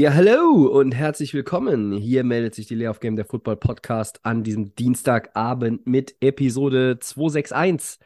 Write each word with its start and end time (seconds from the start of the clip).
Ja, 0.00 0.14
hallo 0.14 0.66
und 0.66 0.92
herzlich 0.92 1.34
willkommen. 1.34 1.92
Hier 1.92 2.24
meldet 2.24 2.54
sich 2.54 2.66
die 2.66 2.74
Lay 2.74 2.88
of 2.88 3.00
Game, 3.00 3.16
der 3.16 3.26
Football 3.26 3.58
Podcast, 3.58 4.20
an 4.22 4.42
diesem 4.42 4.74
Dienstagabend 4.74 5.86
mit 5.86 6.16
Episode 6.22 6.98
261. 6.98 8.00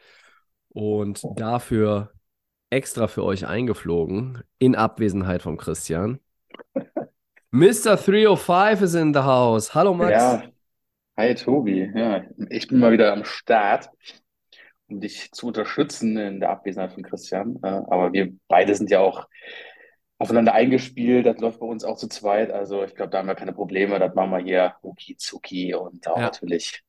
Und 0.67 1.21
dafür 1.37 2.11
extra 2.69 3.07
für 3.07 3.23
euch 3.23 3.47
eingeflogen, 3.47 4.43
in 4.59 4.75
Abwesenheit 4.75 5.41
von 5.41 5.55
Christian. 5.55 6.19
Mr. 7.51 7.95
305 7.95 8.81
is 8.81 8.93
in 8.93 9.13
the 9.13 9.21
house. 9.21 9.73
Hallo 9.73 9.93
Max. 9.93 10.11
Ja, 10.11 10.43
hi 11.15 11.33
Tobi. 11.33 11.89
Ja, 11.95 12.25
ich 12.49 12.67
bin 12.67 12.79
mal 12.79 12.91
wieder 12.91 13.13
am 13.13 13.23
Start, 13.23 13.89
um 14.87 14.99
dich 14.99 15.31
zu 15.31 15.47
unterstützen 15.47 16.17
in 16.17 16.41
der 16.41 16.49
Abwesenheit 16.49 16.91
von 16.91 17.03
Christian. 17.03 17.57
Äh, 17.63 17.67
Aber 17.67 18.11
wir 18.11 18.33
beide 18.49 18.75
sind 18.75 18.91
ja 18.91 18.99
auch 18.99 19.29
aufeinander 20.17 20.53
eingespielt. 20.53 21.25
Das 21.25 21.37
läuft 21.39 21.59
bei 21.59 21.65
uns 21.65 21.83
auch 21.83 21.97
zu 21.97 22.07
zweit. 22.07 22.51
Also 22.51 22.83
ich 22.83 22.95
glaube, 22.95 23.11
da 23.11 23.19
haben 23.19 23.27
wir 23.27 23.35
keine 23.35 23.53
Probleme. 23.53 23.99
Das 23.99 24.15
machen 24.15 24.31
wir 24.31 24.39
hier 24.39 24.75
rucki 24.83 25.17
zucki 25.17 25.73
und 25.73 26.07
auch 26.07 26.17
Ja. 26.17 26.23
natürlich 26.23 26.81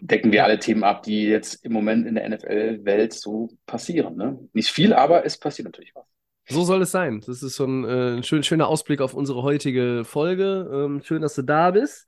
decken 0.00 0.32
wir 0.32 0.44
alle 0.44 0.58
Themen 0.58 0.82
ab, 0.82 1.02
die 1.02 1.24
jetzt 1.24 1.64
im 1.64 1.72
Moment 1.72 2.06
in 2.06 2.14
der 2.14 2.28
NFL-Welt 2.28 3.12
so 3.12 3.50
passieren. 3.66 4.16
Ne? 4.16 4.38
Nicht 4.54 4.70
viel, 4.70 4.94
aber 4.94 5.26
es 5.26 5.36
passiert 5.38 5.66
natürlich 5.66 5.94
was. 5.94 6.04
So 6.48 6.64
soll 6.64 6.82
es 6.82 6.90
sein. 6.90 7.22
Das 7.26 7.42
ist 7.42 7.54
so 7.56 7.64
ein, 7.66 7.84
äh, 7.84 8.16
ein 8.16 8.22
schön, 8.22 8.42
schöner 8.42 8.66
Ausblick 8.68 9.02
auf 9.02 9.14
unsere 9.14 9.42
heutige 9.42 10.04
Folge. 10.04 10.68
Ähm, 10.72 11.02
schön, 11.02 11.22
dass 11.22 11.34
du 11.34 11.42
da 11.42 11.70
bist. 11.70 12.06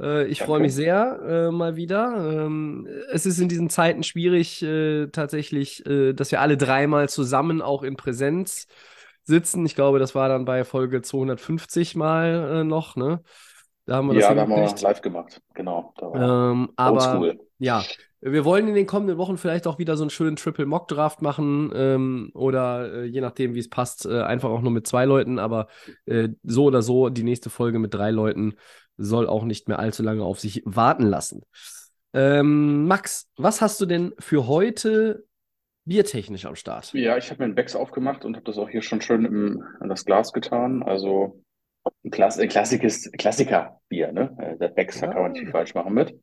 Äh, 0.00 0.26
ich 0.26 0.42
freue 0.42 0.60
mich 0.60 0.74
sehr 0.74 1.20
äh, 1.22 1.50
mal 1.52 1.76
wieder. 1.76 2.46
Ähm, 2.46 2.88
es 3.12 3.26
ist 3.26 3.38
in 3.38 3.48
diesen 3.48 3.68
Zeiten 3.70 4.02
schwierig, 4.02 4.62
äh, 4.62 5.08
tatsächlich, 5.08 5.84
äh, 5.86 6.14
dass 6.14 6.32
wir 6.32 6.40
alle 6.40 6.56
dreimal 6.56 7.08
zusammen 7.08 7.60
auch 7.62 7.82
in 7.82 7.96
Präsenz 7.96 8.66
sitzen. 9.30 9.64
Ich 9.64 9.74
glaube, 9.74 9.98
das 9.98 10.14
war 10.14 10.28
dann 10.28 10.44
bei 10.44 10.64
Folge 10.64 11.00
250 11.00 11.96
mal 11.96 12.60
äh, 12.60 12.64
noch, 12.64 12.96
ne? 12.96 13.22
Da 13.86 13.96
haben 13.96 14.08
wir 14.08 14.14
das 14.14 14.24
Ja, 14.24 14.34
da 14.34 14.42
haben 14.42 14.50
wir 14.50 14.74
live 14.82 15.00
gemacht. 15.00 15.40
Genau. 15.54 15.94
Ähm, 16.14 16.70
aber 16.76 17.34
ja, 17.58 17.82
wir 18.20 18.44
wollen 18.44 18.68
in 18.68 18.74
den 18.74 18.86
kommenden 18.86 19.16
Wochen 19.16 19.38
vielleicht 19.38 19.66
auch 19.66 19.78
wieder 19.78 19.96
so 19.96 20.04
einen 20.04 20.10
schönen 20.10 20.36
Triple 20.36 20.66
Mock 20.66 20.88
Draft 20.88 21.22
machen 21.22 21.72
ähm, 21.74 22.30
oder 22.34 22.92
äh, 22.92 23.04
je 23.06 23.20
nachdem, 23.20 23.54
wie 23.54 23.58
es 23.58 23.70
passt, 23.70 24.04
äh, 24.04 24.22
einfach 24.22 24.50
auch 24.50 24.60
nur 24.60 24.70
mit 24.70 24.86
zwei 24.86 25.06
Leuten. 25.06 25.38
Aber 25.38 25.68
äh, 26.04 26.28
so 26.42 26.64
oder 26.64 26.82
so, 26.82 27.08
die 27.08 27.22
nächste 27.22 27.48
Folge 27.48 27.78
mit 27.78 27.94
drei 27.94 28.10
Leuten 28.10 28.54
soll 28.98 29.26
auch 29.26 29.44
nicht 29.44 29.68
mehr 29.68 29.78
allzu 29.78 30.02
lange 30.02 30.22
auf 30.22 30.38
sich 30.38 30.62
warten 30.66 31.06
lassen. 31.06 31.42
Ähm, 32.12 32.86
Max, 32.86 33.28
was 33.36 33.60
hast 33.60 33.80
du 33.80 33.86
denn 33.86 34.12
für 34.18 34.46
heute 34.46 35.24
biertechnisch 35.90 36.46
am 36.46 36.54
Start? 36.54 36.92
Ja, 36.94 37.16
ich 37.16 37.30
habe 37.30 37.40
mir 37.40 37.46
einen 37.46 37.54
Becks 37.56 37.74
aufgemacht 37.74 38.24
und 38.24 38.36
habe 38.36 38.44
das 38.44 38.58
auch 38.58 38.68
hier 38.68 38.80
schon 38.80 39.00
schön 39.00 39.24
im, 39.24 39.64
in 39.82 39.88
das 39.88 40.04
Glas 40.04 40.32
getan. 40.32 40.82
Also 40.84 41.42
ein, 42.04 42.10
Klass 42.12 42.38
ein 42.38 42.48
klassisches 42.48 43.10
Klassiker-Bier, 43.18 44.12
ne? 44.12 44.36
Äh, 44.38 44.56
Der 44.58 44.68
Becks, 44.68 45.00
da 45.00 45.08
kann 45.08 45.22
man 45.22 45.32
nicht 45.32 45.42
viel 45.42 45.50
falsch 45.50 45.74
machen 45.74 45.92
mit. 45.92 46.14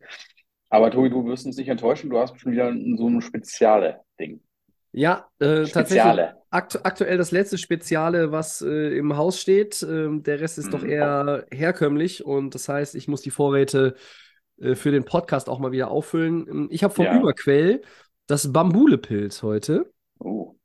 Aber 0.70 0.90
Tobi, 0.90 1.10
du 1.10 1.26
wirst 1.26 1.46
uns 1.46 1.58
nicht 1.58 1.68
enttäuschen, 1.68 2.10
du 2.10 2.18
hast 2.18 2.40
schon 2.40 2.54
wieder 2.54 2.68
ein- 2.68 2.96
so 2.98 3.10
ein 3.10 3.22
Speziale-Ding. 3.22 4.42
Ja, 4.94 5.28
äh, 5.40 5.66
tatsächlich 5.66 6.02
Speziale. 6.02 6.36
akt 6.50 6.80
aktuell 6.86 7.18
das 7.18 7.32
letzte 7.32 7.58
Speziale, 7.58 8.32
was 8.32 8.62
äh, 8.62 8.98
im 8.98 9.18
Haus 9.18 9.40
steht. 9.40 9.84
Ähm, 9.84 10.24
der 10.24 10.40
Rest 10.40 10.58
ist 10.58 10.74
doch 10.74 10.82
Mhm. 10.84 10.90
eher 10.90 11.46
herkömmlich 11.52 12.26
und 12.26 12.56
das 12.56 12.70
heißt, 12.70 12.96
ich 12.96 13.08
muss 13.10 13.22
die 13.22 13.32
Vorräte 13.32 13.96
äh, 14.60 14.76
für 14.76 14.92
den 14.92 15.04
Podcast 15.04 15.50
auch 15.50 15.60
mal 15.60 15.72
wieder 15.74 15.92
auffüllen. 15.92 16.48
Ähm, 16.50 16.68
Ich 16.72 16.84
habe 16.84 16.94
vom 16.94 17.06
Ja. 17.06 17.20
Überquell 17.20 17.82
das 18.28 18.52
Bambulepilz 18.52 19.42
heute. 19.42 19.92
Oh, 20.20 20.56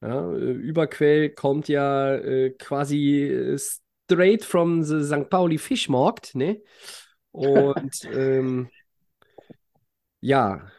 Ja, 0.00 0.32
äh, 0.32 0.52
Überquell 0.52 1.30
kommt 1.30 1.68
ja 1.68 2.14
äh, 2.14 2.50
quasi 2.50 3.24
äh, 3.24 3.58
straight 3.58 4.44
from 4.44 4.82
the 4.82 5.04
St. 5.04 5.28
Pauli 5.28 5.58
Fischmarkt, 5.58 6.34
ne? 6.34 6.62
Und 7.32 8.04
ähm, 8.12 8.68
ja, 10.20 10.70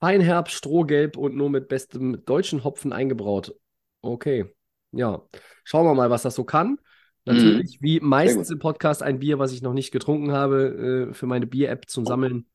Feinherb, 0.00 0.50
Strohgelb 0.50 1.16
und 1.16 1.34
nur 1.34 1.48
mit 1.48 1.68
bestem 1.68 2.24
deutschen 2.24 2.62
Hopfen 2.62 2.92
eingebraut. 2.92 3.54
Okay, 4.02 4.44
ja. 4.92 5.22
Schauen 5.62 5.86
wir 5.86 5.94
mal, 5.94 6.10
was 6.10 6.22
das 6.22 6.34
so 6.34 6.44
kann. 6.44 6.78
Natürlich, 7.24 7.78
wie 7.80 8.00
meistens 8.00 8.50
im 8.50 8.58
Podcast, 8.58 9.02
ein 9.02 9.18
Bier, 9.20 9.38
was 9.38 9.52
ich 9.52 9.62
noch 9.62 9.72
nicht 9.72 9.92
getrunken 9.92 10.32
habe, 10.32 11.08
äh, 11.10 11.14
für 11.14 11.26
meine 11.26 11.46
Bier-App 11.46 11.88
zum 11.88 12.04
Sammeln. 12.04 12.46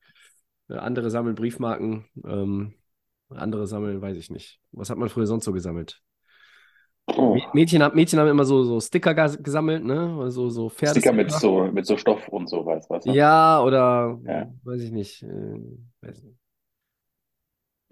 Äh, 0.70 0.74
andere 0.76 1.10
sammeln 1.10 1.34
Briefmarken, 1.34 2.04
ähm, 2.24 2.74
andere 3.28 3.66
sammeln, 3.66 4.00
weiß 4.00 4.16
ich 4.16 4.30
nicht. 4.30 4.60
Was 4.72 4.90
hat 4.90 4.98
man 4.98 5.08
früher 5.08 5.26
sonst 5.26 5.44
so 5.44 5.52
gesammelt? 5.52 6.02
oh. 7.06 7.34
Mä- 7.34 7.50
Mädchen, 7.54 7.82
Mädchen 7.94 8.18
haben 8.20 8.28
immer 8.28 8.44
so, 8.44 8.62
so 8.64 8.80
Sticker 8.80 9.14
gesammelt, 9.14 9.84
ne? 9.84 10.16
Oder 10.16 10.30
So, 10.30 10.48
so 10.50 10.68
Sticker 10.70 11.12
mit 11.12 11.30
so, 11.30 11.64
mit 11.64 11.86
so 11.86 11.96
Stoff 11.96 12.28
und 12.28 12.48
so, 12.48 12.64
weißt 12.64 13.06
du? 13.06 13.10
Ja, 13.12 13.62
oder 13.62 14.18
Ja. 14.24 14.52
weiß 14.64 14.82
ich 14.82 14.92
nicht. 14.92 15.22
Äh, 15.22 15.60
weiß 16.00 16.22
nicht. 16.22 16.36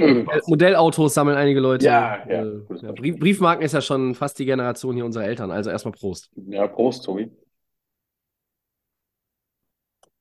Irgendwas. 0.01 0.47
Modellautos 0.47 1.13
sammeln 1.15 1.37
einige 1.37 1.59
Leute. 1.59 1.85
Ja, 1.87 2.19
ja, 2.29 2.43
Äh, 2.43 2.45
ja, 2.45 2.63
Beispiel. 2.69 2.93
Brief, 2.93 3.19
Briefmarken 3.19 3.65
ist 3.65 3.73
ja 3.73 3.81
schon 3.81 4.15
fast 4.15 4.39
die 4.39 4.45
Generation 4.45 4.95
hier 4.95 5.05
unserer 5.05 5.25
Eltern. 5.25 5.51
Also 5.51 5.71
erstmal 5.71 5.93
Prost. 5.93 6.31
Ja, 6.37 6.69
Prost, 6.69 7.05
Tobi. 7.05 7.33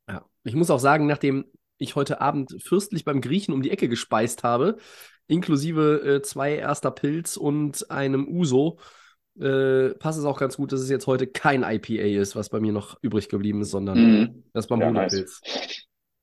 Ja. 0.09 0.25
Ich 0.44 0.56
muss 0.56 0.72
auch 0.72 0.79
sagen, 0.79 1.06
nachdem 1.06 1.46
ich 1.78 1.96
heute 1.96 2.22
Abend 2.22 2.56
fürstlich 2.64 3.06
beim 3.06 3.22
Griechen 3.22 3.54
um 3.54 3.62
die 3.62 3.72
Ecke 3.72 3.90
gespeist 3.90 4.44
habe, 4.44 4.78
inklusive 5.28 6.02
äh, 6.18 6.22
zwei 6.22 6.56
erster 6.56 6.92
Pilz 6.92 7.38
und 7.38 7.90
einem 7.92 8.28
Uso, 8.28 8.80
äh, 9.40 9.90
passt 9.96 10.18
es 10.18 10.26
auch 10.26 10.40
ganz 10.40 10.58
gut, 10.58 10.72
dass 10.72 10.82
es 10.82 10.90
jetzt 10.90 11.08
heute 11.08 11.28
kein 11.28 11.64
IPA 11.64 12.22
ist, 12.22 12.36
was 12.36 12.50
bei 12.50 12.60
mir 12.60 12.72
noch 12.72 12.98
übrig 13.02 13.30
geblieben 13.30 13.62
ist, 13.62 13.72
sondern 13.72 13.98
Mhm. 14.00 14.44
das 14.54 14.68
Ja, 14.70 14.92
nice. 14.92 15.42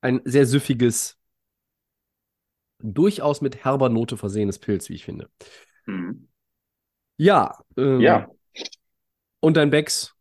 Ein 0.01 0.21
sehr 0.25 0.47
süffiges, 0.47 1.17
durchaus 2.83 3.41
mit 3.41 3.65
herber 3.65 3.89
Note 3.89 4.17
versehenes 4.17 4.59
Pilz, 4.59 4.89
wie 4.89 4.95
ich 4.95 5.05
finde. 5.05 5.31
Mhm. 5.87 6.29
Ja, 7.17 7.59
ähm, 7.77 8.01
Ja, 8.01 8.29
und 9.41 9.57
dein 9.57 9.71
Becks, 9.71 10.15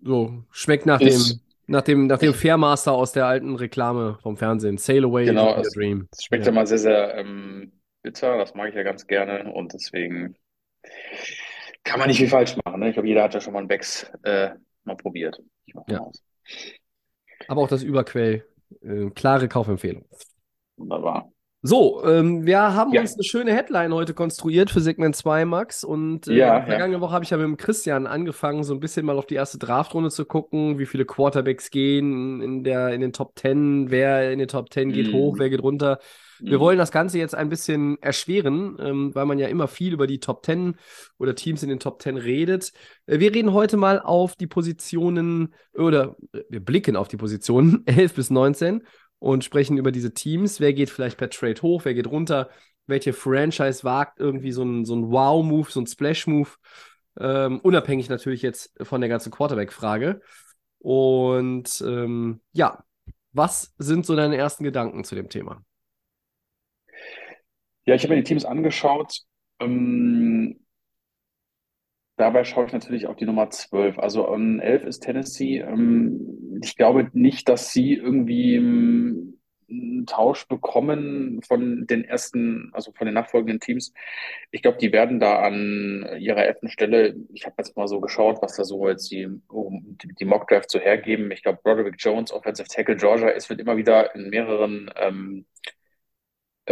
so, 0.00 0.44
schmeckt 0.50 0.86
nach 0.86 1.00
Ist- 1.00 1.30
dem, 1.30 1.40
nach 1.66 1.82
dem, 1.82 2.06
nach 2.06 2.18
dem 2.18 2.34
Fairmaster 2.34 2.92
aus 2.92 3.12
der 3.12 3.26
alten 3.26 3.54
Reklame 3.56 4.18
vom 4.22 4.36
Fernsehen. 4.36 4.78
Sail 4.78 5.04
away 5.04 5.24
Genau, 5.24 5.48
into 5.48 5.62
your 5.62 5.70
dream. 5.74 6.08
es 6.12 6.24
schmeckt 6.24 6.46
Ja. 6.46 6.52
mal 6.52 6.66
sehr, 6.66 6.78
sehr 6.78 7.14
ähm, 7.16 7.72
bitter. 8.02 8.38
Das 8.38 8.54
mag 8.54 8.68
ich 8.68 8.74
ja 8.74 8.82
ganz 8.82 9.06
gerne 9.06 9.52
und 9.52 9.72
deswegen 9.72 10.36
kann 11.84 11.98
man 11.98 12.08
nicht 12.08 12.18
viel 12.18 12.28
falsch 12.28 12.56
machen. 12.64 12.80
Ne? 12.80 12.88
Ich 12.88 12.94
glaube, 12.94 13.08
jeder 13.08 13.22
hat 13.24 13.34
ja 13.34 13.40
schon 13.40 13.52
mal 13.52 13.60
einen 13.60 13.68
Becks 13.68 14.10
äh, 14.22 14.50
mal 14.84 14.96
probiert. 14.96 15.40
Ich 15.66 15.74
Ja. 15.74 15.82
mal 15.86 15.98
aus. 15.98 16.22
Aber 17.48 17.62
auch 17.62 17.68
das 17.68 17.82
Überquell, 17.82 18.46
äh, 18.82 19.10
klare 19.10 19.48
Kaufempfehlung. 19.48 20.04
Wunderbar. 20.76 21.30
So, 21.66 22.04
ähm, 22.04 22.46
wir 22.46 22.60
haben 22.74 22.92
Ja. 22.92 23.00
uns 23.00 23.14
eine 23.14 23.24
schöne 23.24 23.52
Headline 23.52 23.92
heute 23.92 24.14
konstruiert 24.14 24.70
für 24.70 24.80
Segment 24.80 25.16
2, 25.16 25.44
Max. 25.44 25.82
Und 25.82 26.28
äh, 26.28 26.36
Ja, 26.36 26.60
vergangene 26.64 27.00
Woche 27.00 27.12
habe 27.12 27.24
ich 27.24 27.30
ja 27.30 27.36
mit 27.38 27.44
dem 27.46 27.56
Christian 27.56 28.06
angefangen, 28.06 28.62
so 28.62 28.72
ein 28.72 28.78
bisschen 28.78 29.04
mal 29.04 29.18
auf 29.18 29.26
die 29.26 29.34
erste 29.34 29.58
Draftrunde 29.58 30.10
zu 30.10 30.26
gucken, 30.26 30.78
wie 30.78 30.86
viele 30.86 31.04
Quarterbacks 31.04 31.70
gehen 31.70 32.40
in 32.40 32.62
der, 32.62 32.90
in 32.94 33.00
den 33.00 33.12
Top 33.12 33.36
10, 33.38 33.90
wer 33.90 34.30
in 34.32 34.38
den 34.38 34.48
Top 34.48 34.72
10 34.72 34.92
geht 34.92 35.08
Mhm. 35.08 35.12
hoch, 35.12 35.38
wer 35.38 35.50
geht 35.50 35.62
runter. 35.62 35.98
Wir 36.38 36.58
Mhm. 36.58 36.60
wollen 36.60 36.78
das 36.78 36.92
Ganze 36.92 37.18
jetzt 37.18 37.34
ein 37.34 37.48
bisschen 37.48 38.00
erschweren, 38.02 38.76
ähm, 38.78 39.14
weil 39.14 39.24
man 39.26 39.38
ja 39.38 39.48
immer 39.48 39.66
viel 39.66 39.92
über 39.94 40.06
die 40.06 40.20
Top 40.20 40.44
10 40.44 40.76
oder 41.18 41.34
Teams 41.34 41.62
in 41.62 41.68
den 41.70 41.80
Top 41.80 42.00
10 42.02 42.16
redet. 42.16 42.72
Äh, 43.06 43.18
wir 43.18 43.34
reden 43.34 43.52
heute 43.54 43.76
mal 43.76 43.98
auf 44.00 44.36
die 44.36 44.46
Positionen 44.46 45.54
oder 45.74 46.16
äh, 46.32 46.42
wir 46.48 46.60
blicken 46.60 46.94
auf 46.94 47.08
die 47.08 47.16
Positionen 47.16 47.82
11 47.86 48.14
bis 48.14 48.30
19 48.30 48.82
und 49.18 49.44
sprechen 49.44 49.78
über 49.78 49.92
diese 49.92 50.12
Teams. 50.14 50.60
Wer 50.60 50.72
geht 50.72 50.90
vielleicht 50.90 51.18
per 51.18 51.30
Trade 51.30 51.60
hoch, 51.62 51.84
wer 51.84 51.94
geht 51.94 52.06
runter, 52.06 52.50
welche 52.86 53.12
Franchise 53.12 53.84
wagt 53.84 54.20
irgendwie 54.20 54.52
so 54.52 54.62
ein, 54.62 54.84
so 54.84 54.94
ein 54.94 55.10
Wow-Move, 55.10 55.70
so 55.70 55.80
ein 55.80 55.86
Splash-Move, 55.86 56.50
ähm, 57.18 57.60
unabhängig 57.60 58.08
natürlich 58.08 58.42
jetzt 58.42 58.72
von 58.82 59.00
der 59.00 59.08
ganzen 59.08 59.32
Quarterback-Frage. 59.32 60.20
Und 60.78 61.82
ähm, 61.86 62.40
ja, 62.52 62.84
was 63.32 63.74
sind 63.78 64.06
so 64.06 64.14
deine 64.16 64.36
ersten 64.36 64.64
Gedanken 64.64 65.04
zu 65.04 65.14
dem 65.14 65.28
Thema? 65.28 65.62
Ja, 67.84 67.94
ich 67.94 68.02
habe 68.02 68.14
mir 68.14 68.22
die 68.22 68.28
Teams 68.28 68.44
angeschaut. 68.44 69.20
Ähm, 69.60 70.65
dabei 72.16 72.44
schaue 72.44 72.66
ich 72.66 72.72
natürlich 72.72 73.06
auf 73.06 73.16
die 73.16 73.26
Nummer 73.26 73.50
12. 73.50 73.98
Also 73.98 74.26
an 74.28 74.60
11 74.60 74.84
ist 74.84 75.00
Tennessee. 75.00 75.58
Ähm, 75.58 76.60
ich 76.62 76.76
glaube 76.76 77.10
nicht, 77.12 77.48
dass 77.48 77.72
sie 77.72 77.94
irgendwie 77.94 78.56
ähm, 78.56 79.38
einen 79.68 80.06
Tausch 80.06 80.46
bekommen 80.46 81.40
von 81.42 81.86
den 81.86 82.04
ersten, 82.04 82.70
also 82.72 82.92
von 82.92 83.06
den 83.06 83.14
nachfolgenden 83.14 83.60
Teams. 83.60 83.92
Ich 84.50 84.62
glaube, 84.62 84.78
die 84.78 84.92
werden 84.92 85.20
da 85.20 85.40
an 85.42 86.06
ihrer 86.18 86.44
elften 86.44 86.68
Stelle, 86.68 87.16
ich 87.34 87.46
habe 87.46 87.56
jetzt 87.58 87.76
mal 87.76 87.88
so 87.88 88.00
geschaut, 88.00 88.40
was 88.42 88.56
da 88.56 88.64
so 88.64 88.88
jetzt 88.88 89.10
die, 89.10 89.26
um, 89.48 89.98
die, 90.20 90.24
Mock 90.24 90.50
so 90.68 90.78
hergeben. 90.78 91.30
Ich 91.30 91.42
glaube, 91.42 91.60
Broderick 91.62 91.96
Jones, 91.98 92.32
Offensive 92.32 92.68
Tackle 92.68 92.96
Georgia, 92.96 93.30
es 93.30 93.50
wird 93.50 93.60
immer 93.60 93.76
wieder 93.76 94.14
in 94.14 94.30
mehreren 94.30 94.90
ähm, 94.96 95.46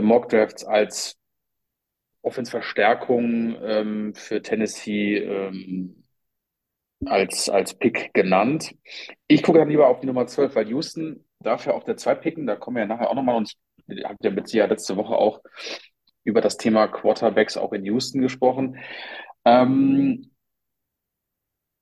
Mock 0.00 0.32
als 0.66 1.18
Offensverstärkung 2.24 3.56
ähm, 3.62 4.14
für 4.14 4.42
Tennessee 4.42 5.18
ähm, 5.18 6.04
als, 7.06 7.48
als 7.48 7.74
Pick 7.74 8.12
genannt. 8.14 8.74
Ich 9.28 9.42
gucke 9.42 9.58
dann 9.58 9.68
lieber 9.68 9.88
auf 9.88 10.00
die 10.00 10.06
Nummer 10.06 10.26
12, 10.26 10.54
weil 10.54 10.68
Houston 10.68 11.24
darf 11.40 11.66
ja 11.66 11.72
auf 11.72 11.84
der 11.84 11.96
2 11.96 12.14
picken, 12.14 12.46
da 12.46 12.56
kommen 12.56 12.76
wir 12.76 12.82
ja 12.82 12.86
nachher 12.86 13.10
auch 13.10 13.14
nochmal 13.14 13.36
und 13.36 13.52
ich 13.86 14.04
habe 14.04 14.16
ja 14.22 14.30
mit 14.30 14.48
Sie 14.48 14.58
ja 14.58 14.66
letzte 14.66 14.96
Woche 14.96 15.14
auch 15.14 15.42
über 16.24 16.40
das 16.40 16.56
Thema 16.56 16.88
Quarterbacks 16.88 17.56
auch 17.58 17.72
in 17.72 17.84
Houston 17.84 18.22
gesprochen. 18.22 18.78
Ähm, 19.44 20.30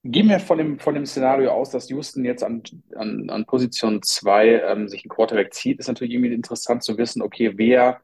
Gehen 0.05 0.29
wir 0.29 0.41
von 0.41 0.59
dem, 0.59 0.81
von 0.81 0.95
dem 0.97 1.07
Szenario 1.07 1.53
aus, 1.53 1.71
dass 1.71 1.89
Houston 1.89 2.25
jetzt 2.25 2.43
an, 2.43 2.65
an, 2.97 3.31
an 3.31 3.47
Position 3.47 4.03
2 4.03 4.63
ähm, 4.63 4.89
sich 4.89 5.05
ein 5.05 5.09
Quarterback 5.09 5.55
zieht, 5.55 5.79
ist 5.79 5.87
natürlich 5.87 6.13
irgendwie 6.13 6.35
interessant 6.35 6.83
zu 6.83 6.99
wissen, 6.99 7.23
okay, 7.23 7.53
wer 7.55 8.01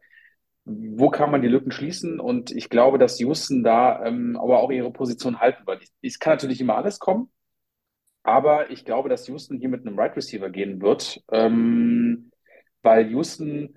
wo 0.69 1.11
kann 1.11 1.31
man 1.31 1.43
die 1.43 1.49
Lücken 1.49 1.70
schließen? 1.73 2.20
Und 2.20 2.50
ich 2.50 2.69
glaube, 2.69 2.99
dass 2.99 3.19
Houston 3.20 3.62
da 3.62 4.05
ähm, 4.05 4.37
aber 4.37 4.61
auch 4.61 4.70
ihre 4.70 4.93
Position 4.93 5.41
halten 5.41 5.67
wird. 5.67 5.85
Es 6.03 6.19
kann 6.19 6.35
natürlich 6.35 6.61
immer 6.61 6.76
alles 6.76 6.99
kommen, 6.99 7.31
aber 8.23 8.70
ich 8.70 8.85
glaube, 8.85 9.09
dass 9.09 9.26
Houston 9.29 9.59
hier 9.59 9.69
mit 9.69 9.87
einem 9.87 9.99
Right 9.99 10.17
Receiver 10.17 10.50
gehen 10.50 10.81
wird, 10.82 11.23
ähm, 11.32 12.31
weil 12.82 13.11
Houston 13.11 13.76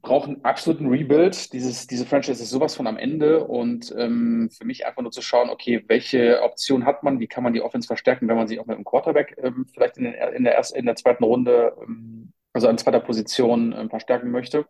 braucht 0.00 0.28
einen 0.28 0.44
absoluten 0.44 0.88
Rebuild. 0.88 1.52
Dieses, 1.52 1.86
diese 1.86 2.06
Franchise 2.06 2.42
ist 2.42 2.50
sowas 2.50 2.74
von 2.74 2.86
am 2.86 2.96
Ende 2.96 3.44
und 3.44 3.94
ähm, 3.96 4.50
für 4.50 4.64
mich 4.66 4.84
einfach 4.84 5.02
nur 5.02 5.12
zu 5.12 5.22
schauen, 5.22 5.50
okay, 5.50 5.84
welche 5.86 6.42
Option 6.42 6.84
hat 6.84 7.02
man, 7.02 7.20
wie 7.20 7.28
kann 7.28 7.44
man 7.44 7.52
die 7.52 7.62
Offense 7.62 7.86
verstärken, 7.86 8.26
wenn 8.28 8.36
man 8.36 8.48
sich 8.48 8.58
auch 8.58 8.66
mit 8.66 8.76
einem 8.76 8.84
Quarterback 8.84 9.36
ähm, 9.38 9.66
vielleicht 9.72 9.96
in, 9.98 10.04
den, 10.04 10.14
in, 10.14 10.44
der 10.44 10.54
ersten, 10.56 10.78
in 10.78 10.86
der 10.86 10.96
zweiten 10.96 11.24
Runde 11.24 11.76
ähm, 11.80 12.21
also 12.52 12.68
an 12.68 12.78
zweiter 12.78 13.00
Position 13.00 13.74
ähm, 13.76 13.90
verstärken 13.90 14.30
möchte. 14.30 14.66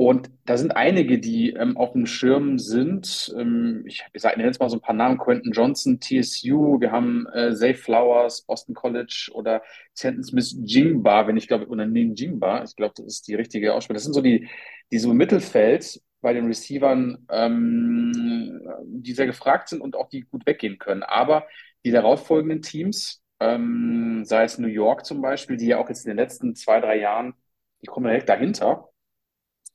Und 0.00 0.30
da 0.44 0.56
sind 0.56 0.76
einige, 0.76 1.18
die 1.18 1.50
ähm, 1.50 1.76
auf 1.76 1.90
dem 1.90 2.06
Schirm 2.06 2.60
sind. 2.60 3.34
Ähm, 3.36 3.82
ich 3.84 4.04
sage 4.14 4.40
jetzt 4.40 4.60
mal 4.60 4.68
so 4.70 4.76
ein 4.76 4.80
paar 4.80 4.94
Namen: 4.94 5.18
Quentin 5.18 5.50
Johnson, 5.50 5.98
TSU, 6.00 6.80
wir 6.80 6.92
haben 6.92 7.26
äh, 7.34 7.52
Zay 7.52 7.74
Flowers, 7.74 8.42
Boston 8.42 8.76
College 8.76 9.30
oder 9.34 9.60
Stanton 9.96 10.22
Smith 10.22 10.56
Jingba, 10.64 11.26
wenn 11.26 11.36
ich 11.36 11.48
glaube, 11.48 11.66
oder 11.66 11.84
nee, 11.84 12.12
Jingba, 12.14 12.62
ich 12.62 12.76
glaube, 12.76 12.94
das 12.96 13.06
ist 13.06 13.26
die 13.26 13.34
richtige 13.34 13.74
Aussprache. 13.74 13.94
Das 13.94 14.04
sind 14.04 14.12
so 14.14 14.22
die, 14.22 14.48
die 14.92 14.98
so 14.98 15.10
im 15.10 15.16
Mittelfeld 15.16 16.00
bei 16.20 16.32
den 16.32 16.46
Receivern, 16.46 17.26
ähm, 17.28 18.60
die 18.84 19.12
sehr 19.12 19.26
gefragt 19.26 19.68
sind 19.68 19.80
und 19.80 19.96
auch 19.96 20.08
die 20.08 20.20
gut 20.22 20.46
weggehen 20.46 20.78
können. 20.78 21.02
Aber 21.02 21.46
die 21.84 21.90
darauffolgenden 21.90 22.62
Teams, 22.62 23.20
ähm, 23.40 24.24
sei 24.24 24.44
es 24.44 24.58
New 24.58 24.68
York 24.68 25.04
zum 25.04 25.20
Beispiel, 25.20 25.56
die 25.56 25.66
ja 25.66 25.78
auch 25.78 25.88
jetzt 25.88 26.04
in 26.04 26.10
den 26.10 26.16
letzten 26.16 26.54
zwei, 26.54 26.80
drei 26.80 26.98
Jahren, 26.98 27.34
die 27.82 27.86
kommen 27.86 28.06
direkt 28.06 28.28
dahinter, 28.28 28.88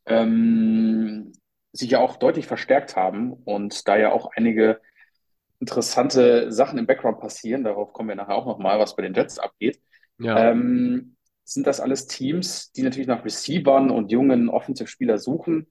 ähm, 0.06 1.31
sich 1.71 1.92
ja 1.92 2.00
auch 2.00 2.18
deutlich 2.18 2.45
verstärkt 2.45 2.95
haben 2.95 3.33
und 3.33 3.88
da 3.88 3.98
ja 3.98 4.12
auch 4.12 4.31
einige 4.36 4.81
interessante 5.60 6.51
Sachen 6.51 6.77
im 6.77 6.86
Background 6.86 7.19
passieren, 7.19 7.63
darauf 7.63 7.94
kommen 7.94 8.10
wir 8.10 8.15
nachher 8.15 8.36
auch 8.36 8.45
nochmal, 8.45 8.80
was 8.80 8.95
bei 8.95 9.04
den 9.04 9.13
Jets 9.13 9.39
abgeht. 9.39 9.81
Ja. 10.19 10.51
Ähm, 10.51 11.16
sind 11.45 11.68
das 11.68 11.80
alles 11.80 12.07
Teams, 12.07 12.71
die 12.71 12.83
natürlich 12.83 13.07
nach 13.07 13.25
Receivern 13.25 13.89
und 13.92 14.12
jungen 14.12 14.50
Offensive-Spieler 14.50 15.18
suchen, 15.18 15.68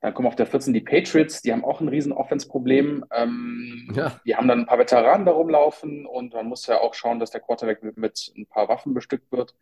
dann 0.00 0.14
kommen 0.14 0.28
auf 0.28 0.36
der 0.36 0.46
14 0.46 0.72
die 0.72 0.80
Patriots, 0.80 1.42
die 1.42 1.52
haben 1.52 1.64
auch 1.64 1.80
ein 1.80 1.88
riesen 1.88 2.12
Offense-Problem. 2.12 3.04
Ähm, 3.12 3.92
ja. 3.94 4.18
Die 4.24 4.34
haben 4.34 4.48
dann 4.48 4.60
ein 4.60 4.66
paar 4.66 4.78
Veteranen 4.78 5.26
da 5.26 5.32
rumlaufen 5.32 6.06
und 6.06 6.32
man 6.32 6.46
muss 6.46 6.66
ja 6.66 6.80
auch 6.80 6.94
schauen, 6.94 7.20
dass 7.20 7.30
der 7.30 7.42
Quarterback 7.42 7.82
mit, 7.82 7.98
mit 7.98 8.32
ein 8.36 8.46
paar 8.46 8.68
Waffen 8.68 8.94
bestückt 8.94 9.30
wird. 9.30 9.54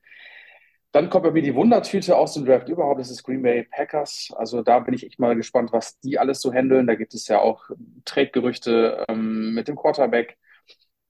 Dann 0.92 1.10
kommt 1.10 1.24
bei 1.24 1.32
mir 1.32 1.42
die 1.42 1.54
Wundertüte 1.54 2.16
aus 2.16 2.34
dem 2.34 2.46
Draft 2.46 2.68
überhaupt, 2.68 3.00
das 3.00 3.10
ist 3.10 3.24
Green 3.24 3.42
Bay 3.42 3.64
Packers. 3.64 4.32
Also 4.36 4.62
da 4.62 4.78
bin 4.78 4.94
ich 4.94 5.04
echt 5.04 5.18
mal 5.18 5.34
gespannt, 5.34 5.72
was 5.72 5.98
die 6.00 6.18
alles 6.18 6.40
so 6.40 6.52
handeln. 6.52 6.86
Da 6.86 6.94
gibt 6.94 7.14
es 7.14 7.28
ja 7.28 7.40
auch 7.40 7.68
Trade-Gerüchte 8.04 9.04
ähm, 9.08 9.54
mit 9.54 9.68
dem 9.68 9.76
Quarterback 9.76 10.38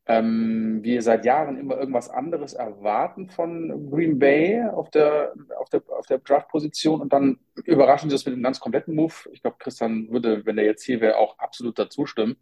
ähm, 0.09 0.81
wir 0.83 1.03
seit 1.03 1.27
Jahren 1.27 1.59
immer 1.59 1.77
irgendwas 1.79 2.09
anderes 2.09 2.55
erwarten 2.55 3.29
von 3.29 3.91
Green 3.91 4.19
Bay 4.19 4.63
auf 4.63 4.91
der, 4.91 5.35
auf 5.59 5.69
der, 5.69 5.83
auf 5.91 6.07
der 6.07 6.19
Draft-Position 6.19 7.03
und 7.03 7.13
dann 7.13 7.39
überraschen 7.65 8.09
sie 8.09 8.15
das 8.15 8.25
mit 8.25 8.33
einem 8.33 8.43
ganz 8.43 8.59
kompletten 8.59 8.95
Move. 8.95 9.13
Ich 9.33 9.43
glaube, 9.43 9.59
Christian 9.59 10.11
würde, 10.11 10.47
wenn 10.47 10.57
er 10.57 10.65
jetzt 10.65 10.85
hier 10.85 11.03
wäre, 11.03 11.19
auch 11.19 11.39
absolut 11.39 11.79
dazu 11.79 12.07
stimmen. 12.07 12.37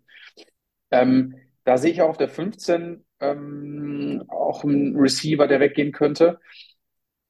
Ähm, 0.93 1.35
da 1.65 1.77
sehe 1.77 1.91
ich 1.91 2.01
auch 2.03 2.11
auf 2.11 2.17
der 2.19 2.29
15 2.29 3.05
ähm, 3.19 4.25
auch 4.29 4.63
einen 4.63 4.97
Receiver, 4.97 5.49
der 5.49 5.59
weggehen 5.59 5.91
könnte. 5.91 6.39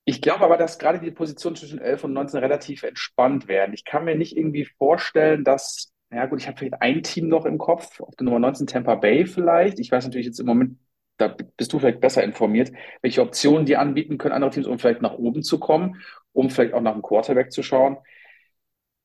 Ich 0.04 0.20
glaube 0.20 0.44
aber, 0.44 0.58
dass 0.58 0.78
gerade 0.78 1.00
die 1.00 1.10
Position 1.10 1.56
zwischen 1.56 1.78
11 1.80 2.04
und 2.04 2.12
19 2.12 2.40
relativ 2.40 2.82
entspannt 2.82 3.48
werden. 3.48 3.72
Ich 3.72 3.84
kann 3.84 4.04
mir 4.04 4.16
nicht 4.16 4.36
irgendwie 4.36 4.66
vorstellen, 4.66 5.44
dass 5.44 5.94
ja 6.16 6.26
gut, 6.26 6.40
ich 6.40 6.48
habe 6.48 6.58
vielleicht 6.58 6.80
ein 6.82 7.02
Team 7.02 7.28
noch 7.28 7.44
im 7.44 7.58
Kopf, 7.58 8.00
auf 8.00 8.16
der 8.16 8.24
Nummer 8.24 8.38
19 8.38 8.66
Tampa 8.66 8.94
Bay 8.94 9.26
vielleicht. 9.26 9.78
Ich 9.78 9.90
weiß 9.92 10.04
natürlich 10.04 10.26
jetzt 10.26 10.40
im 10.40 10.46
Moment, 10.46 10.78
da 11.18 11.28
bist 11.56 11.72
du 11.72 11.78
vielleicht 11.78 12.00
besser 12.00 12.24
informiert, 12.24 12.72
welche 13.02 13.22
Optionen 13.22 13.66
die 13.66 13.76
anbieten 13.76 14.18
können, 14.18 14.34
andere 14.34 14.50
Teams, 14.50 14.66
um 14.66 14.78
vielleicht 14.78 15.02
nach 15.02 15.14
oben 15.14 15.42
zu 15.42 15.58
kommen, 15.60 16.00
um 16.32 16.50
vielleicht 16.50 16.74
auch 16.74 16.80
nach 16.80 16.94
dem 16.94 17.02
Quarterback 17.02 17.52
zu 17.52 17.62
schauen. 17.62 17.98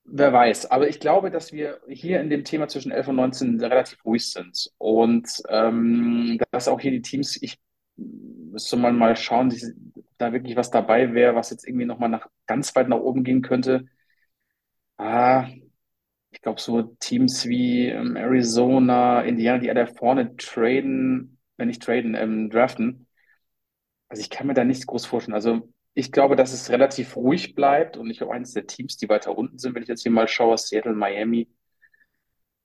Wer 0.05 0.33
weiß. 0.33 0.71
Aber 0.71 0.87
ich 0.89 0.99
glaube, 0.99 1.31
dass 1.31 1.51
wir 1.53 1.79
hier 1.87 2.19
in 2.21 2.29
dem 2.29 2.43
Thema 2.43 2.67
zwischen 2.67 2.91
11 2.91 3.09
und 3.09 3.15
19 3.17 3.59
relativ 3.61 4.03
ruhig 4.05 4.29
sind. 4.31 4.71
Und 4.77 5.29
ähm, 5.49 6.39
dass 6.51 6.67
auch 6.67 6.79
hier 6.79 6.91
die 6.91 7.01
Teams, 7.01 7.41
ich 7.41 7.59
müsste 7.97 8.77
mal 8.77 8.93
mal 8.93 9.15
schauen, 9.15 9.53
da 10.17 10.33
wirklich 10.33 10.55
was 10.55 10.71
dabei 10.71 11.13
wäre, 11.13 11.35
was 11.35 11.49
jetzt 11.51 11.67
irgendwie 11.67 11.85
nochmal 11.85 12.09
nach, 12.09 12.27
ganz 12.47 12.75
weit 12.75 12.89
nach 12.89 12.99
oben 12.99 13.23
gehen 13.23 13.41
könnte. 13.41 13.85
Ah, 14.97 15.47
ich 16.31 16.41
glaube, 16.41 16.59
so 16.61 16.81
Teams 16.99 17.45
wie 17.45 17.87
ähm, 17.87 18.15
Arizona, 18.15 19.21
Indiana, 19.21 19.59
die 19.59 19.67
da 19.67 19.85
vorne 19.85 20.35
traden, 20.37 21.37
wenn 21.57 21.67
nicht 21.67 21.83
traden, 21.83 22.15
ähm, 22.15 22.49
draften. 22.49 23.07
Also 24.07 24.21
ich 24.21 24.29
kann 24.29 24.47
mir 24.47 24.53
da 24.53 24.63
nichts 24.63 24.87
groß 24.87 25.05
vorstellen. 25.05 25.35
Also 25.35 25.69
ich 25.93 26.11
glaube, 26.11 26.35
dass 26.35 26.53
es 26.53 26.69
relativ 26.69 27.15
ruhig 27.17 27.53
bleibt 27.53 27.97
und 27.97 28.09
ich 28.09 28.17
glaube, 28.17 28.33
eines 28.33 28.53
der 28.53 28.65
Teams, 28.65 28.97
die 28.97 29.09
weiter 29.09 29.37
unten 29.37 29.57
sind, 29.57 29.75
wenn 29.75 29.83
ich 29.83 29.89
jetzt 29.89 30.03
hier 30.03 30.11
mal 30.11 30.27
schaue, 30.27 30.57
Seattle, 30.57 30.93
Miami, 30.93 31.49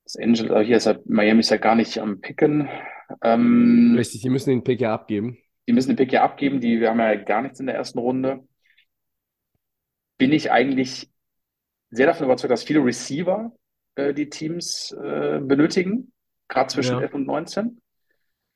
Los 0.05 0.15
Angeles, 0.15 0.51
also 0.51 0.65
hier 0.65 0.77
ist 0.77 0.85
ja, 0.85 0.97
Miami 1.05 1.41
ist 1.41 1.49
ja 1.49 1.57
gar 1.57 1.75
nicht 1.75 1.99
am 1.99 2.21
Picken. 2.21 2.69
Ähm, 3.21 3.95
Richtig, 3.97 4.21
die 4.21 4.29
müssen 4.29 4.49
den 4.49 4.63
Pick 4.63 4.79
ja 4.79 4.93
abgeben. 4.93 5.37
Die 5.67 5.73
müssen 5.73 5.89
den 5.89 5.97
Pick 5.97 6.13
ja 6.13 6.23
abgeben, 6.23 6.61
die 6.61 6.79
wir 6.79 6.89
haben 6.89 6.99
ja 6.99 7.15
gar 7.15 7.41
nichts 7.41 7.59
in 7.59 7.65
der 7.65 7.75
ersten 7.75 7.99
Runde. 7.99 8.47
Bin 10.17 10.31
ich 10.31 10.51
eigentlich 10.51 11.09
sehr 11.89 12.07
davon 12.07 12.25
überzeugt, 12.25 12.51
dass 12.51 12.63
viele 12.63 12.83
Receiver 12.83 13.51
äh, 13.97 14.13
die 14.13 14.29
Teams 14.29 14.91
äh, 14.91 15.39
benötigen, 15.41 16.13
gerade 16.47 16.67
zwischen 16.67 16.95
ja. 16.95 17.01
11 17.01 17.13
und 17.15 17.27
19. 17.27 17.81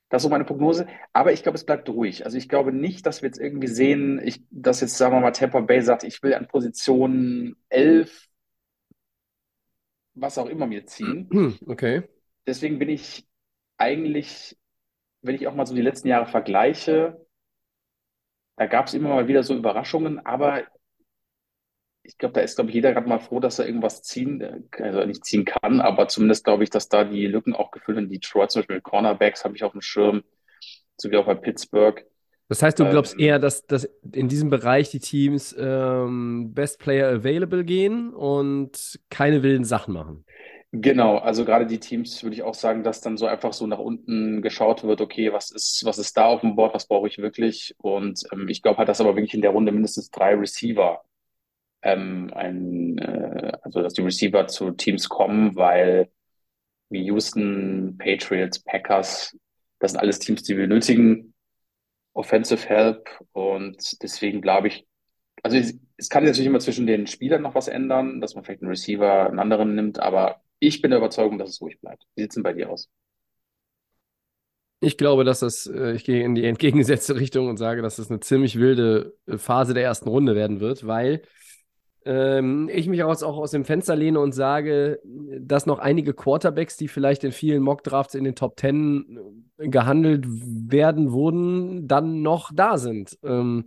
Das 0.09 0.21
ist 0.21 0.23
so 0.23 0.29
meine 0.29 0.45
Prognose. 0.45 0.87
Aber 1.13 1.31
ich 1.31 1.41
glaube, 1.41 1.57
es 1.57 1.65
bleibt 1.65 1.87
ruhig. 1.89 2.25
Also 2.25 2.37
ich 2.37 2.49
glaube 2.49 2.73
nicht, 2.73 3.05
dass 3.05 3.21
wir 3.21 3.27
jetzt 3.27 3.39
irgendwie 3.39 3.67
sehen, 3.67 4.21
ich, 4.23 4.43
dass 4.51 4.81
jetzt, 4.81 4.97
sagen 4.97 5.15
wir 5.15 5.21
mal, 5.21 5.31
Tampa 5.31 5.61
Bay 5.61 5.81
sagt, 5.81 6.03
ich 6.03 6.21
will 6.21 6.33
an 6.33 6.47
Position 6.47 7.55
11, 7.69 8.27
was 10.13 10.37
auch 10.37 10.47
immer 10.47 10.67
mir 10.67 10.85
ziehen. 10.85 11.57
Okay. 11.67 12.03
Deswegen 12.45 12.79
bin 12.79 12.89
ich 12.89 13.27
eigentlich, 13.77 14.57
wenn 15.21 15.35
ich 15.35 15.47
auch 15.47 15.53
mal 15.55 15.65
so 15.65 15.75
die 15.75 15.81
letzten 15.81 16.07
Jahre 16.07 16.25
vergleiche, 16.25 17.25
da 18.57 18.65
gab 18.65 18.87
es 18.87 18.93
immer 18.93 19.09
mal 19.09 19.27
wieder 19.27 19.43
so 19.43 19.55
Überraschungen, 19.55 20.25
aber 20.25 20.63
ich 22.03 22.17
glaube, 22.17 22.33
da 22.33 22.41
ist, 22.41 22.55
glaube 22.55 22.69
ich, 22.69 22.75
jeder 22.75 22.93
gerade 22.93 23.07
mal 23.07 23.19
froh, 23.19 23.39
dass 23.39 23.59
er 23.59 23.67
irgendwas 23.67 24.01
ziehen, 24.01 24.41
äh, 24.41 24.61
also 24.81 25.05
nicht 25.05 25.25
ziehen 25.25 25.45
kann, 25.45 25.81
aber 25.81 26.07
zumindest 26.07 26.43
glaube 26.43 26.63
ich, 26.63 26.69
dass 26.69 26.89
da 26.89 27.03
die 27.03 27.27
Lücken 27.27 27.53
auch 27.53 27.71
gefüllt 27.71 27.97
werden. 27.97 28.09
Detroit 28.09 28.51
zum 28.51 28.61
Beispiel 28.61 28.77
mit 28.77 28.83
Cornerbacks 28.83 29.43
habe 29.43 29.55
ich 29.55 29.63
auf 29.63 29.71
dem 29.71 29.81
Schirm, 29.81 30.23
sowie 30.97 31.17
auch 31.17 31.25
bei 31.25 31.35
Pittsburgh. 31.35 32.03
Das 32.49 32.61
heißt, 32.61 32.79
du 32.79 32.89
glaubst 32.89 33.13
ähm, 33.13 33.19
eher, 33.21 33.39
dass, 33.39 33.65
dass 33.65 33.87
in 34.11 34.27
diesem 34.27 34.49
Bereich 34.49 34.89
die 34.89 34.99
Teams 34.99 35.55
ähm, 35.57 36.53
Best 36.53 36.79
Player 36.79 37.07
Available 37.07 37.63
gehen 37.63 38.13
und 38.13 38.99
keine 39.09 39.41
wilden 39.41 39.63
Sachen 39.63 39.93
machen? 39.93 40.25
Genau, 40.73 41.17
also 41.17 41.45
gerade 41.45 41.65
die 41.65 41.79
Teams 41.79 42.23
würde 42.23 42.35
ich 42.35 42.43
auch 42.43 42.53
sagen, 42.53 42.83
dass 42.83 43.01
dann 43.01 43.17
so 43.17 43.25
einfach 43.25 43.53
so 43.53 43.67
nach 43.67 43.79
unten 43.79 44.41
geschaut 44.41 44.83
wird, 44.83 45.01
okay, 45.01 45.31
was 45.31 45.51
ist, 45.51 45.83
was 45.85 45.97
ist 45.97 46.15
da 46.17 46.25
auf 46.25 46.41
dem 46.41 46.55
Board, 46.55 46.73
was 46.73 46.87
brauche 46.87 47.07
ich 47.07 47.17
wirklich? 47.19 47.75
Und 47.77 48.23
ähm, 48.33 48.47
ich 48.47 48.61
glaube 48.61 48.77
halt, 48.77 48.89
dass 48.89 49.01
aber 49.01 49.15
wirklich 49.15 49.33
in 49.33 49.41
der 49.41 49.51
Runde 49.51 49.71
mindestens 49.71 50.11
drei 50.11 50.33
Receiver 50.35 51.01
ähm, 51.81 52.31
ein, 52.33 52.97
äh, 52.97 53.51
also 53.61 53.81
dass 53.81 53.93
die 53.93 54.01
Receiver 54.01 54.47
zu 54.47 54.71
Teams 54.71 55.09
kommen, 55.09 55.55
weil 55.55 56.09
wie 56.89 57.03
Houston, 57.05 57.97
Patriots, 57.97 58.59
Packers. 58.59 59.37
Das 59.79 59.91
sind 59.91 59.99
alles 59.99 60.19
Teams, 60.19 60.43
die 60.43 60.53
benötigen. 60.53 61.33
Offensive 62.13 62.67
Help. 62.67 63.09
Und 63.31 64.03
deswegen 64.03 64.41
glaube 64.41 64.67
ich, 64.67 64.85
also 65.43 65.57
es, 65.57 65.73
es 65.97 66.09
kann 66.09 66.23
natürlich 66.23 66.47
immer 66.47 66.59
zwischen 66.59 66.85
den 66.85 67.07
Spielern 67.07 67.41
noch 67.41 67.55
was 67.55 67.67
ändern, 67.67 68.21
dass 68.21 68.35
man 68.35 68.43
vielleicht 68.43 68.61
einen 68.61 68.69
Receiver, 68.69 69.27
einen 69.27 69.39
anderen 69.39 69.75
nimmt, 69.75 69.99
aber 69.99 70.41
ich 70.59 70.81
bin 70.81 70.91
der 70.91 70.99
Überzeugung, 70.99 71.39
dass 71.39 71.49
es 71.49 71.61
ruhig 71.61 71.79
bleibt. 71.79 72.03
Wie 72.15 72.21
sieht 72.21 72.31
es 72.31 72.35
denn 72.35 72.43
bei 72.43 72.53
dir 72.53 72.69
aus? 72.69 72.89
Ich 74.83 74.97
glaube, 74.97 75.23
dass 75.23 75.39
das, 75.39 75.67
äh, 75.67 75.93
ich 75.93 76.03
gehe 76.03 76.23
in 76.23 76.35
die 76.35 76.45
entgegengesetzte 76.45 77.15
Richtung 77.19 77.47
und 77.47 77.57
sage, 77.57 77.81
dass 77.81 77.95
das 77.95 78.09
eine 78.09 78.19
ziemlich 78.19 78.59
wilde 78.59 79.15
äh, 79.27 79.37
Phase 79.37 79.73
der 79.73 79.83
ersten 79.83 80.09
Runde 80.09 80.35
werden 80.35 80.59
wird, 80.59 80.85
weil 80.85 81.23
ähm, 82.05 82.69
ich 82.71 82.87
mich 82.87 83.03
auch, 83.03 83.21
auch 83.21 83.37
aus 83.37 83.51
dem 83.51 83.65
Fenster 83.65 83.95
lehne 83.95 84.19
und 84.19 84.33
sage, 84.33 84.99
dass 85.03 85.65
noch 85.65 85.79
einige 85.79 86.13
Quarterbacks, 86.13 86.77
die 86.77 86.87
vielleicht 86.87 87.23
in 87.23 87.31
vielen 87.31 87.61
Mock-Drafts 87.63 88.15
in 88.15 88.23
den 88.23 88.35
Top 88.35 88.57
Ten 88.57 89.19
äh, 89.57 89.69
gehandelt 89.69 90.25
werden 90.27 91.11
wurden, 91.11 91.87
dann 91.87 92.21
noch 92.21 92.51
da 92.53 92.77
sind. 92.77 93.17
Ähm, 93.23 93.65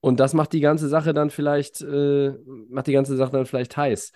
und 0.00 0.20
das 0.20 0.34
macht 0.34 0.52
die 0.52 0.60
ganze 0.60 0.88
Sache 0.88 1.12
dann 1.12 1.30
vielleicht, 1.30 1.80
äh, 1.80 2.32
macht 2.68 2.86
die 2.86 2.92
ganze 2.92 3.16
Sache 3.16 3.32
dann 3.32 3.46
vielleicht 3.46 3.76
heiß. 3.76 4.12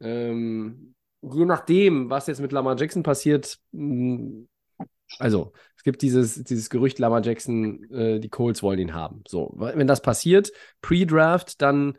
Ähm, 0.00 0.94
je 1.20 1.44
nachdem, 1.44 2.10
was 2.10 2.26
jetzt 2.26 2.40
mit 2.40 2.52
Lamar 2.52 2.76
Jackson 2.78 3.02
passiert, 3.02 3.58
mh, 3.72 4.46
also, 5.18 5.52
es 5.76 5.82
gibt 5.82 6.02
dieses, 6.02 6.42
dieses 6.44 6.70
Gerücht, 6.70 6.98
Lama 6.98 7.20
Jackson, 7.20 7.90
äh, 7.90 8.20
die 8.20 8.28
Colts 8.28 8.62
wollen 8.62 8.78
ihn 8.78 8.94
haben. 8.94 9.22
So, 9.28 9.52
wenn 9.56 9.86
das 9.86 10.02
passiert, 10.02 10.52
Pre-Draft, 10.80 11.60
dann 11.60 11.98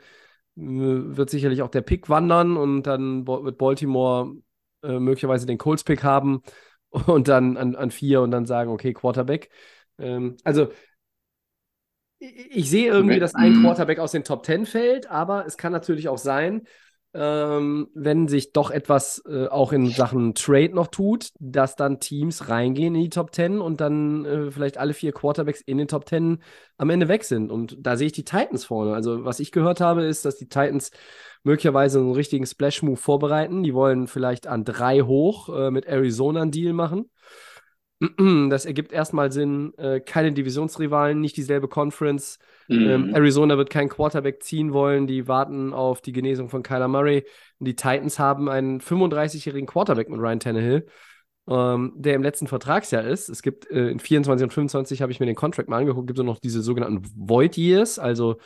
wird 0.56 1.30
sicherlich 1.30 1.62
auch 1.62 1.70
der 1.70 1.82
Pick 1.82 2.10
wandern 2.10 2.58
und 2.58 2.84
dann 2.84 3.26
wird 3.28 3.58
Baltimore 3.58 4.36
äh, 4.84 5.00
möglicherweise 5.00 5.46
den 5.46 5.58
Colts-Pick 5.58 6.04
haben 6.04 6.44
und 6.90 7.28
dann 7.28 7.58
an, 7.58 7.76
an 7.76 7.92
vier 7.92 8.22
und 8.22 8.32
dann 8.32 8.46
sagen, 8.46 8.72
okay, 8.72 8.94
Quarterback. 8.94 9.50
Ähm, 9.98 10.38
also, 10.44 10.70
ich, 12.20 12.58
ich 12.58 12.70
sehe 12.70 12.92
irgendwie, 12.92 13.20
dass 13.20 13.36
ein 13.36 13.58
mhm. 13.58 13.62
Quarterback 13.64 14.00
aus 14.00 14.12
den 14.12 14.24
Top 14.24 14.44
Ten 14.44 14.66
fällt, 14.66 15.10
aber 15.10 15.46
es 15.46 15.58
kann 15.58 15.72
natürlich 15.72 16.08
auch 16.08 16.18
sein, 16.18 16.64
ähm, 17.14 17.90
wenn 17.94 18.28
sich 18.28 18.54
doch 18.54 18.72
etwas 18.72 19.22
äh, 19.28 19.48
auch 19.48 19.72
in 19.72 19.90
Sachen 19.90 20.34
Trade 20.34 20.74
noch 20.74 20.88
tut, 20.88 21.32
dass 21.40 21.76
dann 21.76 22.00
Teams 22.00 22.50
reingehen 22.50 22.96
in 22.96 23.02
die 23.02 23.10
Top 23.10 23.34
10 23.34 23.62
und 23.62 23.82
dann 23.82 24.26
äh, 24.26 24.52
vielleicht 24.52 24.78
alle 24.78 24.94
vier 24.94 25.12
Quarterbacks 25.12 25.62
in 25.62 25.78
den 25.78 25.88
Top 25.88 26.10
10 26.10 26.42
am 26.78 26.90
Ende 26.90 27.08
weg 27.08 27.24
sind. 27.24 27.52
Und 27.52 27.78
da 27.80 27.98
sehe 27.98 28.08
ich 28.08 28.14
die 28.14 28.24
Titans 28.24 28.66
vorne. 28.66 28.96
Also, 28.96 29.26
was 29.26 29.40
ich 29.40 29.52
gehört 29.52 29.80
habe, 29.80 30.04
ist, 30.04 30.26
dass 30.26 30.38
die 30.38 30.50
Titans 30.50 30.92
möglicherweise 31.44 32.00
einen 32.00 32.14
richtigen 32.14 32.46
Splash-Move 32.46 32.98
vorbereiten. 32.98 33.64
Die 33.64 33.76
wollen 33.76 34.08
vielleicht 34.08 34.48
an 34.48 34.66
drei 34.66 35.02
hoch 35.02 35.50
äh, 35.50 35.70
mit 35.70 35.86
Arizona 35.86 36.42
einen 36.42 36.52
Deal 36.52 36.74
machen. 36.74 37.12
Das 38.50 38.66
ergibt 38.66 38.92
erstmal 38.92 39.32
Sinn. 39.32 39.74
Äh, 39.78 40.00
keine 40.00 40.32
Divisionsrivalen, 40.32 41.20
nicht 41.20 41.38
dieselbe 41.38 41.68
Conference. 41.68 42.40
Ähm, 42.70 43.08
mhm. 43.08 43.16
Arizona 43.16 43.58
wird 43.58 43.70
keinen 43.70 43.90
Quarterback 43.90 44.44
ziehen 44.44 44.74
wollen. 44.74 45.08
Die 45.08 45.28
warten 45.28 45.74
auf 45.74 46.02
die 46.02 46.12
Genesung 46.12 46.50
von 46.50 46.64
Kyler 46.64 46.88
Murray. 46.88 47.26
Die 47.60 47.76
Titans 47.76 48.20
haben 48.20 48.50
einen 48.50 48.80
35-jährigen 48.82 49.68
Quarterback 49.68 50.10
mit 50.10 50.20
Ryan 50.20 50.40
Tannehill, 50.40 50.86
ähm, 51.48 51.94
der 51.96 52.16
im 52.16 52.24
letzten 52.24 52.48
Vertragsjahr 52.48 53.04
ist. 53.04 53.30
Es 53.30 53.42
gibt 53.42 53.70
äh, 53.70 53.90
in 53.90 54.00
24 54.00 54.44
und 54.44 54.54
25 54.54 55.02
habe 55.02 55.12
ich 55.12 55.20
mir 55.20 55.26
den 55.26 55.36
Contract 55.36 55.70
mal 55.70 55.78
angeguckt, 55.78 56.08
gibt 56.08 56.20
es 56.20 56.26
noch 56.26 56.40
diese 56.40 56.62
sogenannten 56.62 57.04
Void 57.16 57.58
Years. 57.58 58.00
Also 58.00 58.38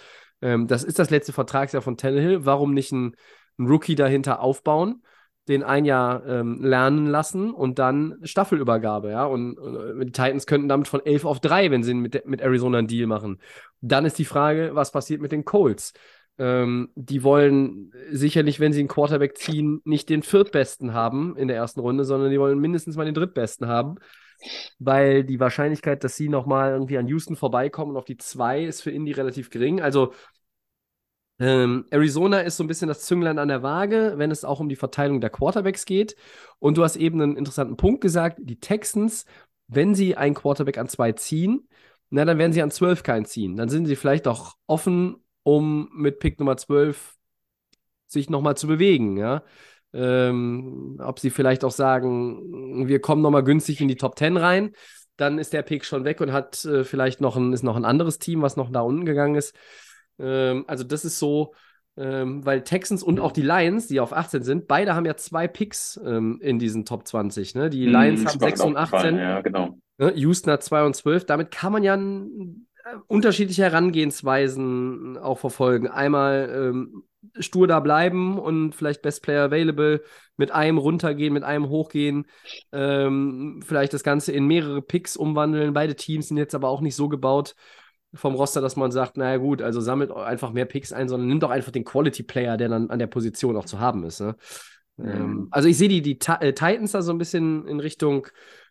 ähm, 0.41 0.67
das 0.67 0.83
ist 0.83 0.99
das 0.99 1.09
letzte 1.09 1.33
Vertragsjahr 1.33 1.81
von 1.81 1.97
Tannehill. 1.97 2.45
Warum 2.45 2.73
nicht 2.73 2.91
ein, 2.91 3.15
ein 3.57 3.67
Rookie 3.67 3.95
dahinter 3.95 4.39
aufbauen? 4.39 5.03
Den 5.47 5.63
ein 5.63 5.85
Jahr 5.85 6.25
ähm, 6.25 6.61
lernen 6.61 7.07
lassen 7.07 7.51
und 7.51 7.79
dann 7.79 8.17
Staffelübergabe, 8.23 9.11
ja. 9.11 9.25
Und, 9.25 9.57
und, 9.57 9.99
die 9.99 10.11
Titans 10.11 10.45
könnten 10.45 10.67
damit 10.67 10.87
von 10.87 11.05
11 11.05 11.25
auf 11.25 11.39
3, 11.39 11.71
wenn 11.71 11.83
sie 11.83 11.93
mit, 11.93 12.25
mit 12.25 12.41
Arizona 12.41 12.79
einen 12.79 12.87
Deal 12.87 13.07
machen. 13.07 13.39
Dann 13.81 14.05
ist 14.05 14.19
die 14.19 14.25
Frage, 14.25 14.71
was 14.73 14.91
passiert 14.91 15.21
mit 15.21 15.31
den 15.31 15.45
Colts? 15.45 15.93
Ähm, 16.39 16.89
die 16.95 17.23
wollen 17.23 17.91
sicherlich, 18.11 18.59
wenn 18.59 18.73
sie 18.73 18.79
einen 18.79 18.89
Quarterback 18.89 19.37
ziehen, 19.37 19.81
nicht 19.85 20.09
den 20.09 20.21
viertbesten 20.21 20.93
haben 20.93 21.35
in 21.35 21.47
der 21.47 21.57
ersten 21.57 21.79
Runde, 21.79 22.05
sondern 22.05 22.29
die 22.29 22.39
wollen 22.39 22.59
mindestens 22.59 22.95
mal 22.95 23.05
den 23.05 23.15
drittbesten 23.15 23.67
haben. 23.67 23.95
Weil 24.77 25.23
die 25.23 25.39
Wahrscheinlichkeit, 25.39 26.03
dass 26.03 26.15
sie 26.15 26.29
nochmal 26.29 26.71
irgendwie 26.71 26.99
an 26.99 27.07
Houston 27.07 27.35
vorbeikommen 27.35 27.91
und 27.91 27.97
auf 27.97 28.05
die 28.05 28.17
2 28.17 28.65
ist 28.65 28.81
für 28.81 28.91
Indy 28.91 29.13
relativ 29.13 29.49
gering. 29.49 29.81
Also 29.81 30.13
ähm, 31.39 31.86
Arizona 31.91 32.41
ist 32.41 32.58
so 32.58 32.63
ein 32.63 32.67
bisschen 32.67 32.88
das 32.88 33.01
Zünglein 33.01 33.39
an 33.39 33.48
der 33.48 33.63
Waage, 33.63 34.13
wenn 34.17 34.32
es 34.32 34.44
auch 34.44 34.60
um 34.60 34.70
die 34.70 34.75
Verteilung 34.75 35.22
der 35.22 35.29
Quarterbacks 35.29 35.86
geht. 35.86 36.15
Und 36.60 36.77
du 36.77 36.84
hast 36.84 36.96
eben 36.96 37.22
einen 37.22 37.38
interessanten 37.38 37.77
Punkt 37.77 38.01
gesagt: 38.01 38.39
Die 38.41 38.60
Texans, 38.60 39.25
wenn 39.67 39.96
sie 39.96 40.15
einen 40.17 40.36
Quarterback 40.36 40.77
an 40.77 40.89
zwei 40.89 41.12
ziehen, 41.12 41.67
na, 42.10 42.25
dann 42.25 42.38
werden 42.38 42.53
sie 42.53 42.62
an 42.62 42.72
zwölf 42.72 43.03
keinen 43.03 43.25
ziehen. 43.25 43.56
Dann 43.58 43.70
sind 43.70 43.86
sie 43.86 43.96
vielleicht 43.96 44.27
auch 44.27 44.56
offen, 44.65 45.17
um 45.44 45.89
mit 45.94 46.20
Pick 46.20 46.39
Nummer 46.39 46.58
12 46.58 47.15
sich 48.08 48.29
nochmal 48.29 48.58
zu 48.58 48.67
bewegen, 48.67 49.17
ja. 49.17 49.44
Ähm, 49.94 51.00
ob 51.01 51.20
sie 51.20 51.29
vielleicht 51.29 51.63
auch 51.63 51.72
sagen, 51.72 52.88
wir 52.88 53.00
kommen 53.00 53.22
nochmal 53.22 53.44
günstig 53.44 53.82
in 53.82 53.88
die 53.88 53.96
Top 53.96 54.17
10 54.17 54.38
rein, 54.38 54.74
dann 55.15 55.39
ist 55.39 55.53
der 55.53 55.63
Pick 55.63 55.86
schon 55.86 56.03
weg 56.06 56.22
und 56.22 56.32
hat 56.32 56.63
äh, 56.65 56.84
vielleicht 56.84 57.22
noch 57.22 57.36
ein, 57.36 57.53
ist 57.53 57.63
noch 57.63 57.75
ein 57.75 57.86
anderes 57.86 58.20
Team, 58.20 58.41
was 58.41 58.58
noch 58.58 58.70
da 58.72 58.82
unten 58.82 59.06
gegangen 59.06 59.36
ist. 59.36 59.56
Ähm, 60.19 60.65
also 60.67 60.83
das 60.83 61.05
ist 61.05 61.19
so, 61.19 61.53
ähm, 61.97 62.45
weil 62.45 62.63
Texans 62.63 63.03
und 63.03 63.19
auch 63.19 63.31
die 63.31 63.41
Lions, 63.41 63.88
die 63.88 64.00
auf 64.00 64.13
18 64.13 64.43
sind, 64.43 64.67
beide 64.67 64.95
haben 64.95 65.05
ja 65.05 65.17
zwei 65.17 65.47
Picks 65.47 66.00
ähm, 66.05 66.39
in 66.41 66.59
diesen 66.59 66.86
Top 66.86 67.07
20. 67.07 67.55
Ne? 67.55 67.69
Die 67.69 67.86
hm, 67.86 67.91
Lions 67.91 68.19
hm, 68.21 68.27
haben 68.27 68.39
6 68.39 68.62
und 68.62 68.77
18. 68.77 69.17
Ja, 69.17 69.41
genau. 69.41 69.79
Ne? 69.97 70.13
Houston 70.15 70.51
hat 70.51 70.63
2 70.63 70.86
und 70.86 70.95
12. 70.95 71.25
Damit 71.25 71.51
kann 71.51 71.74
man 71.74 71.83
ja 71.83 71.95
äh, 71.95 72.97
unterschiedliche 73.07 73.63
Herangehensweisen 73.63 75.17
auch 75.17 75.39
verfolgen. 75.39 75.88
Einmal 75.88 76.71
ähm, 76.71 77.03
stur 77.39 77.67
da 77.67 77.79
bleiben 77.79 78.38
und 78.39 78.74
vielleicht 78.74 79.01
Best 79.01 79.24
Player 79.24 79.45
Available 79.45 80.03
mit 80.38 80.51
einem 80.51 80.77
runtergehen, 80.77 81.33
mit 81.33 81.43
einem 81.43 81.69
hochgehen, 81.69 82.27
ähm, 82.71 83.62
vielleicht 83.65 83.93
das 83.93 84.03
Ganze 84.03 84.31
in 84.31 84.45
mehrere 84.45 84.81
Picks 84.81 85.17
umwandeln. 85.17 85.74
Beide 85.74 85.95
Teams 85.95 86.27
sind 86.27 86.38
jetzt 86.38 86.55
aber 86.55 86.69
auch 86.69 86.81
nicht 86.81 86.95
so 86.95 87.09
gebaut, 87.09 87.55
vom 88.17 88.36
Roster, 88.36 88.62
dass 88.62 88.75
man 88.75 88.91
sagt, 88.91 89.17
naja 89.17 89.38
gut, 89.38 89.62
also 89.62 89.81
sammelt 89.81 90.12
einfach 90.12 90.51
mehr 90.51 90.65
Picks 90.65 90.93
ein, 90.93 91.07
sondern 91.07 91.29
nimmt 91.29 91.43
doch 91.43 91.50
einfach 91.50 91.71
den 91.71 91.86
Quality-Player, 91.86 92.57
der 92.57 92.69
dann 92.69 92.89
an 92.89 93.00
der 93.00 93.07
Position 93.07 93.55
auch 93.55 93.65
zu 93.65 93.79
haben 93.79 94.03
ist. 94.03 94.19
Ne? 94.19 94.36
Mhm. 94.97 95.09
Ähm, 95.09 95.47
also 95.51 95.69
ich 95.69 95.77
sehe 95.77 95.89
die, 95.89 96.01
die 96.01 96.19
äh, 96.39 96.53
Titans 96.53 96.91
da 96.91 97.01
so 97.01 97.12
ein 97.12 97.17
bisschen 97.17 97.67
in 97.67 97.79
Richtung 97.79 98.27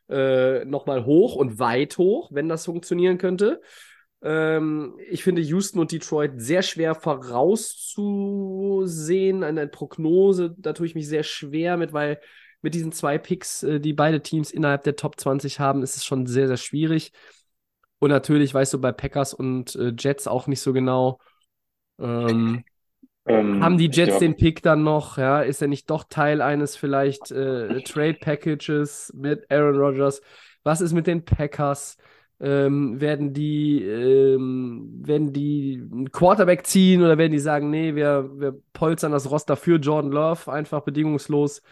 äh, 0.08 0.64
nochmal 0.64 1.04
hoch 1.04 1.34
und 1.36 1.58
weit 1.58 1.98
hoch, 1.98 2.30
wenn 2.32 2.48
das 2.48 2.64
funktionieren 2.66 3.18
könnte. 3.18 3.60
Ähm, 4.22 4.98
ich 5.08 5.22
finde 5.22 5.42
Houston 5.42 5.80
und 5.80 5.92
Detroit 5.92 6.32
sehr 6.36 6.62
schwer 6.62 6.94
vorauszusehen. 6.94 9.44
Eine 9.44 9.68
Prognose, 9.68 10.54
da 10.58 10.72
tue 10.72 10.86
ich 10.86 10.94
mich 10.94 11.06
sehr 11.08 11.22
schwer 11.22 11.76
mit, 11.76 11.92
weil 11.92 12.18
mit 12.62 12.72
diesen 12.74 12.92
zwei 12.92 13.18
Picks, 13.18 13.62
äh, 13.62 13.78
die 13.80 13.92
beide 13.92 14.22
Teams 14.22 14.50
innerhalb 14.50 14.84
der 14.84 14.96
Top 14.96 15.20
20 15.20 15.60
haben, 15.60 15.82
ist 15.82 15.96
es 15.96 16.04
schon 16.04 16.26
sehr, 16.26 16.48
sehr 16.48 16.56
schwierig. 16.56 17.12
Und 17.98 18.10
natürlich 18.10 18.52
weißt 18.52 18.74
du 18.74 18.80
bei 18.80 18.92
Packers 18.92 19.34
und 19.34 19.74
äh, 19.76 19.92
Jets 19.98 20.26
auch 20.26 20.46
nicht 20.46 20.60
so 20.60 20.72
genau. 20.72 21.18
Ähm, 21.98 22.64
ähm, 23.26 23.62
haben 23.62 23.78
die 23.78 23.90
Jets 23.90 24.18
den 24.18 24.36
Pick 24.36 24.62
dann 24.62 24.84
noch? 24.84 25.18
Ja, 25.18 25.40
ist 25.40 25.62
er 25.62 25.68
nicht 25.68 25.90
doch 25.90 26.04
Teil 26.04 26.40
eines 26.40 26.76
vielleicht 26.76 27.30
äh, 27.30 27.82
Trade 27.82 28.18
Packages 28.20 29.12
mit 29.16 29.50
Aaron 29.50 29.76
Rodgers? 29.76 30.20
Was 30.62 30.80
ist 30.80 30.92
mit 30.92 31.06
den 31.06 31.24
Packers? 31.24 31.96
Ähm, 32.38 33.00
werden 33.00 33.32
die 33.32 33.82
ähm, 33.82 35.00
werden 35.00 35.32
die 35.32 35.82
einen 35.90 36.12
Quarterback 36.12 36.66
ziehen 36.66 37.02
oder 37.02 37.16
werden 37.16 37.32
die 37.32 37.38
sagen, 37.38 37.70
nee, 37.70 37.94
wir, 37.94 38.30
wir 38.38 38.60
polstern 38.74 39.12
das 39.12 39.30
Roster 39.30 39.56
für 39.56 39.76
Jordan 39.76 40.12
Love 40.12 40.52
einfach 40.52 40.82
bedingungslos? 40.82 41.62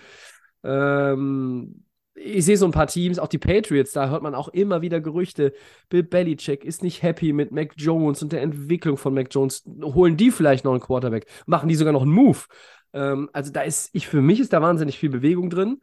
Ähm, 0.62 1.85
ich 2.14 2.44
sehe 2.44 2.56
so 2.56 2.64
ein 2.66 2.73
paar 2.73 2.87
Teams, 2.87 3.18
auch 3.18 3.28
die 3.28 3.38
Patriots, 3.38 3.92
da 3.92 4.09
hört 4.09 4.23
man 4.23 4.35
auch 4.35 4.49
immer 4.49 4.83
wieder 4.83 5.00
Gerüchte. 5.00 5.52
Bill 5.88 6.04
Belichick 6.04 6.64
ist 6.64 6.83
nicht 6.83 7.02
happy 7.02 7.33
mit 7.33 7.50
Mac 7.50 7.75
Jones 7.76 8.23
und 8.23 8.33
der 8.33 8.42
Entwicklung 8.42 8.97
von 8.97 9.14
Mac 9.14 9.28
Jones. 9.30 9.64
Holen 9.83 10.16
die 10.16 10.30
vielleicht 10.30 10.64
noch 10.64 10.73
einen 10.73 10.80
Quarterback? 10.80 11.26
Machen 11.47 11.68
die 11.68 11.75
sogar 11.75 11.92
noch 11.92 12.02
einen 12.02 12.12
Move? 12.12 12.38
Ähm, 12.92 13.28
also 13.33 13.50
da 13.52 13.62
ist, 13.62 13.90
ich, 13.92 14.06
für 14.06 14.23
mich 14.23 14.40
ist 14.40 14.52
da 14.52 14.62
wahnsinnig 14.62 14.99
viel 14.99 15.11
Bewegung 15.11 15.50
drin. 15.50 15.80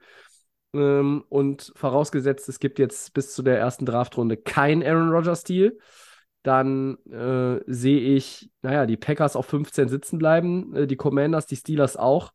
Ähm, 0.74 1.24
und 1.28 1.74
vorausgesetzt, 1.76 2.48
es 2.48 2.60
gibt 2.60 2.80
jetzt 2.80 3.14
bis 3.14 3.34
zu 3.34 3.44
der 3.44 3.60
ersten 3.60 3.86
Draftrunde 3.86 4.38
kein 4.38 4.84
Aaron 4.84 5.10
Rodgers-Stil, 5.10 5.78
dann 6.44 6.98
äh, 7.12 7.62
sehe 7.68 8.00
ich, 8.16 8.52
naja, 8.62 8.86
die 8.86 8.98
Packers 8.98 9.36
auf 9.36 9.46
15 9.48 9.90
sitzen 9.90 10.18
bleiben, 10.18 10.74
äh, 10.76 10.88
die 10.88 10.96
Commanders, 10.96 11.46
die 11.46 11.58
Steelers 11.58 11.98
auch. 11.98 12.32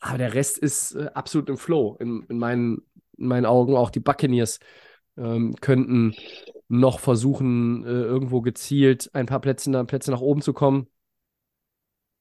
Aber 0.00 0.18
der 0.18 0.34
Rest 0.34 0.58
ist 0.58 0.94
äh, 0.94 1.10
absolut 1.14 1.48
im 1.48 1.56
Flow, 1.56 1.96
in, 1.98 2.24
in 2.28 2.38
meinen 2.38 2.82
in 3.18 3.26
meinen 3.26 3.46
Augen. 3.46 3.76
Auch 3.76 3.90
die 3.90 4.00
Buccaneers 4.00 4.58
ähm, 5.16 5.54
könnten 5.60 6.14
noch 6.68 7.00
versuchen, 7.00 7.84
äh, 7.84 7.88
irgendwo 7.88 8.40
gezielt 8.42 9.10
ein 9.14 9.26
paar 9.26 9.40
Plätze, 9.40 9.84
Plätze 9.84 10.10
nach 10.10 10.20
oben 10.20 10.42
zu 10.42 10.52
kommen. 10.52 10.88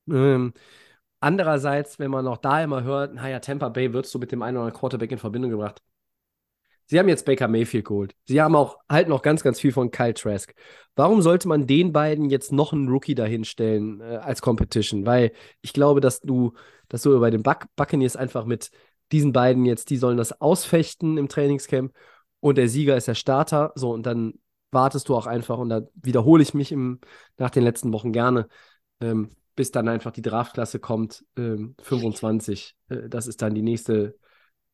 Ähm, 0.09 0.53
andererseits, 1.19 1.99
wenn 1.99 2.11
man 2.11 2.27
auch 2.27 2.37
da 2.37 2.63
immer 2.63 2.83
hört, 2.83 3.13
naja, 3.15 3.39
Tampa 3.39 3.69
Bay 3.69 3.93
wird 3.93 4.05
so 4.05 4.19
mit 4.19 4.31
dem 4.31 4.41
einen 4.41 4.57
oder 4.57 4.65
anderen 4.65 4.79
Quarterback 4.79 5.11
in 5.11 5.17
Verbindung 5.17 5.51
gebracht. 5.51 5.81
Sie 6.89 6.97
haben 6.97 7.09
jetzt 7.09 7.25
Baker 7.25 7.49
Mayfield 7.49 7.83
geholt. 7.85 8.15
Sie 8.25 8.41
haben 8.41 8.55
auch 8.55 8.77
halt 8.89 9.09
noch 9.09 9.21
ganz, 9.21 9.43
ganz 9.43 9.59
viel 9.59 9.73
von 9.73 9.91
Kyle 9.91 10.13
Trask. 10.13 10.53
Warum 10.95 11.21
sollte 11.21 11.49
man 11.49 11.67
den 11.67 11.91
beiden 11.91 12.29
jetzt 12.29 12.53
noch 12.53 12.71
einen 12.71 12.87
Rookie 12.87 13.13
dahinstellen 13.13 13.99
äh, 13.99 14.17
als 14.17 14.41
Competition? 14.41 15.05
Weil 15.05 15.33
ich 15.61 15.73
glaube, 15.73 15.99
dass 15.99 16.21
du, 16.21 16.53
dass 16.87 17.01
du 17.01 17.19
bei 17.19 17.29
den 17.29 17.43
Buc 17.43 17.65
Buccaneers 17.75 18.15
einfach 18.15 18.45
mit 18.45 18.71
diesen 19.11 19.33
beiden 19.33 19.65
jetzt, 19.65 19.89
die 19.89 19.97
sollen 19.97 20.17
das 20.17 20.41
ausfechten 20.41 21.17
im 21.17 21.29
Trainingscamp 21.29 21.93
und 22.39 22.57
der 22.57 22.69
Sieger 22.69 22.97
ist 22.97 23.07
der 23.07 23.15
Starter. 23.15 23.71
So, 23.75 23.91
und 23.91 24.05
dann 24.05 24.33
wartest 24.71 25.09
du 25.09 25.15
auch 25.15 25.27
einfach 25.27 25.57
und 25.57 25.69
da 25.69 25.81
wiederhole 25.95 26.43
ich 26.43 26.53
mich 26.53 26.71
im, 26.71 26.99
nach 27.37 27.49
den 27.49 27.63
letzten 27.63 27.93
Wochen 27.93 28.11
gerne, 28.11 28.47
ähm, 29.01 29.29
bis 29.55 29.71
dann 29.71 29.87
einfach 29.87 30.11
die 30.11 30.21
Draftklasse 30.21 30.79
kommt, 30.79 31.25
ähm, 31.37 31.75
25. 31.81 32.75
Äh, 32.89 33.09
das 33.09 33.27
ist 33.27 33.41
dann 33.41 33.55
die 33.55 33.61
nächste 33.61 34.17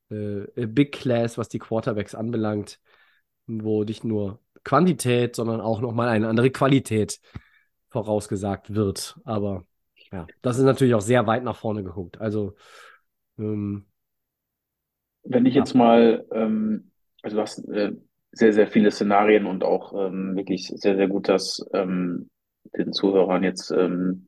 äh, 0.09 0.67
Big 0.67 0.91
Class, 0.93 1.37
was 1.37 1.49
die 1.49 1.59
Quarterbacks 1.59 2.15
anbelangt, 2.15 2.79
wo 3.47 3.83
nicht 3.83 4.03
nur 4.03 4.39
Quantität, 4.63 5.35
sondern 5.35 5.61
auch 5.61 5.81
nochmal 5.81 6.09
eine 6.09 6.27
andere 6.27 6.51
Qualität 6.51 7.19
vorausgesagt 7.89 8.73
wird. 8.73 9.19
Aber 9.23 9.65
ja, 10.11 10.27
das 10.41 10.57
ist 10.57 10.63
natürlich 10.63 10.95
auch 10.95 11.01
sehr 11.01 11.27
weit 11.27 11.43
nach 11.43 11.57
vorne 11.57 11.83
geguckt. 11.83 12.19
Also 12.19 12.55
ähm, 13.37 13.85
Wenn 15.23 15.45
ich 15.45 15.55
jetzt 15.55 15.73
mal, 15.73 16.25
ähm, 16.31 16.91
also 17.21 17.37
du 17.37 17.41
hast 17.41 17.59
äh, 17.69 17.93
sehr, 18.31 18.53
sehr 18.53 18.67
viele 18.67 18.91
Szenarien 18.91 19.45
und 19.45 19.63
auch 19.63 19.93
ähm, 19.93 20.35
wirklich 20.35 20.67
sehr, 20.67 20.95
sehr 20.95 21.07
gut 21.07 21.29
das 21.29 21.65
ähm, 21.73 22.29
den 22.75 22.93
Zuhörern 22.93 23.43
jetzt 23.43 23.71
ähm, 23.71 24.27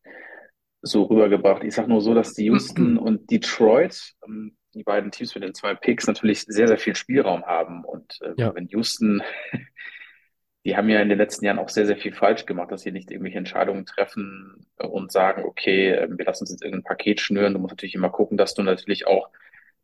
so 0.81 1.03
rübergebracht. 1.03 1.63
Ich 1.63 1.73
sage 1.73 1.89
nur 1.89 2.01
so, 2.01 2.13
dass 2.13 2.33
die 2.33 2.45
Houston 2.45 2.97
und 2.97 3.31
Detroit, 3.31 4.13
ähm, 4.25 4.55
die 4.73 4.83
beiden 4.83 5.11
Teams 5.11 5.33
mit 5.33 5.43
den 5.43 5.53
zwei 5.55 5.73
Picks, 5.73 6.05
natürlich 6.05 6.43
sehr, 6.43 6.67
sehr 6.67 6.77
viel 6.77 6.95
Spielraum 6.95 7.43
haben. 7.45 7.83
Und 7.83 8.19
äh, 8.21 8.33
Ja. 8.37 8.53
wenn 8.53 8.67
Houston, 8.67 9.23
die 10.65 10.77
haben 10.77 10.89
ja 10.89 10.99
in 11.01 11.09
den 11.09 11.17
letzten 11.17 11.45
Jahren 11.45 11.59
auch 11.59 11.69
sehr, 11.69 11.85
sehr 11.85 11.97
viel 11.97 12.13
falsch 12.13 12.45
gemacht, 12.45 12.71
dass 12.71 12.81
sie 12.81 12.91
nicht 12.91 13.09
irgendwelche 13.09 13.37
Entscheidungen 13.37 13.85
treffen 13.85 14.67
und 14.77 15.11
sagen, 15.11 15.43
okay, 15.43 15.91
äh, 15.91 16.07
wir 16.09 16.25
lassen 16.25 16.43
uns 16.43 16.51
jetzt 16.51 16.63
irgendein 16.63 16.83
Paket 16.83 17.19
schnüren. 17.19 17.53
Du 17.53 17.59
musst 17.59 17.71
natürlich 17.71 17.95
immer 17.95 18.09
gucken, 18.09 18.37
dass 18.37 18.53
du 18.53 18.61
natürlich 18.61 19.07
auch 19.07 19.29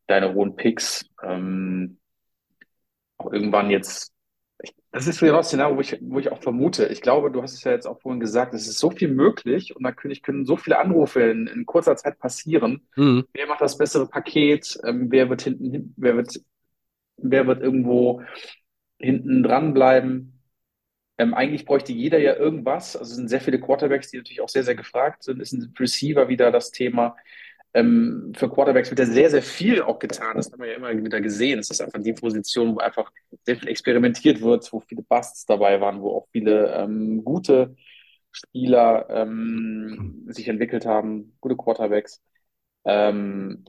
deine 0.07 0.33
hohen 0.33 0.55
Picks 0.55 1.05
ähm, 1.23 1.99
auch 3.17 3.31
irgendwann 3.31 3.69
jetzt. 3.69 4.11
Ich, 4.61 4.73
das 4.91 5.07
ist 5.07 5.21
wieder 5.21 5.33
das 5.33 5.47
Szenario, 5.47 5.75
wo 5.77 5.81
ich, 5.81 5.97
wo 6.01 6.19
ich 6.19 6.31
auch 6.31 6.41
vermute. 6.41 6.87
Ich 6.87 7.01
glaube, 7.01 7.31
du 7.31 7.41
hast 7.41 7.53
es 7.53 7.63
ja 7.63 7.71
jetzt 7.71 7.87
auch 7.87 7.99
vorhin 8.01 8.19
gesagt, 8.19 8.53
es 8.53 8.67
ist 8.67 8.77
so 8.79 8.91
viel 8.91 9.09
möglich 9.09 9.75
und 9.75 9.83
da 9.83 9.91
können, 9.91 10.15
können 10.21 10.45
so 10.45 10.57
viele 10.57 10.79
Anrufe 10.79 11.21
in, 11.21 11.47
in 11.47 11.65
kurzer 11.65 11.95
Zeit 11.95 12.19
passieren. 12.19 12.87
mhm. 12.95 13.25
Wer 13.33 13.47
macht 13.47 13.61
das 13.61 13.77
bessere 13.77 14.07
Paket? 14.07 14.77
Ähm, 14.85 15.07
wer 15.09 15.29
wird 15.29 15.41
hinten, 15.41 15.71
hin- 15.71 15.93
wer 15.97 16.15
wird, 16.17 16.39
wer 17.17 17.47
wird 17.47 17.61
irgendwo 17.61 18.23
hinten 18.99 19.43
dran 19.43 19.73
bleiben? 19.73 20.41
Ähm, 21.17 21.33
eigentlich 21.33 21.65
bräuchte 21.65 21.93
jeder 21.93 22.19
ja 22.19 22.35
irgendwas. 22.35 22.95
Also 22.95 23.11
es 23.11 23.17
sind 23.17 23.29
sehr 23.29 23.41
viele 23.41 23.59
Quarterbacks, 23.59 24.09
die 24.11 24.17
natürlich 24.17 24.41
auch 24.41 24.49
sehr, 24.49 24.63
sehr 24.63 24.75
gefragt 24.75 25.23
sind. 25.23 25.41
Es 25.41 25.51
sind 25.51 25.79
Receiver 25.79 26.29
wieder 26.29 26.51
das 26.51 26.71
Thema. 26.71 27.15
Ähm, 27.73 28.33
für 28.35 28.49
Quarterbacks 28.49 28.89
wird 28.89 28.99
ja 28.99 29.05
sehr, 29.05 29.29
sehr 29.29 29.41
viel 29.43 29.81
auch 29.81 29.99
getan. 29.99 30.35
Das 30.37 30.51
haben 30.51 30.61
wir 30.61 30.69
ja 30.69 30.75
immer 30.75 30.91
wieder 30.97 31.21
gesehen. 31.21 31.59
Es 31.59 31.69
ist 31.69 31.81
einfach 31.81 32.01
die 32.01 32.13
Position, 32.13 32.75
wo 32.75 32.79
einfach 32.79 33.11
sehr 33.45 33.55
viel 33.57 33.69
experimentiert 33.69 34.41
wird, 34.41 34.71
wo 34.73 34.79
viele 34.81 35.03
Busts 35.03 35.45
dabei 35.45 35.79
waren, 35.81 36.01
wo 36.01 36.17
auch 36.17 36.27
viele 36.31 36.73
ähm, 36.75 37.23
gute 37.23 37.75
Spieler 38.31 39.07
ähm, 39.09 40.25
sich 40.29 40.47
entwickelt 40.49 40.85
haben, 40.85 41.35
gute 41.41 41.55
Quarterbacks. 41.57 42.21
Ähm, 42.85 43.65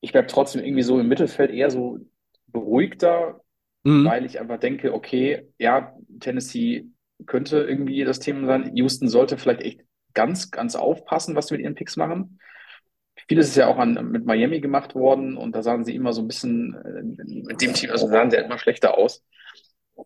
ich 0.00 0.12
bleibe 0.12 0.28
trotzdem 0.28 0.62
irgendwie 0.64 0.82
so 0.82 0.98
im 1.00 1.08
Mittelfeld 1.08 1.50
eher 1.50 1.70
so 1.70 1.98
beruhigter, 2.48 3.40
Mhm. 3.84 4.04
weil 4.04 4.24
ich 4.26 4.40
einfach 4.40 4.58
denke, 4.60 4.94
okay, 4.94 5.48
ja, 5.58 5.96
Tennessee 6.20 6.86
könnte 7.26 7.58
irgendwie 7.60 8.04
das 8.04 8.20
Thema 8.20 8.46
sein. 8.46 8.76
Houston 8.76 9.08
sollte 9.08 9.38
vielleicht 9.38 9.62
echt 9.62 9.80
ganz, 10.16 10.50
ganz 10.50 10.74
aufpassen, 10.74 11.36
was 11.36 11.48
sie 11.48 11.54
mit 11.54 11.62
ihren 11.62 11.76
Picks 11.76 11.96
machen. 11.96 12.40
Vieles 13.28 13.48
ist 13.48 13.56
ja 13.56 13.68
auch 13.68 13.78
an, 13.78 14.10
mit 14.10 14.24
Miami 14.26 14.60
gemacht 14.60 14.94
worden 14.96 15.36
und 15.36 15.54
da 15.54 15.62
sahen 15.62 15.84
sie 15.84 15.94
immer 15.94 16.12
so 16.12 16.22
ein 16.22 16.28
bisschen 16.28 16.74
äh, 16.74 17.02
mit 17.46 17.60
dem 17.62 17.74
Team, 17.74 17.90
also 17.90 18.08
sahen 18.08 18.30
sie 18.30 18.36
halt 18.36 18.46
immer 18.46 18.58
schlechter 18.58 18.98
aus. 18.98 19.22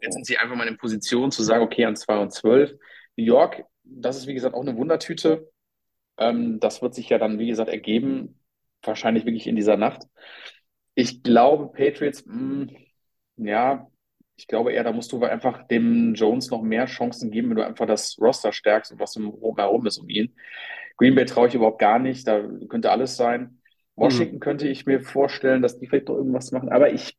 Jetzt 0.03 0.15
sind 0.15 0.27
sie 0.27 0.39
einfach 0.39 0.57
mal 0.57 0.69
in 0.69 0.77
Position 0.77 1.31
zu 1.31 1.43
sagen, 1.43 1.63
okay, 1.65 1.85
an 1.85 1.97
2 1.97 2.19
und 2.19 2.33
12. 2.33 2.75
New 3.17 3.25
York, 3.25 3.65
das 3.85 4.17
ist 4.17 4.27
wie 4.27 4.35
gesagt 4.35 4.55
auch 4.55 4.63
eine 4.63 4.77
Wundertüte. 4.77 5.51
Ähm, 6.19 6.61
das 6.61 6.83
wird 6.83 6.95
sich 6.95 7.09
ja 7.09 7.19
dann, 7.19 7.39
wie 7.39 7.49
gesagt, 7.49 7.71
ergeben, 7.71 8.41
wahrscheinlich 8.83 9.25
wirklich 9.27 9.47
in 9.47 9.57
dieser 9.57 9.77
Nacht. 9.77 10.05
Ich 10.95 11.23
glaube, 11.23 11.73
Patriots, 11.73 12.25
mh, 12.27 12.69
ja, 13.37 13.89
ich 14.41 14.49
glaube 14.49 14.73
eher, 14.73 14.85
da 14.85 14.93
musst 14.93 15.13
du 15.13 15.23
einfach 15.23 15.67
dem 15.69 16.15
Jones 16.15 16.51
noch 16.51 16.63
mehr 16.63 16.87
Chancen 16.87 17.31
geben, 17.31 17.51
wenn 17.51 17.59
du 17.59 17.67
einfach 17.67 17.87
das 17.87 18.17
Roster 18.19 18.53
stärkst 18.53 18.93
und 18.93 18.99
was 18.99 19.15
um, 19.17 19.37
herum 19.57 19.87
ist 19.87 19.99
um 19.99 20.09
ihn. 20.09 20.35
Green 20.97 21.15
Bay 21.15 21.27
traue 21.27 21.49
ich 21.49 21.55
überhaupt 21.55 21.79
gar 21.79 21.99
nicht, 21.99 22.27
da 22.27 22.43
könnte 22.69 22.91
alles 22.91 23.17
sein. 23.17 23.61
Washington 23.97 24.41
könnte 24.41 24.67
ich 24.67 24.87
mir 24.87 25.01
vorstellen, 25.03 25.61
dass 25.61 25.79
die 25.79 25.87
vielleicht 25.87 26.09
noch 26.09 26.17
irgendwas 26.17 26.53
machen, 26.53 26.71
aber 26.71 26.91
ich, 26.91 27.19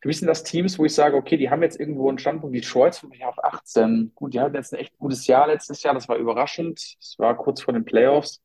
für 0.00 0.08
mich 0.08 0.18
sind 0.18 0.28
das 0.28 0.44
Teams, 0.44 0.78
wo 0.78 0.86
ich 0.86 0.94
sage, 0.94 1.14
okay, 1.14 1.36
die 1.36 1.50
haben 1.50 1.62
jetzt 1.62 1.78
irgendwo 1.78 2.08
einen 2.08 2.18
Standpunkt 2.18 2.54
wie 2.54 2.62
Detroit 2.62 2.94
für 2.96 3.08
mich 3.08 3.22
auf 3.22 3.42
18. 3.44 4.12
Gut, 4.14 4.32
die 4.32 4.40
hatten 4.40 4.54
jetzt 4.54 4.72
ein 4.72 4.80
echt 4.80 4.96
gutes 4.96 5.26
Jahr 5.26 5.46
letztes 5.46 5.82
Jahr, 5.82 5.92
das 5.92 6.08
war 6.08 6.16
überraschend. 6.16 6.78
Es 6.98 7.16
war 7.18 7.36
kurz 7.36 7.60
vor 7.60 7.74
den 7.74 7.84
Playoffs. 7.84 8.42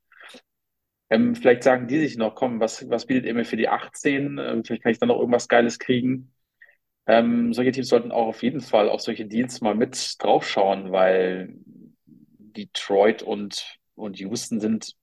Ähm, 1.10 1.36
vielleicht 1.36 1.64
sagen 1.64 1.88
die 1.88 2.00
sich 2.00 2.18
noch, 2.18 2.36
komm, 2.36 2.60
was, 2.60 2.90
was 2.90 3.06
bietet 3.06 3.26
ihr 3.26 3.34
mir 3.34 3.46
für 3.46 3.58
die 3.58 3.70
18? 3.70 4.38
Ähm, 4.38 4.64
vielleicht 4.66 4.84
kann 4.84 4.92
ich 4.92 5.00
dann 5.00 5.10
noch 5.10 5.20
irgendwas 5.20 5.48
Geiles 5.48 5.80
kriegen. 5.80 6.34
Ähm, 7.08 7.54
solche 7.54 7.72
Teams 7.72 7.88
sollten 7.88 8.12
auch 8.12 8.28
auf 8.28 8.44
jeden 8.44 8.62
Fall 8.62 8.90
auf 8.90 9.02
solche 9.02 9.26
Deals 9.26 9.62
mal 9.62 9.76
mit 9.76 10.16
draufschauen, 10.20 10.92
weil 10.92 11.56
Detroit 12.06 13.24
und, 13.24 13.80
und 13.96 14.20
Houston 14.20 14.60
sind 14.60 14.96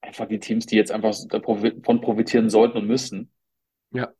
einfach 0.00 0.26
die 0.26 0.40
Teams, 0.40 0.66
die 0.66 0.76
jetzt 0.76 0.90
einfach 0.90 1.14
davon 1.28 2.00
profitieren 2.00 2.50
sollten 2.50 2.78
und 2.78 2.86
müssen. 2.86 3.30
Ja. 3.92 4.12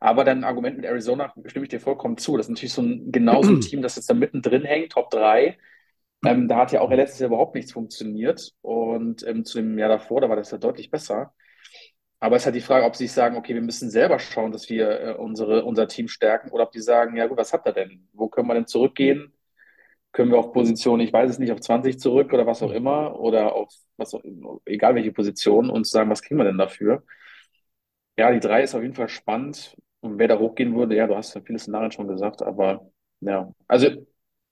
Aber 0.00 0.24
dein 0.24 0.44
Argument 0.44 0.76
mit 0.76 0.86
Arizona 0.86 1.32
stimme 1.46 1.64
ich 1.64 1.70
dir 1.70 1.80
vollkommen 1.80 2.16
zu. 2.16 2.36
Das 2.36 2.46
ist 2.46 2.50
natürlich 2.50 2.72
so 2.72 2.82
ein, 2.82 3.12
genau 3.12 3.42
so 3.42 3.52
ein 3.52 3.60
Team, 3.60 3.82
das 3.82 3.96
jetzt 3.96 4.08
da 4.08 4.14
mittendrin 4.14 4.64
hängt, 4.64 4.92
Top 4.92 5.10
3. 5.10 5.58
Ähm, 6.24 6.48
da 6.48 6.56
hat 6.56 6.72
ja 6.72 6.80
auch 6.80 6.90
letztes 6.90 7.20
Jahr 7.20 7.28
überhaupt 7.28 7.54
nichts 7.54 7.72
funktioniert. 7.72 8.54
Und 8.62 9.26
ähm, 9.26 9.44
zu 9.44 9.58
dem 9.58 9.78
Jahr 9.78 9.88
davor, 9.88 10.20
da 10.20 10.28
war 10.28 10.36
das 10.36 10.50
ja 10.50 10.58
deutlich 10.58 10.90
besser. 10.90 11.34
Aber 12.20 12.36
es 12.36 12.42
ist 12.42 12.46
halt 12.46 12.56
die 12.56 12.60
Frage, 12.60 12.84
ob 12.84 12.96
sie 12.96 13.04
sich 13.06 13.12
sagen, 13.12 13.36
okay, 13.36 13.54
wir 13.54 13.62
müssen 13.62 13.90
selber 13.90 14.18
schauen, 14.18 14.50
dass 14.52 14.68
wir 14.68 15.00
äh, 15.00 15.14
unsere, 15.14 15.64
unser 15.64 15.86
Team 15.88 16.08
stärken, 16.08 16.50
oder 16.50 16.64
ob 16.64 16.72
die 16.72 16.80
sagen, 16.80 17.16
ja 17.16 17.26
gut, 17.26 17.38
was 17.38 17.52
habt 17.52 17.66
ihr 17.66 17.72
denn? 17.72 18.08
Wo 18.12 18.28
können 18.28 18.48
wir 18.48 18.54
denn 18.54 18.66
zurückgehen? 18.66 19.32
Können 20.12 20.30
wir 20.32 20.38
auf 20.38 20.52
Position, 20.52 21.00
ich 21.00 21.12
weiß 21.12 21.30
es 21.30 21.38
nicht, 21.38 21.52
auf 21.52 21.60
20 21.60 22.00
zurück 22.00 22.32
oder 22.32 22.46
was 22.46 22.62
auch 22.62 22.72
immer, 22.72 23.18
oder 23.20 23.54
auf 23.54 23.72
was 23.96 24.14
auch, 24.14 24.22
egal 24.66 24.94
welche 24.96 25.12
Position 25.12 25.70
und 25.70 25.86
sagen, 25.86 26.10
was 26.10 26.22
kriegen 26.22 26.38
wir 26.38 26.44
denn 26.44 26.58
dafür? 26.58 27.04
Ja, 28.16 28.32
die 28.32 28.40
drei 28.40 28.62
ist 28.62 28.74
auf 28.74 28.82
jeden 28.82 28.94
Fall 28.94 29.08
spannend. 29.08 29.76
Und 30.00 30.18
wer 30.18 30.28
da 30.28 30.38
hochgehen 30.38 30.74
würde, 30.76 30.96
ja, 30.96 31.06
du 31.06 31.16
hast 31.16 31.34
ja 31.34 31.40
viele 31.40 31.58
Szenarien 31.58 31.92
schon 31.92 32.08
gesagt, 32.08 32.42
aber 32.42 32.90
ja, 33.20 33.52
also 33.68 33.88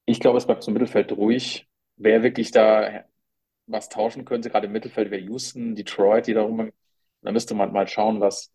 ich 0.06 0.20
glaube, 0.20 0.38
es 0.38 0.46
bleibt 0.46 0.62
zum 0.62 0.74
Mittelfeld 0.74 1.12
ruhig. 1.12 1.68
Wer 1.96 2.22
wirklich 2.22 2.50
da 2.50 3.04
was 3.66 3.88
tauschen 3.88 4.24
könnte, 4.24 4.50
gerade 4.50 4.66
im 4.66 4.72
Mittelfeld 4.72 5.10
wäre 5.10 5.22
Houston, 5.22 5.74
Detroit, 5.76 6.26
die 6.28 6.34
da 6.34 6.42
rum. 6.42 6.72
Da 7.22 7.32
müsste 7.32 7.54
man 7.54 7.72
mal 7.72 7.88
schauen, 7.88 8.20
was, 8.20 8.52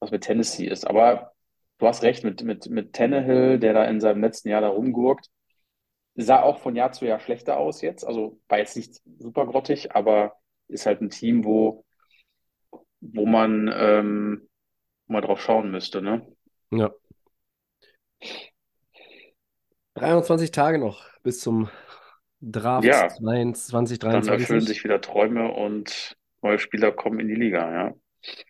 was 0.00 0.10
mit 0.10 0.22
Tennessee 0.24 0.66
ist. 0.66 0.86
Aber 0.86 1.32
du 1.78 1.86
hast 1.86 2.02
recht 2.02 2.24
mit, 2.24 2.42
mit, 2.42 2.68
mit 2.68 2.94
Tannehill, 2.94 3.58
der 3.58 3.74
da 3.74 3.84
in 3.84 4.00
seinem 4.00 4.22
letzten 4.22 4.48
Jahr 4.48 4.60
da 4.60 4.68
rumgurkt. 4.68 5.28
Sah 6.14 6.42
auch 6.42 6.60
von 6.60 6.74
Jahr 6.76 6.92
zu 6.92 7.04
Jahr 7.04 7.20
schlechter 7.20 7.58
aus 7.58 7.82
jetzt. 7.82 8.06
Also 8.06 8.40
war 8.48 8.58
jetzt 8.58 8.76
nicht 8.76 9.00
super 9.18 9.46
grottig, 9.46 9.94
aber 9.94 10.36
ist 10.68 10.86
halt 10.86 11.02
ein 11.02 11.10
Team, 11.10 11.44
wo, 11.44 11.84
wo 13.00 13.26
man 13.26 13.70
ähm, 13.72 14.48
mal 15.06 15.20
drauf 15.20 15.40
schauen 15.40 15.70
müsste, 15.70 16.00
ne? 16.00 16.26
Ja. 16.70 16.90
23 19.94 20.50
Tage 20.50 20.78
noch 20.78 21.04
bis 21.22 21.40
zum 21.40 21.68
Draft 22.40 22.86
Ja. 22.86 23.08
22, 23.08 23.98
Dann 23.98 24.14
erfüllen 24.14 24.24
23. 24.24 24.68
sich 24.68 24.84
wieder 24.84 25.00
Träume 25.00 25.52
und 25.52 26.16
neue 26.46 26.58
Spieler 26.58 26.92
kommen 26.92 27.20
in 27.20 27.28
die 27.28 27.34
Liga, 27.34 27.72
ja. 27.72 27.94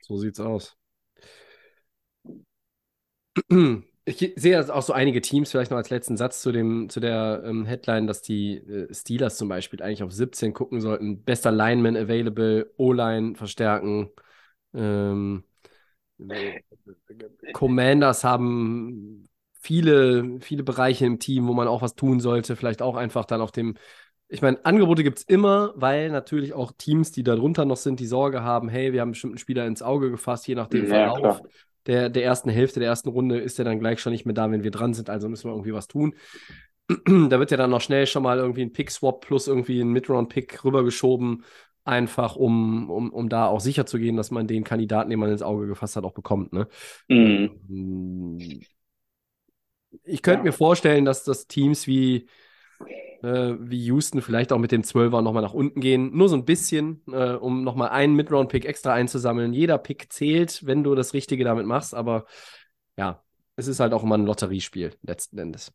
So 0.02 0.16
sieht's 0.16 0.40
aus. 0.40 0.76
Ich 4.08 4.34
sehe 4.36 4.72
auch 4.72 4.82
so 4.82 4.92
einige 4.92 5.20
Teams, 5.20 5.50
vielleicht 5.50 5.72
noch 5.72 5.78
als 5.78 5.90
letzten 5.90 6.16
Satz 6.16 6.40
zu 6.40 6.52
dem, 6.52 6.88
zu 6.88 7.00
der 7.00 7.42
ähm, 7.44 7.66
Headline, 7.66 8.06
dass 8.06 8.22
die 8.22 8.58
äh, 8.58 8.94
Steelers 8.94 9.36
zum 9.36 9.48
Beispiel 9.48 9.82
eigentlich 9.82 10.04
auf 10.04 10.12
17 10.12 10.52
gucken 10.52 10.80
sollten. 10.80 11.24
Bester 11.24 11.50
Lineman 11.50 11.96
available, 11.96 12.72
O-Line 12.76 13.34
verstärken. 13.34 14.10
Ähm, 14.74 15.42
äh, 16.20 16.60
Commanders 17.52 18.22
haben 18.22 19.28
viele, 19.60 20.38
viele 20.40 20.62
Bereiche 20.62 21.04
im 21.04 21.18
Team, 21.18 21.48
wo 21.48 21.52
man 21.52 21.66
auch 21.66 21.82
was 21.82 21.96
tun 21.96 22.20
sollte. 22.20 22.54
Vielleicht 22.54 22.82
auch 22.82 22.94
einfach 22.94 23.24
dann 23.24 23.40
auf 23.40 23.50
dem. 23.50 23.74
Ich 24.28 24.42
meine, 24.42 24.64
Angebote 24.64 25.04
gibt 25.04 25.18
es 25.18 25.24
immer, 25.24 25.72
weil 25.76 26.10
natürlich 26.10 26.52
auch 26.52 26.72
Teams, 26.76 27.12
die 27.12 27.22
darunter 27.22 27.64
noch 27.64 27.76
sind, 27.76 28.00
die 28.00 28.06
Sorge 28.06 28.42
haben, 28.42 28.68
hey, 28.68 28.92
wir 28.92 29.00
haben 29.00 29.12
bestimmt 29.12 29.32
einen 29.34 29.38
Spieler 29.38 29.66
ins 29.66 29.82
Auge 29.82 30.10
gefasst, 30.10 30.48
je 30.48 30.56
nach 30.56 30.66
dem 30.66 30.86
Ja, 30.86 30.88
Verlauf. 30.88 31.40
klar. 31.40 31.42
der, 31.86 32.08
der 32.10 32.24
ersten 32.24 32.50
Hälfte 32.50 32.80
der 32.80 32.88
ersten 32.88 33.08
Runde 33.08 33.38
ist 33.38 33.58
er 33.60 33.64
dann 33.64 33.78
gleich 33.78 34.00
schon 34.00 34.12
nicht 34.12 34.24
mehr 34.26 34.34
da, 34.34 34.50
wenn 34.50 34.64
wir 34.64 34.72
dran 34.72 34.94
sind. 34.94 35.08
Also 35.10 35.28
müssen 35.28 35.48
wir 35.48 35.52
irgendwie 35.54 35.72
was 35.74 35.86
tun. 35.86 36.14
da 36.88 37.38
wird 37.40 37.50
ja 37.52 37.56
dann 37.56 37.70
noch 37.70 37.80
schnell 37.80 38.06
schon 38.06 38.22
mal 38.24 38.38
irgendwie 38.38 38.62
ein 38.62 38.72
Pick-Swap 38.72 39.20
plus 39.26 39.48
irgendwie 39.48 39.80
ein 39.80 39.90
Mid-Round-Pick 39.92 40.64
rübergeschoben, 40.64 41.44
einfach 41.84 42.36
um, 42.36 42.90
um, 42.90 43.12
um 43.12 43.28
da 43.28 43.46
auch 43.46 43.60
sicher 43.60 43.86
zu 43.86 43.98
gehen, 43.98 44.16
dass 44.16 44.30
man 44.32 44.48
den 44.48 44.64
Kandidaten, 44.64 45.10
den 45.10 45.20
man 45.20 45.30
ins 45.30 45.42
Auge 45.42 45.66
gefasst 45.68 45.96
hat, 45.96 46.04
auch 46.04 46.14
bekommt. 46.14 46.52
Ne? 46.52 46.68
Mhm. 47.08 48.60
Ich 50.04 50.22
könnte 50.22 50.42
Ja. 50.42 50.44
mir 50.44 50.52
vorstellen, 50.52 51.04
dass 51.04 51.24
das 51.24 51.46
Teams 51.46 51.86
wie, 51.86 52.28
äh, 53.22 53.54
wie 53.58 53.84
Houston 53.86 54.22
vielleicht 54.22 54.52
auch 54.52 54.58
mit 54.58 54.72
dem 54.72 54.82
12er 54.82 55.22
nochmal 55.22 55.42
nach 55.42 55.54
unten 55.54 55.80
gehen. 55.80 56.16
Nur 56.16 56.28
so 56.28 56.36
ein 56.36 56.44
bisschen, 56.44 57.02
äh, 57.10 57.32
um 57.32 57.64
nochmal 57.64 57.90
einen 57.90 58.14
Mid-Round-Pick 58.14 58.64
extra 58.64 58.92
einzusammeln. 58.92 59.52
Jeder 59.52 59.78
Pick 59.78 60.12
zählt, 60.12 60.66
wenn 60.66 60.84
du 60.84 60.94
das 60.94 61.14
Richtige 61.14 61.44
damit 61.44 61.66
machst, 61.66 61.94
aber 61.94 62.26
ja, 62.96 63.22
es 63.56 63.68
ist 63.68 63.80
halt 63.80 63.92
auch 63.92 64.02
immer 64.02 64.16
ein 64.16 64.26
Lotteriespiel, 64.26 64.94
letzten 65.02 65.38
Endes. 65.38 65.72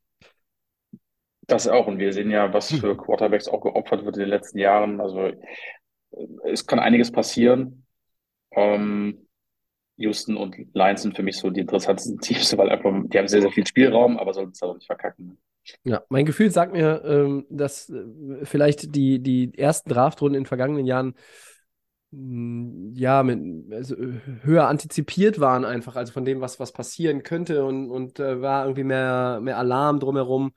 Das 1.47 1.67
auch. 1.67 1.87
Und 1.87 1.99
wir 1.99 2.13
sehen 2.13 2.31
ja, 2.31 2.53
was 2.53 2.71
für 2.71 2.95
Quarterbacks 2.95 3.47
auch 3.47 3.61
geopfert 3.61 4.05
wird 4.05 4.15
in 4.15 4.21
den 4.21 4.29
letzten 4.29 4.59
Jahren. 4.59 5.01
Also 5.01 5.19
äh, 5.25 5.37
es 6.45 6.65
kann 6.65 6.79
einiges 6.79 7.11
passieren. 7.11 7.85
Ähm, 8.51 9.27
Houston 9.97 10.37
und 10.37 10.55
Lions 10.73 11.01
sind 11.01 11.15
für 11.15 11.23
mich 11.23 11.37
so 11.37 11.49
die 11.49 11.61
interessantesten 11.61 12.19
Teams, 12.21 12.55
weil 12.57 12.69
einfach, 12.69 12.91
die 13.05 13.17
haben 13.17 13.27
sehr, 13.27 13.41
sehr 13.41 13.51
viel 13.51 13.67
Spielraum, 13.67 14.17
aber 14.17 14.33
sollten 14.33 14.51
es 14.51 14.61
auch 14.61 14.73
nicht 14.75 14.85
verkacken. 14.85 15.37
Ja, 15.83 16.03
mein 16.09 16.25
Gefühl 16.25 16.51
sagt 16.51 16.73
mir, 16.73 17.03
ähm, 17.05 17.45
dass 17.49 17.89
äh, 17.89 18.03
vielleicht 18.45 18.95
die, 18.95 19.19
die 19.21 19.57
ersten 19.57 19.89
Draftrunden 19.89 20.35
in 20.35 20.43
den 20.43 20.47
vergangenen 20.47 20.85
Jahren 20.85 21.15
mh, 22.11 22.93
ja 22.95 23.23
mit, 23.23 23.73
also, 23.73 23.95
äh, 23.95 24.19
höher 24.43 24.67
antizipiert 24.67 25.39
waren 25.39 25.65
einfach, 25.65 25.95
also 25.95 26.13
von 26.13 26.25
dem, 26.25 26.41
was, 26.41 26.59
was 26.59 26.71
passieren 26.73 27.23
könnte 27.23 27.65
und, 27.65 27.89
und 27.89 28.19
äh, 28.19 28.41
war 28.41 28.65
irgendwie 28.65 28.83
mehr, 28.83 29.39
mehr 29.41 29.57
Alarm 29.57 29.99
drumherum. 29.99 30.53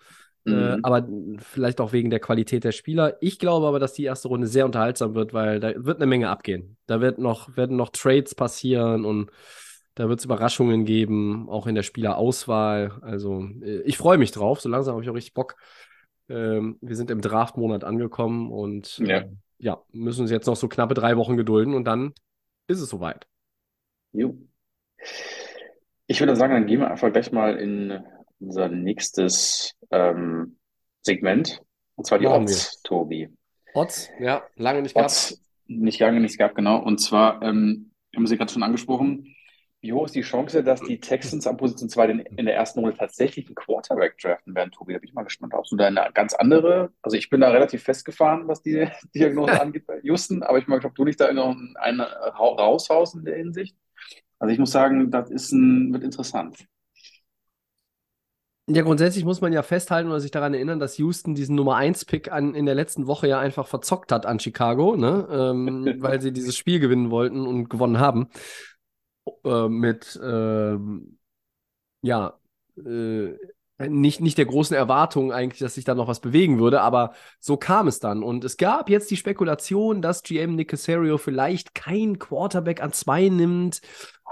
Äh, 0.46 0.77
Mhm. 0.77 0.81
aber 0.83 1.09
vielleicht 1.38 1.81
auch 1.81 1.92
wegen 1.94 2.11
der 2.11 2.20
Qualität 2.20 2.64
der 2.64 2.72
Spieler. 2.72 3.16
Ich 3.22 3.38
glaube 3.38 3.66
aber, 3.66 3.79
dass 3.79 3.94
die 3.94 4.05
erste 4.05 4.29
Runde 4.29 4.46
sehr 4.46 4.66
unterhaltsam 4.66 5.14
wird, 5.14 5.33
weil 5.33 5.59
da 5.59 5.72
wird 5.77 5.96
eine 5.98 6.07
Menge 6.07 6.29
abgehen. 6.29 6.77
Da 6.87 7.00
wird 7.00 7.18
noch, 7.18 7.57
werden 7.57 7.77
noch 7.79 7.88
Trades 7.90 8.35
passieren 8.35 9.07
und 9.07 9.31
da 9.94 10.09
wird 10.09 10.18
es 10.18 10.24
Überraschungen 10.24 10.85
geben, 10.85 11.48
auch 11.48 11.66
in 11.66 11.74
der 11.74 11.83
Spielerauswahl. 11.83 12.98
Also 13.02 13.44
äh, 13.62 13.80
ich 13.83 13.96
freue 13.96 14.18
mich 14.18 14.33
drauf. 14.33 14.61
So 14.61 14.68
langsam 14.68 14.94
habe 14.94 15.04
ich 15.04 15.11
auch 15.11 15.14
richtig 15.14 15.35
Bock. 15.35 15.57
Ähm, 16.28 16.78
wir 16.80 16.96
sind 16.96 17.11
im 17.11 17.20
Draftmonat 17.20 17.85
angekommen 17.85 18.50
und 18.50 18.98
Ja. 18.98 19.18
äh, 19.18 19.28
ja, 19.59 19.83
müssen 19.92 20.22
uns 20.22 20.30
jetzt 20.30 20.46
noch 20.46 20.57
so 20.57 20.68
knappe 20.68 20.94
drei 20.94 21.16
Wochen 21.16 21.37
gedulden 21.37 21.74
und 21.74 21.85
dann 21.85 22.12
ist 22.66 22.80
es 22.80 22.88
soweit. 22.88 23.26
Jo. 24.12 24.37
Ich 26.07 26.20
würde 26.20 26.37
sagen, 26.37 26.52
dann 26.54 26.66
gehen 26.66 26.80
wir 26.80 26.90
einfach 26.90 27.12
gleich 27.12 27.33
mal 27.33 27.57
in 27.57 28.02
unser 28.40 28.68
nächstes 28.68 29.74
ähm, 29.90 30.59
Segment. 31.02 31.62
Und 31.96 32.07
zwar 32.07 32.18
die 32.18 32.26
Machen 32.26 32.42
Odds, 32.42 32.83
Tobi. 32.83 33.28
Odds, 33.74 34.11
ja, 34.20 34.42
lange 34.57 34.83
nicht. 34.83 34.96
Odds, 34.96 35.40
nicht 35.66 36.00
lange 36.00 36.20
nichts 36.20 36.37
gab, 36.37 36.54
genau. 36.54 36.78
Und 36.78 36.98
zwar, 37.00 37.40
ähm, 37.42 37.92
wir 38.11 38.18
haben 38.18 38.26
sie 38.26 38.37
gerade 38.37 38.52
schon 38.52 38.62
angesprochen, 38.62 39.34
wie 39.85 39.92
hoch 39.92 40.07
ist 40.07 40.14
die 40.14 40.23
Chance, 40.23 40.64
dass 40.64 40.83
die 40.83 40.99
Texans 40.99 41.47
an 41.47 41.59
Position 41.59 41.90
2 41.90 42.07
in, 42.07 42.20
in 42.20 42.47
der 42.47 42.55
ersten 42.57 42.81
Runde 42.81 42.97
tatsächlich 42.97 43.47
einen 43.47 43.55
Quarterback 43.55 44.18
draften 44.18 44.55
werden, 44.55 44.73
Tobi? 44.73 44.94
Da 44.94 44.99
bin 44.99 45.09
ich 45.11 45.14
mal 45.14 45.25
gespannt. 45.25 45.53
Hast 45.55 45.70
du 45.73 45.77
da 45.77 45.87
eine 45.87 46.11
ganz 46.14 46.35
andere? 46.35 46.90
Also 47.03 47.16
ich 47.18 47.29
bin 47.29 47.42
da 47.42 47.51
relativ 47.51 47.83
festgefahren, 47.83 48.49
was 48.49 48.62
die 48.62 48.88
Diagnose 49.14 49.61
angeht 49.61 49.87
bei 49.87 50.01
Houston, 50.03 50.42
aber 50.42 50.59
ich 50.59 50.66
mag, 50.66 50.85
ob 50.85 50.94
du 50.94 51.05
nicht 51.05 51.20
da 51.20 51.31
noch 51.33 51.55
einen 51.77 52.01
rau- 52.01 52.55
raushaust 52.57 53.14
in 53.16 53.25
der 53.27 53.37
Hinsicht. 53.37 53.77
Also 54.38 54.53
ich 54.53 54.59
muss 54.59 54.73
sagen, 54.73 55.11
das 55.11 55.31
ist 55.31 55.53
ein, 55.53 55.92
wird 55.92 56.05
interessant. 56.05 56.66
Ja, 58.66 58.81
grundsätzlich 58.83 59.27
muss 59.27 59.42
man 59.42 59.53
ja 59.53 59.62
festhalten 59.62 60.09
oder 60.09 60.20
sich 60.20 60.31
daran 60.31 60.55
erinnern, 60.55 60.79
dass 60.79 60.97
Houston 60.97 61.35
diesen 61.35 61.55
Nummer 61.55 61.77
1-Pick 61.77 62.33
an, 62.33 62.55
in 62.55 62.64
der 62.64 62.75
letzten 62.75 63.07
Woche 63.07 63.29
ja 63.29 63.38
einfach 63.38 63.66
verzockt 63.66 64.11
hat 64.11 64.25
an 64.25 64.40
Chicago, 64.40 64.97
ne? 64.97 65.29
ähm, 65.31 65.97
weil 66.01 66.23
sie 66.23 66.33
dieses 66.33 66.57
Spiel 66.57 66.81
gewinnen 66.81 67.11
wollten 67.11 67.47
und 67.47 67.68
gewonnen 67.68 67.99
haben. 67.99 68.31
Äh, 69.45 69.69
mit, 69.69 70.19
ähm, 70.23 71.19
ja, 72.03 72.39
äh, 72.79 73.33
nicht, 73.89 74.21
nicht 74.21 74.39
der 74.39 74.47
großen 74.47 74.77
Erwartung 74.77 75.33
eigentlich, 75.33 75.59
dass 75.61 75.75
sich 75.75 75.85
da 75.85 75.95
noch 75.97 76.09
was 76.09 76.21
bewegen 76.21 76.61
würde, 76.61 76.81
aber 76.83 77.15
so 77.41 77.57
kam 77.57 77.89
es 77.89 78.01
dann. 78.01 78.23
Und 78.23 78.45
es 78.45 78.57
gab 78.57 78.89
jetzt 78.91 79.11
die 79.11 79.17
Spekulation, 79.17 80.03
dass 80.03 80.23
GM 80.23 80.55
Nick 80.57 80.71
Casario 80.71 81.19
vielleicht 81.19 81.75
kein 81.75 82.19
Quarterback 82.21 82.83
an 82.83 82.93
zwei 82.93 83.29
nimmt, 83.29 83.81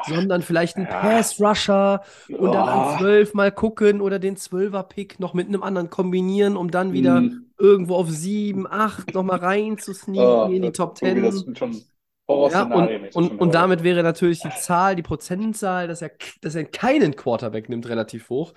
sondern 0.07 0.43
vielleicht 0.43 0.77
einen 0.77 0.87
Ja. 0.87 1.01
Pass-Rusher 1.01 2.03
und 2.29 2.53
dann 2.53 2.69
an. 2.69 2.99
12 2.99 3.35
mal 3.35 3.53
gucken 3.53 4.01
oder 4.01 4.19
den 4.19 4.37
12er-Pick 4.37 5.19
noch 5.21 5.35
mit 5.35 5.49
einem 5.49 5.63
anderen 5.63 5.91
kombinieren, 5.91 6.57
um 6.57 6.71
dann 6.71 6.93
wieder 6.93 7.21
Mm. 7.21 7.47
irgendwo 7.59 7.97
auf 7.97 8.11
7, 8.11 8.67
8 8.67 9.15
nochmal 9.15 9.39
rein 9.39 9.79
zu 9.79 9.93
sneaken 9.95 10.25
Oh, 10.25 10.47
in 10.53 10.63
die 10.63 10.73
Top 10.73 10.97
10. 10.99 11.23
das 11.23 11.39
sind 11.41 11.59
schon 11.59 11.83
Ja, 12.29 12.63
und, 12.65 13.15
und, 13.15 13.41
und 13.41 13.55
damit 13.55 13.83
wäre 13.83 14.03
natürlich 14.03 14.41
die 14.41 14.51
Zahl, 14.51 14.97
die 14.97 15.03
Prozentzahl, 15.03 15.87
dass 15.89 16.03
er, 16.03 16.13
dass 16.41 16.55
er 16.55 16.65
keinen 16.65 17.15
Quarterback 17.17 17.69
nimmt, 17.69 17.89
relativ 17.89 18.29
hoch. 18.31 18.55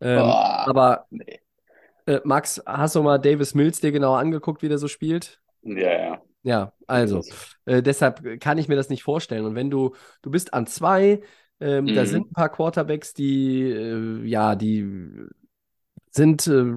Ähm, 0.00 0.20
Boah. 0.22 0.64
aber 0.66 1.06
Nee. 1.10 1.40
äh, 2.06 2.20
Max, 2.24 2.62
hast 2.66 2.94
du 2.96 3.02
mal 3.02 3.18
Davis 3.18 3.54
Mills 3.54 3.80
dir 3.80 3.92
genauer 3.92 4.18
angeguckt, 4.18 4.62
wie 4.62 4.68
der 4.68 4.78
so 4.78 4.88
spielt? 4.88 5.40
Ja, 5.62 5.92
ja. 5.92 6.22
Ja, 6.44 6.72
also, 6.88 7.24
äh, 7.66 7.82
deshalb 7.82 8.40
kann 8.40 8.58
ich 8.58 8.66
mir 8.66 8.74
das 8.74 8.88
nicht 8.88 9.04
vorstellen. 9.04 9.44
Und 9.44 9.54
wenn 9.54 9.70
du, 9.70 9.94
du 10.22 10.30
bist 10.30 10.52
an 10.54 10.66
zwei, 10.66 11.22
ähm, 11.60 11.92
da 11.92 12.02
Mhm. 12.02 12.06
sind 12.06 12.30
ein 12.30 12.32
paar 12.32 12.48
Quarterbacks, 12.48 13.14
die, 13.14 13.62
äh, 13.70 14.24
ja, 14.26 14.56
die 14.56 14.82
sind 16.10 16.46
äh, 16.46 16.74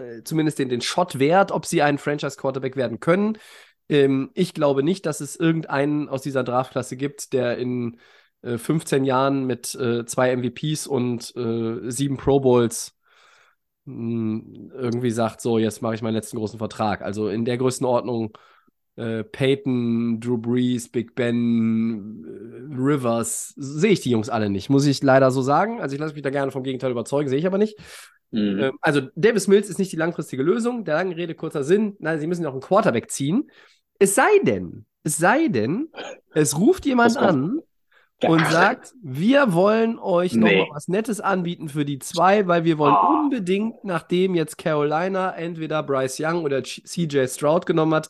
äh, 0.00 0.22
zumindest 0.24 0.58
den, 0.58 0.68
den 0.68 0.80
Shot 0.80 1.18
wert, 1.18 1.52
ob 1.52 1.66
sie 1.66 1.82
ein 1.82 1.98
Franchise-Quarterback 1.98 2.76
werden 2.76 3.00
können. 3.00 3.38
Ähm, 3.88 4.30
ich 4.34 4.54
glaube 4.54 4.82
nicht, 4.82 5.06
dass 5.06 5.20
es 5.20 5.36
irgendeinen 5.36 6.08
aus 6.08 6.22
dieser 6.22 6.44
Draftklasse 6.44 6.96
gibt, 6.96 7.32
der 7.32 7.58
in 7.58 7.98
äh, 8.42 8.58
15 8.58 9.04
Jahren 9.04 9.46
mit 9.46 9.74
äh, 9.74 10.04
zwei 10.06 10.30
MVPs 10.30 10.86
und 10.86 11.34
äh, 11.36 11.90
sieben 11.90 12.16
Pro 12.16 12.40
Bowls 12.40 12.96
mh, 13.84 14.72
irgendwie 14.74 15.10
sagt, 15.10 15.40
so, 15.40 15.58
jetzt 15.58 15.82
mache 15.82 15.94
ich 15.94 16.02
meinen 16.02 16.14
letzten 16.14 16.36
großen 16.38 16.58
Vertrag. 16.58 17.02
Also 17.02 17.28
in 17.28 17.44
der 17.44 17.58
Größenordnung 17.58 18.36
äh, 18.96 19.24
Peyton, 19.24 20.20
Drew 20.20 20.38
Brees, 20.38 20.88
Big 20.90 21.14
Ben, 21.14 22.24
äh, 22.24 22.74
Rivers, 22.76 23.54
sehe 23.56 23.92
ich 23.92 24.00
die 24.00 24.10
Jungs 24.10 24.28
alle 24.28 24.50
nicht, 24.50 24.70
muss 24.70 24.86
ich 24.86 25.02
leider 25.02 25.30
so 25.30 25.42
sagen. 25.42 25.80
Also 25.80 25.94
ich 25.94 26.00
lasse 26.00 26.14
mich 26.14 26.22
da 26.22 26.30
gerne 26.30 26.52
vom 26.52 26.62
Gegenteil 26.62 26.90
überzeugen, 26.92 27.28
sehe 27.28 27.38
ich 27.38 27.46
aber 27.46 27.58
nicht. 27.58 27.76
Mhm. 28.34 28.58
Ähm, 28.60 28.78
also 28.80 29.00
Davis 29.14 29.46
Mills 29.48 29.68
ist 29.68 29.78
nicht 29.78 29.92
die 29.92 29.96
langfristige 29.96 30.42
Lösung. 30.42 30.84
Der 30.84 30.94
lange 30.96 31.16
Rede, 31.16 31.34
kurzer 31.34 31.64
Sinn. 31.64 31.96
Nein, 31.98 32.18
sie 32.20 32.26
müssen 32.26 32.44
auch 32.46 32.52
einen 32.52 32.60
Quarterback 32.60 33.10
ziehen. 33.10 33.50
Es 33.98 34.14
sei 34.14 34.38
denn, 34.42 34.86
es 35.04 35.16
sei 35.18 35.48
denn, 35.48 35.88
es 36.32 36.58
ruft 36.58 36.84
jemand 36.86 37.14
kommt? 37.16 37.26
an 37.28 37.60
und 38.26 38.46
sagt, 38.46 38.92
wir 39.02 39.52
wollen 39.52 39.98
euch 39.98 40.34
noch 40.34 40.48
Nee. 40.48 40.60
mal 40.62 40.74
was 40.74 40.88
Nettes 40.88 41.20
anbieten 41.20 41.68
für 41.68 41.84
die 41.84 41.98
zwei, 41.98 42.46
weil 42.46 42.64
wir 42.64 42.78
wollen 42.78 42.94
Ah. 42.94 43.20
unbedingt, 43.22 43.84
nachdem 43.84 44.34
jetzt 44.34 44.56
Carolina 44.58 45.32
entweder 45.36 45.82
Bryce 45.82 46.20
Young 46.20 46.42
oder 46.44 46.62
CJ 46.62 47.26
Stroud 47.28 47.66
genommen 47.66 47.94
hat, 47.94 48.08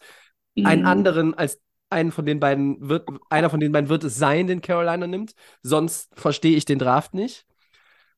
einen 0.62 0.82
Mhm. 0.82 0.86
anderen 0.88 1.34
als 1.34 1.60
einen 1.90 2.12
von 2.12 2.26
den 2.26 2.40
beiden 2.40 2.88
wird, 2.88 3.08
einer 3.28 3.50
von 3.50 3.60
den 3.60 3.72
beiden 3.72 3.88
wird 3.88 4.04
es 4.04 4.16
sein, 4.16 4.46
den 4.46 4.60
Carolina 4.60 5.06
nimmt. 5.06 5.34
Sonst 5.62 6.10
verstehe 6.18 6.56
ich 6.56 6.64
den 6.64 6.78
Draft 6.78 7.14
nicht. 7.14 7.44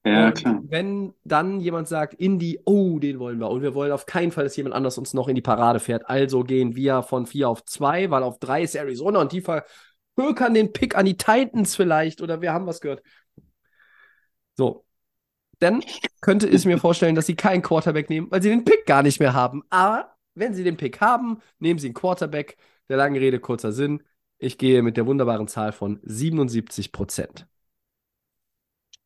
Ja, 0.07 0.29
Und 0.29 0.35
klar. 0.35 0.63
wenn 0.69 1.15
dann 1.25 1.61
jemand 1.61 1.89
sagt, 1.89 2.15
Indy, 2.15 2.61
oh, 2.65 2.99
den 3.01 3.19
wollen 3.19 3.41
wir. 3.41 3.51
Und 3.51 3.63
wir 3.63 3.75
wollen 3.75 3.93
auf 3.93 4.07
keinen 4.07 4.31
Fall, 4.31 4.45
dass 4.45 4.57
jemand 4.57 4.75
anders 4.75 4.99
uns 4.99 5.15
noch 5.15 5.27
in 5.29 5.35
die 5.35 5.43
Parade 5.43 5.81
fährt. 5.81 6.09
Also 6.09 6.45
gehen 6.45 6.77
wir 6.77 7.03
von 7.03 7.27
4 7.27 7.49
auf 7.49 7.65
2, 7.65 8.11
weil 8.11 8.23
auf 8.23 8.39
3 8.39 8.63
ist 8.63 8.77
Arizona 8.77 9.21
und 9.21 9.33
die 9.33 9.41
verhökern 9.43 10.55
den 10.55 10.73
Pick 10.73 10.97
an 10.97 11.07
die 11.07 11.17
Titans 11.17 11.75
vielleicht. 11.75 12.23
Oder 12.23 12.41
wir 12.41 12.53
haben 12.53 12.67
was 12.67 12.81
gehört. 12.81 13.03
So. 14.57 14.85
Dann 15.59 15.83
könnte 16.21 16.49
ich 16.49 16.65
mir 16.67 16.79
vorstellen, 16.79 17.15
dass 17.15 17.27
sie 17.27 17.35
keinen 17.37 17.63
Quarterback 17.63 18.11
nehmen, 18.11 18.31
weil 18.31 18.43
sie 18.43 18.51
den 18.51 18.65
Pick 18.65 18.87
gar 18.87 19.03
nicht 19.03 19.21
mehr 19.21 19.33
haben. 19.35 19.63
Aber 19.71 20.15
wenn 20.35 20.55
sie 20.55 20.65
den 20.65 20.77
Pick 20.77 21.01
haben, 21.01 21.41
nehmen 21.59 21.79
sie 21.79 21.89
einen 21.89 21.95
Quarterback. 21.95 22.59
Der 22.89 22.99
lange 22.99 23.21
Rede, 23.21 23.41
kurzer 23.41 23.73
Sinn. 23.73 24.03
Ich 24.39 24.59
gehe 24.59 24.83
mit 24.83 24.97
der 24.99 25.07
wunderbaren 25.07 25.49
Zahl 25.49 25.73
von 25.73 25.99
77 26.03 26.93
Prozent. 26.93 27.47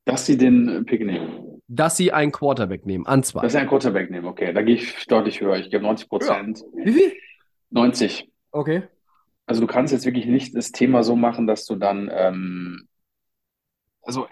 Dass 0.04 0.26
sie 0.26 0.36
den 0.36 0.84
Pick 0.86 1.04
nehmen. 1.04 1.60
Dass 1.68 1.96
sie 1.96 2.12
einen 2.12 2.32
Quarterback 2.32 2.84
nehmen, 2.86 3.06
an 3.06 3.22
zwei. 3.22 3.42
Dass 3.42 3.52
sie 3.52 3.58
einen 3.58 3.68
Quarterback 3.68 4.10
nehmen. 4.10 4.26
Okay, 4.26 4.52
da 4.52 4.62
gehe 4.62 4.74
ich 4.76 5.06
deutlich 5.06 5.40
höher. 5.40 5.56
Ich 5.58 5.70
gebe 5.70 5.82
90 5.84 6.08
Prozent. 6.08 6.64
Wie 6.74 6.92
viel? 6.92 7.12
90. 7.70 8.28
Okay. 8.50 8.82
Also 9.46 9.60
du 9.60 9.66
kannst 9.66 9.92
jetzt 9.92 10.04
wirklich 10.04 10.26
nicht 10.26 10.56
das 10.56 10.72
Thema 10.72 11.02
so 11.02 11.14
machen, 11.16 11.46
dass 11.46 11.64
du 11.66 11.76
dann, 11.76 12.10
ähm, 12.12 12.88
also 14.02 14.26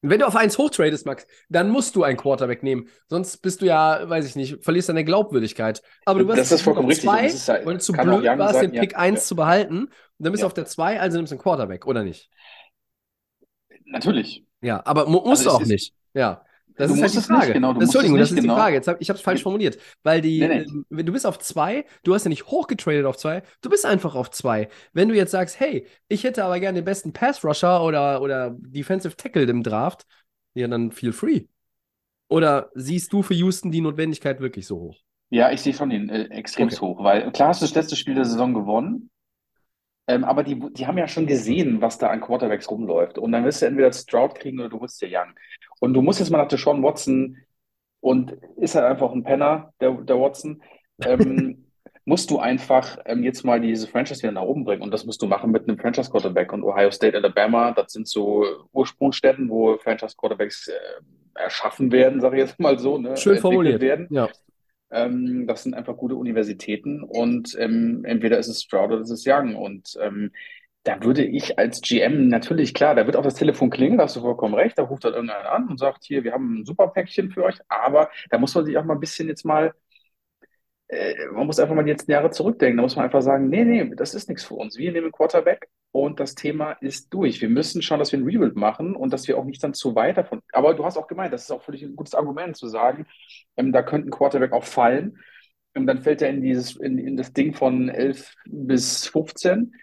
Wenn 0.00 0.20
du 0.20 0.26
auf 0.26 0.36
eins 0.36 0.56
hochtradest, 0.58 1.06
Max, 1.06 1.26
dann 1.48 1.70
musst 1.70 1.96
du 1.96 2.04
einen 2.04 2.16
Quarterback 2.16 2.62
nehmen. 2.62 2.88
Sonst 3.08 3.38
bist 3.38 3.60
du 3.60 3.66
ja, 3.66 4.08
weiß 4.08 4.26
ich 4.26 4.36
nicht, 4.36 4.62
verlierst 4.64 4.88
deine 4.88 5.04
Glaubwürdigkeit. 5.04 5.82
Aber 6.06 6.20
du 6.20 6.26
Das 6.26 6.38
warst 6.38 6.52
ist 6.52 6.62
vollkommen 6.62 6.86
auf 6.86 6.90
richtig. 6.90 7.10
zwei, 7.10 7.22
Das 7.24 7.34
ist 7.34 7.48
ja- 7.48 7.66
weil 7.66 7.74
du 7.74 7.80
zu 7.80 7.92
blöd 7.92 8.24
warst, 8.38 8.54
sein, 8.54 8.66
den 8.70 8.74
ja, 8.74 8.80
Pick 8.80 8.96
1 8.96 9.18
ja. 9.18 9.24
zu 9.24 9.36
behalten. 9.36 9.78
Und 9.84 9.90
dann 10.18 10.30
bist 10.32 10.42
du 10.42 10.44
Ja. 10.44 10.46
auf 10.46 10.54
der 10.54 10.66
2, 10.66 11.00
also 11.00 11.16
nimmst 11.18 11.32
du 11.32 11.34
einen 11.34 11.42
Quarterback, 11.42 11.86
oder 11.86 12.04
nicht? 12.04 12.30
Natürlich. 13.86 14.44
Ja, 14.60 14.82
aber 14.84 15.08
mu 15.08 15.20
musst 15.20 15.46
Also 15.46 15.56
auch 15.56 15.60
ist- 15.62 15.68
nicht. 15.68 15.94
Ja. 16.14 16.44
Das 16.76 16.92
ist 16.92 17.02
halt 17.02 17.12
die 17.12 17.18
Frage. 17.18 17.52
genau, 17.54 17.72
Entschuldigung, 17.72 18.18
das 18.18 18.30
ist 18.30 18.36
die 18.36 18.42
genau. 18.42 18.54
Frage. 18.54 18.76
Jetzt 18.76 18.86
hab, 18.86 19.00
ich 19.00 19.08
habe 19.08 19.16
es 19.16 19.22
falsch 19.24 19.42
formuliert. 19.42 19.78
Weil 20.04 20.20
die, 20.20 20.38
Nee, 20.38 20.48
nee. 20.48 20.60
ähm, 20.60 20.86
du 21.06 21.12
bist 21.12 21.26
auf 21.26 21.40
zwei, 21.40 21.84
du 22.04 22.14
hast 22.14 22.22
ja 22.22 22.28
nicht 22.28 22.46
hochgetradet 22.46 23.04
auf 23.04 23.16
zwei, 23.16 23.42
du 23.62 23.68
bist 23.68 23.84
einfach 23.84 24.14
auf 24.14 24.30
zwei. 24.30 24.68
Wenn 24.92 25.08
du 25.08 25.16
jetzt 25.16 25.32
sagst, 25.32 25.58
hey, 25.58 25.88
ich 26.06 26.22
hätte 26.22 26.44
aber 26.44 26.60
gerne 26.60 26.78
den 26.80 26.84
besten 26.84 27.12
Pass-Rusher 27.12 27.82
oder, 27.82 28.22
oder 28.22 28.54
Defensive 28.60 29.16
Tackle 29.16 29.42
im 29.42 29.64
Draft, 29.64 30.06
ja, 30.54 30.68
dann 30.68 30.92
feel 30.92 31.12
free. 31.12 31.46
Oder 32.28 32.70
siehst 32.74 33.12
du 33.12 33.22
für 33.22 33.34
Houston 33.34 33.72
die 33.72 33.80
Notwendigkeit 33.80 34.38
wirklich 34.40 34.66
so 34.68 34.78
hoch? 34.78 34.98
Ja, 35.30 35.50
ich 35.50 35.60
sehe 35.62 35.74
schon 35.74 35.90
den 35.90 36.08
äh, 36.10 36.26
extrem 36.26 36.68
Okay. 36.68 36.76
hoch, 36.78 37.02
weil 37.02 37.30
klar 37.32 37.48
hast 37.48 37.60
du 37.60 37.66
das 37.66 37.74
letzte 37.74 37.96
Spiel 37.96 38.14
der 38.14 38.24
Saison 38.24 38.54
gewonnen, 38.54 39.10
ähm, 40.08 40.24
aber 40.24 40.42
die, 40.42 40.58
die 40.72 40.86
haben 40.86 40.96
ja 40.96 41.06
schon 41.06 41.26
gesehen, 41.26 41.82
was 41.82 41.98
da 41.98 42.08
an 42.08 42.22
Quarterbacks 42.22 42.70
rumläuft. 42.70 43.18
Und 43.18 43.30
dann 43.30 43.44
wirst 43.44 43.60
du 43.60 43.66
entweder 43.66 43.92
Stroud 43.92 44.34
kriegen 44.34 44.58
oder 44.58 44.70
du 44.70 44.80
holst 44.80 45.00
dir 45.02 45.08
Young. 45.10 45.34
Und 45.80 45.92
du 45.92 46.00
musst 46.00 46.18
jetzt 46.18 46.30
mal 46.30 46.38
nach 46.38 46.48
Deshaun 46.48 46.82
Watson 46.82 47.36
und 48.00 48.32
ist 48.56 48.74
halt 48.74 48.86
einfach 48.86 49.12
ein 49.12 49.22
Penner, 49.22 49.72
der, 49.80 49.92
der 49.92 50.18
Watson, 50.18 50.62
ähm, 51.04 51.66
musst 52.06 52.30
du 52.30 52.38
einfach 52.38 52.96
ähm, 53.04 53.22
jetzt 53.22 53.44
mal 53.44 53.60
diese 53.60 53.86
Franchise 53.86 54.22
wieder 54.22 54.32
nach 54.32 54.42
oben 54.42 54.64
bringen. 54.64 54.82
Und 54.82 54.92
das 54.92 55.04
musst 55.04 55.20
du 55.20 55.26
machen 55.26 55.50
mit 55.50 55.68
einem 55.68 55.78
Franchise-Quarterback. 55.78 56.54
Und 56.54 56.64
Ohio 56.64 56.90
State, 56.90 57.14
Alabama, 57.14 57.72
das 57.72 57.92
sind 57.92 58.08
so 58.08 58.46
Ursprungsstätten, 58.72 59.50
wo 59.50 59.76
Franchise-Quarterbacks 59.76 60.68
äh, 60.68 60.72
erschaffen 61.34 61.92
werden, 61.92 62.22
sage 62.22 62.36
ich 62.36 62.48
jetzt 62.48 62.58
mal 62.58 62.78
so, 62.78 62.96
ne? 62.96 63.14
Schön 63.18 63.36
formuliert. 63.36 63.82
werden. 63.82 64.08
Ja. 64.10 64.30
Ähm, 64.90 65.46
das 65.46 65.62
sind 65.62 65.74
einfach 65.74 65.96
gute 65.96 66.16
Universitäten 66.16 67.02
und 67.02 67.56
ähm, 67.58 68.04
entweder 68.04 68.38
ist 68.38 68.48
es 68.48 68.62
Stroud 68.62 68.92
oder 68.92 69.00
es 69.02 69.10
ist 69.10 69.26
Young. 69.26 69.54
Und 69.56 69.96
ähm, 70.00 70.32
da 70.84 71.02
würde 71.02 71.24
ich 71.24 71.58
als 71.58 71.80
GM 71.82 72.28
natürlich, 72.28 72.72
klar, 72.72 72.94
da 72.94 73.04
wird 73.06 73.16
auch 73.16 73.22
das 73.22 73.34
Telefon 73.34 73.70
klingeln, 73.70 73.98
da 73.98 74.04
hast 74.04 74.16
du 74.16 74.20
vollkommen 74.20 74.54
recht, 74.54 74.78
da 74.78 74.84
ruft 74.84 75.04
dann 75.04 75.12
irgendeiner 75.14 75.50
an 75.50 75.68
und 75.68 75.78
sagt, 75.78 76.04
hier, 76.04 76.24
wir 76.24 76.32
haben 76.32 76.60
ein 76.60 76.64
super 76.64 76.88
Päckchen 76.88 77.30
für 77.30 77.44
euch, 77.44 77.58
aber 77.68 78.10
da 78.30 78.38
muss 78.38 78.54
man 78.54 78.64
sich 78.64 78.78
auch 78.78 78.84
mal 78.84 78.94
ein 78.94 79.00
bisschen 79.00 79.28
jetzt 79.28 79.44
mal, 79.44 79.74
man 81.32 81.46
muss 81.46 81.58
einfach 81.58 81.74
mal 81.74 81.84
die 81.84 81.90
letzten 81.90 82.12
Jahre 82.12 82.30
zurückdenken, 82.30 82.78
da 82.78 82.82
muss 82.82 82.96
man 82.96 83.04
einfach 83.04 83.20
sagen, 83.20 83.48
nee, 83.48 83.64
nee, 83.64 83.92
das 83.94 84.14
ist 84.14 84.28
nichts 84.28 84.44
für 84.44 84.54
uns. 84.54 84.78
Wir 84.78 84.90
nehmen 84.90 85.12
Quarterback 85.12 85.68
und 85.92 86.18
das 86.18 86.34
Thema 86.34 86.72
ist 86.80 87.12
durch. 87.12 87.40
Wir 87.42 87.50
müssen 87.50 87.82
schauen, 87.82 87.98
dass 87.98 88.12
wir 88.12 88.18
ein 88.18 88.24
Rebuild 88.24 88.56
machen 88.56 88.96
und 88.96 89.12
dass 89.12 89.28
wir 89.28 89.38
auch 89.38 89.44
nicht 89.44 89.62
dann 89.62 89.74
zu 89.74 89.94
weit 89.94 90.16
davon. 90.16 90.40
Aber 90.52 90.74
du 90.74 90.84
hast 90.84 90.96
auch 90.96 91.06
gemeint, 91.06 91.32
das 91.32 91.42
ist 91.42 91.50
auch 91.50 91.62
völlig 91.62 91.82
ein 91.82 91.96
gutes 91.96 92.14
Argument 92.14 92.56
zu 92.56 92.68
sagen, 92.68 93.06
ähm, 93.56 93.72
da 93.72 93.82
könnte 93.82 94.08
ein 94.08 94.12
Quarterback 94.12 94.52
auch 94.52 94.64
fallen. 94.64 95.18
Und 95.74 95.86
dann 95.86 96.00
fällt 96.00 96.22
er 96.22 96.30
in 96.30 96.42
dieses, 96.42 96.76
in, 96.76 96.98
in 96.98 97.16
das 97.16 97.32
Ding 97.32 97.54
von 97.54 97.88
11 97.88 98.34
bis 98.46 99.06
15. 99.08 99.74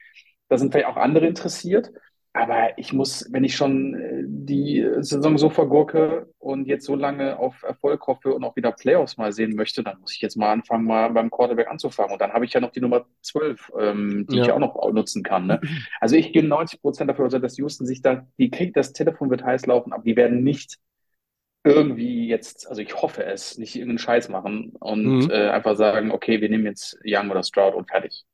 Da 0.50 0.58
sind 0.58 0.72
vielleicht 0.72 0.88
auch 0.88 0.98
andere 0.98 1.28
interessiert. 1.28 1.91
Aber 2.38 2.78
ich 2.78 2.91
muss, 2.91 3.26
wenn 3.32 3.45
ich 3.45 3.56
schon 3.56 3.95
äh, 3.95 4.24
die 4.28 4.86
Saison 5.00 5.38
so 5.38 5.50
vergurke 5.50 6.28
und 6.38 6.67
jetzt 6.67 6.86
so 6.86 6.95
lange 6.95 7.39
auf 7.39 7.63
Erfolg 7.63 8.06
hoffe 8.08 8.34
und 8.34 8.43
auch 8.43 8.58
wieder 8.58 8.74
Playoffs 8.74 9.15
mal 9.15 9.32
sehen 9.32 9.56
möchte, 9.56 9.84
dann 9.84 10.02
muss 10.02 10.13
ich 10.13 10.21
jetzt 10.21 10.36
mal 10.36 10.52
anfangen, 10.52 10.84
mal 10.86 11.10
beim 11.12 11.32
Quarterback 11.32 11.69
anzufangen. 11.69 12.12
Und 12.12 12.21
dann 12.21 12.34
habe 12.34 12.43
ich 12.43 12.52
ja 12.52 12.60
noch 12.60 12.71
die 12.71 12.82
Nummer 12.82 13.06
12, 13.21 13.71
ähm, 13.80 14.28
die 14.30 14.39
ich 14.39 14.48
Ja. 14.48 14.48
ja 14.48 14.54
auch 14.56 14.60
noch 14.60 14.91
nutzen 14.91 15.24
kann. 15.24 15.48
Ne? 15.48 15.62
Also 16.02 16.17
ich 16.17 16.34
gehe 16.34 16.43
90 16.43 16.82
Prozent 16.82 17.10
dafür, 17.10 17.26
also 17.26 17.39
dass 17.39 17.58
Houston 17.58 17.86
sich 17.88 18.02
da, 18.02 18.28
die 18.38 18.52
kriegt, 18.52 18.76
das 18.76 18.91
Telefon 18.91 19.30
wird 19.30 19.43
heiß 19.45 19.65
laufen, 19.65 19.93
aber 19.93 20.04
die 20.04 20.17
werden 20.17 20.43
nicht 20.43 20.78
irgendwie 21.63 22.28
jetzt, 22.28 22.67
also 22.69 22.82
ich 22.82 22.95
hoffe 23.02 23.26
es, 23.26 23.58
nicht 23.58 23.76
irgendeinen 23.76 24.00
Scheiß 24.00 24.30
machen 24.30 24.74
und 24.80 25.26
Mhm. 25.26 25.32
äh, 25.32 25.50
einfach 25.50 25.76
sagen, 25.78 26.12
okay, 26.12 26.41
wir 26.41 26.50
nehmen 26.50 26.65
jetzt 26.65 27.00
Young 27.06 27.32
oder 27.32 27.43
Stroud 27.43 27.74
und 27.76 27.89
fertig. 27.89 28.26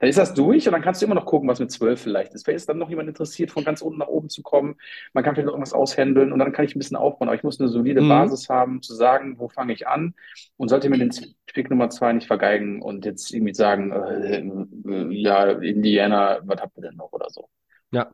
Dann 0.00 0.08
ist 0.08 0.18
das 0.18 0.34
durch 0.34 0.66
und 0.66 0.72
dann 0.72 0.82
kannst 0.82 1.00
du 1.00 1.06
immer 1.06 1.14
noch 1.14 1.24
gucken, 1.26 1.48
was 1.48 1.60
mit 1.60 1.70
12 1.70 2.00
vielleicht 2.00 2.34
ist. 2.34 2.44
Vielleicht 2.44 2.58
ist 2.58 2.68
dann 2.68 2.78
noch 2.78 2.90
jemand 2.90 3.08
interessiert, 3.08 3.50
von 3.50 3.64
ganz 3.64 3.80
unten 3.80 3.98
nach 3.98 4.08
oben 4.08 4.28
zu 4.28 4.42
kommen. 4.42 4.76
Man 5.14 5.24
kann 5.24 5.34
vielleicht 5.34 5.46
noch 5.46 5.54
irgendwas 5.54 5.72
aushändeln 5.72 6.32
und 6.32 6.38
dann 6.38 6.52
kann 6.52 6.64
ich 6.66 6.74
ein 6.74 6.78
bisschen 6.78 6.96
aufbauen. 6.96 7.28
Aber 7.28 7.36
ich 7.36 7.42
muss 7.42 7.58
eine 7.58 7.68
solide 7.68 8.02
Mhm. 8.02 8.08
Basis 8.08 8.48
haben, 8.48 8.82
zu 8.82 8.94
sagen, 8.94 9.38
wo 9.38 9.48
fange 9.48 9.72
ich 9.72 9.88
an 9.88 10.14
und 10.56 10.68
sollte 10.68 10.90
mir 10.90 10.98
den 10.98 11.10
Pick 11.46 11.70
Nummer 11.70 11.88
zwei 11.90 12.12
nicht 12.12 12.26
vergeigen 12.26 12.82
und 12.82 13.04
jetzt 13.06 13.32
irgendwie 13.32 13.54
sagen, 13.54 13.92
äh, 13.92 14.40
äh, 14.40 15.06
ja, 15.14 15.50
Indiana, 15.52 16.40
was 16.42 16.60
habt 16.60 16.76
ihr 16.76 16.82
denn 16.82 16.96
noch 16.96 17.12
oder 17.12 17.30
so. 17.30 17.48
Ja. 17.90 18.12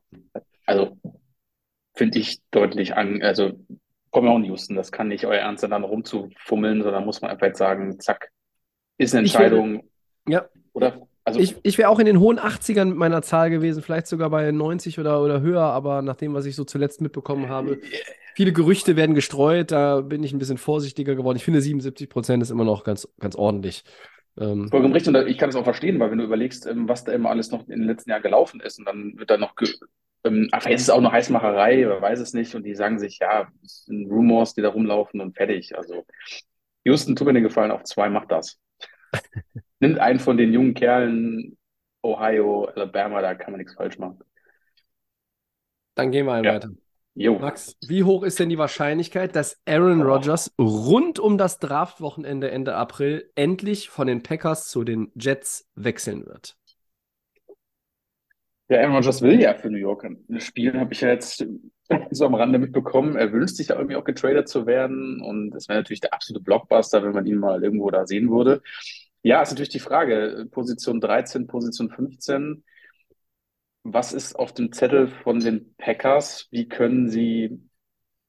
Also 0.66 0.96
finde 1.94 2.18
ich 2.18 2.40
deutlich 2.50 2.96
an, 2.96 3.22
also 3.22 3.52
kommen 4.10 4.28
wir 4.28 4.32
auch 4.32 4.37
in 4.38 4.44
Houston, 4.44 4.76
das 4.76 4.92
kann 4.92 5.08
nicht 5.08 5.26
euer 5.26 5.40
Ernst 5.40 5.62
sein, 5.62 5.70
dann 5.72 5.82
rumzufummeln, 5.84 6.82
sondern 6.82 7.04
muss 7.04 7.20
man 7.20 7.32
einfach 7.32 7.46
jetzt 7.48 7.58
sagen, 7.58 7.98
zack, 7.98 8.30
ist 8.96 9.12
eine 9.14 9.22
Entscheidung, 9.22 9.88
Ja. 10.28 10.46
oder? 10.72 11.06
Also 11.36 11.40
Ich, 11.40 11.56
ich 11.62 11.78
wäre 11.78 11.88
auch 11.88 11.98
in 11.98 12.06
den 12.06 12.20
hohen 12.20 12.38
80ern 12.38 12.86
mit 12.86 12.96
meiner 12.96 13.22
Zahl 13.22 13.50
gewesen, 13.50 13.82
vielleicht 13.82 14.06
sogar 14.06 14.30
bei 14.30 14.50
90 14.50 14.98
oder, 14.98 15.22
oder 15.22 15.40
höher, 15.40 15.62
aber 15.62 16.02
nach 16.02 16.16
dem, 16.16 16.34
was 16.34 16.46
ich 16.46 16.56
so 16.56 16.64
zuletzt 16.64 17.00
mitbekommen 17.00 17.48
habe, 17.48 17.78
viele 18.34 18.52
Gerüchte 18.52 18.96
werden 18.96 19.14
gestreut, 19.14 19.70
da 19.70 20.00
bin 20.00 20.22
ich 20.22 20.32
ein 20.32 20.38
bisschen 20.38 20.58
vorsichtiger 20.58 21.14
geworden. 21.14 21.36
Ich 21.36 21.44
finde 21.44 21.60
77 21.60 22.08
Prozent 22.08 22.42
ist 22.42 22.50
immer 22.50 22.64
noch 22.64 22.84
ganz, 22.84 23.08
ganz 23.18 23.36
ordentlich. 23.36 23.84
Ähm, 24.36 24.68
Vollkommen 24.68 24.92
richtig, 24.92 25.14
und 25.14 25.28
ich 25.28 25.38
kann 25.38 25.48
das 25.48 25.56
auch 25.56 25.64
verstehen, 25.64 26.00
weil 26.00 26.10
wenn 26.10 26.18
du 26.18 26.24
überlegst, 26.24 26.66
ähm, 26.66 26.88
was 26.88 27.04
da 27.04 27.12
immer 27.12 27.30
alles 27.30 27.50
noch 27.50 27.60
in 27.68 27.80
den 27.80 27.86
letzten 27.86 28.10
Jahren 28.10 28.22
gelaufen 28.22 28.60
ist 28.60 28.78
und 28.78 28.84
dann 28.86 29.16
wird 29.16 29.30
da 29.30 29.36
noch, 29.36 29.54
ähm, 30.24 30.48
ach, 30.50 30.66
jetzt 30.66 30.80
ist 30.80 30.88
es 30.88 30.90
auch 30.90 30.98
eine 30.98 31.12
Heißmacherei, 31.12 31.86
wer 31.86 32.02
weiß 32.02 32.18
es 32.18 32.32
nicht, 32.34 32.54
und 32.54 32.64
die 32.64 32.74
sagen 32.74 32.98
sich, 32.98 33.18
ja, 33.20 33.48
es 33.64 33.84
sind 33.84 34.10
Rumors, 34.10 34.54
die 34.54 34.62
da 34.62 34.70
rumlaufen 34.70 35.20
und 35.20 35.36
fertig. 35.36 35.76
Also 35.76 36.04
Houston, 36.84 37.14
tut 37.14 37.26
mir 37.26 37.34
den 37.34 37.44
Gefallen, 37.44 37.70
auf 37.70 37.84
zwei, 37.84 38.10
macht 38.10 38.32
das. 38.32 38.58
Nimmt 39.81 39.98
einen 39.98 40.20
von 40.20 40.37
den 40.37 40.53
jungen 40.53 40.74
Kerlen, 40.74 41.57
Ohio, 42.03 42.66
Alabama, 42.66 43.20
da 43.22 43.35
kann 43.35 43.53
man 43.53 43.59
nichts 43.59 43.74
falsch 43.74 43.98
machen. 43.98 44.18
dann 45.94 46.11
gehen 46.11 46.27
wir 46.27 46.33
einen 46.33 46.44
Ja. 46.44 46.55
weiter. 46.55 46.70
Jo. 47.16 47.38
Max, 47.38 47.77
wie 47.87 48.03
hoch 48.03 48.24
ist 48.24 48.40
denn 48.40 48.48
die 48.48 48.59
Wahrscheinlichkeit, 48.59 49.37
dass 49.37 49.61
Aaron 49.66 50.03
Rodgers 50.03 50.53
rund 50.59 51.20
um 51.20 51.38
das 51.38 51.61
Draftwochenende 51.61 52.50
Ende 52.50 52.74
April 52.74 53.31
endlich 53.37 53.88
von 53.88 54.09
den 54.09 54.24
Packers 54.24 54.68
zu 54.68 54.83
den 54.83 55.12
Jets 55.14 55.70
wechseln 55.77 56.27
wird? 56.27 56.57
Ja, 58.68 58.81
Aaron 58.81 58.96
Rodgers 58.96 59.22
will 59.22 59.40
ja 59.40 59.55
für 59.55 59.70
New 59.70 59.77
York 59.79 60.07
spielen, 60.38 60.81
habe 60.81 60.92
ich 60.92 61.03
ja 61.03 61.09
jetzt 61.11 61.46
so 62.11 62.27
am 62.27 62.35
Rande 62.35 62.59
mitbekommen. 62.59 63.14
Er 63.14 63.31
wünscht 63.31 63.57
sich 63.57 63.68
ja 63.68 63.77
irgendwie 63.77 63.96
auch 63.96 64.05
getradet 64.05 64.48
zu 64.48 64.66
werden 64.66 65.20
und 65.20 65.50
das 65.50 65.68
wäre 65.68 65.79
natürlich 65.79 66.00
der 66.00 66.14
absolute 66.14 66.42
Blockbuster, 66.42 67.03
wenn 67.05 67.12
man 67.12 67.27
ihn 67.27 67.37
mal 67.37 67.62
irgendwo 67.62 67.90
da 67.90 68.07
sehen 68.07 68.31
würde. 68.31 68.62
Ja, 69.24 69.40
ist 69.42 69.50
natürlich 69.50 69.70
die 69.70 69.80
Frage, 69.80 70.46
Position 70.50 71.00
13, 71.00 71.46
Position 71.46 71.90
15. 71.90 72.62
Was 73.82 74.12
ist 74.12 74.34
auf 74.37 74.52
dem 74.52 74.72
Zettel 74.72 75.08
von 75.08 75.40
den 75.40 75.74
Packers? 75.76 76.48
Wie 76.50 76.68
können 76.68 77.08
sie 77.08 77.60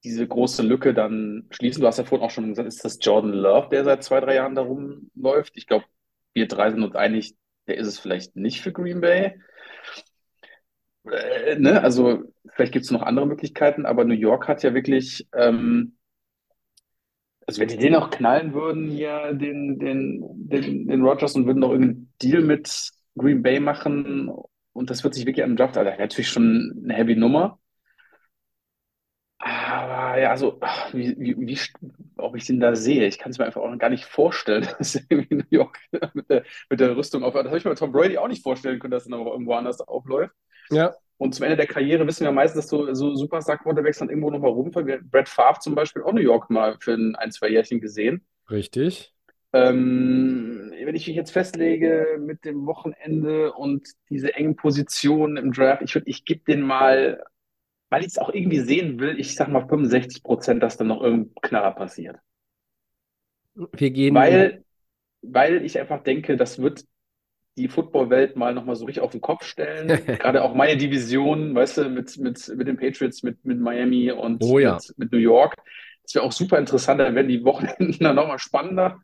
diese 0.04 0.28
große 0.28 0.64
Lücke 0.64 0.94
dann 0.94 1.48
schließen? 1.52 1.82
Du 1.82 1.88
hast 1.88 1.98
ja 1.98 2.06
vorhin 2.06 2.26
auch 2.26 2.32
schon 2.32 2.50
gesagt, 2.50 2.68
ist 2.68 2.86
das 2.86 3.00
Jordan 3.02 3.32
Love, 3.34 3.70
der 3.70 3.84
seit 3.84 4.04
zwei, 4.04 4.22
drei 4.22 4.36
Jahren 4.36 4.56
da 4.56 4.62
rumläuft? 4.64 5.58
Ich 5.58 5.68
glaube, 5.68 5.86
wir 6.34 6.48
drei 6.48 6.72
sind 6.72 6.84
uns 6.84 6.96
einig, 6.96 7.36
der 7.68 7.78
ist 7.78 7.88
es 7.88 8.00
vielleicht 8.00 8.36
nicht 8.38 8.62
für 8.62 8.72
Green 8.72 9.02
Bay. 9.02 9.40
Äh, 11.06 11.58
ne? 11.60 11.82
Also 11.82 12.24
vielleicht 12.56 12.74
gibt 12.74 12.86
es 12.86 12.92
noch 12.92 13.02
andere 13.02 13.28
Möglichkeiten, 13.28 13.86
aber 13.86 14.06
New 14.06 14.14
York 14.14 14.48
hat 14.48 14.64
ja 14.64 14.74
wirklich, 14.74 15.28
ähm, 15.34 15.98
also 17.48 17.62
wenn 17.62 17.68
die 17.68 17.78
den 17.78 17.94
noch 17.94 18.10
knallen 18.10 18.54
würden, 18.54 18.90
hier 18.90 19.34
den, 19.34 19.80
den, 19.80 20.22
den, 20.50 20.88
den 20.88 21.02
Rodgers 21.02 21.36
und 21.36 21.46
würden 21.46 21.60
noch 21.60 21.72
irgendeinen 21.72 22.14
Deal 22.22 22.42
mit 22.42 22.92
Green 23.18 23.44
Bay 23.44 23.60
machen 23.60 24.32
und 24.74 24.90
das 24.90 25.04
wird 25.04 25.14
sich 25.14 25.26
wirklich 25.26 25.46
am 25.46 25.56
Draft, 25.56 25.78
also 25.78 25.90
natürlich 25.90 26.30
schon 26.30 26.82
eine 26.84 26.94
heavy 26.94 27.16
Nummer. 27.16 27.60
Aber 29.38 30.20
ja, 30.20 30.32
also, 30.32 30.60
wie, 30.92 31.16
wie, 31.20 31.36
wie, 31.38 31.60
ob 32.18 32.36
ich 32.36 32.46
den 32.46 32.60
da 32.60 32.76
sehe, 32.76 33.06
ich 33.06 33.20
kann 33.20 33.32
es 33.32 33.38
mir 33.38 33.46
einfach 33.46 33.62
auch 33.62 33.78
gar 33.78 33.90
nicht 33.90 34.06
vorstellen, 34.06 34.68
dass 34.78 34.96
irgendwie 34.96 35.36
New 35.36 35.46
York 35.50 35.78
mit 36.14 36.30
der, 36.30 36.44
mit 36.70 36.80
der 36.80 36.96
Rüstung 36.98 37.24
aufhört. 37.24 37.46
Das 37.46 37.52
habe 37.52 37.60
ich 37.60 37.66
mir 37.66 37.72
bei 37.72 37.76
Tom 37.76 37.92
Brady 37.92 38.18
auch 38.18 38.28
nicht 38.28 38.44
vorstellen 38.44 38.80
können, 38.80 38.92
dass 38.92 39.06
er 39.06 39.12
noch 39.12 39.26
irgendwo 39.26 39.54
anders 39.54 39.82
aufläuft. 39.82 40.34
Ja. 40.72 40.96
Und 41.18 41.34
zum 41.34 41.46
Ende 41.46 41.56
der 41.56 41.68
Karriere 41.68 42.06
wissen 42.06 42.26
wir 42.26 42.32
meistens, 42.32 42.64
dass 42.64 42.70
so, 42.70 42.94
so 42.94 43.16
Superstar-Quarterbacks 43.16 44.00
dann 44.00 44.10
irgendwo 44.10 44.32
nochmal 44.32 44.52
rumfallen. 44.52 45.10
Brett 45.10 45.30
Favre 45.30 45.60
zum 45.60 45.76
Beispiel 45.76 46.04
auch 46.04 46.12
New 46.12 46.22
York 46.22 46.50
mal 46.50 46.78
für 46.80 46.94
ein, 46.94 47.16
ein 47.16 47.32
zwei 47.32 47.50
Jährchen 47.50 47.80
gesehen. 47.80 48.26
Richtig. 48.50 49.14
Ähm, 49.54 50.74
wenn 50.84 50.96
ich 50.96 51.08
mich 51.08 51.16
jetzt 51.16 51.32
festlege 51.32 52.18
mit 52.20 52.44
dem 52.44 52.66
Wochenende 52.66 53.54
und 53.54 53.88
diese 54.10 54.34
engen 54.36 54.58
Positionen 54.58 55.38
im 55.38 55.54
Draft, 55.54 55.82
ich 55.82 55.96
würde, 55.96 56.10
ich 56.10 56.26
gebe 56.26 56.44
den 56.44 56.62
mal, 56.62 57.24
weil 57.90 58.02
ich 58.02 58.08
es 58.08 58.18
auch 58.18 58.34
irgendwie 58.34 58.60
sehen 58.60 59.00
will, 59.00 59.18
ich 59.18 59.36
sag 59.36 59.48
mal 59.48 59.66
65 59.66 60.24
Prozent, 60.24 60.62
dass 60.62 60.76
dann 60.76 60.88
noch 60.88 61.02
irgendein 61.02 61.36
Knaller 61.42 61.72
passiert. 61.72 62.18
Wir 63.56 63.92
gehen. 63.92 64.14
Weil, 64.14 64.66
weil 65.22 65.64
ich 65.64 65.80
einfach 65.80 66.04
denke, 66.04 66.36
das 66.36 66.62
wird 66.62 66.84
die 67.58 67.68
Footballwelt 67.68 68.36
mal 68.36 68.54
nochmal 68.54 68.76
so 68.76 68.86
richtig 68.86 69.04
auf 69.04 69.12
den 69.12 69.22
Kopf 69.22 69.46
stellen. 69.46 69.88
Gerade 70.06 70.44
auch 70.44 70.54
meine 70.54 70.78
Division, 70.78 71.56
weißt 71.56 71.78
du, 71.78 71.90
mit, 71.90 72.18
mit, 72.18 72.48
mit 72.56 72.68
den 72.68 72.78
Patriots, 72.78 73.24
mit, 73.24 73.44
mit 73.46 73.60
Miami 73.60 74.12
und 74.12 74.44
Oh 74.44 74.60
ja. 74.60 74.76
mit, 74.76 74.98
mit 74.98 75.12
New 75.12 75.18
York. 75.18 75.56
Das 76.04 76.16
wäre 76.16 76.26
auch 76.26 76.32
super 76.32 76.60
interessant, 76.60 77.00
dann 77.00 77.16
werden 77.16 77.28
die 77.28 77.44
Wochenenden 77.44 77.96
dann 78.00 78.16
nochmal 78.16 78.40
spannender, 78.40 79.00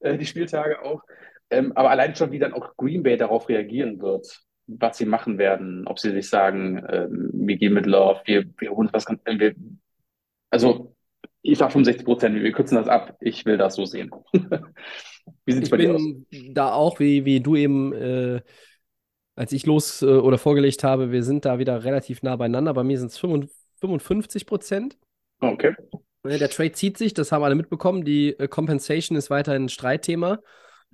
äh, 0.00 0.16
die 0.16 0.26
Spieltage 0.26 0.82
auch. 0.82 1.02
Ähm, 1.50 1.72
aber 1.74 1.90
allein 1.90 2.14
schon, 2.14 2.30
wie 2.30 2.38
dann 2.38 2.54
auch 2.54 2.76
Green 2.76 3.02
Bay 3.02 3.16
darauf 3.16 3.48
reagieren 3.48 4.00
wird, 4.00 4.40
was 4.66 4.98
sie 4.98 5.06
machen 5.06 5.36
werden. 5.38 5.86
Ob 5.86 5.98
sie 5.98 6.12
sich 6.12 6.28
sagen, 6.28 6.84
ähm, 6.88 7.30
wir 7.32 7.56
gehen 7.56 7.74
mit 7.74 7.86
Love, 7.86 8.20
wir, 8.24 8.44
wir 8.58 8.70
holen 8.70 8.88
was 8.92 9.04
ganz, 9.04 9.20
wir, 9.26 9.54
also 10.50 10.94
ich 11.42 11.58
sag 11.58 11.72
65 11.72 12.04
Prozent, 12.04 12.42
wir 12.42 12.52
kürzen 12.52 12.76
das 12.76 12.88
ab. 12.88 13.16
Ich 13.20 13.44
will 13.46 13.56
das 13.56 13.74
so 13.74 13.84
sehen. 13.84 14.10
wie 14.32 15.52
sieht 15.52 15.64
es 15.64 15.70
bei 15.70 15.78
dir 15.78 15.94
aus? 15.94 16.02
Da 16.50 16.72
auch, 16.72 17.00
wie, 17.00 17.24
wie 17.24 17.40
du 17.40 17.56
eben, 17.56 17.92
äh, 17.92 18.40
als 19.36 19.52
ich 19.52 19.66
los 19.66 20.02
äh, 20.02 20.06
oder 20.06 20.38
vorgelegt 20.38 20.84
habe, 20.84 21.12
wir 21.12 21.22
sind 21.22 21.44
da 21.44 21.58
wieder 21.58 21.84
relativ 21.84 22.22
nah 22.22 22.36
beieinander. 22.36 22.74
Bei 22.74 22.84
mir 22.84 22.98
sind 22.98 23.10
es 23.10 23.18
55 23.18 24.46
Prozent. 24.46 24.98
Okay. 25.40 25.74
Der 26.24 26.50
Trade 26.50 26.72
zieht 26.72 26.98
sich, 26.98 27.14
das 27.14 27.32
haben 27.32 27.44
alle 27.44 27.54
mitbekommen. 27.54 28.04
Die 28.04 28.38
äh, 28.38 28.46
Compensation 28.46 29.16
ist 29.16 29.30
weiterhin 29.30 29.64
ein 29.64 29.68
Streitthema. 29.70 30.40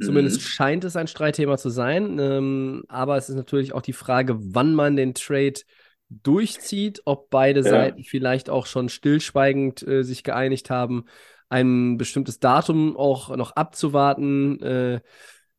Zumindest 0.00 0.36
mhm. 0.36 0.42
scheint 0.42 0.84
es 0.84 0.94
ein 0.94 1.08
Streitthema 1.08 1.56
zu 1.56 1.70
sein. 1.70 2.18
Ähm, 2.20 2.84
aber 2.86 3.16
es 3.16 3.28
ist 3.28 3.34
natürlich 3.34 3.72
auch 3.72 3.82
die 3.82 3.94
Frage, 3.94 4.36
wann 4.38 4.74
man 4.74 4.94
den 4.94 5.14
Trade 5.14 5.60
durchzieht, 6.08 7.02
ob 7.04 7.30
beide 7.30 7.60
ja. 7.60 7.70
Seiten 7.70 8.04
vielleicht 8.04 8.50
auch 8.50 8.66
schon 8.66 8.88
stillschweigend 8.88 9.86
äh, 9.86 10.02
sich 10.02 10.22
geeinigt 10.22 10.70
haben, 10.70 11.06
ein 11.48 11.96
bestimmtes 11.96 12.38
Datum 12.38 12.96
auch 12.96 13.34
noch 13.36 13.52
abzuwarten. 13.52 14.60
Äh, 14.62 15.00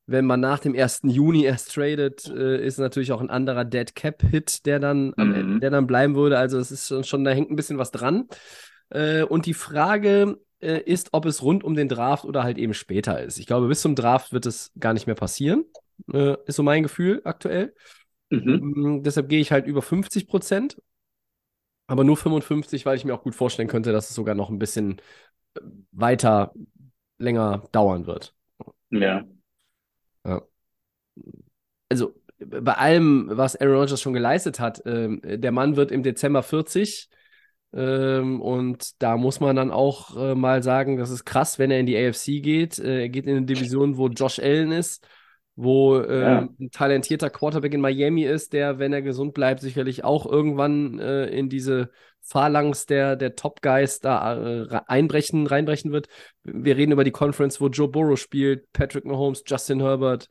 wenn 0.05 0.25
man 0.25 0.39
nach 0.39 0.59
dem 0.59 0.73
1. 0.73 1.01
Juni 1.03 1.43
erst 1.43 1.73
tradet, 1.73 2.29
äh, 2.29 2.65
ist 2.65 2.79
natürlich 2.79 3.11
auch 3.11 3.19
ein 3.19 3.29
anderer 3.29 3.65
Dead 3.65 3.93
Cap 3.93 4.21
Hit, 4.21 4.65
der 4.65 4.79
dann, 4.79 5.13
mhm. 5.17 5.59
der 5.59 5.69
dann 5.69 5.85
bleiben 5.85 6.15
würde. 6.15 6.37
Also 6.37 6.57
es 6.59 6.71
ist 6.71 7.07
schon, 7.07 7.25
da 7.25 7.31
hängt 7.31 7.51
ein 7.51 7.57
bisschen 7.57 7.77
was 7.77 7.91
dran. 7.91 8.27
Äh, 8.89 9.23
und 9.23 9.45
die 9.45 9.53
Frage 9.53 10.37
äh, 10.59 10.79
ist, 10.79 11.09
ob 11.11 11.25
es 11.25 11.43
rund 11.43 11.63
um 11.65 11.75
den 11.75 11.89
Draft 11.89 12.23
oder 12.23 12.43
halt 12.43 12.57
eben 12.57 12.73
später 12.73 13.21
ist. 13.21 13.37
Ich 13.37 13.47
glaube, 13.47 13.67
bis 13.67 13.81
zum 13.81 13.95
Draft 13.95 14.31
wird 14.31 14.45
es 14.45 14.71
gar 14.79 14.93
nicht 14.93 15.07
mehr 15.07 15.15
passieren. 15.15 15.65
Äh, 16.11 16.35
ist 16.45 16.55
so 16.55 16.63
mein 16.63 16.83
Gefühl 16.83 17.21
aktuell. 17.25 17.73
Mhm. 18.29 18.73
Mm, 18.75 19.03
deshalb 19.03 19.29
gehe 19.29 19.39
ich 19.39 19.51
halt 19.51 19.67
über 19.67 19.81
50 19.81 20.27
Prozent. 20.27 20.81
Aber 21.87 22.03
nur 22.03 22.17
55, 22.17 22.85
weil 22.85 22.97
ich 22.97 23.05
mir 23.05 23.13
auch 23.13 23.23
gut 23.23 23.35
vorstellen 23.35 23.69
könnte, 23.69 23.93
dass 23.93 24.09
es 24.09 24.15
sogar 24.15 24.35
noch 24.35 24.49
ein 24.49 24.59
bisschen 24.59 24.97
äh, 25.55 25.61
weiter, 25.91 26.53
länger 27.17 27.63
dauern 27.71 28.05
wird. 28.05 28.35
Ja. 28.89 29.25
ja. 30.25 30.41
Also 31.89 32.13
bei 32.39 32.73
allem, 32.73 33.29
was 33.31 33.55
Aaron 33.55 33.77
Rodgers 33.77 34.01
schon 34.01 34.13
geleistet 34.13 34.59
hat, 34.59 34.85
äh, 34.85 35.37
der 35.39 35.51
Mann 35.51 35.75
wird 35.75 35.91
im 35.91 36.03
Dezember 36.03 36.43
40 36.43 37.09
ähm, 37.73 38.41
und 38.41 39.01
da 39.01 39.17
muss 39.17 39.39
man 39.39 39.55
dann 39.55 39.71
auch 39.71 40.15
äh, 40.17 40.35
mal 40.35 40.63
sagen, 40.63 40.97
das 40.97 41.09
ist 41.09 41.25
krass, 41.25 41.59
wenn 41.59 41.71
er 41.71 41.79
in 41.79 41.85
die 41.85 41.97
AFC 41.97 42.41
geht. 42.41 42.79
Äh, 42.79 43.01
er 43.01 43.09
geht 43.09 43.25
in 43.25 43.37
eine 43.37 43.45
Division, 43.45 43.97
wo 43.97 44.07
Josh 44.07 44.39
Allen 44.39 44.71
ist, 44.71 45.07
wo 45.57 45.97
äh, 45.97 46.21
ja. 46.21 46.49
ein 46.59 46.69
talentierter 46.69 47.31
Quarterback 47.31 47.73
in 47.73 47.81
Miami 47.81 48.23
ist, 48.23 48.53
der, 48.53 48.77
wenn 48.77 48.93
er 48.93 49.01
gesund 49.01 49.33
bleibt, 49.33 49.59
sicherlich 49.59 50.03
auch 50.03 50.27
irgendwann 50.27 50.99
äh, 50.99 51.25
in 51.25 51.49
diese 51.49 51.89
Phalanx 52.21 52.85
der, 52.85 53.15
der 53.15 53.35
Top 53.35 53.63
Guys 53.63 53.99
da 53.99 54.37
äh, 54.37 54.81
einbrechen, 54.85 55.47
reinbrechen 55.47 55.91
wird. 55.91 56.09
Wir 56.43 56.77
reden 56.77 56.91
über 56.91 57.03
die 57.03 57.11
Conference, 57.11 57.59
wo 57.59 57.69
Joe 57.69 57.87
Burrow 57.87 58.19
spielt, 58.19 58.71
Patrick 58.71 59.03
Mahomes, 59.03 59.43
Justin 59.47 59.81
Herbert. 59.81 60.29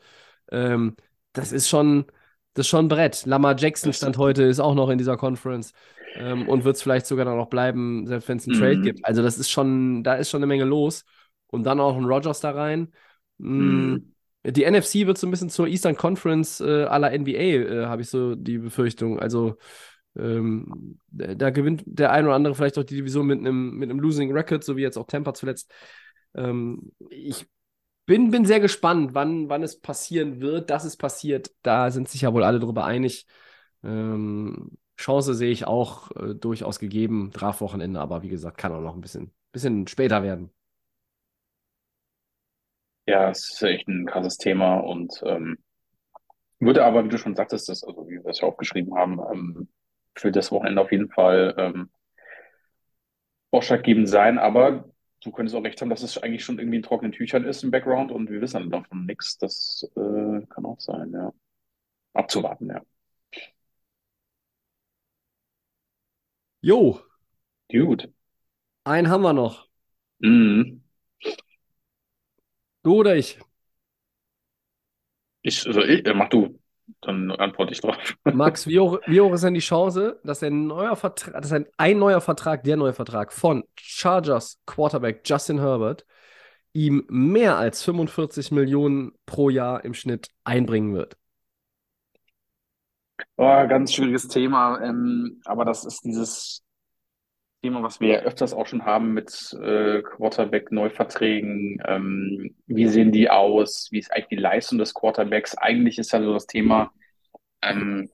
Ähm, 0.53 0.95
das 1.33 1.51
ist 1.51 1.69
schon, 1.69 2.05
das 2.55 2.67
ist 2.67 2.71
schon 2.71 2.85
ein 2.85 2.89
Brett. 2.89 3.27
Lamar 3.27 3.57
Jackson 3.59 3.93
stand 3.93 4.19
heute, 4.19 4.45
ist 4.45 4.61
auch 4.61 4.77
noch 4.77 4.91
in 4.91 4.99
dieser 4.99 5.17
Conference 5.17 5.73
ähm, 6.15 6.49
und 6.49 6.63
wird 6.63 6.77
es 6.77 6.83
vielleicht 6.83 7.07
sogar 7.07 7.25
noch 7.25 7.49
bleiben, 7.49 8.07
selbst 8.07 8.29
wenn 8.29 8.39
es 8.39 8.47
einen 8.47 8.59
mhm. 8.59 8.61
Trade 8.61 8.81
gibt. 8.81 9.05
Also 9.05 9.23
das 9.23 9.39
ist 9.39 9.51
schon, 9.51 10.05
da 10.05 10.15
ist 10.15 10.31
schon 10.31 10.39
eine 10.39 10.47
Menge 10.47 10.65
los. 10.65 11.05
Und 11.49 11.65
dann 11.65 11.81
auch 11.81 11.97
ein 11.97 12.05
Rogers 12.05 12.41
da 12.41 12.51
rein. 12.53 12.93
Mm, 13.39 13.93
mhm. 13.93 14.16
Die 14.53 14.65
NFC 14.65 15.07
wird 15.07 15.19
so 15.19 15.27
ein 15.27 15.31
bisschen 15.31 15.51
zur 15.51 15.67
Eastern 15.67 15.97
Conference 15.97 16.61
äh, 16.61 16.85
aller 16.85 17.13
NBA, 17.13 17.33
äh, 17.33 17.87
habe 17.87 18.03
ich 18.03 18.09
so 18.11 18.35
die 18.35 18.59
Befürchtung. 18.59 19.19
Also 19.19 19.57
ähm, 20.17 20.99
da 21.09 21.51
gewinnt 21.51 21.83
der 21.87 22.13
ein 22.13 22.25
oder 22.25 22.35
andere 22.35 22.55
vielleicht 22.55 22.79
auch 22.79 22.85
die 22.85 22.97
Division 22.97 23.27
mit 23.27 23.41
einem 23.41 23.77
mit 23.77 23.91
Losing 23.91 24.33
Record, 24.33 24.65
so 24.65 24.77
wie 24.77 24.83
jetzt 24.83 24.97
auch 24.97 25.07
Tampa 25.07 25.35
zuletzt. 25.35 25.73
Ähm, 26.35 26.93
ich 27.11 27.47
bin, 28.07 28.31
bin 28.31 28.45
sehr 28.47 28.61
gespannt, 28.61 29.15
wann, 29.15 29.49
wann 29.49 29.63
es 29.63 29.81
passieren 29.81 30.41
wird, 30.41 30.71
dass 30.71 30.85
es 30.85 30.97
passiert. 30.97 31.51
Da 31.63 31.91
sind 31.91 32.09
sich 32.09 32.23
ja 32.23 32.33
wohl 32.33 32.45
alle 32.45 32.61
drüber 32.61 32.85
einig. 32.85 33.27
Ähm, 33.83 34.79
Chance 34.97 35.35
sehe 35.35 35.51
ich 35.51 35.67
auch 35.67 36.11
äh, 36.13 36.35
durchaus 36.35 36.79
gegeben, 36.79 37.31
Draftwochenende, 37.33 38.01
aber 38.01 38.23
wie 38.23 38.29
gesagt, 38.29 38.59
kann 38.59 38.73
auch 38.73 38.81
noch 38.81 38.95
ein 38.95 39.01
bisschen, 39.01 39.33
bisschen 39.53 39.87
später 39.89 40.23
werden. 40.23 40.51
Ja, 43.07 43.31
es 43.31 43.51
ist 43.53 43.63
echt 43.63 43.89
ein 43.89 44.07
krasses 44.07 44.37
Thema 44.39 44.77
und 44.79 45.21
ähm, 45.25 45.59
würde 46.61 46.85
aber, 46.85 47.05
wie 47.05 47.09
du 47.09 47.19
schon 47.19 47.35
sagtest, 47.37 47.69
das, 47.69 47.85
also 47.85 48.09
wie 48.09 48.23
wir 48.23 48.27
es 48.27 48.41
ja 48.41 48.49
aufgeschrieben 48.49 48.95
haben, 48.97 49.21
ähm, 49.33 49.69
für 50.15 50.33
das 50.33 50.51
Wochenende 50.53 50.81
auf 50.83 50.93
jeden 50.93 51.11
Fall 51.11 51.55
ähm, 51.59 51.91
ausschlaggebend 53.51 54.09
sein. 54.09 54.39
Aber 54.39 54.85
du 55.23 55.31
könntest 55.33 55.57
auch 55.57 55.65
recht 55.65 55.81
haben, 55.81 55.91
dass 55.91 56.03
es 56.03 56.19
eigentlich 56.19 56.45
schon 56.45 56.59
irgendwie 56.59 56.77
in 56.79 56.83
trockenen 56.83 57.13
Tüchern 57.13 57.45
ist 57.45 57.63
im 57.65 57.71
Background 57.71 58.13
und 58.13 58.31
wir 58.31 58.41
wissen 58.41 58.71
davon 58.71 59.07
nichts. 59.07 59.39
Das 59.39 59.89
äh, 59.97 60.47
kann 60.49 60.65
auch 60.65 60.81
sein, 60.81 61.13
ja. 61.13 61.33
Abzuwarten, 62.15 62.69
ja. 62.71 62.83
Jo. 66.63 67.01
Gut. 67.71 68.13
Einen 68.85 69.11
haben 69.11 69.23
wir 69.23 69.33
noch. 69.35 69.69
Mhm. 70.21 70.83
Du 72.87 73.01
oder 73.01 73.17
ich? 73.17 73.37
Ich, 75.43 75.67
also 75.67 75.83
ich, 75.83 76.07
äh, 76.07 76.15
mach 76.15 76.29
du, 76.29 76.61
dann 77.01 77.33
antworte 77.33 77.73
ich 77.73 77.81
drauf. 77.81 77.97
Max, 78.33 78.69
wie 78.69 78.79
hoch, 78.79 79.01
wie 79.09 79.21
hoch 79.21 79.33
ist 79.33 79.43
denn 79.43 79.55
die 79.55 79.61
Chance, 79.61 80.21
dass 80.23 80.41
ein 80.45 80.69
neuer 80.69 80.95
Vertrag, 80.95 81.35
dass 81.43 81.51
ein, 81.51 81.67
ein 81.79 81.99
neuer 81.99 82.21
Vertrag, 82.21 82.63
der 82.63 82.77
neue 82.77 82.93
Vertrag 82.93 83.33
von 83.33 83.65
Chargers 83.75 84.61
Quarterback 84.67 85.23
Justin 85.25 85.59
Herbert 85.59 86.07
ihm 86.75 87.05
mehr 87.09 87.57
als 87.57 87.83
45 87.83 88.53
Millionen 88.53 89.15
pro 89.27 89.51
Jahr 89.51 89.85
im 89.85 89.93
Schnitt 89.93 90.29
einbringen 90.45 90.95
wird? 90.95 91.17
Oh, 93.37 93.67
ganz 93.67 93.95
schwieriges 93.95 94.29
Thema. 94.29 94.81
Ähm, 94.81 95.41
aber 95.45 95.65
das 95.65 95.85
ist 95.85 96.05
dieses 96.05 96.63
Thema, 97.67 97.83
was 97.83 97.99
wir 97.99 98.09
ja 98.09 98.19
öfters 98.21 98.55
auch 98.55 98.69
schon 98.69 98.85
haben 98.85 99.13
mit 99.13 99.53
äh, 99.61 100.01
Quarterback-Neuverträgen. 100.01 101.83
Ähm, 101.85 102.55
wie 102.69 102.87
sehen 102.87 103.11
die 103.11 103.29
aus? 103.29 103.89
Wie 103.91 103.99
ist 103.99 104.13
eigentlich 104.13 104.29
die 104.29 104.37
Leistung 104.37 104.79
des 104.79 104.95
Quarterbacks? 104.95 105.59
Eigentlich 105.59 105.99
ist 105.99 106.13
ja 106.13 106.23
so 106.23 106.33
das 106.33 106.47
Thema, 106.47 106.93
ähm, 107.63 108.09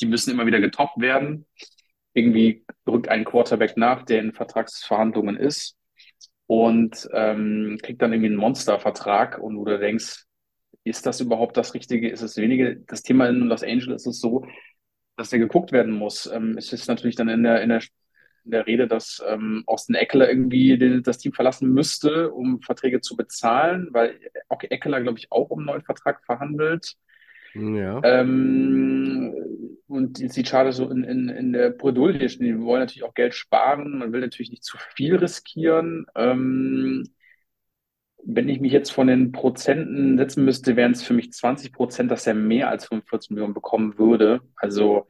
die 0.00 0.06
müssen 0.06 0.32
immer 0.32 0.46
wieder 0.46 0.58
getoppt 0.58 1.00
werden. 1.00 1.46
Irgendwie 2.12 2.64
rückt 2.88 3.08
ein 3.08 3.24
Quarterback 3.24 3.76
nach, 3.76 4.02
der 4.02 4.18
in 4.18 4.32
Vertragsverhandlungen 4.32 5.36
ist 5.36 5.76
und 6.48 7.08
ähm, 7.12 7.78
kriegt 7.80 8.02
dann 8.02 8.12
irgendwie 8.12 8.30
einen 8.30 8.36
Monstervertrag 8.36 9.38
und 9.38 9.56
wo 9.58 9.64
du 9.64 9.78
denkst, 9.78 10.24
ist 10.82 11.06
das 11.06 11.20
überhaupt 11.20 11.56
das 11.56 11.72
Richtige? 11.72 12.08
Ist 12.08 12.22
es 12.22 12.36
weniger? 12.36 12.74
Das 12.74 13.04
Thema 13.04 13.28
in 13.28 13.42
Los 13.42 13.62
Angeles 13.62 14.06
ist 14.06 14.20
so, 14.20 14.44
dass 15.16 15.30
der 15.30 15.38
geguckt 15.38 15.70
werden 15.70 15.92
muss. 15.92 16.26
Ähm, 16.26 16.56
es 16.58 16.72
ist 16.72 16.88
natürlich 16.88 17.14
dann 17.14 17.28
in 17.28 17.44
der, 17.44 17.62
in 17.62 17.68
der, 17.68 17.80
in 18.48 18.52
der 18.52 18.66
Rede, 18.66 18.88
dass 18.88 19.22
ähm, 19.26 19.62
Austin 19.66 19.94
Eckler 19.94 20.28
irgendwie 20.28 20.78
den, 20.78 21.02
das 21.02 21.18
Team 21.18 21.34
verlassen 21.34 21.70
müsste, 21.70 22.30
um 22.32 22.62
Verträge 22.62 23.02
zu 23.02 23.14
bezahlen, 23.14 23.88
weil 23.92 24.18
auch 24.48 24.62
Eckler, 24.62 25.02
glaube 25.02 25.18
ich, 25.18 25.30
auch 25.30 25.50
um 25.50 25.58
einen 25.60 25.66
neuen 25.66 25.82
Vertrag 25.82 26.24
verhandelt. 26.24 26.96
Ja. 27.54 28.00
Ähm, 28.04 29.34
und 29.86 30.18
jetzt 30.18 30.34
sieht 30.34 30.48
schade 30.48 30.72
so 30.72 30.88
in, 30.90 31.04
in, 31.04 31.28
in 31.28 31.52
der 31.52 31.70
Bredouille, 31.70 32.26
die 32.26 32.58
wollen 32.60 32.80
natürlich 32.80 33.04
auch 33.04 33.14
Geld 33.14 33.34
sparen, 33.34 33.98
man 33.98 34.12
will 34.12 34.20
natürlich 34.20 34.50
nicht 34.50 34.64
zu 34.64 34.78
viel 34.94 35.16
riskieren. 35.16 36.06
Ähm, 36.14 37.04
wenn 38.24 38.48
ich 38.48 38.60
mich 38.60 38.72
jetzt 38.72 38.90
von 38.90 39.08
den 39.08 39.32
Prozenten 39.32 40.16
setzen 40.16 40.44
müsste, 40.44 40.74
wären 40.76 40.92
es 40.92 41.02
für 41.02 41.14
mich 41.14 41.32
20 41.32 41.72
Prozent, 41.72 42.10
dass 42.10 42.26
er 42.26 42.34
mehr 42.34 42.70
als 42.70 42.86
45 42.86 43.30
Millionen 43.30 43.54
bekommen 43.54 43.98
würde. 43.98 44.40
Also 44.56 45.06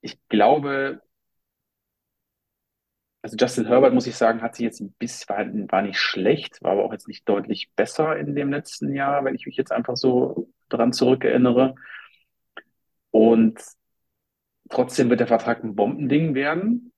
ich 0.00 0.18
glaube, 0.28 1.02
also 3.22 3.36
Justin 3.36 3.66
Herbert, 3.66 3.94
muss 3.94 4.06
ich 4.06 4.16
sagen, 4.16 4.42
hat 4.42 4.54
sich 4.54 4.64
jetzt 4.64 4.80
ein 4.80 4.92
bisschen, 4.92 5.70
war, 5.70 5.82
nicht 5.82 5.98
schlecht, 5.98 6.62
war 6.62 6.72
aber 6.72 6.84
auch 6.84 6.92
jetzt 6.92 7.08
nicht 7.08 7.28
deutlich 7.28 7.70
besser 7.74 8.16
in 8.16 8.34
dem 8.34 8.52
letzten 8.52 8.94
Jahr, 8.94 9.24
wenn 9.24 9.34
ich 9.34 9.46
mich 9.46 9.56
jetzt 9.56 9.72
einfach 9.72 9.96
so 9.96 10.48
dran 10.68 10.92
zurückerinnere. 10.92 11.74
Und 13.10 13.60
trotzdem 14.70 15.10
wird 15.10 15.20
der 15.20 15.26
Vertrag 15.26 15.64
ein 15.64 15.74
Bombending 15.74 16.34
werden. 16.34 16.92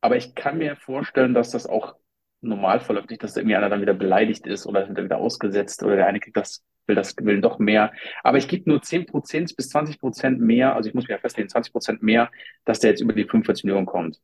Aber 0.00 0.16
ich 0.16 0.34
kann 0.34 0.58
mir 0.58 0.76
vorstellen, 0.76 1.34
dass 1.34 1.50
das 1.50 1.66
auch 1.66 1.96
normal 2.40 2.80
verläuft 2.80 3.10
nicht, 3.10 3.22
dass 3.22 3.36
irgendwie 3.36 3.56
einer 3.56 3.68
dann 3.68 3.80
wieder 3.80 3.94
beleidigt 3.94 4.46
ist 4.46 4.66
oder 4.66 4.88
wieder 4.88 5.18
ausgesetzt 5.18 5.82
oder 5.82 5.96
der 5.96 6.06
eine 6.06 6.20
kriegt 6.20 6.36
das, 6.36 6.64
will 6.86 6.94
das, 6.94 7.16
will 7.16 7.40
doch 7.40 7.58
mehr. 7.58 7.92
Aber 8.22 8.38
ich 8.38 8.46
gebe 8.46 8.70
nur 8.70 8.80
10 8.80 9.06
Prozent 9.06 9.56
bis 9.56 9.70
20 9.70 9.98
Prozent 9.98 10.40
mehr, 10.40 10.76
also 10.76 10.88
ich 10.88 10.94
muss 10.94 11.04
mich 11.04 11.10
ja 11.10 11.18
festlegen, 11.18 11.48
20 11.48 11.72
Prozent 11.72 12.02
mehr, 12.02 12.30
dass 12.64 12.78
der 12.78 12.90
jetzt 12.90 13.00
über 13.00 13.12
die 13.12 13.24
45 13.24 13.64
Millionen 13.64 13.86
kommt. 13.86 14.20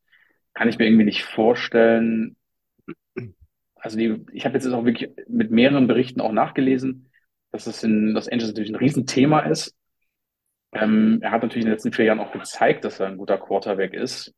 Kann 0.55 0.69
ich 0.69 0.79
mir 0.79 0.87
irgendwie 0.87 1.05
nicht 1.05 1.25
vorstellen. 1.25 2.37
Also 3.75 3.99
die, 3.99 4.25
ich 4.33 4.47
habe 4.47 4.55
jetzt 4.55 4.67
auch 4.67 4.85
wirklich 4.85 5.11
mit 5.29 5.51
mehreren 5.51 5.87
Berichten 5.87 6.21
auch 6.21 6.33
nachgelesen, 6.33 7.11
dass 7.53 7.67
es 7.67 7.83
in 7.83 8.09
Los 8.09 8.29
Angeles 8.29 8.49
natürlich 8.53 8.71
ein 8.71 8.77
Riesenthema 8.77 9.41
ist. 9.41 9.75
Ähm, 10.73 11.19
er 11.23 11.31
hat 11.31 11.43
natürlich 11.43 11.65
in 11.65 11.69
den 11.69 11.75
letzten 11.75 11.93
vier 11.93 12.07
Jahren 12.07 12.21
auch 12.21 12.33
gezeigt, 12.33 12.85
dass 12.85 13.01
er 13.01 13.09
ein 13.09 13.19
guter 13.19 13.39
Quarterback 13.39 13.95
ist. 13.95 14.33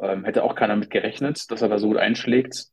Ähm, 0.00 0.24
hätte 0.24 0.44
auch 0.44 0.54
keiner 0.54 0.76
mit 0.76 0.90
gerechnet, 0.90 1.50
dass 1.50 1.62
er 1.62 1.68
da 1.68 1.78
so 1.78 1.88
gut 1.88 1.96
einschlägt. 1.96 2.68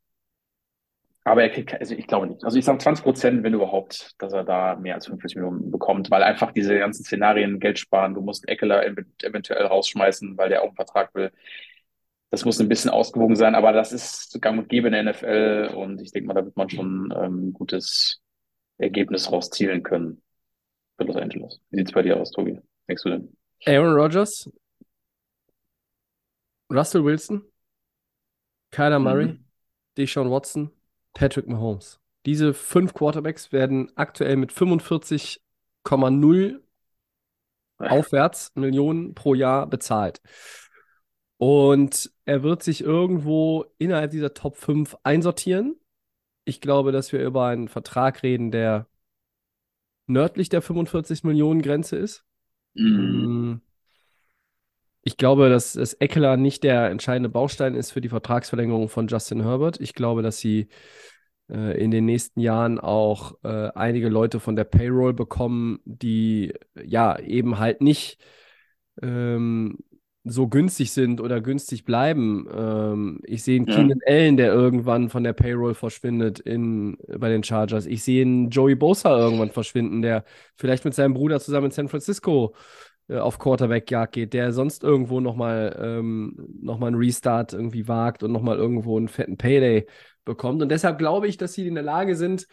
Aber 1.23 1.41
er 1.41 1.49
kriegt, 1.49 1.73
also 1.73 1.95
ich 1.95 2.05
glaube 2.05 2.27
nicht. 2.27 2.43
Also 2.43 2.59
ich 2.59 2.65
sage 2.65 2.77
20 2.77 3.03
Prozent, 3.03 3.43
wenn 3.43 3.55
überhaupt, 3.55 4.11
dass 4.19 4.31
er 4.31 4.43
da 4.43 4.75
mehr 4.75 4.93
als 4.93 5.07
50 5.07 5.35
Millionen 5.35 5.71
bekommt, 5.71 6.11
weil 6.11 6.21
einfach 6.21 6.51
diese 6.51 6.77
ganzen 6.77 7.03
Szenarien 7.03 7.59
Geld 7.59 7.79
sparen. 7.79 8.13
Du 8.13 8.21
musst 8.21 8.47
Eckler 8.47 8.85
eventuell 8.85 9.65
rausschmeißen, 9.65 10.37
weil 10.37 10.49
der 10.49 10.61
auch 10.61 10.67
einen 10.67 10.75
Vertrag 10.75 11.15
will. 11.15 11.31
Das 12.31 12.43
muss 12.43 12.59
ein 12.59 12.69
bisschen 12.69 12.91
ausgewogen 12.91 13.35
sein, 13.35 13.55
aber 13.55 13.71
das 13.71 13.93
ist 13.93 14.39
gang 14.41 14.59
und 14.59 14.69
gäbe 14.69 14.87
in 14.87 14.93
der 14.93 15.03
NFL 15.03 15.73
und 15.75 16.01
ich 16.01 16.11
denke 16.11 16.27
mal, 16.27 16.33
da 16.33 16.43
wird 16.43 16.57
man 16.57 16.69
schon 16.69 17.13
ähm, 17.15 17.49
ein 17.49 17.53
gutes 17.53 18.21
Ergebnis 18.77 19.31
rauszielen 19.31 19.83
können 19.83 20.21
für 20.97 21.05
Los 21.05 21.15
Angeles. 21.15 21.61
Wie 21.69 21.77
sieht 21.77 21.87
es 21.87 21.93
bei 21.93 22.01
dir 22.01 22.19
aus, 22.19 22.31
Tobi? 22.31 22.59
Denkst 22.89 23.03
du 23.03 23.09
denn? 23.09 23.37
Aaron 23.65 23.95
Rodgers, 23.95 24.49
Russell 26.69 27.03
Wilson, 27.03 27.43
Kyler 28.71 28.99
Murray, 28.99 29.27
Mhm. 29.27 29.45
Deshaun 29.97 30.29
Watson, 30.29 30.71
Patrick 31.13 31.47
Mahomes. 31.47 31.99
Diese 32.25 32.53
fünf 32.53 32.93
Quarterbacks 32.93 33.51
werden 33.51 33.91
aktuell 33.95 34.35
mit 34.35 34.51
45,0 34.51 36.59
aufwärts 37.77 38.51
Millionen 38.55 39.13
pro 39.15 39.35
Jahr 39.35 39.67
bezahlt. 39.67 40.21
Und 41.37 42.11
er 42.25 42.43
wird 42.43 42.63
sich 42.63 42.81
irgendwo 42.81 43.65
innerhalb 43.77 44.11
dieser 44.11 44.33
Top 44.33 44.55
5 44.57 44.97
einsortieren. 45.03 45.75
Ich 46.45 46.61
glaube, 46.61 46.91
dass 46.91 47.11
wir 47.11 47.23
über 47.23 47.47
einen 47.47 47.67
Vertrag 47.67 48.23
reden, 48.23 48.51
der 48.51 48.87
nördlich 50.07 50.49
der 50.49 50.61
45 50.61 51.23
Millionen 51.23 51.61
Grenze 51.61 51.97
ist. 51.97 52.23
Mhm. 52.73 53.51
Mm. 53.51 53.61
Ich 55.07 55.17
glaube, 55.17 55.49
dass, 55.49 55.73
dass 55.73 55.93
Eckler 55.93 56.35
nicht 56.35 56.63
der 56.63 56.89
entscheidende 56.89 57.29
Baustein 57.29 57.75
ist 57.75 57.91
für 57.91 58.01
die 58.01 58.09
Vertragsverlängerung 58.09 58.89
von 58.89 59.07
Justin 59.07 59.43
Herbert. 59.43 59.79
Ich 59.79 59.93
glaube, 59.93 60.23
dass 60.23 60.39
sie 60.39 60.67
äh, 61.47 61.79
in 61.79 61.91
den 61.91 62.05
nächsten 62.05 62.39
Jahren 62.39 62.79
auch 62.79 63.35
äh, 63.43 63.69
einige 63.75 64.09
Leute 64.09 64.39
von 64.39 64.55
der 64.55 64.63
Payroll 64.63 65.13
bekommen, 65.13 65.79
die 65.85 66.55
ja 66.83 67.19
eben 67.19 67.59
halt 67.59 67.81
nicht 67.81 68.19
ähm, 68.99 69.77
so 70.27 70.47
günstig 70.47 70.91
sind 70.91 71.21
oder 71.21 71.39
günstig 71.39 71.85
bleiben. 71.85 72.47
Ähm, 72.53 73.19
ich 73.25 73.43
sehe 73.43 73.57
einen 73.57 73.67
Ja. 73.67 73.75
Keenan 73.75 73.99
Allen, 74.07 74.37
der 74.37 74.51
irgendwann 74.53 75.09
von 75.09 75.23
der 75.23 75.33
Payroll 75.33 75.75
verschwindet 75.75 76.39
in, 76.39 76.97
bei 77.07 77.29
den 77.29 77.43
Chargers. 77.43 77.85
Ich 77.85 78.03
sehe 78.03 78.23
einen 78.23 78.49
Joey 78.49 78.75
Bosa 78.75 79.15
irgendwann 79.17 79.51
verschwinden, 79.51 80.01
der 80.01 80.23
vielleicht 80.55 80.83
mit 80.85 80.95
seinem 80.95 81.13
Bruder 81.13 81.39
zusammen 81.39 81.67
in 81.67 81.71
San 81.71 81.87
Francisco 81.89 82.55
äh, 83.07 83.17
auf 83.17 83.37
Quarterback-Jagd 83.39 84.13
geht, 84.13 84.33
der 84.33 84.51
sonst 84.51 84.83
irgendwo 84.83 85.19
nochmal 85.19 85.77
ähm, 85.79 86.35
noch 86.61 86.79
mal 86.79 86.87
einen 86.87 86.97
Restart 86.97 87.53
irgendwie 87.53 87.87
wagt 87.87 88.23
und 88.23 88.31
nochmal 88.31 88.57
irgendwo 88.57 88.97
einen 88.97 89.07
fetten 89.07 89.37
Payday 89.37 89.85
bekommt. 90.25 90.61
Und 90.61 90.69
deshalb 90.69 90.97
glaube 90.97 91.27
ich, 91.27 91.37
dass 91.37 91.53
sie 91.53 91.67
in 91.67 91.75
der 91.75 91.83
Lage 91.83 92.15
sind, 92.15 92.47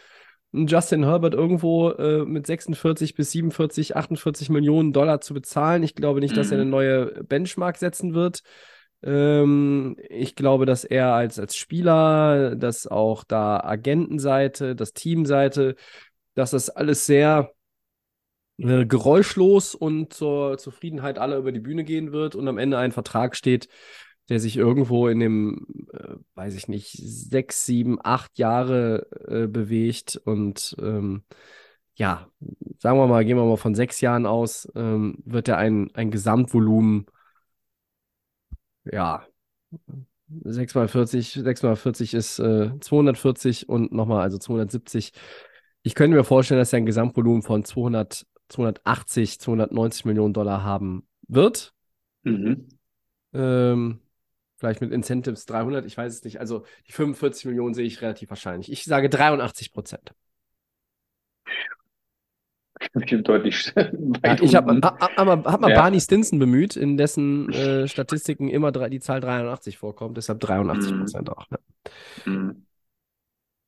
Justin 0.53 1.05
Herbert 1.05 1.35
irgendwo 1.35 1.91
äh, 1.91 2.25
mit 2.25 2.47
46 2.47 3.15
bis 3.15 3.31
47, 3.33 3.97
48 3.97 4.51
Millionen 4.51 4.93
Dollar 4.93 5.21
zu 5.21 5.35
bezahlen. 5.35 5.83
Ich 5.83 5.95
glaube 5.95 6.21
nicht, 6.21 6.37
dass 6.37 6.51
er 6.51 6.59
Mhm. 6.59 6.63
eine 6.63 6.71
neue 6.71 7.25
Benchmark 7.25 7.79
setzen 7.79 8.15
wird. 8.15 8.43
Ähm, 9.03 9.97
ich 10.09 10.37
glaube, 10.37 10.67
dass 10.67 10.85
er 10.85 11.15
als, 11.15 11.39
als 11.39 11.57
Spieler, 11.57 12.55
dass 12.57 12.87
auch 12.87 13.25
da 13.25 13.61
Agentenseite, 13.61 14.77
das 14.77 14.93
Teamseite, 14.93 15.75
dass 16.35 16.51
das 16.53 16.71
alles 16.71 17.07
sehr 17.07 17.53
äh, 18.59 18.87
geräuschlos 18.87 19.75
und 19.75 20.13
zur 20.13 20.59
Zufriedenheit 20.59 21.19
aller 21.19 21.39
über 21.39 21.53
die 21.53 21.61
Bühne 21.61 21.85
gehen 21.85 22.13
wird 22.13 22.35
und 22.35 22.49
am 22.49 22.59
Ende 22.59 22.79
ein 22.79 22.93
Vertrag 22.93 23.37
steht, 23.37 23.69
der 24.29 24.41
sich 24.41 24.57
irgendwo 24.57 25.09
in 25.09 25.21
dem, 25.21 25.67
äh, 25.93 26.17
weiß 26.35 26.55
ich 26.55 26.69
nicht, 26.69 26.93
sechs, 26.93 27.67
sieben, 27.67 27.99
acht 28.03 28.39
Jahre 28.39 29.07
äh, 29.29 29.47
bewegt 29.47 30.21
und 30.25 30.77
ähm, 30.81 31.25
ja, 31.95 32.29
sagen 32.79 32.99
wir 32.99 33.07
mal, 33.07 33.25
gehen 33.25 33.37
wir 33.37 33.45
mal 33.45 33.57
von 33.57 33.75
sechs 33.75 34.01
Jahren 34.01 34.27
aus, 34.27 34.71
ähm, 34.75 35.19
wird 35.25 35.49
er 35.49 35.59
ein, 35.59 35.91
ein 35.95 36.11
Gesamtvolumen, 36.11 37.07
ja, 38.85 39.27
6 40.45 40.75
mal 40.75 40.89
40, 40.89 41.33
6 41.33 41.63
mal 41.63 41.77
40 41.77 42.15
ist 42.15 42.39
äh, 42.39 42.71
240 42.81 43.69
und 43.69 43.93
nochmal, 43.93 44.23
also 44.23 44.39
270. 44.39 45.13
Ich 45.83 45.95
könnte 45.95 46.17
mir 46.17 46.25
vorstellen, 46.25 46.61
dass 46.61 46.73
er 46.73 46.79
ein 46.79 46.87
Gesamtvolumen 46.87 47.43
von 47.43 47.65
200, 47.65 48.27
280, 48.49 49.41
290 49.41 50.05
Millionen 50.05 50.33
Dollar 50.33 50.63
haben 50.63 51.07
wird. 51.29 51.75
Mhm. 52.23 52.69
Ähm, 53.35 54.01
vielleicht 54.63 54.81
mit 54.81 54.93
Incentives 54.93 55.45
300, 55.47 55.85
ich 55.87 55.97
weiß 55.97 56.15
es 56.15 56.23
nicht. 56.23 56.39
Also 56.39 56.65
die 56.87 56.93
45 56.93 57.47
Millionen 57.47 57.75
sehe 57.75 57.85
ich 57.85 58.01
relativ 58.01 58.31
wahrscheinlich. 58.31 58.71
Ich 58.71 58.85
sage 58.85 59.09
83 59.09 59.73
Prozent. 59.73 60.15
Deutlich 62.95 63.73
Ja, 64.25 64.41
ich 64.41 64.55
habe 64.55 64.81
hab, 64.81 65.01
hab, 65.01 65.47
hab 65.47 65.61
mal 65.61 65.71
Ja. 65.71 65.81
Barney 65.81 66.01
Stinson 66.01 66.39
bemüht, 66.39 66.77
in 66.77 66.97
dessen 66.97 67.53
äh, 67.53 67.89
Statistiken 67.89 68.49
immer 68.49 68.71
drei, 68.71 68.89
die 68.89 69.01
Zahl 69.01 69.21
83 69.21 69.79
vorkommt, 69.79 70.17
deshalb 70.17 70.39
83 70.39 70.97
Prozent 70.97 71.31
auch. 71.31 71.51
Ne? 71.51 71.59
Mhm. 72.25 72.67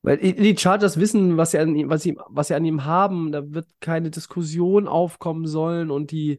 Weil 0.03 0.19
die 0.19 0.35
die 0.37 0.57
Chargers 0.57 1.01
wissen, 1.01 1.37
was 1.39 1.51
sie, 1.51 1.59
an 1.59 1.75
ihm, 1.75 1.91
was, 1.91 2.03
sie, 2.03 2.17
was 2.29 2.49
sie 2.49 2.55
an 2.55 2.65
ihm 2.65 2.85
haben. 2.85 3.33
Da 3.33 3.53
wird 3.53 3.67
keine 3.81 4.11
Diskussion 4.11 4.87
aufkommen 4.87 5.49
sollen 5.49 5.91
und 5.91 6.13
die, 6.13 6.39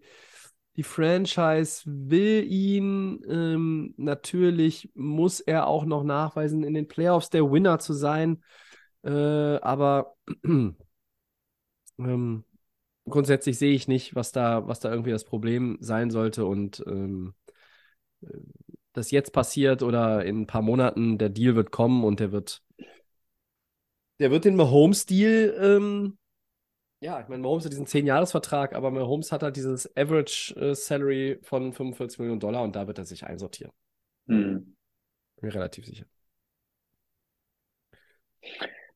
die 0.76 0.84
Franchise 0.84 1.84
will 1.86 2.44
ihn. 2.44 3.22
Ähm, 3.28 3.94
natürlich 3.98 4.90
muss 4.94 5.40
er 5.40 5.68
auch 5.68 5.86
noch 5.86 6.04
nachweisen, 6.04 6.64
in 6.64 6.74
den 6.74 6.88
Playoffs 6.88 7.30
der 7.30 7.50
Winner 7.52 7.80
zu 7.80 7.94
sein. 7.94 8.44
Äh, 9.04 9.10
aber 9.10 10.16
ähm, 12.00 12.44
grundsätzlich 13.08 13.58
sehe 13.58 13.74
ich 13.74 13.88
nicht, 13.88 14.16
was 14.16 14.32
da, 14.32 14.68
was 14.68 14.80
da 14.80 14.92
irgendwie 14.92 15.12
das 15.12 15.24
Problem 15.24 15.78
sein 15.80 16.12
sollte. 16.12 16.46
Und 16.46 16.84
ähm, 16.88 17.34
äh, 18.22 18.28
das 18.94 19.12
jetzt 19.12 19.34
passiert 19.34 19.84
oder 19.84 20.24
in 20.26 20.42
ein 20.42 20.48
paar 20.48 20.62
Monaten, 20.62 21.18
der 21.18 21.30
Deal 21.30 21.56
wird 21.56 21.72
kommen 21.72 22.04
und 22.04 22.20
der 22.20 22.32
wird 22.32 22.62
der 24.20 24.32
wird 24.32 24.46
den 24.46 24.56
Mahomes-Deal, 24.56 25.56
ähm, 25.60 26.18
ja, 27.00 27.22
ich 27.22 27.28
meine, 27.28 27.42
Mahomes 27.44 27.66
hat 27.66 27.72
diesen 27.72 27.86
10-Jahres-Vertrag, 27.88 28.74
aber 28.74 28.90
Mahomes 28.92 29.32
hat 29.32 29.44
halt 29.44 29.56
dieses 29.58 29.96
Average-Salary 29.96 31.40
von 31.44 31.74
45 31.74 32.20
Millionen 32.20 32.40
Dollar 32.40 32.64
und 32.64 32.76
da 32.76 32.88
wird 32.88 32.98
er 32.98 33.06
sich 33.06 33.26
einsortieren. 33.26 33.72
Mhm. 34.28 34.76
Bin 35.38 35.48
mir 35.48 35.56
relativ 35.56 35.86
sicher. 35.86 36.06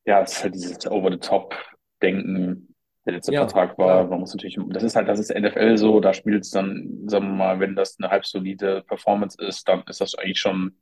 Ja, 0.04 0.22
es 0.22 0.32
ist 0.32 0.42
halt 0.42 0.54
dieses 0.54 0.86
Over-the-Top-Denken. 0.86 2.74
Der 3.06 3.14
letzte 3.14 3.32
Ja, 3.32 3.34
Vertrag 3.34 3.78
war, 3.78 4.04
klar. 4.04 4.08
man 4.08 4.20
muss 4.20 4.34
natürlich, 4.34 4.58
das 4.68 4.82
ist 4.82 4.96
halt, 4.96 5.08
das 5.08 5.18
ist 5.18 5.30
NFL 5.30 5.76
so, 5.78 6.00
da 6.00 6.12
spielt 6.12 6.44
es 6.44 6.50
dann, 6.50 7.08
sagen 7.08 7.26
wir 7.28 7.32
mal, 7.34 7.60
wenn 7.60 7.74
das 7.74 7.98
eine 7.98 8.10
halb 8.10 8.26
solide 8.26 8.82
Performance 8.86 9.36
ist, 9.42 9.66
dann 9.68 9.82
ist 9.88 10.00
das 10.00 10.14
eigentlich 10.14 10.38
schon 10.40 10.76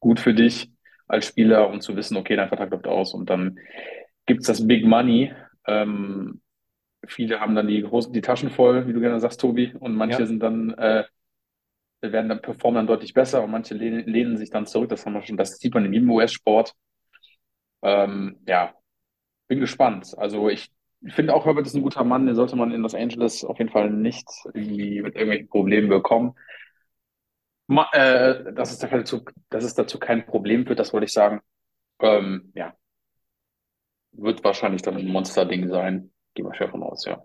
gut 0.00 0.20
für 0.20 0.34
dich 0.34 0.70
als 1.08 1.26
Spieler, 1.28 1.70
um 1.70 1.80
zu 1.80 1.96
wissen, 1.96 2.16
okay, 2.16 2.36
dein 2.36 2.48
Vertrag 2.48 2.70
läuft 2.70 2.86
aus 2.88 3.14
und 3.14 3.30
dann 3.30 3.58
gibt's 4.26 4.46
das 4.46 4.66
Big 4.66 4.84
Money. 4.86 5.32
Ähm, 5.66 6.40
viele 7.06 7.40
haben 7.40 7.54
dann 7.54 7.68
die 7.68 7.82
großen, 7.82 8.12
die 8.12 8.20
Taschen 8.20 8.50
voll, 8.50 8.86
wie 8.86 8.92
du 8.92 9.00
gerne 9.00 9.20
sagst, 9.20 9.40
Tobi, 9.40 9.74
und 9.78 9.94
manche 9.94 10.22
Ja. 10.22 10.26
sind 10.26 10.40
dann, 10.40 10.70
äh, 10.74 11.04
werden 12.02 12.28
dann 12.28 12.42
performen 12.42 12.76
dann 12.76 12.86
deutlich 12.86 13.14
besser 13.14 13.42
und 13.42 13.50
manche 13.50 13.74
lehnen, 13.74 14.06
lehnen 14.06 14.36
sich 14.36 14.50
dann 14.50 14.66
zurück. 14.66 14.88
Das 14.90 15.04
haben 15.06 15.14
wir 15.14 15.22
schon, 15.22 15.36
das 15.36 15.58
sieht 15.58 15.74
man 15.74 15.84
in 15.84 15.92
jedem 15.92 16.10
US-Sport. 16.10 16.74
Ähm, 17.82 18.38
ja, 18.46 18.74
bin 19.48 19.60
gespannt. 19.60 20.14
Also 20.18 20.48
ich 20.48 20.70
finde 21.08 21.34
auch, 21.34 21.46
Herbert 21.46 21.66
ist 21.66 21.74
ein 21.74 21.82
guter 21.82 22.04
Mann, 22.04 22.26
den 22.26 22.34
sollte 22.36 22.56
man 22.56 22.72
in 22.72 22.82
Los 22.82 22.94
Angeles 22.94 23.44
auf 23.44 23.58
jeden 23.58 23.70
Fall 23.70 23.90
nicht 23.90 24.28
irgendwie 24.54 25.02
mit 25.02 25.14
irgendwelchen 25.14 25.48
Problemen 25.48 25.88
bekommen. 25.88 26.34
Ma 27.68 27.88
äh, 27.92 28.52
dass 28.54 28.70
es 28.72 28.78
dazu, 28.78 29.24
dass 29.50 29.64
es 29.64 29.74
dazu 29.74 29.98
kein 29.98 30.24
Problem 30.26 30.68
wird, 30.68 30.78
das 30.78 30.92
wollte 30.92 31.06
ich 31.06 31.12
sagen. 31.12 31.40
Ähm, 32.00 32.52
ja, 32.54 32.74
wird 34.12 34.42
wahrscheinlich 34.42 34.82
dann 34.82 34.96
ein 34.96 35.06
Monster-Ding 35.06 35.68
sein. 35.68 36.10
Gehen 36.36 36.44
wir 36.44 36.54
schwer 36.54 36.68
von 36.68 36.82
aus, 36.82 37.06
ja. 37.06 37.24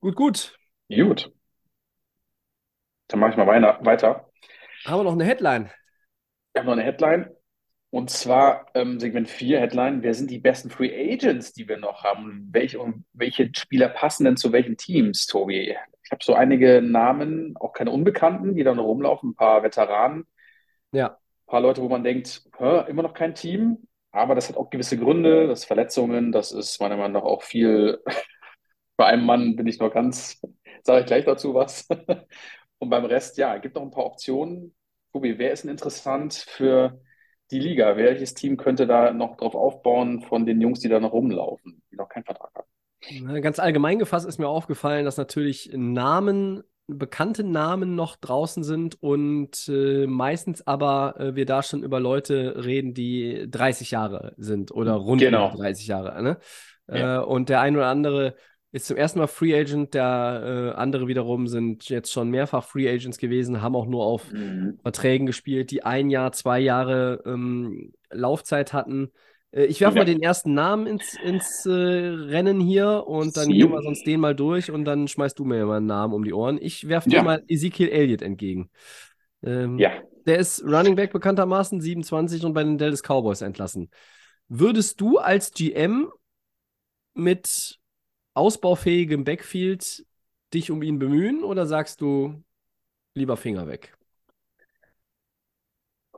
Gut, 0.00 0.14
gut. 0.14 0.56
Gut. 0.88 1.32
Dann 3.08 3.18
mache 3.20 3.32
ich 3.32 3.36
mal 3.36 3.46
weiter. 3.48 4.30
Haben 4.86 5.00
wir 5.00 5.02
noch 5.04 5.12
eine 5.12 5.24
Headline? 5.24 5.70
Wir 6.52 6.60
haben 6.60 6.66
noch 6.66 6.72
eine 6.74 6.84
Headline. 6.84 7.30
Und 7.90 8.10
zwar 8.10 8.66
ähm, 8.74 9.00
Segment 9.00 9.28
4 9.28 9.58
Headline. 9.58 10.02
Wer 10.04 10.14
sind 10.14 10.30
die 10.30 10.38
besten 10.38 10.70
Free 10.70 11.12
Agents, 11.12 11.52
die 11.52 11.66
wir 11.66 11.78
noch 11.78 12.04
haben? 12.04 12.48
Welche, 12.52 12.78
und 12.78 13.04
welche 13.12 13.50
Spieler 13.56 13.88
passen 13.88 14.24
denn 14.24 14.36
zu 14.36 14.52
welchen 14.52 14.76
Teams, 14.76 15.26
Tobi? 15.26 15.76
Ich 16.04 16.10
habe 16.12 16.22
so 16.22 16.34
einige 16.34 16.80
Namen, 16.80 17.56
auch 17.56 17.72
keine 17.72 17.90
Unbekannten, 17.90 18.54
die 18.54 18.62
da 18.62 18.72
noch 18.74 18.84
rumlaufen, 18.84 19.30
ein 19.30 19.34
paar 19.34 19.64
Veteranen, 19.64 20.28
Ja. 20.92 21.08
ein 21.08 21.46
paar 21.46 21.60
Leute, 21.60 21.82
wo 21.82 21.88
man 21.88 22.04
denkt, 22.04 22.48
immer 22.60 23.02
noch 23.02 23.14
kein 23.14 23.34
Team. 23.34 23.88
Aber 24.10 24.34
das 24.34 24.48
hat 24.48 24.56
auch 24.56 24.70
gewisse 24.70 24.98
Gründe, 24.98 25.46
das 25.46 25.64
Verletzungen, 25.64 26.32
das 26.32 26.52
ist 26.52 26.80
meiner 26.80 26.96
Meinung 26.96 27.12
nach 27.12 27.22
auch 27.22 27.42
viel 27.42 28.02
Bei 28.98 29.06
einem 29.06 29.24
Mann 29.24 29.54
bin 29.54 29.68
ich 29.68 29.78
noch 29.78 29.92
ganz, 29.92 30.42
sage 30.82 31.00
ich 31.00 31.06
gleich 31.06 31.24
dazu 31.24 31.54
was. 31.54 31.88
Und 32.78 32.90
beim 32.90 33.04
Rest, 33.04 33.38
ja, 33.38 33.56
gibt 33.58 33.76
noch 33.76 33.82
ein 33.82 33.90
paar 33.90 34.06
Optionen. 34.06 34.74
Tobi, 35.12 35.38
wer 35.38 35.52
ist 35.52 35.64
denn 35.64 35.70
interessant 35.70 36.34
für 36.34 37.00
die 37.50 37.60
Liga? 37.60 37.96
Welches 37.96 38.34
Team 38.34 38.56
könnte 38.56 38.86
da 38.86 39.12
noch 39.12 39.36
drauf 39.36 39.54
aufbauen 39.54 40.20
von 40.20 40.46
den 40.46 40.60
Jungs, 40.60 40.80
die 40.80 40.88
da 40.88 41.00
noch 41.00 41.12
rumlaufen, 41.12 41.82
die 41.90 41.96
noch 41.96 42.08
keinen 42.08 42.24
Vertrag 42.24 42.50
haben? 42.54 43.40
Ganz 43.40 43.58
allgemein 43.58 44.00
gefasst 44.00 44.26
ist 44.26 44.38
mir 44.38 44.48
aufgefallen, 44.48 45.04
dass 45.04 45.16
natürlich 45.16 45.70
Namen, 45.72 46.64
bekannte 46.88 47.44
Namen 47.44 47.94
noch 47.94 48.16
draußen 48.16 48.64
sind 48.64 49.00
und 49.02 49.68
äh, 49.68 50.06
meistens 50.06 50.66
aber 50.66 51.20
äh, 51.20 51.36
wir 51.36 51.44
da 51.46 51.62
schon 51.62 51.82
über 51.82 52.00
Leute 52.00 52.64
reden, 52.64 52.94
die 52.94 53.46
30 53.50 53.90
Jahre 53.90 54.34
sind 54.38 54.72
oder 54.72 54.94
rund 54.94 55.20
Genau. 55.20 55.54
30 55.54 55.86
Jahre. 55.86 56.22
Ne? 56.22 56.38
Ja. 56.90 57.18
Äh, 57.18 57.24
und 57.24 57.50
der 57.50 57.60
ein 57.60 57.76
oder 57.76 57.86
andere 57.86 58.34
ist 58.72 58.86
zum 58.86 58.96
ersten 58.96 59.18
Mal 59.18 59.26
Free 59.26 59.58
Agent, 59.58 59.94
der 59.94 60.72
äh, 60.74 60.78
andere 60.78 61.08
wiederum 61.08 61.46
sind 61.46 61.88
jetzt 61.88 62.12
schon 62.12 62.30
mehrfach 62.30 62.64
Free 62.64 62.88
Agents 62.88 63.18
gewesen, 63.18 63.62
haben 63.62 63.76
auch 63.76 63.86
nur 63.86 64.04
auf 64.04 64.30
Mhm. 64.32 64.78
Verträgen 64.82 65.26
gespielt, 65.26 65.70
die 65.70 65.84
ein 65.84 66.10
Jahr, 66.10 66.32
zwei 66.32 66.58
Jahre 66.60 67.22
ähm, 67.26 67.92
Laufzeit 68.10 68.72
hatten. 68.72 69.10
Äh, 69.52 69.64
ich 69.66 69.80
werfe 69.80 69.96
Ja. 69.96 70.00
mal 70.02 70.04
den 70.04 70.22
ersten 70.22 70.54
Namen 70.54 70.86
ins, 70.86 71.14
ins 71.14 71.64
äh, 71.66 71.70
Rennen 71.70 72.60
hier 72.60 73.04
und 73.06 73.36
dann 73.36 73.54
gehen 73.54 73.70
wir 73.70 73.82
sonst 73.82 74.06
den 74.06 74.20
mal 74.20 74.34
durch 74.34 74.70
und 74.70 74.84
dann 74.84 75.08
schmeißt 75.08 75.38
du 75.38 75.44
mir 75.44 75.64
mal 75.66 75.78
einen 75.78 75.86
Namen 75.86 76.14
um 76.14 76.24
die 76.24 76.32
Ohren. 76.32 76.58
Ich 76.60 76.88
werfe 76.88 77.08
dir 77.08 77.16
Ja. 77.16 77.22
mal 77.22 77.42
Ezekiel 77.48 77.88
Elliott 77.88 78.22
entgegen. 78.22 78.70
Ähm, 79.42 79.78
Ja, 79.80 80.02
Der 80.26 80.38
ist 80.38 80.62
Running 80.64 80.96
Back 80.96 81.12
bekanntermaßen 81.12 81.80
27 81.80 82.44
und 82.44 82.52
bei 82.54 82.64
den 82.64 82.78
Dallas 82.78 83.02
Cowboys 83.02 83.40
entlassen. 83.40 83.90
Würdest 84.48 85.00
du 85.00 85.18
als 85.18 85.52
GM 85.52 86.10
mit 87.14 87.78
ausbaufähigem 88.34 89.24
Backfield 89.24 90.06
dich 90.54 90.70
um 90.70 90.82
ihn 90.82 90.98
bemühen 90.98 91.44
oder 91.44 91.66
sagst 91.66 92.00
du 92.00 92.42
lieber 93.14 93.36
Finger 93.36 93.66
weg? 93.68 93.97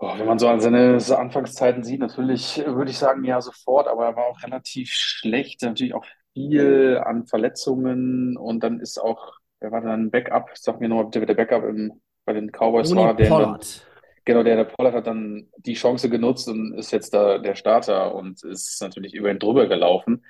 Oh, 0.02 0.18
wenn 0.18 0.26
man 0.26 0.38
so 0.38 0.48
an 0.48 0.60
seine 0.60 0.96
Anfangszeiten 0.96 1.84
sieht, 1.84 2.00
natürlich 2.00 2.56
würde 2.64 2.90
ich 2.90 2.96
sagen, 2.96 3.22
ja, 3.22 3.40
sofort, 3.42 3.86
aber 3.86 4.06
er 4.06 4.16
war 4.16 4.24
auch 4.28 4.42
relativ 4.42 4.90
schlecht, 4.92 5.60
natürlich 5.60 5.92
auch 5.92 6.06
viel 6.32 6.98
an 7.04 7.26
Verletzungen 7.26 8.38
und 8.38 8.60
dann 8.64 8.80
ist 8.80 8.98
auch, 8.98 9.34
wer 9.60 9.72
war 9.72 9.82
dann 9.82 10.10
Backup? 10.10 10.52
Sag 10.54 10.80
mir 10.80 10.88
nochmal 10.88 11.04
bitte, 11.04 11.20
wer 11.20 11.26
der 11.26 11.34
Backup 11.34 11.64
im, 11.64 12.00
bei 12.24 12.32
den 12.32 12.50
Cowboys 12.50 12.94
Tony 12.94 12.94
war, 12.94 13.14
der 13.14 13.28
dann, 13.34 13.58
Pollard. 13.58 13.86
genau, 14.24 14.42
der, 14.42 14.56
der 14.56 14.64
Pollard 14.64 14.94
hat 14.94 15.06
dann 15.06 15.50
die 15.58 15.74
Chance 15.74 16.08
genutzt 16.08 16.48
und 16.48 16.74
ist 16.78 16.92
jetzt 16.92 17.12
da 17.12 17.36
der 17.38 17.54
Starter 17.54 18.14
und 18.14 18.42
ist 18.42 18.80
natürlich 18.80 19.12
über 19.14 19.30
ihn 19.30 19.38
drüber 19.38 19.66
gelaufen. 19.68 20.24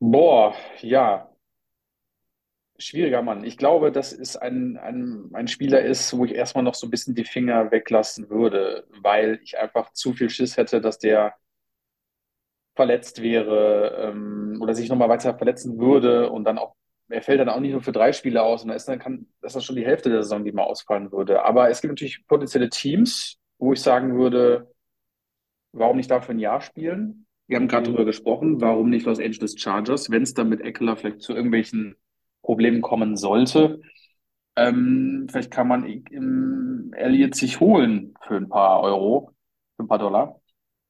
Boah, 0.00 0.54
ja, 0.80 1.28
schwieriger 2.78 3.22
Mann. 3.22 3.44
Ich 3.44 3.58
glaube, 3.58 3.90
dass 3.92 4.12
es 4.12 4.36
ein, 4.36 4.76
ein, 4.78 5.30
ein 5.32 5.48
Spieler 5.48 5.82
ist, 5.82 6.16
wo 6.16 6.24
ich 6.24 6.34
erstmal 6.34 6.64
noch 6.64 6.74
so 6.74 6.86
ein 6.86 6.90
bisschen 6.90 7.14
die 7.14 7.24
Finger 7.24 7.70
weglassen 7.70 8.30
würde, 8.30 8.86
weil 9.02 9.40
ich 9.42 9.58
einfach 9.58 9.92
zu 9.92 10.12
viel 10.12 10.30
Schiss 10.30 10.56
hätte, 10.56 10.80
dass 10.80 10.98
der 10.98 11.34
verletzt 12.76 13.22
wäre 13.22 14.10
ähm, 14.12 14.58
oder 14.60 14.74
sich 14.74 14.88
nochmal 14.88 15.08
weiter 15.08 15.36
verletzen 15.36 15.78
würde 15.80 16.30
und 16.30 16.44
dann 16.44 16.58
auch, 16.58 16.76
er 17.08 17.22
fällt 17.22 17.40
dann 17.40 17.48
auch 17.48 17.58
nicht 17.58 17.72
nur 17.72 17.82
für 17.82 17.90
drei 17.90 18.12
Spiele 18.12 18.42
aus 18.42 18.62
und 18.62 18.68
da 18.68 18.74
ist 18.74 18.86
dann 18.88 19.00
kann, 19.00 19.26
das 19.40 19.50
ist 19.50 19.54
dann 19.56 19.62
schon 19.62 19.76
die 19.76 19.84
Hälfte 19.84 20.10
der 20.10 20.22
Saison, 20.22 20.44
die 20.44 20.52
mal 20.52 20.62
ausfallen 20.62 21.10
würde. 21.10 21.44
Aber 21.44 21.68
es 21.70 21.80
gibt 21.80 21.90
natürlich 21.90 22.24
potenzielle 22.28 22.68
Teams, 22.68 23.38
wo 23.58 23.72
ich 23.72 23.80
sagen 23.80 24.16
würde, 24.16 24.72
warum 25.72 25.96
nicht 25.96 26.10
dafür 26.10 26.36
ein 26.36 26.38
Jahr 26.38 26.60
spielen? 26.60 27.26
Wir 27.48 27.56
haben 27.56 27.66
gerade 27.66 27.86
darüber 27.86 28.04
gesprochen, 28.04 28.60
warum 28.60 28.90
nicht 28.90 29.06
Los 29.06 29.18
Angeles 29.18 29.58
Chargers, 29.58 30.10
wenn 30.10 30.22
es 30.22 30.34
dann 30.34 30.48
mit 30.48 30.60
Eckler 30.60 30.96
vielleicht 30.96 31.22
zu 31.22 31.34
irgendwelchen 31.34 31.96
Problemen 32.42 32.82
kommen 32.82 33.16
sollte. 33.16 33.80
Ähm, 34.56 35.26
vielleicht 35.30 35.50
kann 35.50 35.68
man 35.68 35.84
ähm, 35.86 36.92
Elliott 36.96 37.34
sich 37.34 37.60
holen 37.60 38.14
für 38.26 38.36
ein 38.36 38.48
paar 38.48 38.80
Euro, 38.82 39.32
für 39.76 39.84
ein 39.84 39.88
paar 39.88 39.98
Dollar 39.98 40.40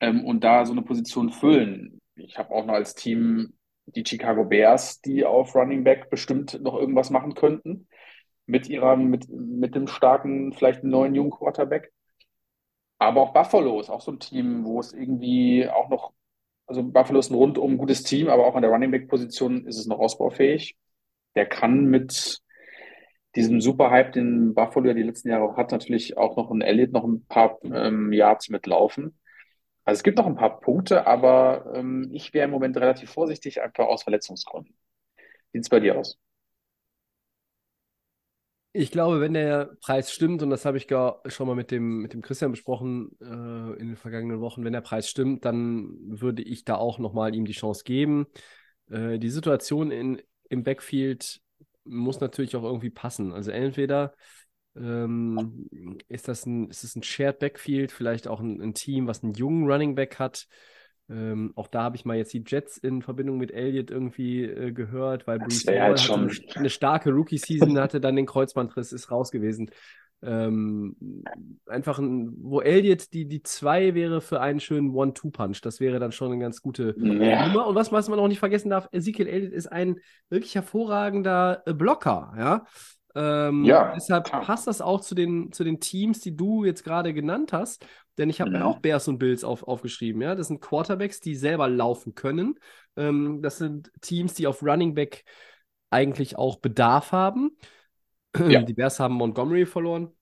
ähm, 0.01 0.25
und 0.25 0.45
da 0.45 0.65
so 0.65 0.73
eine 0.73 0.83
Position 0.83 1.31
füllen. 1.31 2.01
Ich 2.17 2.39
habe 2.39 2.55
auch 2.55 2.65
noch 2.65 2.75
als 2.75 2.95
Team 2.95 3.55
die 3.87 4.05
Chicago 4.07 4.45
Bears, 4.45 5.01
die 5.01 5.25
auf 5.25 5.55
Running 5.55 5.85
Back 5.85 6.11
bestimmt 6.11 6.61
noch 6.63 6.75
irgendwas 6.75 7.11
machen 7.11 7.35
könnten 7.35 7.89
mit 8.47 8.69
ihrer, 8.69 8.97
mit, 8.97 9.29
mit 9.29 9.75
dem 9.75 9.87
starken, 9.87 10.53
vielleicht 10.53 10.85
neuen 10.85 11.15
jungen 11.15 11.31
Quarterback. 11.31 11.93
Aber 12.99 13.23
auch 13.23 13.33
Buffalo 13.33 13.81
ist 13.81 13.91
auch 13.91 14.01
so 14.01 14.13
ein 14.13 14.21
Team, 14.21 14.65
wo 14.65 14.81
es 14.81 14.93
irgendwie 14.93 15.69
auch 15.69 15.89
noch, 15.89 16.13
also 16.67 16.83
Buffalo 16.83 17.21
ist 17.21 17.31
ein 17.31 17.35
rundum 17.37 17.79
gutes 17.79 18.03
Team, 18.03 18.29
aber 18.29 18.47
auch 18.47 18.55
an 18.57 18.63
der 18.63 18.71
Running 18.71 18.91
Back 18.91 19.09
Position 19.09 19.67
ist 19.67 19.79
es 19.79 19.87
noch 19.87 19.99
ausbaufähig. 19.99 20.77
Der 21.39 21.47
kann 21.47 21.85
mit 21.85 22.41
diesem 23.37 23.61
Superhype, 23.61 24.11
den 24.11 24.55
Buffalo 24.55 24.89
ja 24.89 24.95
die 24.95 25.05
letzten 25.05 25.29
Jahre 25.29 25.45
auch 25.45 25.57
hat, 25.57 25.71
natürlich 25.71 26.19
auch 26.19 26.37
noch 26.37 26.51
ein 26.51 26.63
Elliott 26.63 26.91
noch 26.91 27.05
ein 27.05 27.25
paar 27.27 27.59
ähm, 27.63 28.13
Yards 28.13 28.49
mitlaufen. 28.49 29.17
Also 29.85 30.01
es 30.01 30.03
gibt 30.03 30.19
noch 30.19 30.27
ein 30.27 30.35
paar 30.35 30.59
Punkte, 30.59 31.07
aber 31.07 31.73
ähm, 31.77 32.11
ich 32.13 32.35
wäre 32.35 32.47
im 32.47 32.51
Moment 32.51 32.77
relativ 32.77 33.11
vorsichtig, 33.11 33.63
einfach 33.63 33.87
aus 33.87 34.03
Verletzungsgründen. 34.03 34.77
Wie 35.53 35.59
sieht's 35.59 35.69
bei 35.69 35.79
dir 35.79 35.97
aus? 35.97 36.19
Ich 38.73 38.91
glaube, 38.91 39.21
wenn 39.21 39.35
der 39.35 39.77
Preis 39.81 40.13
stimmt, 40.13 40.43
und 40.43 40.51
das 40.51 40.65
habe 40.65 40.77
ich 40.77 40.89
gar 40.89 41.23
schon 41.27 41.47
mal 41.47 41.55
mit 41.55 41.71
dem, 41.71 42.03
mit 42.03 42.15
dem 42.15 42.23
Christian 42.23 42.51
besprochen 42.51 43.17
äh, 43.21 43.81
in 43.81 43.87
den 43.87 43.97
vergangenen 43.97 44.41
Wochen, 44.41 44.65
wenn 44.65 44.73
der 44.73 44.81
Preis 44.81 45.09
stimmt, 45.09 45.45
dann 45.45 45.95
würde 46.01 46.43
ich 46.43 46.65
da 46.65 46.75
auch 46.75 46.99
nochmal 46.99 47.33
ihm 47.33 47.45
die 47.45 47.53
Chance 47.53 47.85
geben. 47.85 48.27
Äh, 48.91 49.19
die 49.19 49.31
Situation 49.31 49.91
in, 49.91 50.21
im 50.49 50.63
Backfield 50.63 51.41
muss 51.85 52.21
natürlich 52.21 52.57
auch 52.57 52.65
irgendwie 52.65 52.91
passen. 52.91 53.33
Also 53.33 53.51
entweder 53.51 54.15
ähm, 54.77 55.67
ist 56.09 56.29
das 56.29 56.47
ein, 56.47 56.69
ist 56.71 56.85
es 56.85 56.97
ein 56.97 57.03
Shared 57.03 57.39
Backfield, 57.39 57.93
vielleicht 57.93 58.29
auch 58.29 58.41
ein, 58.41 58.61
ein 58.61 58.75
Team, 58.75 59.07
was 59.07 59.23
einen 59.23 59.35
jungen 59.35 59.71
Running 59.71 59.95
Back 59.95 60.19
hat. 60.19 60.47
Ähm, 61.11 61.53
auch 61.57 61.69
da 61.69 61.85
habe 61.85 61.97
ich 61.97 62.05
mal 62.05 62.19
jetzt 62.19 62.35
die 62.35 62.45
Jets 62.47 62.77
in 62.77 63.01
Verbindung 63.01 63.39
mit 63.39 63.51
Elliott 63.51 63.91
irgendwie 63.91 64.45
äh, 64.45 64.73
gehört, 64.73 65.27
weil 65.27 65.39
Das 65.39 65.65
Bruce 65.65 65.67
Hall 65.67 65.97
halt 65.97 66.57
eine 66.57 66.71
starke 66.71 67.11
Rookie-Season, 67.11 67.79
hatte 67.79 68.01
dann 68.01 68.17
den 68.17 68.27
Kreuzbandriss, 68.27 68.93
ist 68.93 69.11
raus 69.11 69.31
gewesen. 69.31 69.71
Ähm, 70.21 70.97
einfach 71.67 71.99
ein, 71.99 72.35
wo 72.41 72.61
Elliott 72.61 73.13
die, 73.13 73.27
die 73.27 73.43
zwei 73.43 73.95
wäre 73.95 74.21
für 74.21 74.41
einen 74.41 74.61
schönen 74.61 74.91
One-Two-Punch. 74.91 75.61
Das 75.63 75.79
wäre 75.81 76.01
dann 76.01 76.13
schon 76.13 76.33
eine 76.33 76.41
ganz 76.41 76.61
gute 76.61 76.97
Ja. 76.99 77.47
Nummer. 77.47 77.67
Und 77.67 77.75
was, 77.77 77.93
was 77.93 78.09
man 78.09 78.19
auch 78.19 78.29
nicht 78.29 78.41
vergessen 78.41 78.71
darf, 78.71 78.89
Ezekiel 78.93 79.29
Elliott 79.29 79.53
ist 79.53 79.69
ein 79.71 80.01
wirklich 80.29 80.55
hervorragender 80.55 81.63
äh, 81.67 81.73
Blocker, 81.75 82.35
ja. 82.37 82.65
Ähm, 83.15 83.65
Ja, 83.65 83.93
deshalb 83.95 84.25
klar. 84.25 84.43
passt 84.43 84.67
das 84.67 84.81
auch 84.81 85.01
zu 85.01 85.15
den, 85.15 85.51
zu 85.53 85.65
den 85.65 85.81
Teams, 85.81 86.21
die 86.21 86.37
du 86.37 86.65
jetzt 86.65 86.85
gerade 86.85 87.15
genannt 87.15 87.53
hast. 87.53 87.87
Denn 88.19 88.29
ich 88.31 88.41
habe 88.41 88.51
mir 88.51 88.59
Mhm. 88.59 88.65
auch 88.65 88.81
Bears 88.81 89.09
und 89.09 89.19
Bills 89.19 89.45
auf, 89.45 89.63
aufgeschrieben, 89.63 90.21
ja. 90.23 90.35
Das 90.35 90.49
sind 90.49 90.61
Quarterbacks, 90.61 91.21
die 91.21 91.35
selber 91.37 91.69
laufen 91.69 92.15
können. 92.15 92.59
Ähm, 92.97 93.41
das 93.43 93.59
sind 93.59 93.91
Teams, 94.01 94.35
die 94.35 94.47
auf 94.47 94.63
Running 94.63 94.95
Back 94.95 95.25
eigentlich 95.91 96.37
auch 96.37 96.57
Bedarf 96.59 97.13
haben. 97.13 97.57
Ja. 98.37 98.63
Die 98.63 98.75
Bears 98.75 99.01
haben 99.01 99.15
Montgomery 99.15 99.67
verloren. 99.67 100.13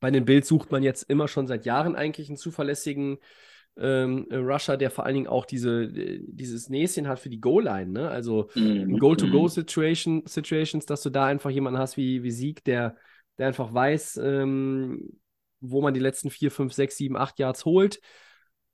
Bei 0.00 0.10
den 0.10 0.24
Bills 0.24 0.48
sucht 0.48 0.72
man 0.72 0.82
jetzt 0.82 1.04
immer 1.04 1.28
schon 1.28 1.46
seit 1.46 1.64
Jahren 1.64 1.94
eigentlich 1.94 2.28
einen 2.28 2.36
zuverlässigen 2.36 3.18
ähm, 3.78 4.26
äh, 4.30 4.36
Rusher, 4.36 4.76
der 4.76 4.90
vor 4.90 5.06
allen 5.06 5.14
Dingen 5.14 5.26
auch 5.28 5.46
diese, 5.46 5.84
äh, 5.84 6.20
dieses 6.26 6.68
Näschen 6.68 7.08
hat 7.08 7.20
für 7.20 7.30
die 7.30 7.40
Goal-Line, 7.40 7.90
ne? 7.90 8.08
Also 8.10 8.50
in 8.54 8.90
Mhm. 8.90 8.98
Goal-to-Go-Situation, 8.98 10.24
Situations, 10.26 10.86
dass 10.86 11.02
du 11.02 11.10
da 11.10 11.26
einfach 11.26 11.50
jemanden 11.50 11.78
hast 11.78 11.96
wie, 11.96 12.22
wie 12.22 12.30
Sieg, 12.30 12.64
der, 12.64 12.96
der 13.38 13.46
einfach 13.46 13.72
weiß, 13.72 14.18
ähm, 14.22 15.18
wo 15.60 15.80
man 15.80 15.94
die 15.94 16.00
letzten 16.00 16.30
vier, 16.30 16.50
fünf, 16.50 16.72
sechs, 16.72 16.96
sieben, 16.96 17.16
acht 17.16 17.38
Yards 17.38 17.64
holt. 17.64 18.00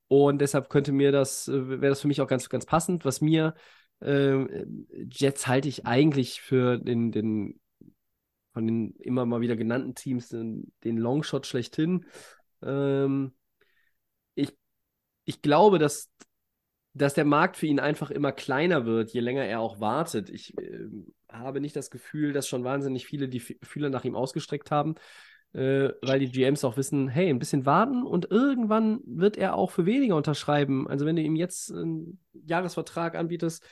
Und 0.08 0.40
deshalb 0.40 0.70
könnte 0.70 0.92
mir 0.92 1.12
das, 1.12 1.46
äh, 1.48 1.68
wäre 1.68 1.90
das 1.90 2.00
für 2.00 2.08
mich 2.08 2.20
auch 2.20 2.26
ganz, 2.28 2.48
ganz 2.48 2.64
passend. 2.64 3.04
Was 3.04 3.20
mir 3.20 3.54
äh, 4.00 4.64
Jets 5.10 5.46
halte 5.46 5.68
ich 5.68 5.86
eigentlich 5.86 6.40
für 6.40 6.78
den, 6.78 7.12
den 7.12 7.60
von 8.58 8.66
den 8.66 8.90
immer 8.96 9.24
mal 9.24 9.40
wieder 9.40 9.54
genannten 9.54 9.94
Teams 9.94 10.30
den, 10.30 10.72
den 10.82 10.98
Longshot 10.98 11.46
schlechthin. 11.46 12.06
Ähm, 12.60 13.32
ich, 14.34 14.52
ich 15.24 15.42
glaube, 15.42 15.78
dass, 15.78 16.10
dass 16.92 17.14
der 17.14 17.24
Markt 17.24 17.56
für 17.56 17.66
ihn 17.66 17.78
einfach 17.78 18.10
immer 18.10 18.32
kleiner 18.32 18.84
wird, 18.84 19.12
je 19.12 19.20
länger 19.20 19.44
er 19.44 19.60
auch 19.60 19.78
wartet. 19.78 20.28
Ich 20.28 20.58
äh, 20.58 20.88
habe 21.30 21.60
nicht 21.60 21.76
das 21.76 21.88
Gefühl, 21.88 22.32
dass 22.32 22.48
schon 22.48 22.64
wahnsinnig 22.64 23.06
viele 23.06 23.28
die 23.28 23.38
Fühler 23.38 23.90
nach 23.90 24.02
ihm 24.02 24.16
ausgestreckt 24.16 24.72
haben, 24.72 24.96
äh, 25.52 25.90
weil 26.02 26.18
die 26.18 26.32
GMs 26.32 26.64
auch 26.64 26.76
wissen, 26.76 27.06
hey, 27.06 27.30
ein 27.30 27.38
bisschen 27.38 27.64
warten 27.64 28.02
und 28.02 28.28
irgendwann 28.32 29.02
wird 29.04 29.36
er 29.36 29.54
auch 29.54 29.70
für 29.70 29.86
weniger 29.86 30.16
unterschreiben. 30.16 30.88
Also 30.88 31.06
wenn 31.06 31.14
du 31.14 31.22
ihm 31.22 31.36
jetzt 31.36 31.70
einen 31.70 32.18
Jahresvertrag 32.32 33.14
anbietest, 33.14 33.64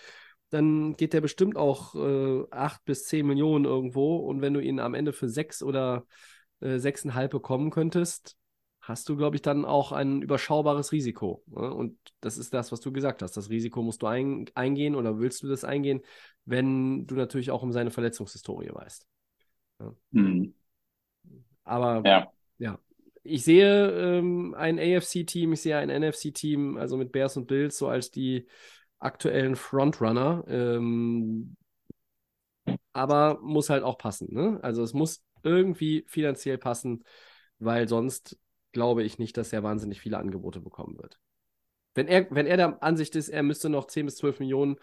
dann 0.51 0.97
geht 0.97 1.13
der 1.13 1.21
bestimmt 1.21 1.57
auch 1.57 1.95
äh, 1.95 2.45
8 2.51 2.85
bis 2.85 3.05
10 3.07 3.27
Millionen 3.27 3.65
irgendwo. 3.65 4.17
Und 4.17 4.41
wenn 4.41 4.55
du 4.55 4.61
ihn 4.61 4.79
am 4.79 4.95
Ende 4.95 5.13
für 5.13 5.29
sechs 5.29 5.63
oder 5.63 6.07
äh, 6.61 6.79
sechseinhalb 6.79 7.31
bekommen 7.31 7.71
könntest, 7.71 8.37
hast 8.81 9.09
du, 9.09 9.17
glaube 9.17 9.37
ich, 9.37 9.43
dann 9.43 9.65
auch 9.65 9.91
ein 9.91 10.23
überschaubares 10.23 10.93
Risiko. 10.93 11.43
Ne? 11.47 11.73
Und 11.73 11.99
das 12.21 12.39
ist 12.39 12.55
das, 12.55 12.71
was 12.71 12.81
du 12.81 12.93
gesagt 12.93 13.23
hast. 13.23 13.37
Das 13.37 13.51
Risiko 13.51 13.83
musst 13.83 14.03
du 14.03 14.07
ein, 14.07 14.47
eingehen 14.55 14.95
oder 14.95 15.19
willst 15.19 15.43
du 15.43 15.49
das 15.49 15.65
eingehen, 15.65 16.03
wenn 16.45 17.07
du 17.07 17.17
natürlich 17.17 17.51
auch 17.51 17.63
um 17.63 17.73
seine 17.73 17.91
Verletzungshistorie 17.91 18.71
weißt. 18.73 19.07
Ja. 19.81 19.95
Mhm. 20.13 20.55
Aber 21.65 22.03
ja. 22.09 22.33
ja. 22.59 22.79
ich 23.25 23.43
sehe 23.43 23.91
ähm, 23.91 24.55
ein 24.57 24.79
AFC-Team, 24.79 25.53
ich 25.53 25.63
sehe 25.63 25.77
ein 25.79 25.91
NFC-Team, 25.91 26.77
also 26.77 26.97
mit 26.97 27.11
Bears 27.11 27.37
und 27.37 27.49
Bills, 27.49 27.77
so 27.77 27.89
als 27.89 28.13
die 28.13 28.47
aktuellen 28.99 29.57
Frontrunner. 29.57 30.45
Ähm, 30.49 31.57
aber 32.93 33.39
muss 33.43 33.71
halt 33.71 33.83
auch 33.85 33.99
passen. 33.99 34.29
Ne? 34.33 34.59
Also 34.63 34.83
es 34.83 34.93
muss 34.93 35.23
irgendwie 35.43 36.05
finanziell 36.09 36.59
passen, 36.59 37.05
weil 37.59 37.89
sonst 37.89 38.39
glaube 38.73 39.05
ich 39.05 39.19
nicht, 39.19 39.37
dass 39.37 39.53
er 39.53 39.63
wahnsinnig 39.63 40.01
viele 40.01 40.19
Angebote 40.19 40.61
bekommen 40.61 40.99
wird. 40.99 41.19
Wenn 41.95 42.09
er, 42.09 42.27
wenn 42.31 42.47
er 42.47 42.57
der 42.57 42.83
Ansicht 42.83 43.17
ist, 43.17 43.29
er 43.29 43.43
müsste 43.43 43.69
noch 43.69 43.87
10 43.87 44.07
bis 44.07 44.17
12 44.17 44.41
Millionen 44.41 44.77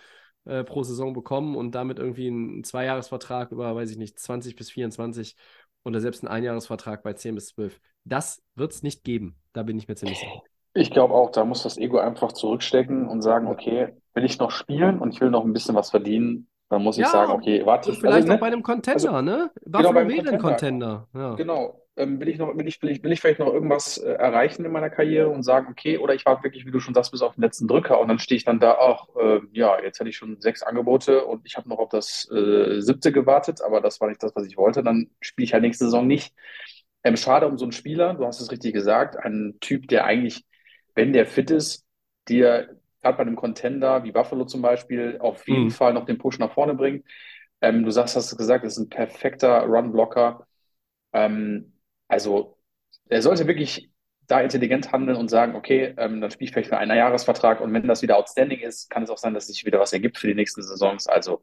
äh, 0.46 0.64
pro 0.64 0.84
Saison 0.84 1.14
bekommen 1.14 1.56
und 1.56 1.76
damit 1.76 2.00
irgendwie 2.00 2.28
einen 2.28 2.64
Zweijahresvertrag 2.64 3.52
über, 3.52 3.76
weiß 3.76 3.92
ich 3.92 3.98
nicht, 3.98 4.20
20 4.20 4.56
bis 4.56 4.72
24 4.72 5.36
oder 5.84 6.00
selbst 6.00 6.24
einen 6.24 6.34
Einjahresvertrag 6.34 7.04
bei 7.04 7.14
10 7.14 7.36
bis 7.36 7.48
12, 7.48 7.80
das 8.04 8.42
wird 8.56 8.74
es 8.74 8.84
nicht 8.84 9.04
geben. 9.04 9.38
Da 9.54 9.64
bin 9.64 9.78
ich 9.78 9.88
mir 9.88 9.96
ziemlich 9.96 10.20
sicher. 10.20 10.42
Ich 10.74 10.92
glaube 10.92 11.14
auch, 11.14 11.32
da 11.32 11.46
muss 11.46 11.64
das 11.64 11.78
Ego 11.78 12.00
einfach 12.00 12.32
zurückstecken 12.32 13.08
und 13.08 13.22
sagen, 13.22 13.48
okay, 13.48 13.94
will 14.14 14.26
ich 14.26 14.40
noch 14.40 14.52
spielen 14.52 15.00
und 15.00 15.14
ich 15.14 15.22
will 15.22 15.30
noch 15.30 15.44
ein 15.44 15.54
bisschen 15.54 15.76
was 15.76 15.92
verdienen, 15.92 16.48
dann 16.70 16.82
muss 16.82 16.98
ich 16.98 17.06
sagen, 17.08 17.32
okay, 17.32 17.64
warte. 17.66 17.92
Und 17.92 17.98
vielleicht 17.98 18.16
also, 18.16 18.28
ne? 18.28 18.34
auch 18.36 18.40
bei 18.40 18.48
einem 18.48 18.64
Contender, 18.64 19.12
also, 19.12 19.22
ne? 19.22 19.52
Buffalo 19.64 19.90
genau 19.90 20.10
wäre 20.10 20.30
ein 20.30 20.40
Contender. 20.40 21.08
Ja. 21.14 21.36
Genau. 21.36 21.80
Ähm, 21.96 22.20
will 22.20 22.28
ich 22.28 22.40
noch, 22.40 22.58
will 22.58 22.68
ich, 22.68 22.82
will 22.82 22.90
ich, 22.90 23.04
will 23.04 23.12
ich 23.12 23.22
vielleicht 23.22 23.38
noch 23.38 23.54
irgendwas 23.54 24.00
äh, 24.00 24.14
erreichen 24.14 24.66
in 24.66 24.72
meiner 24.72 24.90
Karriere 24.90 25.30
und 25.30 25.44
sagen, 25.44 25.68
okay, 25.70 26.00
oder 26.00 26.16
ich 26.16 26.26
warte 26.26 26.44
wirklich, 26.44 26.66
wie 26.66 26.72
du 26.72 26.80
schon 26.80 26.96
sagst, 26.96 27.12
bis 27.12 27.22
auf 27.22 27.36
den 27.36 27.44
letzten 27.44 27.68
Drücker 27.68 28.00
und 28.00 28.08
dann 28.08 28.18
stehe 28.18 28.38
ich 28.38 28.46
dann 28.46 28.60
da, 28.60 28.78
ach, 28.80 29.06
äh, 29.22 29.42
ja, 29.52 29.80
jetzt 29.80 30.00
hätte 30.00 30.10
ich 30.10 30.18
schon 30.18 30.42
sechs 30.42 30.64
Angebote 30.64 31.24
und 31.24 31.46
ich 31.46 31.56
habe 31.56 31.70
noch 31.70 31.78
auf 31.78 31.90
das 31.90 32.28
äh, 32.32 32.82
siebte 32.82 33.12
gewartet, 33.12 33.62
aber 33.62 33.80
das 33.80 34.02
war 34.02 34.08
nicht 34.08 34.24
das, 34.24 34.36
was 34.36 34.48
ich 34.48 34.58
wollte, 34.58 34.82
dann 34.82 35.12
spiele 35.22 35.44
ich 35.44 35.54
halt 35.54 35.62
nächste 35.62 35.86
Saison 35.86 36.08
nicht. 36.08 36.34
Ähm, 37.04 37.16
schade 37.16 37.48
um 37.48 37.60
so 37.60 37.66
einen 37.66 37.74
Spieler, 37.74 38.16
du 38.16 38.26
hast 38.26 38.42
es 38.42 38.50
richtig 38.52 38.74
gesagt, 38.74 39.16
ein 39.16 39.58
Typ, 39.60 39.88
der 39.88 40.06
eigentlich, 40.06 40.44
wenn 40.96 41.14
der 41.14 41.26
fit 41.26 41.52
ist, 41.52 41.86
dir 42.28 42.80
gerade 43.02 43.18
bei 43.18 43.24
einem 43.24 43.36
Contender 43.36 44.04
wie 44.04 44.12
Buffalo 44.12 44.46
zum 44.46 44.62
Beispiel 44.62 45.18
auf 45.20 45.48
jeden 45.48 45.66
mhm. 45.66 45.72
Fall 45.72 45.94
noch 45.94 46.06
den 46.06 46.18
Push 46.18 46.40
nach 46.40 46.54
vorne 46.54 46.74
bringt. 46.74 47.06
Ähm, 47.62 47.84
du 47.84 47.92
sagst, 47.92 48.16
hast 48.16 48.36
gesagt, 48.38 48.66
das 48.66 48.74
ist 48.78 48.86
ein 48.86 48.90
perfekter 48.90 49.64
Run-Blocker. 49.64 50.48
Ähm, 51.14 51.74
also 52.08 52.58
er 53.10 53.22
sollte 53.22 53.48
wirklich 53.48 53.92
da 54.28 54.42
intelligent 54.42 54.92
handeln 54.92 55.18
und 55.18 55.30
sagen, 55.30 55.56
okay, 55.56 55.94
ähm, 55.98 56.22
dann 56.22 56.32
spiele 56.32 56.48
ich 56.48 56.54
vielleicht 56.54 56.70
für 56.70 56.78
einen 56.78 56.96
Jahresvertrag 56.96 57.62
und 57.62 57.74
wenn 57.74 57.88
das 57.88 58.02
wieder 58.02 58.18
outstanding 58.18 58.60
ist, 58.62 58.90
kann 58.90 59.04
es 59.04 59.10
auch 59.10 59.18
sein, 59.18 59.34
dass 59.34 59.48
sich 59.48 59.66
wieder 59.66 59.80
was 59.80 59.94
ergibt 59.94 60.18
für 60.18 60.28
die 60.28 60.36
nächsten 60.36 60.64
Saisons. 60.64 61.08
Also 61.08 61.42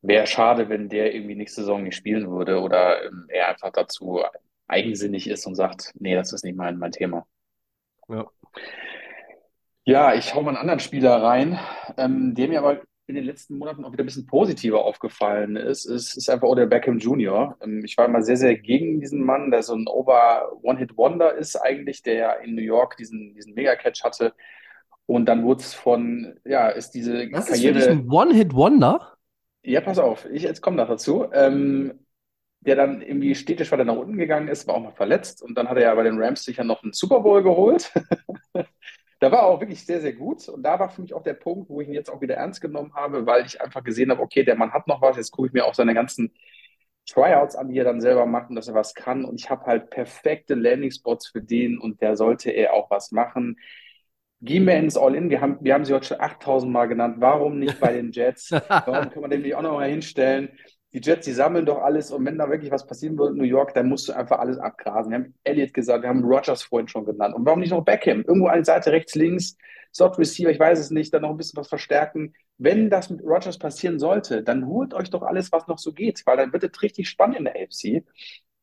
wäre 0.00 0.26
schade, 0.26 0.68
wenn 0.68 0.88
der 0.88 1.14
irgendwie 1.14 1.34
nächste 1.36 1.62
Saison 1.62 1.82
nicht 1.82 1.96
spielen 1.96 2.30
würde 2.30 2.60
oder 2.60 3.04
ähm, 3.04 3.26
er 3.28 3.48
einfach 3.48 3.70
dazu 3.70 4.22
eigensinnig 4.66 5.28
ist 5.28 5.46
und 5.46 5.54
sagt, 5.54 5.92
nee, 5.98 6.14
das 6.14 6.32
ist 6.32 6.44
nicht 6.44 6.56
mein, 6.56 6.78
mein 6.78 6.92
Thema. 6.92 7.26
Ja. 8.08 8.26
Ja, 9.84 10.14
ich 10.14 10.34
hau 10.34 10.42
mal 10.42 10.50
einen 10.50 10.58
anderen 10.58 10.80
Spieler 10.80 11.22
rein, 11.22 11.58
ähm, 11.96 12.34
der 12.34 12.48
mir 12.48 12.60
aber 12.60 12.82
in 13.08 13.16
den 13.16 13.24
letzten 13.24 13.58
Monaten 13.58 13.84
auch 13.84 13.92
wieder 13.92 14.04
ein 14.04 14.06
bisschen 14.06 14.26
positiver 14.26 14.84
aufgefallen 14.84 15.56
ist, 15.56 15.86
ist, 15.86 16.16
ist 16.16 16.30
einfach 16.30 16.46
Odell 16.46 16.68
Beckham 16.68 16.98
Jr. 16.98 17.56
Ähm, 17.60 17.84
ich 17.84 17.98
war 17.98 18.06
immer 18.06 18.22
sehr, 18.22 18.36
sehr 18.36 18.56
gegen 18.56 19.00
diesen 19.00 19.24
Mann, 19.24 19.50
der 19.50 19.62
so 19.62 19.74
ein 19.74 19.86
Over-One-Hit-Wonder 19.88 21.34
ist 21.34 21.56
eigentlich, 21.56 22.02
der 22.02 22.14
ja 22.14 22.32
in 22.34 22.54
New 22.54 22.62
York 22.62 22.96
diesen, 22.96 23.34
diesen 23.34 23.54
Mega-Catch 23.54 24.04
hatte. 24.04 24.34
Und 25.06 25.26
dann 25.26 25.42
wurde 25.42 25.60
es 25.62 25.74
von, 25.74 26.38
ja, 26.44 26.68
ist 26.68 26.92
diese 26.92 27.28
Was 27.32 27.46
Karriere. 27.46 27.78
ist 27.78 27.84
für 27.84 27.90
dich 27.90 28.04
ein 28.04 28.10
One-Hit-Wonder? 28.10 29.14
Ja, 29.64 29.80
pass 29.80 29.98
auf, 29.98 30.26
ich 30.30 30.42
jetzt 30.42 30.60
komme 30.60 30.76
noch 30.76 30.88
dazu. 30.88 31.26
Ähm, 31.32 32.01
der 32.64 32.76
dann 32.76 33.02
irgendwie 33.02 33.34
stetig 33.34 33.70
weiter 33.72 33.84
nach 33.84 33.96
unten 33.96 34.16
gegangen 34.16 34.48
ist, 34.48 34.66
war 34.66 34.76
auch 34.76 34.82
mal 34.82 34.92
verletzt 34.92 35.42
und 35.42 35.56
dann 35.56 35.68
hat 35.68 35.76
er 35.76 35.82
ja 35.82 35.94
bei 35.94 36.04
den 36.04 36.20
Rams 36.20 36.44
sicher 36.44 36.64
noch 36.64 36.82
einen 36.82 36.92
Super 36.92 37.20
Bowl 37.20 37.42
geholt. 37.42 37.92
da 39.22 39.30
war 39.30 39.40
er 39.40 39.46
auch 39.46 39.60
wirklich 39.60 39.84
sehr, 39.84 40.00
sehr 40.00 40.12
gut. 40.12 40.48
Und 40.48 40.62
da 40.62 40.78
war 40.78 40.88
für 40.88 41.02
mich 41.02 41.14
auch 41.14 41.22
der 41.22 41.34
Punkt, 41.34 41.70
wo 41.70 41.80
ich 41.80 41.88
ihn 41.88 41.94
jetzt 41.94 42.10
auch 42.10 42.20
wieder 42.20 42.36
ernst 42.36 42.60
genommen 42.60 42.92
habe, 42.94 43.26
weil 43.26 43.46
ich 43.46 43.60
einfach 43.60 43.82
gesehen 43.82 44.10
habe, 44.10 44.22
okay, 44.22 44.44
der 44.44 44.56
Mann 44.56 44.72
hat 44.72 44.88
noch 44.88 45.00
was. 45.00 45.16
Jetzt 45.16 45.30
gucke 45.32 45.48
ich 45.48 45.52
mir 45.52 45.64
auch 45.64 45.74
seine 45.74 45.94
ganzen 45.94 46.32
Tryouts 47.08 47.56
an, 47.56 47.68
die 47.68 47.78
er 47.78 47.84
dann 47.84 48.00
selber 48.00 48.26
macht 48.26 48.50
und 48.50 48.56
dass 48.56 48.68
er 48.68 48.74
was 48.74 48.94
kann. 48.94 49.24
Und 49.24 49.40
ich 49.40 49.50
habe 49.50 49.64
halt 49.66 49.90
perfekte 49.90 50.54
Landing-Spots 50.54 51.28
für 51.28 51.42
den 51.42 51.78
und 51.78 52.00
der 52.00 52.16
sollte 52.16 52.50
er 52.50 52.74
auch 52.74 52.90
was 52.90 53.10
machen. 53.10 53.58
Gehen 54.40 54.66
wir 54.66 54.74
ins 54.74 54.96
All-In. 54.96 55.30
Wir 55.30 55.40
haben, 55.40 55.58
wir 55.60 55.74
haben 55.74 55.84
sie 55.84 55.94
heute 55.94 56.06
schon 56.06 56.20
8000 56.20 56.72
Mal 56.72 56.86
genannt. 56.86 57.16
Warum 57.18 57.60
nicht 57.60 57.78
bei 57.78 57.92
den 57.92 58.10
Jets? 58.10 58.50
Warum 58.68 59.10
kann 59.10 59.22
man 59.22 59.30
den 59.30 59.42
nicht 59.42 59.54
auch 59.54 59.62
noch 59.62 59.74
mal 59.74 59.88
hinstellen? 59.88 60.50
Die 60.92 61.00
Jets, 61.00 61.24
die 61.24 61.32
sammeln 61.32 61.64
doch 61.64 61.82
alles 61.82 62.10
und 62.10 62.24
wenn 62.26 62.36
da 62.36 62.50
wirklich 62.50 62.70
was 62.70 62.86
passieren 62.86 63.18
würde 63.18 63.32
in 63.32 63.38
New 63.38 63.44
York, 63.44 63.72
dann 63.74 63.88
musst 63.88 64.08
du 64.08 64.12
einfach 64.12 64.38
alles 64.38 64.58
abgrasen. 64.58 65.10
Wir 65.10 65.18
haben 65.18 65.34
Elliott 65.42 65.72
gesagt, 65.72 66.02
wir 66.02 66.08
haben 66.10 66.22
Rogers 66.22 66.62
vorhin 66.62 66.88
schon 66.88 67.06
genannt. 67.06 67.34
Und 67.34 67.46
warum 67.46 67.60
nicht 67.60 67.70
noch 67.70 67.84
Beckham? 67.84 68.22
Irgendwo 68.26 68.48
eine 68.48 68.64
Seite 68.64 68.92
rechts, 68.92 69.14
links, 69.14 69.56
Slot 69.94 70.18
Receiver, 70.18 70.50
ich 70.50 70.60
weiß 70.60 70.78
es 70.78 70.90
nicht, 70.90 71.12
dann 71.12 71.22
noch 71.22 71.30
ein 71.30 71.36
bisschen 71.36 71.56
was 71.56 71.68
verstärken. 71.68 72.34
Wenn 72.58 72.90
das 72.90 73.08
mit 73.10 73.22
Rogers 73.22 73.58
passieren 73.58 73.98
sollte, 73.98 74.42
dann 74.42 74.66
holt 74.66 74.92
euch 74.94 75.10
doch 75.10 75.22
alles, 75.22 75.50
was 75.50 75.66
noch 75.66 75.78
so 75.78 75.92
geht, 75.92 76.22
weil 76.26 76.36
dann 76.36 76.52
wird 76.52 76.64
es 76.64 76.82
richtig 76.82 77.08
spannend 77.08 77.38
in 77.38 77.44
der 77.44 77.54
AFC 77.56 78.04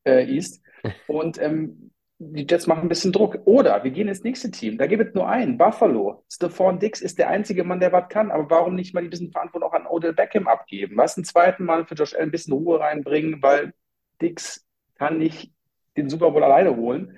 äh, 0.04 0.24
East. 0.32 0.62
Und 1.08 1.40
ähm, 1.42 1.89
die 2.22 2.46
Jets 2.48 2.66
machen 2.66 2.82
ein 2.82 2.88
bisschen 2.88 3.12
Druck. 3.12 3.38
Oder 3.46 3.82
wir 3.82 3.90
gehen 3.90 4.08
ins 4.08 4.22
nächste 4.22 4.50
Team. 4.50 4.76
Da 4.76 4.86
gibt 4.86 5.08
es 5.08 5.14
nur 5.14 5.26
einen, 5.28 5.56
Buffalo. 5.56 6.22
Stephon 6.30 6.78
Dix 6.78 7.00
ist 7.00 7.18
der 7.18 7.30
einzige 7.30 7.64
Mann, 7.64 7.80
der 7.80 7.92
was 7.92 8.08
kann. 8.10 8.30
Aber 8.30 8.50
warum 8.50 8.74
nicht 8.74 8.92
mal 8.92 9.02
die 9.02 9.08
bisschen 9.08 9.32
Verantwortung 9.32 9.70
auch 9.70 9.74
an 9.74 9.86
Odell 9.86 10.12
Beckham 10.12 10.46
abgeben? 10.46 10.98
Was 10.98 11.16
einen 11.16 11.24
zweiten 11.24 11.64
Mann 11.64 11.86
für 11.86 11.94
Josh 11.94 12.14
Allen 12.14 12.28
ein 12.28 12.30
bisschen 12.30 12.52
Ruhe 12.52 12.78
reinbringen, 12.78 13.42
weil 13.42 13.72
Dix 14.20 14.66
kann 14.96 15.16
nicht 15.16 15.52
den 15.96 16.10
Super 16.10 16.30
Bowl 16.30 16.44
alleine 16.44 16.76
holen. 16.76 17.16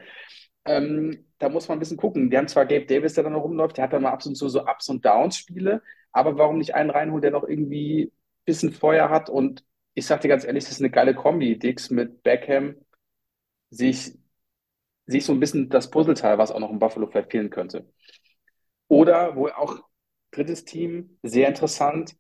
Ähm, 0.65 1.27
da 1.39 1.49
muss 1.49 1.69
man 1.69 1.79
ein 1.79 1.81
bisschen 1.81 1.97
gucken. 1.97 2.31
Die 2.31 2.39
haben 2.39 2.47
zwar 2.47 2.67
Gabe 2.67 2.87
Davis, 2.87 3.15
der 3.15 3.25
da 3.25 3.31
noch 3.31 3.43
rumläuft, 3.43 3.77
der 3.77 3.85
hat 3.85 3.93
dann 3.93 4.03
mal 4.03 4.13
ab 4.13 4.25
und 4.25 4.37
zu 4.37 4.49
so 4.49 4.63
Ups 4.63 4.89
und 4.89 5.05
Downs 5.05 5.37
Spiele, 5.37 5.83
aber 6.13 6.39
warum 6.39 6.59
nicht 6.59 6.75
einen 6.77 6.91
reinholen, 6.91 7.23
der 7.23 7.33
noch 7.33 7.43
irgendwie 7.43 8.05
ein 8.05 8.13
bisschen 8.45 8.73
Feuer 8.73 9.11
hat? 9.11 9.29
Und 9.29 9.65
ich 9.95 10.07
sag 10.07 10.21
dir 10.21 10.29
ganz 10.29 10.45
ehrlich, 10.45 10.63
das 10.65 10.75
ist 10.75 10.81
eine 10.81 10.91
geile 10.91 11.15
Kombi. 11.15 11.59
Dix 11.59 11.91
mit 11.91 12.23
Beckham 12.23 12.77
sich 13.71 14.13
sehe 15.13 15.19
ich 15.19 15.27
so 15.27 15.33
ein 15.33 15.41
bisschen 15.41 15.69
das 15.69 15.91
Puzzleteil, 15.91 16.39
was 16.39 16.51
auch 16.53 16.61
noch 16.61 16.71
in 16.71 16.81
Buffalo 16.81 17.07
vielleicht 17.07 17.31
fehlen 17.31 17.51
könnte. 17.51 17.87
Oder 18.89 19.37
wo 19.37 19.49
auch 19.49 19.81
drittes 20.33 20.65
Team, 20.65 21.19
sehr 21.23 21.49
interessant. 21.49 22.17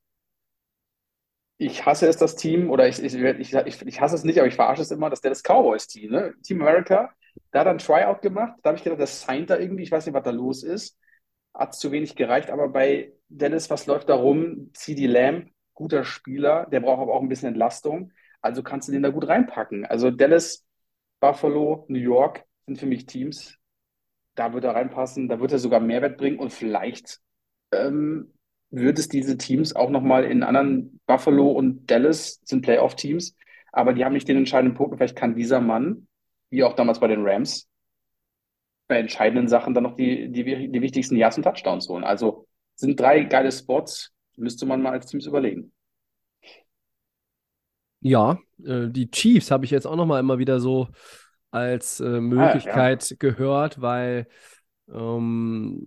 Ich 1.58 1.86
hasse 1.86 2.08
es, 2.08 2.16
das 2.16 2.34
Team, 2.36 2.70
oder 2.70 2.88
ich, 2.88 3.02
ich, 3.02 3.14
ich, 3.14 3.82
ich 3.86 4.00
hasse 4.00 4.14
es 4.16 4.24
nicht, 4.24 4.38
aber 4.38 4.48
ich 4.48 4.54
verarsche 4.54 4.82
es 4.82 4.90
immer, 4.90 5.10
das 5.10 5.20
ist 5.20 5.24
das 5.24 5.42
Cowboys-Team, 5.42 6.10
ne? 6.10 6.34
Team 6.42 6.60
America. 6.60 7.12
Da 7.50 7.60
hat 7.60 7.66
er 7.66 7.72
ein 7.72 7.78
Tryout 7.78 8.20
gemacht, 8.22 8.58
da 8.62 8.70
habe 8.70 8.78
ich 8.78 8.84
gedacht, 8.84 9.00
das 9.00 9.22
signed 9.22 9.48
da 9.50 9.58
irgendwie, 9.58 9.84
ich 9.84 9.92
weiß 9.92 10.06
nicht, 10.06 10.14
was 10.14 10.24
da 10.24 10.30
los 10.30 10.62
ist. 10.64 10.98
Hat 11.54 11.74
zu 11.74 11.92
wenig 11.92 12.16
gereicht, 12.16 12.50
aber 12.50 12.68
bei 12.68 13.12
Dennis, 13.28 13.70
was 13.70 13.86
läuft 13.86 14.08
da 14.08 14.14
rum? 14.14 14.70
CD 14.74 15.06
Lamb, 15.06 15.50
guter 15.74 16.04
Spieler, 16.04 16.66
der 16.70 16.80
braucht 16.80 17.00
aber 17.00 17.14
auch 17.14 17.22
ein 17.22 17.28
bisschen 17.28 17.48
Entlastung. 17.48 18.12
Also 18.40 18.62
kannst 18.62 18.88
du 18.88 18.92
den 18.92 19.02
da 19.02 19.10
gut 19.10 19.28
reinpacken. 19.28 19.86
Also 19.86 20.10
Dallas, 20.10 20.66
Buffalo, 21.20 21.84
New 21.88 21.98
York, 21.98 22.44
sind 22.66 22.78
für 22.78 22.86
mich 22.86 23.06
Teams, 23.06 23.58
da 24.34 24.52
wird 24.52 24.64
er 24.64 24.74
reinpassen, 24.74 25.28
da 25.28 25.40
wird 25.40 25.52
er 25.52 25.58
sogar 25.58 25.80
Mehrwert 25.80 26.16
bringen 26.16 26.38
und 26.38 26.52
vielleicht 26.52 27.20
ähm, 27.72 28.32
wird 28.70 28.98
es 28.98 29.08
diese 29.08 29.36
Teams 29.36 29.76
auch 29.76 29.90
nochmal 29.90 30.24
in 30.24 30.42
anderen 30.42 31.00
Buffalo 31.06 31.50
und 31.50 31.90
Dallas 31.90 32.40
sind 32.44 32.62
Playoff-Teams, 32.62 33.36
aber 33.72 33.92
die 33.92 34.04
haben 34.04 34.14
nicht 34.14 34.28
den 34.28 34.38
entscheidenden 34.38 34.76
Punkt. 34.76 34.96
Vielleicht 34.96 35.16
kann 35.16 35.34
dieser 35.34 35.60
Mann, 35.60 36.06
wie 36.50 36.64
auch 36.64 36.74
damals 36.74 37.00
bei 37.00 37.08
den 37.08 37.26
Rams, 37.26 37.68
bei 38.88 38.98
entscheidenden 38.98 39.48
Sachen 39.48 39.74
dann 39.74 39.84
noch 39.84 39.96
die, 39.96 40.30
die, 40.30 40.44
die 40.44 40.82
wichtigsten 40.82 41.16
Yards 41.16 41.36
und 41.36 41.44
Touchdowns 41.44 41.88
holen. 41.88 42.04
Also 42.04 42.46
sind 42.74 42.98
drei 42.98 43.24
geile 43.24 43.52
Spots, 43.52 44.12
müsste 44.36 44.66
man 44.66 44.82
mal 44.82 44.92
als 44.92 45.06
Teams 45.06 45.26
überlegen. 45.26 45.72
Ja, 48.00 48.38
äh, 48.64 48.88
die 48.88 49.10
Chiefs 49.10 49.50
habe 49.50 49.64
ich 49.64 49.70
jetzt 49.70 49.86
auch 49.86 49.96
nochmal 49.96 50.20
immer 50.20 50.38
wieder 50.38 50.60
so 50.60 50.88
als 51.52 52.00
äh, 52.00 52.20
Möglichkeit 52.20 53.04
ah, 53.04 53.06
ja. 53.10 53.16
gehört, 53.18 53.80
weil 53.80 54.26
ähm, 54.92 55.86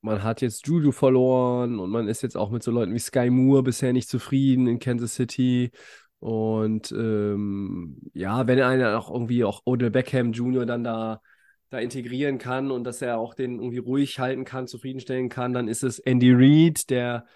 man 0.00 0.22
hat 0.24 0.40
jetzt 0.40 0.66
Juju 0.66 0.90
verloren 0.90 1.78
und 1.78 1.90
man 1.90 2.08
ist 2.08 2.22
jetzt 2.22 2.36
auch 2.36 2.50
mit 2.50 2.62
so 2.62 2.72
Leuten 2.72 2.92
wie 2.92 2.98
Sky 2.98 3.30
Moore 3.30 3.62
bisher 3.62 3.92
nicht 3.92 4.08
zufrieden 4.08 4.66
in 4.66 4.80
Kansas 4.80 5.14
City. 5.14 5.70
Und 6.18 6.92
ähm, 6.92 7.98
ja, 8.14 8.46
wenn 8.46 8.60
einer 8.60 8.98
auch 8.98 9.10
irgendwie 9.10 9.44
auch 9.44 9.62
Odell 9.64 9.90
Beckham 9.90 10.32
Jr. 10.32 10.66
dann 10.66 10.82
da, 10.82 11.20
da 11.70 11.78
integrieren 11.78 12.38
kann 12.38 12.70
und 12.70 12.84
dass 12.84 13.02
er 13.02 13.18
auch 13.18 13.34
den 13.34 13.58
irgendwie 13.58 13.78
ruhig 13.78 14.18
halten 14.18 14.44
kann, 14.44 14.66
zufriedenstellen 14.66 15.28
kann, 15.28 15.52
dann 15.52 15.68
ist 15.68 15.84
es 15.84 15.98
Andy 15.98 16.32
Reid, 16.32 16.90
der 16.90 17.26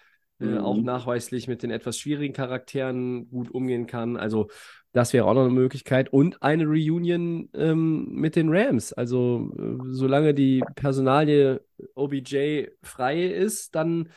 äh, 0.41 0.59
auch 0.59 0.77
Mhm. 0.77 0.85
nachweislich 0.85 1.49
mit 1.49 1.63
den 1.63 1.71
etwas 1.71 1.99
schwierigen 1.99 2.35
Charakteren 2.35 3.29
gut 3.31 3.51
umgehen 3.51 3.87
kann. 3.87 4.17
Also 4.17 4.49
das 4.93 5.13
wäre 5.13 5.27
auch 5.27 5.35
noch 5.35 5.43
eine 5.45 5.51
Möglichkeit. 5.51 6.13
Und 6.13 6.43
eine 6.43 6.65
Reunion 6.65 7.49
ähm, 7.55 8.09
mit 8.13 8.37
den 8.37 8.49
Rams. 8.49 8.93
Also 8.93 9.53
äh, 9.59 9.79
solange 9.93 10.35
die 10.35 10.63
Personalie 10.75 11.61
OBJ 11.95 12.69
frei 12.83 13.25
ist, 13.25 13.75
dann 13.75 14.09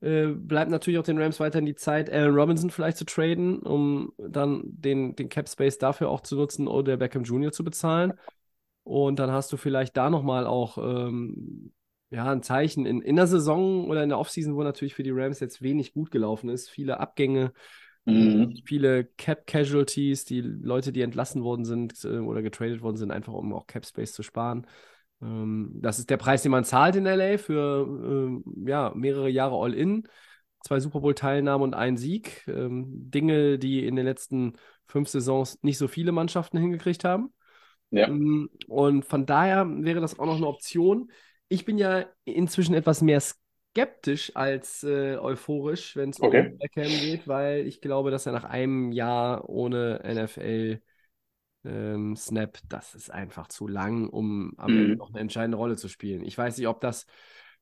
äh, 0.00 0.28
bleibt 0.28 0.70
natürlich 0.70 0.98
auch 0.98 1.04
den 1.04 1.18
Rams 1.18 1.38
weiterhin 1.38 1.66
die 1.66 1.74
Zeit, 1.74 2.10
Allen 2.10 2.34
Robinson 2.34 2.70
vielleicht 2.70 2.96
zu 2.96 3.04
traden, 3.04 3.58
um 3.60 4.12
dann 4.18 4.62
den, 4.64 5.14
den 5.16 5.28
Cap 5.28 5.48
Space 5.48 5.78
dafür 5.78 6.08
auch 6.08 6.20
zu 6.22 6.36
nutzen, 6.36 6.66
oder 6.66 6.96
Beckham 6.96 7.24
Jr. 7.24 7.52
zu 7.52 7.62
bezahlen. 7.62 8.14
Und 8.84 9.18
dann 9.18 9.30
hast 9.30 9.52
du 9.52 9.56
vielleicht 9.56 9.96
da 9.96 10.10
nochmal 10.10 10.46
auch 10.46 10.78
ähm, 10.78 11.72
ja, 12.12 12.30
ein 12.30 12.42
Zeichen 12.42 12.86
in, 12.86 13.00
in 13.00 13.16
der 13.16 13.26
Saison 13.26 13.88
oder 13.88 14.02
in 14.02 14.10
der 14.10 14.18
Offseason, 14.18 14.54
wo 14.54 14.62
natürlich 14.62 14.94
für 14.94 15.02
die 15.02 15.10
Rams 15.12 15.40
jetzt 15.40 15.62
wenig 15.62 15.94
gut 15.94 16.10
gelaufen 16.10 16.50
ist. 16.50 16.68
Viele 16.70 17.00
Abgänge, 17.00 17.52
Mhm. 18.04 18.56
viele 18.64 19.04
Cap-Casualties, 19.04 20.24
die 20.24 20.40
Leute, 20.40 20.92
die 20.92 21.02
entlassen 21.02 21.44
worden 21.44 21.64
sind 21.64 22.04
äh, 22.04 22.18
oder 22.18 22.42
getradet 22.42 22.82
worden 22.82 22.96
sind, 22.96 23.12
einfach 23.12 23.32
um 23.32 23.52
auch 23.54 23.66
Cap-Space 23.66 24.12
zu 24.12 24.22
sparen. 24.24 24.66
Ähm, 25.22 25.70
das 25.80 26.00
ist 26.00 26.10
der 26.10 26.16
Preis, 26.16 26.42
den 26.42 26.50
man 26.50 26.64
zahlt 26.64 26.96
in 26.96 27.06
LA 27.06 27.38
für 27.38 27.86
ähm, 27.86 28.44
ja, 28.66 28.92
mehrere 28.94 29.28
Jahre 29.28 29.56
All-In. 29.56 30.08
Zwei 30.64 30.80
Super 30.80 31.00
Bowl-Teilnahmen 31.00 31.62
und 31.62 31.74
ein 31.74 31.96
Sieg. 31.96 32.44
Ähm, 32.48 32.86
Dinge, 32.88 33.58
die 33.58 33.86
in 33.86 33.96
den 33.96 34.04
letzten 34.04 34.54
fünf 34.88 35.08
Saisons 35.08 35.58
nicht 35.62 35.78
so 35.78 35.88
viele 35.88 36.12
Mannschaften 36.12 36.58
hingekriegt 36.58 37.04
haben. 37.04 37.32
Ja. 37.90 38.08
Mm, 38.08 38.48
Und 38.66 39.04
von 39.04 39.26
daher 39.26 39.66
wäre 39.68 40.00
das 40.00 40.18
auch 40.18 40.26
noch 40.26 40.36
eine 40.36 40.46
Option. 40.46 41.10
Ich 41.52 41.64
bin 41.66 41.76
ja 41.76 42.06
inzwischen 42.24 42.74
etwas 42.74 43.02
mehr 43.02 43.20
skeptisch 43.20 44.34
als 44.34 44.84
äh, 44.84 45.16
euphorisch, 45.18 45.96
wenn 45.96 46.08
es 46.10 46.18
Okay. 46.20 46.42
um 46.42 46.56
Beckham 46.56 46.98
geht, 46.98 47.28
weil 47.28 47.66
ich 47.66 47.82
glaube, 47.82 48.10
dass 48.10 48.24
er 48.26 48.32
nach 48.32 48.44
einem 48.44 48.90
Jahr 48.92 49.48
ohne 49.50 50.00
NFL 50.02 50.82
ähm, 51.64 52.16
Snap, 52.16 52.58
das 52.68 52.94
ist 52.94 53.10
einfach 53.10 53.48
zu 53.48 53.68
lang, 53.68 54.08
um 54.08 54.54
am 54.58 54.76
Ende 54.76 54.94
Mhm. 54.94 54.98
noch 54.98 55.10
eine 55.12 55.20
entscheidende 55.20 55.58
Rolle 55.58 55.76
zu 55.76 55.88
spielen. 55.88 56.24
Ich 56.24 56.38
weiß 56.38 56.58
nicht, 56.58 56.68
ob 56.68 56.80
das 56.80 57.06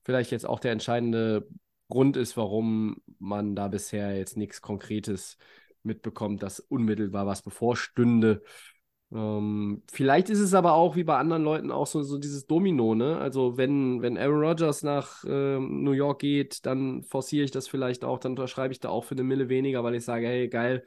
vielleicht 0.04 0.30
jetzt 0.30 0.46
auch 0.46 0.60
der 0.60 0.72
entscheidende 0.72 1.48
Grund 1.88 2.16
ist, 2.16 2.36
warum 2.36 2.98
man 3.18 3.56
da 3.56 3.68
bisher 3.68 4.16
jetzt 4.16 4.36
nichts 4.36 4.60
Konkretes 4.62 5.36
mitbekommt, 5.82 6.42
dass 6.44 6.60
unmittelbar 6.60 7.26
was 7.26 7.42
bevorstünde. 7.42 8.42
Ähm, 9.12 9.82
vielleicht 9.90 10.30
ist 10.30 10.38
es 10.38 10.54
aber 10.54 10.74
auch 10.74 10.94
wie 10.94 11.02
bei 11.02 11.16
anderen 11.16 11.42
Leuten 11.42 11.70
auch 11.72 11.86
so, 11.86 12.02
so 12.02 12.18
dieses 12.18 12.46
Domino, 12.46 12.94
ne? 12.94 13.18
Also 13.18 13.56
wenn, 13.56 14.02
wenn 14.02 14.16
Aaron 14.16 14.44
Rodgers 14.44 14.82
nach 14.82 15.24
ähm, 15.26 15.82
New 15.82 15.92
York 15.92 16.20
geht, 16.20 16.64
dann 16.64 17.02
forciere 17.02 17.44
ich 17.44 17.50
das 17.50 17.66
vielleicht 17.66 18.04
auch, 18.04 18.18
dann 18.18 18.32
unterschreibe 18.32 18.72
ich 18.72 18.78
da 18.80 18.88
auch 18.88 19.04
für 19.04 19.14
eine 19.16 19.24
Mille 19.24 19.48
weniger, 19.48 19.82
weil 19.82 19.96
ich 19.96 20.04
sage, 20.04 20.26
hey, 20.28 20.48
geil, 20.48 20.86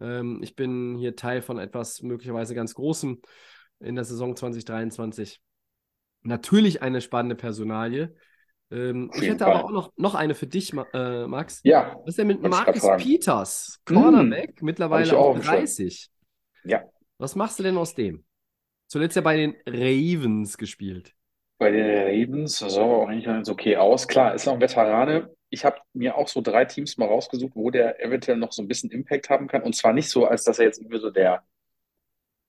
ähm, 0.00 0.40
ich 0.42 0.56
bin 0.56 0.96
hier 0.96 1.14
Teil 1.14 1.42
von 1.42 1.58
etwas 1.58 2.02
möglicherweise 2.02 2.54
ganz 2.54 2.74
Großem 2.74 3.20
in 3.78 3.94
der 3.94 4.04
Saison 4.04 4.34
2023. 4.34 5.40
Natürlich 6.22 6.82
eine 6.82 7.00
spannende 7.00 7.36
Personalie. 7.36 8.14
Ähm, 8.72 9.10
ich 9.14 9.22
hätte 9.22 9.44
Fall. 9.44 9.54
aber 9.54 9.64
auch 9.64 9.70
noch, 9.70 9.92
noch 9.96 10.14
eine 10.14 10.34
für 10.34 10.46
dich, 10.46 10.72
äh, 10.92 11.26
Max. 11.26 11.60
Ja, 11.64 11.96
Was 12.00 12.10
ist 12.10 12.18
denn 12.18 12.26
mit 12.26 12.42
Marcus. 12.42 12.82
Peters, 12.98 13.80
Mm, 13.88 13.94
Cornerback, 13.94 14.62
mittlerweile 14.62 15.04
ich 15.06 15.12
auch 15.12 15.18
auch 15.18 15.28
auf 15.30 15.36
dem 15.36 15.42
Schirm. 15.44 15.54
30? 15.56 16.10
Ja. 16.64 16.82
Was 17.20 17.36
machst 17.36 17.58
du 17.58 17.62
denn 17.62 17.76
aus 17.76 17.94
dem? 17.94 18.24
Zuletzt 18.86 19.14
ja 19.14 19.20
bei 19.20 19.36
den 19.36 19.54
Ravens 19.66 20.56
gespielt. 20.56 21.14
Bei 21.58 21.70
den 21.70 21.84
Ravens 21.84 22.56
sah 22.56 22.82
aber 22.82 23.02
auch 23.02 23.08
eigentlich 23.08 23.26
ganz 23.26 23.50
okay 23.50 23.76
aus. 23.76 24.08
Klar, 24.08 24.34
ist 24.34 24.46
noch 24.46 24.54
ein 24.54 24.60
Veterane. 24.62 25.30
Ich 25.50 25.66
habe 25.66 25.76
mir 25.92 26.16
auch 26.16 26.28
so 26.28 26.40
drei 26.40 26.64
Teams 26.64 26.96
mal 26.96 27.04
rausgesucht, 27.04 27.54
wo 27.54 27.70
der 27.70 28.02
eventuell 28.02 28.38
noch 28.38 28.52
so 28.52 28.62
ein 28.62 28.68
bisschen 28.68 28.90
Impact 28.90 29.28
haben 29.28 29.48
kann. 29.48 29.62
Und 29.62 29.76
zwar 29.76 29.92
nicht 29.92 30.08
so, 30.08 30.24
als 30.24 30.44
dass 30.44 30.58
er 30.60 30.64
jetzt 30.64 30.78
irgendwie 30.78 30.98
so 30.98 31.10
der, 31.10 31.44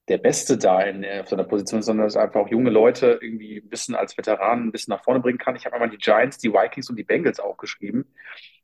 der 0.07 0.19
Beste 0.19 0.57
da 0.57 0.81
in, 0.83 1.03
auf 1.19 1.27
seiner 1.27 1.43
Position 1.43 1.81
ist, 1.81 1.87
sondern 1.87 2.07
dass 2.07 2.15
einfach 2.15 2.39
auch 2.39 2.47
junge 2.47 2.69
Leute 2.69 3.19
irgendwie 3.21 3.57
ein 3.57 3.67
bisschen 3.67 3.95
als 3.95 4.17
Veteranen 4.17 4.67
ein 4.67 4.71
bisschen 4.71 4.93
nach 4.93 5.03
vorne 5.03 5.19
bringen 5.19 5.37
kann. 5.37 5.57
Ich 5.57 5.65
habe 5.65 5.75
einmal 5.75 5.89
die 5.89 5.97
Giants, 5.97 6.37
die 6.37 6.53
Vikings 6.53 6.89
und 6.89 6.95
die 6.95 7.03
Bengals 7.03 7.41
aufgeschrieben, 7.41 8.05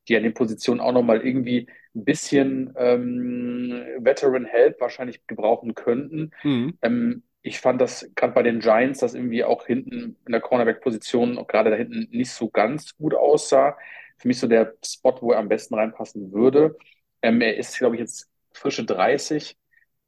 die 0.08 0.16
an 0.18 0.24
den 0.24 0.34
Positionen 0.34 0.80
auch 0.80 0.91
nochmal 0.91 1.26
irgendwie 1.26 1.68
ein 1.95 2.05
bisschen 2.05 2.74
ähm, 2.78 3.84
Veteran 3.99 4.45
Help 4.45 4.80
wahrscheinlich 4.82 5.26
gebrauchen 5.28 5.76
könnten. 5.76 6.32
Mhm. 6.43 6.78
Ähm, 6.82 7.24
ich 7.41 7.60
fand 7.60 7.80
das 7.82 8.10
gerade 8.16 8.34
bei 8.34 8.43
den 8.43 8.60
Giants, 8.60 8.99
dass 8.99 9.14
irgendwie 9.14 9.43
auch 9.43 9.66
hinten 9.66 10.18
in 10.26 10.32
der 10.32 10.41
Cornerback-Position, 10.41 11.45
gerade 11.47 11.70
da 11.70 11.76
hinten, 11.78 12.08
nicht 12.12 12.32
so 12.32 12.49
ganz 12.49 12.95
gut 12.97 13.14
aussah. 13.14 13.78
Für 14.18 14.28
mich 14.28 14.39
so 14.39 14.47
der 14.47 14.74
Spot, 14.86 15.16
wo 15.22 15.32
er 15.32 15.39
am 15.39 15.47
besten 15.47 15.76
reinpassen 15.76 16.32
würde. 16.34 16.78
Ähm, 17.22 17.41
er 17.41 17.58
ist, 17.58 17.78
glaube 17.78 17.95
ich, 17.95 18.01
jetzt 18.01 18.30
frische 18.53 18.84
30. 18.86 19.58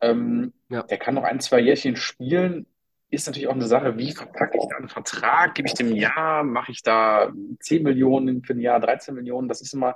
Ähm, 0.02 0.54
Ja. 0.70 0.84
Der 0.84 0.98
kann 0.98 1.16
noch 1.16 1.24
ein, 1.24 1.40
zwei 1.40 1.60
Jährchen 1.60 1.96
spielen. 1.96 2.66
Ist 3.10 3.26
natürlich 3.26 3.48
auch 3.48 3.54
eine 3.54 3.68
Sache, 3.68 3.98
wie 3.98 4.12
verpacke 4.12 4.58
ich 4.58 4.68
da 4.70 4.78
einen 4.78 4.90
Vertrag? 4.90 5.56
Gebe 5.56 5.68
ich 5.68 5.74
dem 5.74 5.96
Jahr? 5.96 6.44
Mache 6.44 6.72
ich 6.72 6.84
da 6.84 7.32
10 7.60 7.84
Millionen 7.84 8.44
für 8.44 8.54
ein 8.54 8.60
Jahr, 8.60 8.80
13 8.80 9.16
Millionen? 9.16 9.48
Das 9.48 9.62
ist 9.62 9.74
immer, 9.74 9.96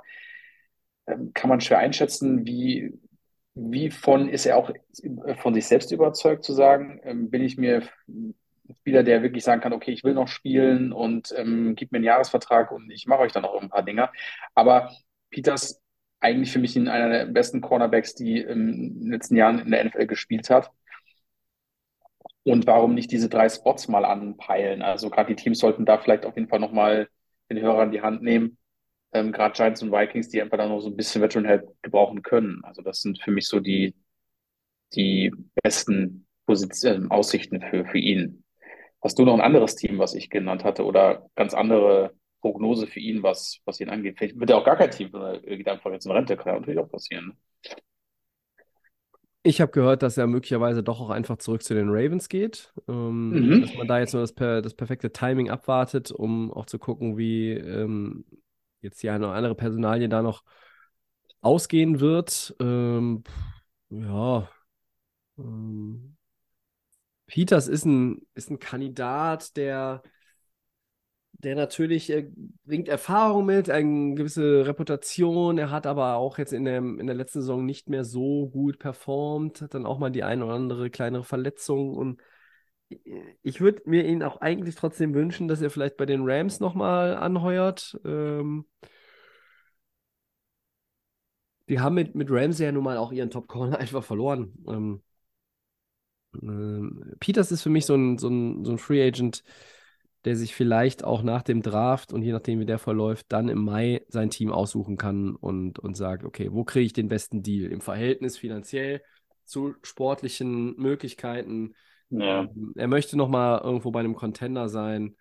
ähm, 1.06 1.32
kann 1.32 1.48
man 1.48 1.60
schwer 1.60 1.78
einschätzen, 1.78 2.44
wie, 2.46 2.98
wie 3.54 3.90
von 3.90 4.28
ist 4.28 4.46
er 4.46 4.56
auch 4.56 4.70
von 5.38 5.54
sich 5.54 5.66
selbst 5.66 5.92
überzeugt 5.92 6.44
zu 6.44 6.52
sagen, 6.52 7.00
ähm, 7.04 7.30
bin 7.30 7.42
ich 7.42 7.56
mir 7.56 7.82
Spieler, 8.80 9.02
der 9.02 9.22
wirklich 9.22 9.44
sagen 9.44 9.60
kann, 9.60 9.72
okay, 9.72 9.92
ich 9.92 10.04
will 10.04 10.14
noch 10.14 10.28
spielen 10.28 10.92
und 10.92 11.32
ähm, 11.36 11.74
gib 11.76 11.92
mir 11.92 11.96
einen 11.96 12.04
Jahresvertrag 12.04 12.72
und 12.72 12.90
ich 12.90 13.06
mache 13.06 13.20
euch 13.20 13.32
dann 13.32 13.42
noch 13.42 13.60
ein 13.60 13.68
paar 13.68 13.82
Dinger. 13.82 14.10
Aber 14.54 14.90
Peters 15.30 15.82
eigentlich 16.20 16.50
für 16.50 16.58
mich 16.58 16.76
einer 16.76 17.10
der 17.10 17.26
besten 17.26 17.60
Cornerbacks, 17.60 18.14
die 18.14 18.38
in 18.38 19.00
den 19.00 19.10
letzten 19.10 19.36
Jahren 19.36 19.58
in 19.58 19.70
der 19.70 19.84
NFL 19.84 20.06
gespielt 20.06 20.48
hat. 20.48 20.70
Und 22.44 22.66
warum 22.66 22.94
nicht 22.94 23.10
diese 23.10 23.28
drei 23.28 23.48
Spots 23.48 23.88
mal 23.88 24.04
anpeilen? 24.04 24.82
Also 24.82 25.10
gerade 25.10 25.34
die 25.34 25.42
Teams 25.42 25.58
sollten 25.58 25.86
da 25.86 25.98
vielleicht 25.98 26.26
auf 26.26 26.36
jeden 26.36 26.48
Fall 26.48 26.60
nochmal 26.60 27.08
den 27.50 27.60
Hörer 27.60 27.84
in 27.84 27.90
die 27.90 28.02
Hand 28.02 28.22
nehmen. 28.22 28.58
Ähm, 29.12 29.32
gerade 29.32 29.54
Giants 29.54 29.82
und 29.82 29.92
Vikings, 29.92 30.28
die 30.28 30.42
einfach 30.42 30.58
dann 30.58 30.68
noch 30.68 30.80
so 30.80 30.90
ein 30.90 30.96
bisschen 30.96 31.22
Veteran 31.22 31.46
Help 31.46 31.70
gebrauchen 31.82 32.22
können. 32.22 32.60
Also 32.64 32.82
das 32.82 33.00
sind 33.00 33.20
für 33.22 33.30
mich 33.30 33.48
so 33.48 33.60
die, 33.60 33.94
die 34.94 35.32
besten 35.62 36.26
Position, 36.46 37.10
Aussichten 37.10 37.60
für, 37.62 37.86
für 37.86 37.98
ihn. 37.98 38.44
Hast 39.02 39.18
du 39.18 39.24
noch 39.24 39.34
ein 39.34 39.40
anderes 39.40 39.76
Team, 39.76 39.98
was 39.98 40.14
ich 40.14 40.30
genannt 40.30 40.64
hatte, 40.64 40.84
oder 40.84 41.28
ganz 41.36 41.54
andere 41.54 42.14
Prognose 42.40 42.86
für 42.86 43.00
ihn, 43.00 43.22
was, 43.22 43.60
was 43.64 43.80
ihn 43.80 43.90
angeht? 43.90 44.18
Vielleicht 44.18 44.38
wird 44.38 44.50
er 44.50 44.58
auch 44.58 44.64
gar 44.64 44.76
kein 44.76 44.90
Team, 44.90 45.10
sondern 45.10 45.42
er 45.44 45.56
geht 45.56 45.68
einfach 45.68 45.90
jetzt 45.92 46.06
in 46.06 46.12
Rente, 46.12 46.36
kann 46.36 46.54
ja 46.54 46.60
natürlich 46.60 46.80
auch 46.80 46.90
passieren. 46.90 47.26
Ne? 47.28 47.36
Ich 49.46 49.60
habe 49.60 49.70
gehört, 49.72 50.02
dass 50.02 50.16
er 50.16 50.26
möglicherweise 50.26 50.82
doch 50.82 51.00
auch 51.00 51.10
einfach 51.10 51.36
zurück 51.36 51.62
zu 51.62 51.74
den 51.74 51.90
Ravens 51.90 52.30
geht. 52.30 52.72
Ähm, 52.88 53.28
Mhm. 53.28 53.60
Dass 53.60 53.74
man 53.74 53.86
da 53.86 53.98
jetzt 53.98 54.14
nur 54.14 54.22
das, 54.22 54.32
per, 54.32 54.62
das 54.62 54.72
perfekte 54.74 55.12
Timing 55.12 55.50
abwartet, 55.50 56.10
um 56.10 56.50
auch 56.50 56.64
zu 56.64 56.78
gucken, 56.78 57.18
wie 57.18 57.50
ähm, 57.52 58.24
jetzt 58.80 59.02
die 59.02 59.10
eine 59.10 59.26
oder 59.26 59.34
andere 59.34 59.54
Personalie 59.54 60.08
da 60.08 60.22
noch 60.22 60.44
ausgehen 61.42 62.00
wird. 62.00 62.56
Ähm, 62.58 63.22
ja. 63.90 64.48
Ähm, 65.38 66.16
Peters 67.26 67.68
ist 67.68 67.84
ein, 67.84 68.26
ist 68.34 68.50
ein 68.50 68.58
Kandidat, 68.58 69.56
der, 69.58 70.02
der 71.38 71.56
natürlich 71.56 72.10
äh, 72.10 72.30
bringt 72.64 72.88
Erfahrung 72.88 73.46
mit, 73.46 73.70
eine 73.70 74.14
gewisse 74.14 74.66
Reputation. 74.66 75.58
Er 75.58 75.70
hat 75.70 75.86
aber 75.86 76.16
auch 76.16 76.38
jetzt 76.38 76.52
in 76.52 76.64
der, 76.64 76.78
in 76.78 77.06
der 77.06 77.16
letzten 77.16 77.40
Saison 77.40 77.64
nicht 77.66 77.88
mehr 77.88 78.04
so 78.04 78.48
gut 78.48 78.78
performt, 78.78 79.62
hat 79.62 79.74
dann 79.74 79.86
auch 79.86 79.98
mal 79.98 80.10
die 80.10 80.24
eine 80.24 80.44
oder 80.44 80.54
andere 80.54 80.90
kleinere 80.90 81.24
Verletzung 81.24 81.94
und 81.94 82.20
ich 83.42 83.60
würde 83.60 83.82
mir 83.86 84.04
ihn 84.04 84.22
auch 84.22 84.40
eigentlich 84.40 84.74
trotzdem 84.74 85.14
wünschen, 85.14 85.48
dass 85.48 85.60
er 85.62 85.70
vielleicht 85.70 85.96
bei 85.96 86.06
den 86.06 86.22
Rams 86.24 86.60
nochmal 86.60 87.16
anheuert. 87.16 87.98
Ähm, 88.04 88.66
die 91.68 91.80
haben 91.80 91.94
mit, 91.94 92.14
mit 92.14 92.30
Ramsey 92.30 92.66
ja 92.66 92.72
nun 92.72 92.84
mal 92.84 92.98
auch 92.98 93.12
ihren 93.12 93.30
Top-Corner 93.30 93.78
einfach 93.80 94.04
verloren. 94.04 94.52
Ähm, 94.68 95.02
ähm, 96.42 97.14
Peters 97.20 97.52
ist 97.52 97.62
für 97.62 97.70
mich 97.70 97.86
so 97.86 97.94
ein, 97.94 98.18
so 98.18 98.28
ein, 98.28 98.64
so 98.64 98.72
ein 98.72 98.78
Free 98.78 99.06
Agent, 99.06 99.44
der 100.24 100.36
sich 100.36 100.54
vielleicht 100.54 101.04
auch 101.04 101.22
nach 101.22 101.42
dem 101.42 101.62
Draft 101.62 102.12
und 102.12 102.22
je 102.22 102.32
nachdem, 102.32 102.60
wie 102.60 102.66
der 102.66 102.78
verläuft, 102.78 103.26
dann 103.30 103.48
im 103.48 103.64
Mai 103.64 104.04
sein 104.08 104.30
Team 104.30 104.50
aussuchen 104.52 104.96
kann 104.96 105.36
und, 105.36 105.78
und 105.78 105.96
sagt, 105.96 106.24
okay, 106.24 106.48
wo 106.52 106.64
kriege 106.64 106.86
ich 106.86 106.92
den 106.92 107.08
besten 107.08 107.42
Deal? 107.42 107.70
Im 107.70 107.80
Verhältnis 107.80 108.38
finanziell 108.38 109.02
zu 109.44 109.74
sportlichen 109.82 110.76
Möglichkeiten. 110.76 111.74
Ja. 112.10 112.48
Ähm, 112.50 112.72
Er 112.76 112.88
möchte 112.88 113.16
nochmal 113.16 113.60
irgendwo 113.62 113.90
bei 113.90 114.00
einem 114.00 114.14
Contender 114.14 114.68
sein. 114.68 115.16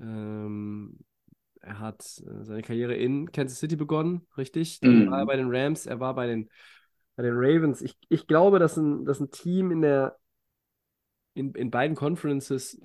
Ähm, 0.00 0.98
er 1.60 1.78
hat 1.80 2.00
äh, 2.26 2.44
seine 2.44 2.62
Karriere 2.62 2.94
in 2.94 3.32
Kansas 3.32 3.58
City 3.58 3.76
begonnen, 3.76 4.26
richtig? 4.36 4.80
Dann 4.82 4.98
Mhm. 4.98 5.10
war 5.10 5.20
er 5.20 5.26
bei 5.26 5.36
den 5.36 5.48
Rams, 5.54 5.86
er 5.86 6.00
war 6.00 6.14
bei 6.14 6.26
den, 6.26 6.48
bei 7.16 7.22
den 7.24 7.34
Ravens. 7.34 7.82
Ich, 7.82 7.96
ich 8.08 8.26
glaube, 8.26 8.58
dass 8.58 8.76
ein, 8.76 9.04
dass 9.04 9.20
ein 9.20 9.30
Team 9.30 9.70
in 9.70 9.82
der 9.82 10.16
in, 11.34 11.54
in 11.54 11.70
beiden 11.70 11.96
Conferences, 11.96 12.80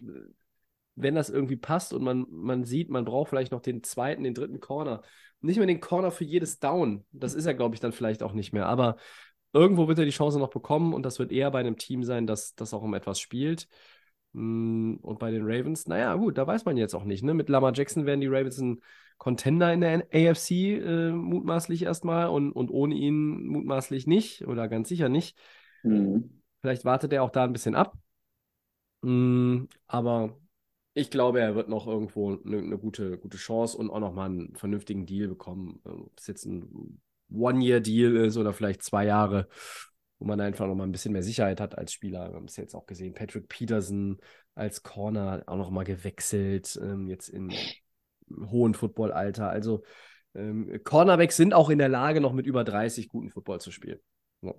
wenn 1.01 1.15
das 1.15 1.29
irgendwie 1.29 1.55
passt 1.55 1.93
und 1.93 2.03
man, 2.03 2.25
man 2.29 2.63
sieht, 2.63 2.89
man 2.89 3.05
braucht 3.05 3.29
vielleicht 3.29 3.51
noch 3.51 3.61
den 3.61 3.83
zweiten, 3.83 4.23
den 4.23 4.33
dritten 4.33 4.59
Corner, 4.59 5.01
nicht 5.41 5.57
mehr 5.57 5.67
den 5.67 5.79
Corner 5.79 6.11
für 6.11 6.23
jedes 6.23 6.59
Down. 6.59 7.05
Das 7.11 7.33
ist 7.33 7.45
er, 7.45 7.53
glaube 7.53 7.75
ich, 7.75 7.81
dann 7.81 7.91
vielleicht 7.91 8.23
auch 8.23 8.33
nicht 8.33 8.53
mehr. 8.53 8.67
Aber 8.67 8.97
irgendwo 9.53 9.87
wird 9.87 9.99
er 9.99 10.05
die 10.05 10.11
Chance 10.11 10.39
noch 10.39 10.49
bekommen 10.49 10.93
und 10.93 11.03
das 11.03 11.19
wird 11.19 11.31
eher 11.31 11.51
bei 11.51 11.59
einem 11.59 11.77
Team 11.77 12.03
sein, 12.03 12.27
das, 12.27 12.55
das 12.55 12.73
auch 12.73 12.83
um 12.83 12.93
etwas 12.93 13.19
spielt. 13.19 13.67
Mm, 14.33 14.95
und 15.01 15.19
bei 15.19 15.31
den 15.31 15.43
Ravens, 15.43 15.87
naja, 15.87 16.15
gut, 16.15 16.37
da 16.37 16.45
weiß 16.47 16.65
man 16.65 16.77
jetzt 16.77 16.93
auch 16.93 17.03
nicht. 17.03 17.23
Ne? 17.23 17.33
Mit 17.33 17.49
Lamar 17.49 17.73
Jackson 17.73 18.05
werden 18.05 18.21
die 18.21 18.27
Ravens 18.27 18.59
ein 18.59 18.81
Contender 19.17 19.73
in 19.73 19.81
der 19.81 20.07
AFC 20.13 20.51
äh, 20.51 21.11
mutmaßlich 21.11 21.83
erstmal 21.83 22.29
und, 22.29 22.51
und 22.51 22.71
ohne 22.71 22.95
ihn 22.95 23.47
mutmaßlich 23.47 24.07
nicht 24.07 24.47
oder 24.47 24.67
ganz 24.67 24.89
sicher 24.89 25.09
nicht. 25.09 25.37
Mhm. 25.83 26.41
Vielleicht 26.61 26.85
wartet 26.85 27.11
er 27.13 27.23
auch 27.23 27.31
da 27.31 27.43
ein 27.43 27.53
bisschen 27.53 27.75
ab. 27.75 27.97
Mm, 29.01 29.65
aber 29.87 30.37
ich 30.93 31.09
glaube, 31.09 31.39
er 31.39 31.55
wird 31.55 31.69
noch 31.69 31.87
irgendwo 31.87 32.37
eine, 32.45 32.57
eine 32.57 32.77
gute, 32.77 33.17
gute 33.17 33.37
Chance 33.37 33.77
und 33.77 33.89
auch 33.89 33.99
nochmal 33.99 34.29
einen 34.29 34.55
vernünftigen 34.55 35.05
Deal 35.05 35.27
bekommen. 35.27 35.79
Ob 35.85 36.17
es 36.17 36.27
jetzt 36.27 36.45
ein 36.45 37.01
One-Year-Deal 37.33 38.15
ist 38.17 38.37
oder 38.37 38.53
vielleicht 38.53 38.83
zwei 38.83 39.05
Jahre, 39.05 39.47
wo 40.19 40.25
man 40.25 40.41
einfach 40.41 40.67
nochmal 40.67 40.87
ein 40.87 40.91
bisschen 40.91 41.13
mehr 41.13 41.23
Sicherheit 41.23 41.61
hat 41.61 41.77
als 41.77 41.93
Spieler. 41.93 42.29
Wir 42.29 42.35
haben 42.35 42.45
es 42.45 42.57
jetzt 42.57 42.75
auch 42.75 42.85
gesehen. 42.85 43.13
Patrick 43.13 43.47
Peterson 43.47 44.19
als 44.53 44.83
Corner 44.83 45.43
auch 45.47 45.55
nochmal 45.55 45.85
gewechselt, 45.85 46.77
ähm, 46.81 47.07
jetzt 47.07 47.29
im 47.29 47.51
hohen 48.51 48.73
Footballalter. 48.73 49.49
Also 49.49 49.83
ähm, 50.35 50.81
Cornerbacks 50.83 51.37
sind 51.37 51.53
auch 51.53 51.69
in 51.69 51.77
der 51.77 51.89
Lage, 51.89 52.19
noch 52.19 52.33
mit 52.33 52.45
über 52.45 52.65
30 52.65 53.07
guten 53.07 53.29
Football 53.29 53.61
zu 53.61 53.71
spielen. 53.71 53.99
Ja. 54.41 54.53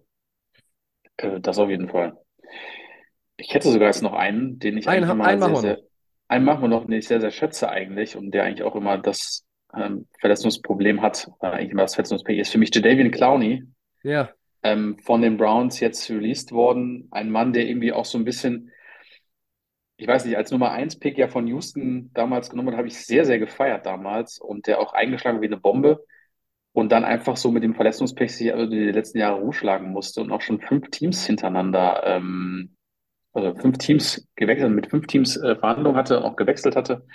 Äh, 1.19 1.41
das 1.41 1.59
auf 1.59 1.69
jeden 1.69 1.89
Fall. 1.89 2.19
Ich 3.37 3.53
hätte 3.53 3.71
sogar 3.71 3.89
jetzt 3.89 4.03
noch 4.03 4.13
einen, 4.13 4.59
den 4.59 4.79
ich 4.79 4.89
einen, 4.89 5.05
eigentlich 5.05 5.17
mal 5.17 5.29
einen 5.29 5.63
sehr, 5.63 5.77
sehr. 5.77 5.92
Einen 6.33 6.45
machen 6.45 6.63
wir 6.63 6.69
noch, 6.69 6.87
den 6.87 6.99
ich 6.99 7.07
sehr, 7.07 7.21
sehr 7.21 7.31
schätze 7.31 7.69
eigentlich 7.71 8.17
und 8.17 8.33
der 8.33 8.45
eigentlich 8.45 8.65
auch 8.65 8.75
immer 8.75 8.99
das 8.99 9.45
ähm, 9.75 10.07
Verletzungsproblem 10.21 11.01
hat, 11.03 11.31
äh, 11.41 11.47
eigentlich 11.47 11.71
immer 11.71 11.83
das 11.83 11.95
Verletzungspech 11.95 12.39
ist 12.39 12.51
für 12.53 12.59
mich 12.59 12.75
Jadavian 12.75 13.11
Clowney. 13.11 13.65
Ja, 14.03 14.31
ähm, 14.63 14.99
von 14.99 15.23
den 15.23 15.37
Browns 15.37 15.81
jetzt 15.81 16.09
released 16.11 16.53
worden. 16.53 17.09
Ein 17.11 17.31
Mann, 17.31 17.53
der 17.53 17.67
irgendwie 17.67 17.93
auch 17.93 18.05
so 18.05 18.19
ein 18.19 18.25
bisschen, 18.25 18.71
ich 19.97 20.07
weiß 20.07 20.25
nicht, 20.25 20.37
als 20.37 20.51
Nummer 20.51 20.71
1 20.71 20.99
Pick 20.99 21.19
ja 21.19 21.29
von 21.29 21.47
Houston 21.49 22.11
damals 22.15 22.51
genommen 22.51 22.71
hat, 22.71 22.79
habe 22.79 22.89
ich 22.89 22.99
sehr, 22.99 23.25
sehr 23.25 23.39
gefeiert 23.39 23.87
damals 23.87 24.39
und 24.39 24.67
der 24.67 24.81
auch 24.81 24.93
eingeschlagen 24.93 25.41
wie 25.41 25.47
eine 25.47 25.57
Bombe 25.57 26.05
und 26.73 26.93
dann 26.93 27.05
einfach 27.05 27.37
so 27.37 27.51
mit 27.51 27.63
dem 27.63 27.75
Verletzungspech 27.75 28.35
sich 28.35 28.53
also 28.53 28.67
die 28.67 28.91
letzten 28.91 29.19
Jahre 29.19 29.41
rumschlagen 29.41 29.91
musste 29.91 30.21
und 30.21 30.33
auch 30.33 30.41
schon 30.41 30.61
fünf 30.61 30.91
Teams 30.91 31.27
hintereinander, 31.27 32.03
ähm, 32.07 32.77
also 33.33 33.55
fünf 33.55 33.79
Teams 33.79 34.27
gewechselt, 34.37 34.73
mit 34.73 34.91
fünf 34.91 35.07
Teams 35.07 35.37
äh, 35.37 35.57
Verhandlungen 35.57 35.97
hatte, 35.97 36.23
auch 36.25 36.37
gewechselt 36.37 36.77
hatte. 36.77 37.07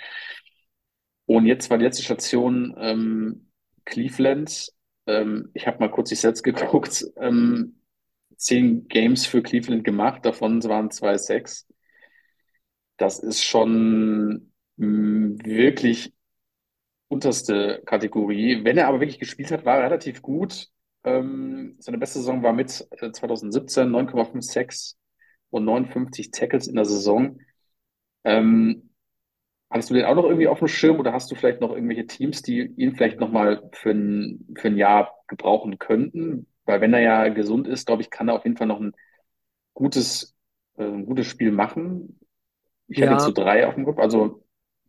Und 1.26 1.46
jetzt 1.46 1.70
war 1.70 1.78
die 1.78 1.84
letzte 1.84 2.02
Station 2.02 2.74
ähm, 2.78 3.50
Cleveland. 3.84 4.72
Ähm, 5.06 5.50
ich 5.54 5.66
habe 5.66 5.78
mal 5.78 5.90
kurz 5.90 6.08
die 6.08 6.14
Sets 6.14 6.42
geguckt. 6.42 7.04
Ähm, 7.16 7.80
zehn 8.36 8.88
Games 8.88 9.26
für 9.26 9.42
Cleveland 9.42 9.84
gemacht, 9.84 10.24
davon 10.24 10.62
waren 10.64 10.90
zwei 10.90 11.18
Sechs. 11.18 11.66
Das 12.96 13.18
ist 13.20 13.44
schon 13.44 14.52
mh, 14.76 15.44
wirklich 15.44 16.12
unterste 17.08 17.82
Kategorie. 17.86 18.64
Wenn 18.64 18.78
er 18.78 18.88
aber 18.88 19.00
wirklich 19.00 19.18
gespielt 19.18 19.50
hat, 19.50 19.64
war 19.64 19.78
er 19.78 19.84
relativ 19.84 20.22
gut. 20.22 20.68
Ähm, 21.04 21.76
seine 21.78 21.98
beste 21.98 22.18
Saison 22.18 22.42
war 22.42 22.52
mit 22.52 22.86
äh, 22.92 23.10
2017 23.12 23.88
9,56 23.90 24.96
und 25.50 25.64
59 25.64 26.30
Tackles 26.30 26.66
in 26.66 26.76
der 26.76 26.84
Saison. 26.84 27.38
Ähm, 28.24 28.90
hattest 29.70 29.90
du 29.90 29.94
den 29.94 30.04
auch 30.04 30.14
noch 30.14 30.24
irgendwie 30.24 30.48
auf 30.48 30.58
dem 30.58 30.68
Schirm 30.68 30.98
oder 30.98 31.12
hast 31.12 31.30
du 31.30 31.34
vielleicht 31.34 31.60
noch 31.60 31.72
irgendwelche 31.72 32.06
Teams, 32.06 32.42
die 32.42 32.60
ihn 32.60 32.94
vielleicht 32.96 33.20
nochmal 33.20 33.68
für 33.72 33.90
ein, 33.90 34.46
für 34.56 34.68
ein 34.68 34.76
Jahr 34.76 35.14
gebrauchen 35.28 35.78
könnten? 35.78 36.46
Weil 36.64 36.80
wenn 36.80 36.94
er 36.94 37.00
ja 37.00 37.28
gesund 37.28 37.66
ist, 37.68 37.86
glaube 37.86 38.02
ich, 38.02 38.10
kann 38.10 38.28
er 38.28 38.34
auf 38.34 38.44
jeden 38.44 38.56
Fall 38.56 38.66
noch 38.66 38.80
ein 38.80 38.92
gutes, 39.74 40.36
äh, 40.76 40.84
ein 40.84 41.06
gutes 41.06 41.26
Spiel 41.26 41.52
machen. 41.52 42.20
Ich 42.88 43.00
hätte 43.00 43.12
jetzt 43.12 43.24
so 43.24 43.30
ja, 43.30 43.44
drei 43.44 43.66
auf 43.66 43.74
dem 43.74 43.84
Kopf. 43.84 43.98
Also 43.98 44.44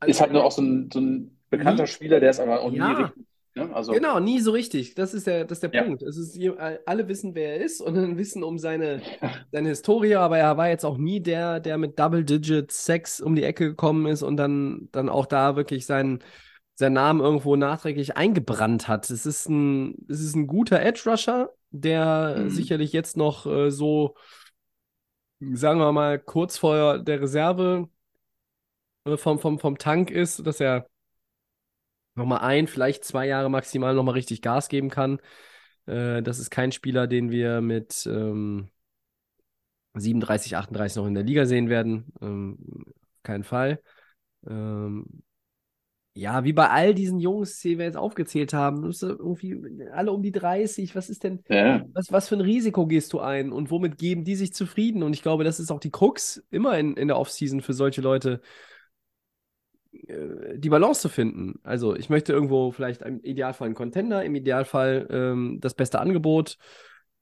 ist 0.06 0.22
also 0.22 0.22
halt 0.22 0.32
nur 0.34 0.44
auch 0.46 0.52
so 0.52 0.62
ein, 0.62 0.90
so 0.92 1.00
ein 1.00 1.40
bekannter 1.50 1.84
nie, 1.84 1.88
Spieler, 1.88 2.20
der 2.20 2.30
ist 2.30 2.40
aber 2.40 2.62
auch 2.62 2.72
nie 2.72 2.78
ja, 2.78 2.94
richtig. 2.94 3.26
Ne? 3.60 3.76
Also, 3.76 3.92
Genau, 3.94 4.20
nie 4.20 4.40
so 4.40 4.52
richtig. 4.52 4.96
Das 4.96 5.14
ist 5.14 5.28
der, 5.28 5.46
das 5.46 5.58
ist 5.58 5.64
der 5.64 5.74
ja. 5.74 5.84
Punkt. 5.84 6.02
Es 6.02 6.18
ist, 6.18 6.40
alle 6.86 7.08
wissen, 7.08 7.36
wer 7.36 7.56
er 7.58 7.64
ist 7.64 7.82
und 7.82 7.96
dann 7.96 8.18
wissen 8.18 8.44
um 8.44 8.58
seine, 8.58 9.02
seine 9.52 9.70
Historie, 9.70 10.16
aber 10.16 10.38
er 10.38 10.58
war 10.58 10.70
jetzt 10.70 10.86
auch 10.86 10.98
nie 10.98 11.20
der, 11.20 11.60
der 11.60 11.78
mit 11.78 12.00
Double-Digit 12.00 12.72
Sex 12.72 13.22
um 13.22 13.36
die 13.36 13.44
Ecke 13.44 13.70
gekommen 13.70 14.06
ist 14.08 14.24
und 14.24 14.38
dann, 14.38 14.90
dann 14.92 15.10
auch 15.10 15.26
da 15.26 15.56
wirklich 15.56 15.86
seinen, 15.86 16.20
seinen 16.76 16.94
Namen 16.94 17.20
irgendwo 17.20 17.56
nachträglich 17.56 18.16
eingebrannt 18.16 18.88
hat. 18.88 19.10
Es 19.10 19.26
ist 19.26 19.50
ein, 19.50 19.96
es 20.08 20.22
ist 20.22 20.36
ein 20.36 20.48
guter 20.48 20.82
Edge-Rusher, 20.82 21.50
der 21.72 22.36
Mhm. 22.38 22.50
sicherlich 22.50 22.94
jetzt 22.94 23.18
noch 23.18 23.46
äh, 23.46 23.70
so, 23.70 24.16
sagen 25.54 25.80
wir 25.80 25.92
mal, 25.92 26.20
kurz 26.20 26.58
vor 26.58 27.00
der 27.00 27.22
Reserve 27.22 27.90
äh, 29.06 29.18
vom, 29.18 29.40
vom, 29.40 29.60
vom 29.60 29.78
Tank 29.78 30.12
ist, 30.12 30.46
dass 30.46 30.60
er 30.60 30.88
nochmal 32.20 32.42
ein, 32.42 32.68
vielleicht 32.68 33.04
zwei 33.04 33.28
Jahre 33.28 33.50
maximal 33.50 33.96
nochmal 33.96 34.14
richtig 34.16 34.42
Gas 34.42 34.70
geben 34.70 34.90
kann. 34.90 35.20
Äh, 35.88 36.22
das 36.22 36.40
ist 36.40 36.52
kein 36.52 36.72
Spieler, 36.72 37.08
den 37.08 37.32
wir 37.32 37.62
mit 37.62 38.06
ähm, 38.06 38.70
37, 39.96 40.56
38 40.56 40.98
noch 40.98 41.08
in 41.08 41.16
der 41.16 41.24
Liga 41.24 41.46
sehen 41.46 41.70
werden. 41.70 42.14
Ähm, 42.22 42.58
keinen 43.24 43.44
Fall. 43.44 43.82
Ähm, 44.48 45.06
ja, 46.14 46.44
wie 46.44 46.54
bei 46.54 46.70
all 46.70 46.94
diesen 46.94 47.20
Jungs, 47.20 47.60
die 47.62 47.78
wir 47.78 47.86
jetzt 47.86 47.96
aufgezählt 47.96 48.54
haben, 48.54 48.84
irgendwie 48.84 49.58
alle 49.94 50.12
um 50.12 50.22
die 50.22 50.32
30. 50.32 50.96
Was 50.96 51.10
ist 51.10 51.24
denn, 51.24 51.44
Ja. 51.48 51.86
was, 51.94 52.12
was 52.12 52.28
für 52.28 52.36
ein 52.36 52.42
Risiko 52.42 52.88
gehst 52.88 53.14
du 53.14 53.20
ein 53.20 53.52
und 53.52 53.72
womit 53.72 53.98
geben 53.98 54.26
die 54.26 54.36
sich 54.36 54.54
zufrieden? 54.54 55.04
Und 55.04 55.14
ich 55.14 55.22
glaube, 55.22 55.44
das 55.44 55.60
ist 55.60 55.72
auch 55.72 55.80
die 55.80 55.92
Krux 55.92 56.44
immer 56.50 56.78
in, 56.78 56.96
in 56.98 57.08
der 57.08 57.18
Offseason 57.18 57.62
für 57.62 57.74
solche 57.74 58.02
Leute, 58.02 58.42
die 59.92 60.70
Balance 60.70 61.02
zu 61.02 61.10
finden. 61.10 61.60
Also 61.64 61.96
ich 61.96 62.10
möchte 62.10 62.34
irgendwo 62.34 62.72
vielleicht 62.72 63.02
im 63.02 63.22
Idealfall 63.24 63.68
einen 63.68 63.76
Contender, 63.76 64.24
im 64.24 64.36
Idealfall 64.36 65.08
ähm, 65.10 65.58
das 65.62 65.74
beste 65.74 66.00
Angebot, 66.00 66.58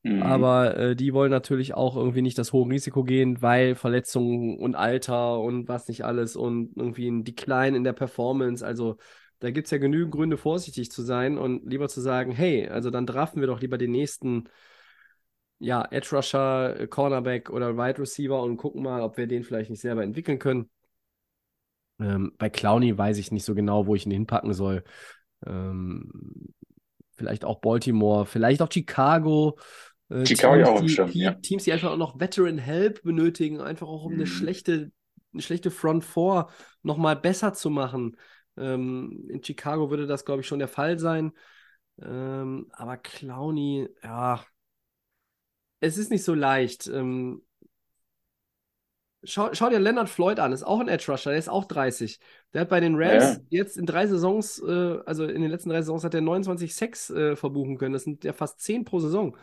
Mhm. 0.03 0.21
aber 0.23 0.77
äh, 0.77 0.95
die 0.95 1.13
wollen 1.13 1.31
natürlich 1.31 1.73
auch 1.73 1.95
irgendwie 1.95 2.21
nicht 2.21 2.37
das 2.37 2.53
hohe 2.53 2.69
Risiko 2.69 3.03
gehen, 3.03 3.41
weil 3.41 3.75
Verletzungen 3.75 4.57
und 4.57 4.75
Alter 4.75 5.39
und 5.39 5.67
was 5.67 5.87
nicht 5.87 6.05
alles 6.05 6.35
und 6.35 6.75
irgendwie 6.75 7.07
ein 7.09 7.23
Decline 7.23 7.75
in 7.75 7.83
der 7.83 7.93
Performance. 7.93 8.65
Also 8.65 8.97
da 9.39 9.51
gibt 9.51 9.67
es 9.67 9.71
ja 9.71 9.77
genügend 9.77 10.13
Gründe, 10.13 10.37
vorsichtig 10.37 10.91
zu 10.91 11.01
sein 11.03 11.37
und 11.37 11.69
lieber 11.69 11.87
zu 11.89 12.01
sagen, 12.01 12.31
hey, 12.31 12.67
also 12.67 12.89
dann 12.89 13.05
draften 13.05 13.41
wir 13.41 13.47
doch 13.47 13.61
lieber 13.61 13.77
den 13.77 13.91
nächsten, 13.91 14.45
ja, 15.59 15.87
Edge 15.91 16.15
Rusher, 16.15 16.79
äh, 16.79 16.87
Cornerback 16.87 17.49
oder 17.49 17.77
Wide 17.77 17.99
Receiver 17.99 18.41
und 18.41 18.57
gucken 18.57 18.83
mal, 18.83 19.01
ob 19.01 19.17
wir 19.17 19.27
den 19.27 19.43
vielleicht 19.43 19.69
nicht 19.69 19.81
selber 19.81 20.03
entwickeln 20.03 20.39
können. 20.39 20.69
Ähm, 21.99 22.33
bei 22.37 22.49
Clowney 22.49 22.97
weiß 22.97 23.17
ich 23.17 23.31
nicht 23.31 23.43
so 23.45 23.55
genau, 23.55 23.87
wo 23.87 23.95
ich 23.95 24.05
ihn 24.05 24.11
hinpacken 24.11 24.53
soll. 24.53 24.83
Ähm, 25.45 26.11
vielleicht 27.15 27.45
auch 27.45 27.59
Baltimore, 27.59 28.25
vielleicht 28.25 28.61
auch 28.61 28.71
Chicago. 28.71 29.57
Äh, 30.09 30.27
Chicago 30.27 30.63
Teams, 30.63 30.69
auch 30.69 30.79
im 30.79 30.87
die, 30.87 30.87
Schirm, 30.87 31.11
die, 31.13 31.19
ja. 31.19 31.39
Teams, 31.41 31.63
die 31.63 31.73
einfach 31.73 31.91
auch 31.91 31.97
noch 31.97 32.19
Veteran 32.19 32.57
Help 32.57 33.03
benötigen, 33.03 33.61
einfach 33.61 33.87
auch 33.87 34.05
um 34.05 34.13
eine 34.13 34.25
Mhm. 34.25 34.27
schlechte, 34.27 34.91
eine 35.33 35.41
schlechte 35.41 35.71
Front 35.71 36.05
Four 36.05 36.49
nochmal 36.83 37.15
besser 37.15 37.53
zu 37.53 37.69
machen. 37.69 38.17
Ähm, 38.57 39.27
in 39.29 39.43
Chicago 39.43 39.89
würde 39.89 40.07
das, 40.07 40.25
glaube 40.25 40.41
ich, 40.41 40.47
schon 40.47 40.59
der 40.59 40.67
Fall 40.67 40.99
sein. 40.99 41.31
Ähm, 42.01 42.67
aber 42.73 42.97
Clowney, 42.97 43.89
ja, 44.03 44.45
es 45.79 45.97
ist 45.97 46.11
nicht 46.11 46.23
so 46.23 46.33
leicht. 46.33 46.87
Ähm, 46.87 47.41
Schau, 49.23 49.53
schau 49.53 49.69
dir 49.69 49.79
Leonard 49.79 50.09
Floyd 50.09 50.39
an, 50.39 50.51
ist 50.51 50.63
auch 50.63 50.79
ein 50.79 50.87
Edge 50.87 51.11
Rusher, 51.11 51.31
der 51.31 51.39
ist 51.39 51.49
auch 51.49 51.65
30. 51.65 52.19
Der 52.53 52.61
hat 52.61 52.69
bei 52.69 52.79
den 52.79 52.95
Rams 52.95 53.23
ja. 53.23 53.39
jetzt 53.49 53.77
in 53.77 53.85
drei 53.85 54.05
Saisons, 54.07 54.61
äh, 54.61 54.99
also 55.05 55.25
in 55.25 55.41
den 55.41 55.51
letzten 55.51 55.69
drei 55.69 55.81
Saisons, 55.81 56.03
hat 56.03 56.13
er 56.13 56.21
29 56.21 56.75
Sacks 56.75 57.09
äh, 57.09 57.35
verbuchen 57.35 57.77
können. 57.77 57.93
Das 57.93 58.03
sind 58.03 58.23
ja 58.23 58.33
fast 58.33 58.59
10 58.61 58.85
pro 58.85 58.99
Saison. 58.99 59.35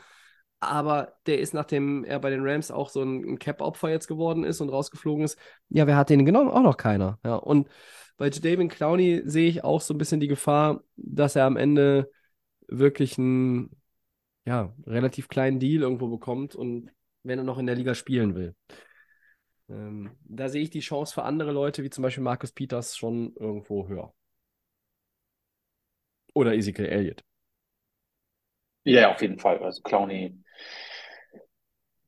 Aber 0.61 1.15
der 1.27 1.41
ist, 1.41 1.53
nachdem 1.53 2.05
er 2.05 2.19
bei 2.21 2.31
den 2.31 2.47
Rams 2.47 2.71
auch 2.71 2.89
so 2.89 3.03
ein, 3.03 3.25
ein 3.25 3.39
Cap-Opfer 3.39 3.91
jetzt 3.91 4.07
geworden 4.07 4.45
ist 4.45 4.61
und 4.61 4.71
rausgeflogen 4.71 5.25
ist, 5.25 5.39
ja, 5.69 5.87
wer 5.87 5.97
hat 5.97 6.09
den 6.09 6.25
genommen? 6.25 6.51
Auch 6.51 6.63
noch 6.63 6.77
keiner. 6.77 7.19
Ja, 7.25 7.35
und 7.35 7.69
bei 8.17 8.29
Jadavion 8.29 8.69
Clowney 8.69 9.23
sehe 9.27 9.49
ich 9.49 9.65
auch 9.65 9.81
so 9.81 9.93
ein 9.93 9.99
bisschen 9.99 10.21
die 10.21 10.29
Gefahr, 10.29 10.83
dass 10.97 11.37
er 11.37 11.45
am 11.45 11.57
Ende 11.57 12.11
wirklich 12.69 13.19
einen 13.19 13.77
ja, 14.47 14.73
relativ 14.87 15.29
kleinen 15.29 15.59
Deal 15.59 15.83
irgendwo 15.83 16.09
bekommt 16.09 16.55
und 16.55 16.91
wenn 17.23 17.39
er 17.39 17.45
noch 17.45 17.59
in 17.59 17.67
der 17.67 17.77
Liga 17.77 17.95
spielen 17.95 18.35
will. 18.35 18.55
Ähm, 19.69 20.11
da 20.25 20.49
sehe 20.49 20.63
ich 20.63 20.71
die 20.71 20.81
Chance 20.81 21.15
für 21.15 21.23
andere 21.23 21.53
Leute, 21.53 21.83
wie 21.83 21.91
zum 21.91 22.03
Beispiel 22.03 22.23
Marcus 22.23 22.53
Peters, 22.53 22.97
schon 22.97 23.35
irgendwo 23.37 23.89
höher. 23.89 24.13
Oder 26.35 26.55
Ezekiel 26.55 26.87
Elliott. 26.87 27.25
Ja, 28.85 29.13
auf 29.13 29.23
jeden 29.23 29.39
Fall. 29.39 29.59
Also 29.63 29.83
Clowney 29.83 30.37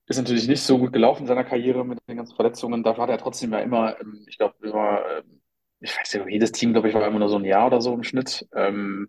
ist 0.06 0.18
natürlich 0.18 0.46
nicht 0.48 0.62
so 0.62 0.78
gut 0.78 0.92
gelaufen 0.92 1.22
in 1.22 1.26
seiner 1.26 1.44
Karriere 1.44 1.84
mit 1.84 1.98
den 2.08 2.16
ganzen 2.16 2.36
Verletzungen. 2.36 2.82
Dafür 2.82 3.04
hat 3.04 3.10
er 3.10 3.18
trotzdem 3.18 3.52
ja 3.52 3.60
immer, 3.60 4.00
ähm, 4.00 4.24
ich 4.28 4.38
glaube, 4.38 4.54
immer, 4.62 5.00
ähm, 5.18 5.40
ich 5.80 5.96
weiß 5.96 6.12
ja, 6.14 6.28
jedes 6.28 6.52
Team, 6.52 6.72
glaube 6.72 6.88
ich, 6.88 6.94
war 6.94 7.06
immer 7.06 7.18
nur 7.18 7.28
so 7.28 7.38
ein 7.38 7.44
Jahr 7.44 7.66
oder 7.66 7.80
so 7.80 7.94
im 7.94 8.02
Schnitt. 8.02 8.46
Ähm, 8.54 9.08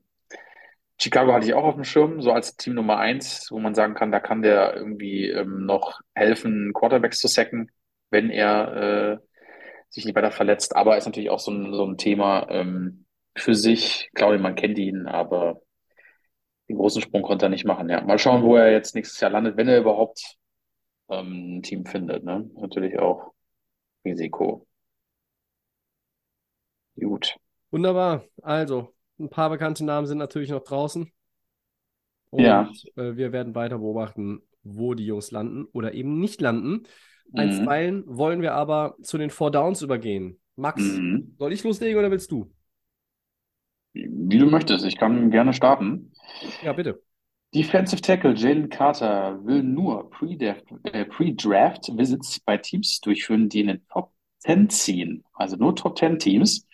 Chicago 1.00 1.34
hatte 1.34 1.45
ich 1.45 1.54
auch 1.54 1.64
auf 1.64 1.76
dem 1.76 1.84
Schirm, 1.84 2.22
so 2.22 2.32
als 2.32 2.56
Team 2.58 2.74
Nummer 2.74 2.98
eins, 2.98 3.52
wo 3.52 3.60
man 3.60 3.76
sagen 3.76 3.93
kann, 3.93 4.12
da 4.12 4.20
kann 4.20 4.41
der 4.41 4.76
irgendwie 4.76 5.30
ähm, 5.30 5.66
noch 5.66 6.02
helfen, 6.16 6.74
Quarterbacks 6.74 7.20
zu 7.20 7.28
sacken, 7.28 7.70
wenn 8.10 8.30
er 8.30 9.14
äh, 9.14 9.18
sich 9.89 10.05
nicht 10.05 10.16
weiter 10.16 10.32
verletzt. 10.32 10.76
Aber 10.76 10.97
ist 10.97 11.05
natürlich 11.05 11.30
auch 11.30 11.39
so 11.39 11.51
ein, 11.51 11.74
so 11.74 11.86
ein 11.86 11.97
Thema 11.97 12.47
ähm, 12.49 13.05
für 13.36 13.55
sich. 13.55 14.05
Ich 14.08 14.12
glaube, 14.14 14.39
man 14.39 14.55
kennt 14.55 14.78
ihn, 14.80 15.08
aber 15.08 15.62
den 16.70 16.78
großen 16.78 17.01
Sprung 17.01 17.22
konnte 17.22 17.45
er 17.45 17.49
nicht 17.49 17.66
machen. 17.66 17.89
Ja, 17.89 18.01
mal 18.01 18.20
schauen, 18.20 18.43
wo 18.43 18.55
er 18.55 18.72
jetzt 18.72 18.95
nächstes 18.95 19.20
Jahr 19.20 19.32
landet, 19.32 19.58
wenn 19.58 19.68
er 19.70 19.80
überhaupt 19.80 20.36
ähm, 21.10 21.58
ein 21.60 21.64
Team 21.64 21.86
findet. 21.86 22.24
Ne? 22.24 22.49
Natürlich 22.55 22.99
auch 22.99 23.34
Risiko. 24.05 24.68
Gut. 26.99 27.36
Wunderbar. 27.72 28.24
Also, 28.41 28.93
ein 29.20 29.30
paar 29.30 29.49
bekannte 29.49 29.86
Namen 29.86 30.08
sind 30.08 30.18
natürlich 30.18 30.49
noch 30.49 30.64
draußen. 30.64 31.12
Und 32.30 32.43
Ja. 32.43 32.70
äh, 32.95 33.16
wir 33.16 33.32
werden 33.32 33.55
weiter 33.55 33.78
beobachten, 33.80 34.41
wo 34.64 34.93
die 34.93 35.05
Jungs 35.05 35.32
landen 35.32 35.66
oder 35.72 35.93
eben 35.93 36.20
nicht 36.20 36.41
landen. 36.41 36.88
Mhm. 37.32 37.39
Einstweilen 37.39 38.03
wollen 38.07 38.41
wir 38.41 38.53
aber 38.53 38.95
zu 39.01 39.17
den 39.17 39.30
Four 39.30 39.51
Downs 39.51 39.82
übergehen. 39.82 40.39
Max, 40.55 40.82
Mhm. 40.82 41.36
soll 41.38 41.53
ich 41.53 41.63
loslegen 41.63 41.97
oder 41.99 42.11
willst 42.11 42.32
du? 42.32 42.51
Wie 43.93 44.38
du 44.38 44.45
möchtest, 44.45 44.86
ich 44.86 44.97
kann 44.97 45.32
gerne 45.32 45.53
starten. 45.53 46.11
Ja, 46.61 46.73
bitte. 46.73 47.01
Defensive 47.53 48.01
Tackle 48.01 48.34
Jalen 48.36 48.69
Carter 48.69 49.43
will 49.45 49.63
nur 49.63 50.09
Pre-Draft 50.09 50.65
äh, 50.84 51.05
Pre-Draft-Visits 51.05 52.39
bei 52.41 52.57
Teams 52.57 52.99
durchführen, 53.01 53.49
die 53.49 53.61
in 53.61 53.67
den 53.67 53.88
Top 53.88 54.11
10 54.39 54.69
ziehen. 54.69 55.23
Also 55.34 55.55
nur 55.55 55.75
Top 55.75 55.97
10 55.97 56.19
Teams. 56.19 56.67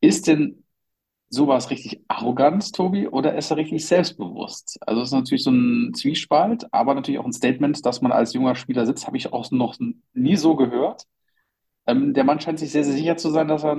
Ist 0.00 0.26
denn 0.26 0.64
sowas 1.30 1.70
richtig 1.70 2.00
arrogant, 2.08 2.72
Tobi, 2.74 3.06
oder 3.08 3.36
ist 3.36 3.50
er 3.50 3.58
richtig 3.58 3.86
selbstbewusst? 3.86 4.78
Also 4.86 5.02
es 5.02 5.08
ist 5.08 5.12
natürlich 5.14 5.44
so 5.44 5.50
ein 5.50 5.92
Zwiespalt, 5.94 6.66
aber 6.72 6.94
natürlich 6.94 7.18
auch 7.20 7.26
ein 7.26 7.32
Statement, 7.32 7.84
dass 7.84 8.00
man 8.00 8.12
als 8.12 8.32
junger 8.32 8.54
Spieler 8.54 8.86
sitzt, 8.86 9.06
habe 9.06 9.16
ich 9.16 9.32
auch 9.32 9.50
noch 9.50 9.76
nie 10.14 10.36
so 10.36 10.56
gehört. 10.56 11.04
Ähm, 11.86 12.14
der 12.14 12.24
Mann 12.24 12.40
scheint 12.40 12.58
sich 12.58 12.70
sehr, 12.72 12.84
sehr 12.84 12.94
sicher 12.94 13.16
zu 13.16 13.30
sein, 13.30 13.48
dass 13.48 13.64
er 13.64 13.76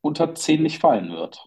unter 0.00 0.34
10 0.34 0.62
nicht 0.62 0.80
fallen 0.80 1.10
wird. 1.10 1.44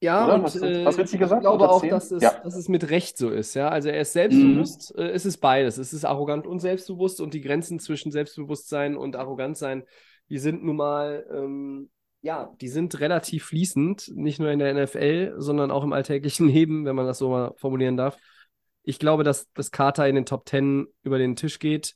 Ja, 0.00 0.26
Oder? 0.26 0.34
und 0.34 0.42
Was- 0.44 0.56
äh, 0.56 0.84
was 0.84 0.98
wird 0.98 1.08
sie 1.08 1.18
gesagt? 1.18 1.42
ich 1.42 1.48
glaube 1.48 1.68
auch, 1.68 1.80
10? 1.80 1.90
dass 1.90 2.10
es, 2.10 2.22
Ja. 2.22 2.32
dass 2.42 2.54
es 2.54 2.68
mit 2.68 2.90
Recht 2.90 3.16
so 3.16 3.30
ist. 3.30 3.54
Ja? 3.54 3.68
Also 3.70 3.88
er 3.88 4.00
ist 4.02 4.12
selbstbewusst, 4.12 4.94
äh, 4.96 5.08
es 5.10 5.24
ist 5.24 5.38
beides. 5.38 5.78
Es 5.78 5.92
ist 5.92 6.04
arrogant 6.04 6.46
und 6.46 6.60
selbstbewusst 6.60 7.20
und 7.20 7.32
die 7.34 7.40
Grenzen 7.40 7.78
zwischen 7.78 8.12
Selbstbewusstsein 8.12 8.96
und 8.96 9.16
Arrogantsein, 9.16 9.84
die 10.28 10.38
sind 10.38 10.62
nun 10.64 10.76
mal, 10.76 11.26
ähm, 11.32 11.88
ja, 12.26 12.52
die 12.60 12.68
sind 12.68 12.98
relativ 12.98 13.44
fließend, 13.44 14.12
nicht 14.16 14.40
nur 14.40 14.50
in 14.50 14.58
der 14.58 14.70
NFL, 14.70 15.34
sondern 15.38 15.70
auch 15.70 15.84
im 15.84 15.92
alltäglichen 15.92 16.48
Leben, 16.48 16.84
wenn 16.84 16.96
man 16.96 17.06
das 17.06 17.18
so 17.18 17.30
mal 17.30 17.54
formulieren 17.56 17.96
darf. 17.96 18.16
Ich 18.82 18.98
glaube, 18.98 19.22
dass 19.22 19.50
das 19.54 19.70
Carter 19.70 20.08
in 20.08 20.16
den 20.16 20.26
Top 20.26 20.48
10 20.48 20.88
über 21.04 21.18
den 21.18 21.36
Tisch 21.36 21.60
geht. 21.60 21.94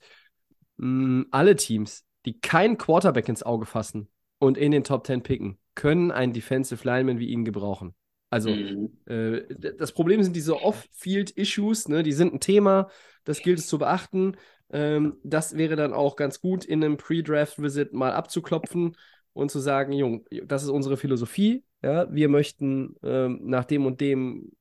Mm, 0.77 1.23
alle 1.33 1.57
Teams, 1.57 2.05
die 2.27 2.41
keinen 2.41 2.79
Quarterback 2.79 3.29
ins 3.29 3.43
Auge 3.43 3.67
fassen 3.67 4.09
und 4.39 4.57
in 4.57 4.71
den 4.71 4.85
Top 4.85 5.05
10 5.05 5.23
picken, 5.23 5.59
können 5.75 6.13
einen 6.13 6.33
Defensive 6.33 6.85
Lineman 6.87 7.19
wie 7.19 7.29
ihn 7.31 7.45
gebrauchen. 7.45 7.95
Also, 8.31 8.55
Mhm. 8.55 8.91
äh, 9.07 9.43
das 9.79 9.91
Problem 9.91 10.23
sind 10.23 10.37
diese 10.37 10.63
Off-Field-Issues, 10.63 11.89
ne? 11.89 12.05
Die 12.05 12.13
sind 12.13 12.35
ein 12.35 12.41
Thema, 12.41 12.89
das 13.25 13.43
gilt 13.43 13.59
es 13.59 13.67
zu 13.67 13.79
beachten. 13.79 14.37
Ähm, 14.73 15.17
das 15.25 15.57
wäre 15.57 15.75
dann 15.75 15.93
auch 15.93 16.15
ganz 16.15 16.41
gut, 16.41 16.65
in 16.65 16.85
einem 16.85 16.97
Pre-Draft-Visit 16.97 17.93
mal 17.93 18.13
abzuklopfen 18.13 18.97
und 19.33 19.51
zu 19.51 19.59
sagen, 19.59 19.93
Jung, 19.93 20.27
das 20.45 20.63
ist 20.63 20.71
unsere 20.71 20.97
Philosophie. 20.97 21.65
Ja? 21.83 22.13
Wir 22.13 22.29
möchten 22.29 22.97
ähm, 23.03 23.41
nach 23.45 23.65
dem 23.65 23.87
und 23.87 24.01
dem, 24.01 24.53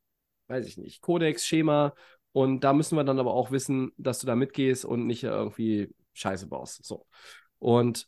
weiß 0.48 0.66
ich 0.68 0.78
nicht, 0.78 1.02
Kodex, 1.02 1.46
Schema 1.46 1.94
und 2.32 2.64
da 2.64 2.74
müssen 2.74 2.96
wir 2.96 3.04
dann 3.04 3.20
aber 3.20 3.34
auch 3.34 3.52
wissen, 3.52 3.92
dass 3.98 4.20
du 4.20 4.28
da 4.28 4.36
mitgehst 4.36 4.86
und 4.86 5.08
nicht 5.08 5.24
irgendwie 5.24 5.94
Scheiße 6.14 6.48
baust. 6.48 6.86
So. 6.86 7.06
Und 7.60 8.08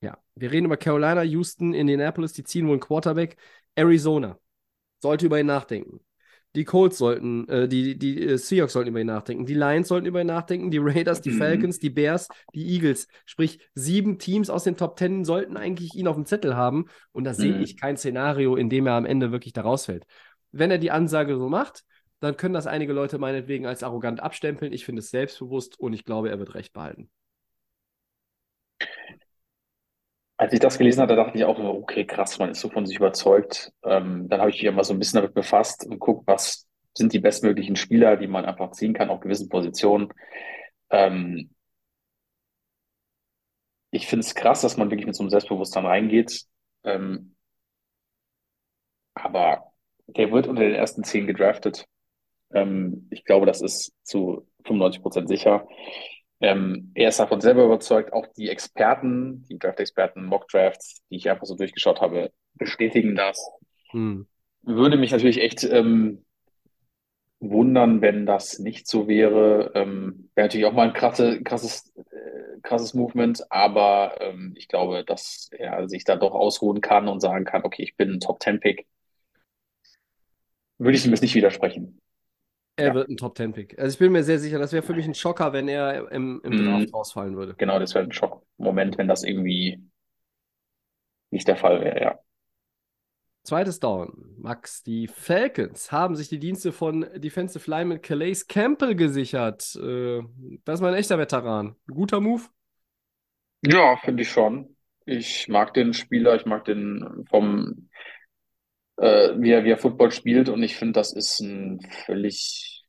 ja, 0.00 0.18
wir 0.34 0.52
reden 0.52 0.66
über 0.66 0.76
Carolina, 0.76 1.22
Houston, 1.22 1.72
Indianapolis, 1.72 2.32
die 2.32 2.44
ziehen 2.44 2.66
wohl 2.66 2.74
einen 2.74 2.80
Quarterback. 2.80 3.36
Arizona 3.74 4.38
sollte 5.00 5.26
über 5.26 5.40
ihn 5.40 5.46
nachdenken. 5.46 6.00
Die 6.54 6.64
Colts 6.64 6.98
sollten, 6.98 7.48
äh, 7.48 7.66
die, 7.68 7.98
die 7.98 8.22
äh, 8.22 8.38
Seahawks 8.38 8.74
sollten 8.74 8.90
über 8.90 9.00
ihn 9.00 9.06
nachdenken. 9.08 9.44
Die 9.46 9.54
Lions 9.54 9.88
sollten 9.88 10.06
über 10.06 10.20
ihn 10.20 10.28
nachdenken. 10.28 10.70
Die 10.70 10.78
Raiders, 10.78 11.20
die 11.20 11.30
Mhm. 11.30 11.38
Falcons, 11.38 11.78
die 11.80 11.90
Bears, 11.90 12.28
die 12.54 12.66
Eagles. 12.74 13.08
Sprich, 13.26 13.58
sieben 13.74 14.18
Teams 14.18 14.50
aus 14.50 14.64
den 14.64 14.76
Top 14.76 14.96
Ten 14.96 15.24
sollten 15.24 15.56
eigentlich 15.56 15.94
ihn 15.94 16.06
auf 16.06 16.14
dem 16.16 16.26
Zettel 16.26 16.56
haben. 16.56 16.86
Und 17.12 17.24
da 17.24 17.34
sehe 17.34 17.54
Mhm. 17.56 17.62
ich 17.62 17.76
kein 17.76 17.96
Szenario, 17.96 18.54
in 18.56 18.70
dem 18.70 18.86
er 18.86 18.94
am 18.94 19.04
Ende 19.06 19.32
wirklich 19.32 19.52
da 19.52 19.62
rausfällt. 19.62 20.04
Wenn 20.52 20.70
er 20.70 20.78
die 20.78 20.92
Ansage 20.92 21.36
so 21.36 21.48
macht, 21.48 21.84
dann 22.20 22.36
können 22.36 22.54
das 22.54 22.66
einige 22.68 22.92
Leute 22.92 23.18
meinetwegen 23.18 23.66
als 23.66 23.82
arrogant 23.82 24.20
abstempeln. 24.22 24.72
Ich 24.72 24.84
finde 24.84 25.00
es 25.00 25.10
selbstbewusst 25.10 25.78
und 25.80 25.92
ich 25.92 26.04
glaube, 26.04 26.30
er 26.30 26.38
wird 26.38 26.54
recht 26.54 26.72
behalten. 26.72 27.10
Als 30.36 30.52
ich 30.52 30.60
das 30.60 30.78
gelesen 30.78 31.00
hatte, 31.00 31.14
dachte 31.16 31.38
ich 31.38 31.44
auch, 31.44 31.58
okay, 31.58 32.04
krass, 32.04 32.38
man 32.38 32.50
ist 32.50 32.60
so 32.60 32.68
von 32.68 32.86
sich 32.86 32.96
überzeugt. 32.96 33.72
Ähm, 33.84 34.28
dann 34.28 34.40
habe 34.40 34.50
ich 34.50 34.56
mich 34.56 34.64
immer 34.64 34.82
so 34.84 34.92
ein 34.92 34.98
bisschen 34.98 35.20
damit 35.20 35.34
befasst 35.34 35.86
und 35.86 35.98
guckt, 36.00 36.26
was 36.26 36.66
sind 36.96 37.12
die 37.12 37.20
bestmöglichen 37.20 37.76
Spieler, 37.76 38.16
die 38.16 38.26
man 38.26 38.44
einfach 38.44 38.72
ziehen 38.72 38.94
kann 38.94 39.10
auf 39.10 39.20
gewissen 39.20 39.48
Positionen. 39.48 40.12
Ähm, 40.90 41.50
ich 43.90 44.06
finde 44.08 44.26
es 44.26 44.34
krass, 44.34 44.62
dass 44.62 44.76
man 44.76 44.90
wirklich 44.90 45.06
mit 45.06 45.14
so 45.14 45.22
einem 45.22 45.30
Selbstbewusstsein 45.30 45.86
reingeht. 45.86 46.44
Ähm, 46.82 47.36
aber 49.14 49.72
der 50.06 50.30
wird 50.32 50.46
unter 50.48 50.62
den 50.62 50.74
ersten 50.74 51.04
zehn 51.04 51.26
gedraftet. 51.26 51.86
Ähm, 52.52 53.08
ich 53.10 53.24
glaube, 53.24 53.46
das 53.46 53.62
ist 53.62 53.92
zu 54.02 54.46
95 54.64 55.02
Prozent 55.02 55.28
sicher. 55.28 55.66
Ähm, 56.40 56.90
er 56.94 57.08
ist 57.08 57.20
davon 57.20 57.40
selber 57.40 57.64
überzeugt. 57.64 58.12
Auch 58.12 58.26
die 58.26 58.48
Experten, 58.48 59.44
die 59.48 59.58
Draft-Experten, 59.58 60.24
Mock-Drafts, 60.24 61.02
die 61.10 61.16
ich 61.16 61.30
einfach 61.30 61.46
so 61.46 61.54
durchgeschaut 61.54 62.00
habe, 62.00 62.32
bestätigen 62.54 63.14
das. 63.14 63.50
Hm. 63.90 64.26
Würde 64.62 64.96
mich 64.96 65.12
natürlich 65.12 65.40
echt 65.40 65.64
ähm, 65.64 66.24
wundern, 67.50 68.00
wenn 68.00 68.26
das 68.26 68.58
nicht 68.58 68.86
so 68.86 69.08
wäre. 69.08 69.72
Ähm, 69.74 70.30
wäre 70.34 70.46
natürlich 70.46 70.66
auch 70.66 70.72
mal 70.72 70.88
ein 70.88 70.94
krasse, 70.94 71.42
krasses, 71.42 71.92
äh, 71.96 72.60
krasses 72.62 72.94
Movement, 72.94 73.44
aber 73.50 74.16
ähm, 74.20 74.54
ich 74.56 74.68
glaube, 74.68 75.04
dass 75.04 75.50
er 75.52 75.88
sich 75.88 76.04
da 76.04 76.16
doch 76.16 76.34
ausruhen 76.34 76.80
kann 76.80 77.08
und 77.08 77.20
sagen 77.20 77.44
kann, 77.44 77.64
okay, 77.64 77.82
ich 77.82 77.96
bin 77.96 78.12
ein 78.12 78.20
Top-10-Pick. 78.20 78.86
Würde 80.78 80.96
ich 80.96 81.04
ihm 81.04 81.12
jetzt 81.12 81.22
nicht 81.22 81.34
widersprechen. 81.34 82.00
Er 82.76 82.86
Ja. 82.88 82.94
wird 82.94 83.08
ein 83.08 83.16
Top-10-Pick. 83.16 83.78
Also 83.78 83.94
ich 83.94 83.98
bin 83.98 84.12
mir 84.12 84.24
sehr 84.24 84.38
sicher, 84.40 84.58
das 84.58 84.72
wäre 84.72 84.82
für 84.82 84.94
mich 84.94 85.06
ein 85.06 85.14
Schocker, 85.14 85.52
wenn 85.52 85.68
er 85.68 86.10
im, 86.12 86.40
im 86.44 86.52
Mhm. 86.52 86.56
Draft 86.56 86.92
rausfallen 86.92 87.36
würde. 87.36 87.54
Genau, 87.58 87.78
das 87.78 87.94
wäre 87.94 88.04
ein 88.04 88.12
Schockmoment, 88.12 88.98
wenn 88.98 89.08
das 89.08 89.22
irgendwie 89.24 89.80
nicht 91.30 91.48
der 91.48 91.56
Fall 91.56 91.80
wäre, 91.82 92.00
ja. 92.02 92.18
Zweites 93.42 93.78
Down. 93.78 94.34
Max, 94.38 94.82
die 94.82 95.06
Falcons 95.06 95.92
haben 95.92 96.16
sich 96.16 96.30
die 96.30 96.38
Dienste 96.38 96.72
von 96.72 97.06
Defensive 97.16 97.70
Lineman 97.70 98.00
Calais 98.00 98.46
Campbell 98.48 98.94
gesichert. 98.94 99.76
Äh, 99.76 100.22
das 100.64 100.76
ist 100.76 100.80
mal 100.80 100.88
ein 100.94 100.98
echter 100.98 101.18
Veteran. 101.18 101.76
Ein 101.86 101.94
guter 101.94 102.20
Move. 102.20 102.44
Ja, 103.62 103.96
finde 103.96 104.22
ich 104.22 104.30
schon. 104.30 104.76
Ich 105.06 105.48
mag 105.48 105.74
den 105.74 105.92
Spieler, 105.94 106.34
ich 106.36 106.46
mag 106.46 106.64
den 106.64 107.24
vom, 107.30 107.88
äh, 108.98 109.30
wie 109.38 109.50
er, 109.52 109.64
wie 109.64 109.70
er 109.70 109.78
Football 109.78 110.10
spielt 110.12 110.48
und 110.48 110.62
ich 110.62 110.76
finde, 110.76 110.94
das 110.94 111.12
ist 111.12 111.40
ein 111.40 111.80
völlig 112.06 112.84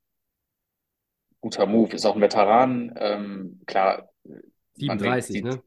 guter 1.41 1.66
Move. 1.66 1.93
Ist 1.95 2.06
auch 2.06 2.16
ein 2.16 2.22
Veteran, 2.22 2.93
ähm, 2.97 3.62
klar, 3.66 4.10
man 4.86 5.01
denkt, 5.01 5.24
37, 5.36 5.43
ne? 5.43 5.64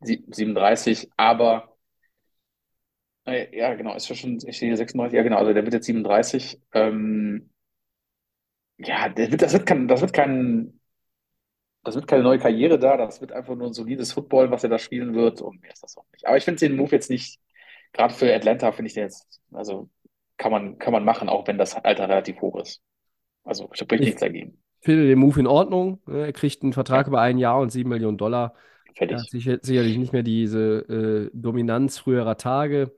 sie- 0.00 0.24
37, 0.30 1.10
aber 1.16 1.76
äh, 3.26 3.56
ja, 3.56 3.74
genau, 3.74 3.94
ist 3.94 4.08
ja 4.08 4.14
schon, 4.14 4.36
ich 4.46 4.58
sehe 4.58 4.68
hier 4.68 4.76
36, 4.76 5.16
ja 5.16 5.22
genau, 5.22 5.38
also 5.38 5.52
der 5.52 5.64
wird 5.64 5.74
jetzt 5.74 5.86
37. 5.86 6.60
Ähm, 6.72 7.50
ja, 8.78 9.08
der 9.08 9.30
wird, 9.30 9.42
das 9.42 9.52
wird 9.52 9.66
kein, 9.66 9.88
das 9.88 10.00
wird 10.00 10.12
kein, 10.12 10.80
das 11.84 11.94
wird 11.94 12.06
keine 12.08 12.22
neue 12.24 12.38
Karriere 12.38 12.78
da, 12.78 12.96
das 12.96 13.20
wird 13.20 13.32
einfach 13.32 13.54
nur 13.54 13.68
ein 13.68 13.72
solides 13.72 14.12
Football, 14.12 14.50
was 14.50 14.64
er 14.64 14.70
da 14.70 14.78
spielen 14.78 15.14
wird 15.14 15.40
und 15.40 15.60
mehr 15.62 15.72
ist 15.72 15.82
das 15.82 15.96
auch 15.96 16.04
nicht. 16.12 16.26
Aber 16.26 16.36
ich 16.36 16.44
finde 16.44 16.60
den 16.68 16.76
Move 16.76 16.90
jetzt 16.92 17.10
nicht, 17.10 17.40
gerade 17.96 18.14
für 18.14 18.32
Atlanta 18.34 18.72
finde 18.72 18.88
ich 18.88 18.94
den 18.94 19.04
jetzt, 19.04 19.40
also 19.52 19.88
kann 20.36 20.52
man, 20.52 20.78
kann 20.78 20.92
man 20.92 21.04
machen, 21.04 21.28
auch 21.28 21.46
wenn 21.48 21.58
das 21.58 21.74
Alter 21.76 22.08
relativ 22.08 22.40
hoch 22.40 22.56
ist. 22.60 22.80
Also 23.44 23.68
ich 23.72 23.80
spricht 23.80 24.02
Ich- 24.02 24.06
nichts 24.08 24.20
dagegen. 24.20 24.58
Finde 24.80 25.06
den 25.08 25.18
Move 25.18 25.40
in 25.40 25.46
Ordnung. 25.48 26.00
Er 26.06 26.32
kriegt 26.32 26.62
einen 26.62 26.72
Vertrag 26.72 27.08
über 27.08 27.20
ein 27.20 27.38
Jahr 27.38 27.58
und 27.58 27.70
7 27.70 27.88
Millionen 27.88 28.18
Dollar. 28.18 28.54
Er 28.84 28.90
hat 28.90 28.96
Fertig. 29.10 29.30
sicher, 29.30 29.58
sicherlich 29.60 29.98
nicht 29.98 30.12
mehr 30.12 30.22
diese 30.22 31.28
äh, 31.28 31.30
Dominanz 31.32 31.98
früherer 31.98 32.36
Tage. 32.36 32.94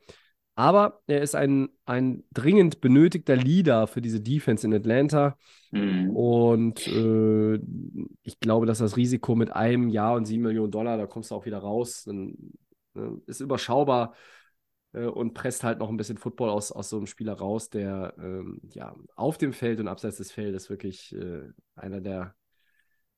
Aber 0.55 1.01
er 1.07 1.23
ist 1.23 1.35
ein, 1.37 1.69
ein 1.87 2.25
dringend 2.35 2.81
benötigter 2.83 3.37
Leader 3.37 3.87
für 3.87 4.03
diese 4.03 4.21
Defense 4.21 4.67
in 4.67 4.75
Atlanta. 4.75 5.39
Mhm. 5.71 6.11
Und 6.11 6.87
äh, 6.89 7.55
ich 8.23 8.39
glaube, 8.41 8.67
dass 8.67 8.79
das 8.79 8.97
Risiko 8.97 9.35
mit 9.37 9.53
einem 9.53 9.89
Jahr 9.89 10.15
und 10.15 10.27
sieben 10.27 10.43
Millionen 10.43 10.73
Dollar, 10.73 10.99
da 10.99 11.07
kommst 11.07 11.31
du 11.31 11.37
auch 11.37 11.47
wieder 11.47 11.59
raus, 11.59 12.03
dann, 12.05 12.35
äh, 12.97 13.01
ist 13.27 13.41
überschaubar. 13.41 14.15
Äh, 14.93 15.05
und 15.05 15.35
presst 15.35 15.65
halt 15.65 15.79
noch 15.79 15.89
ein 15.89 15.97
bisschen 15.97 16.19
Football 16.19 16.51
aus, 16.51 16.73
aus 16.73 16.89
so 16.89 16.97
einem 16.97 17.07
Spieler 17.07 17.35
raus, 17.35 17.71
der 17.71 18.15
ähm, 18.19 18.61
ja 18.73 18.95
auf 19.17 19.39
dem 19.39 19.53
Feld 19.53 19.81
und 19.81 19.89
abseits 19.89 20.17
des 20.19 20.33
Feldes 20.33 20.71
wirklich 20.71 21.15
äh, 21.15 21.43
einer 21.75 22.01
der 22.01 22.35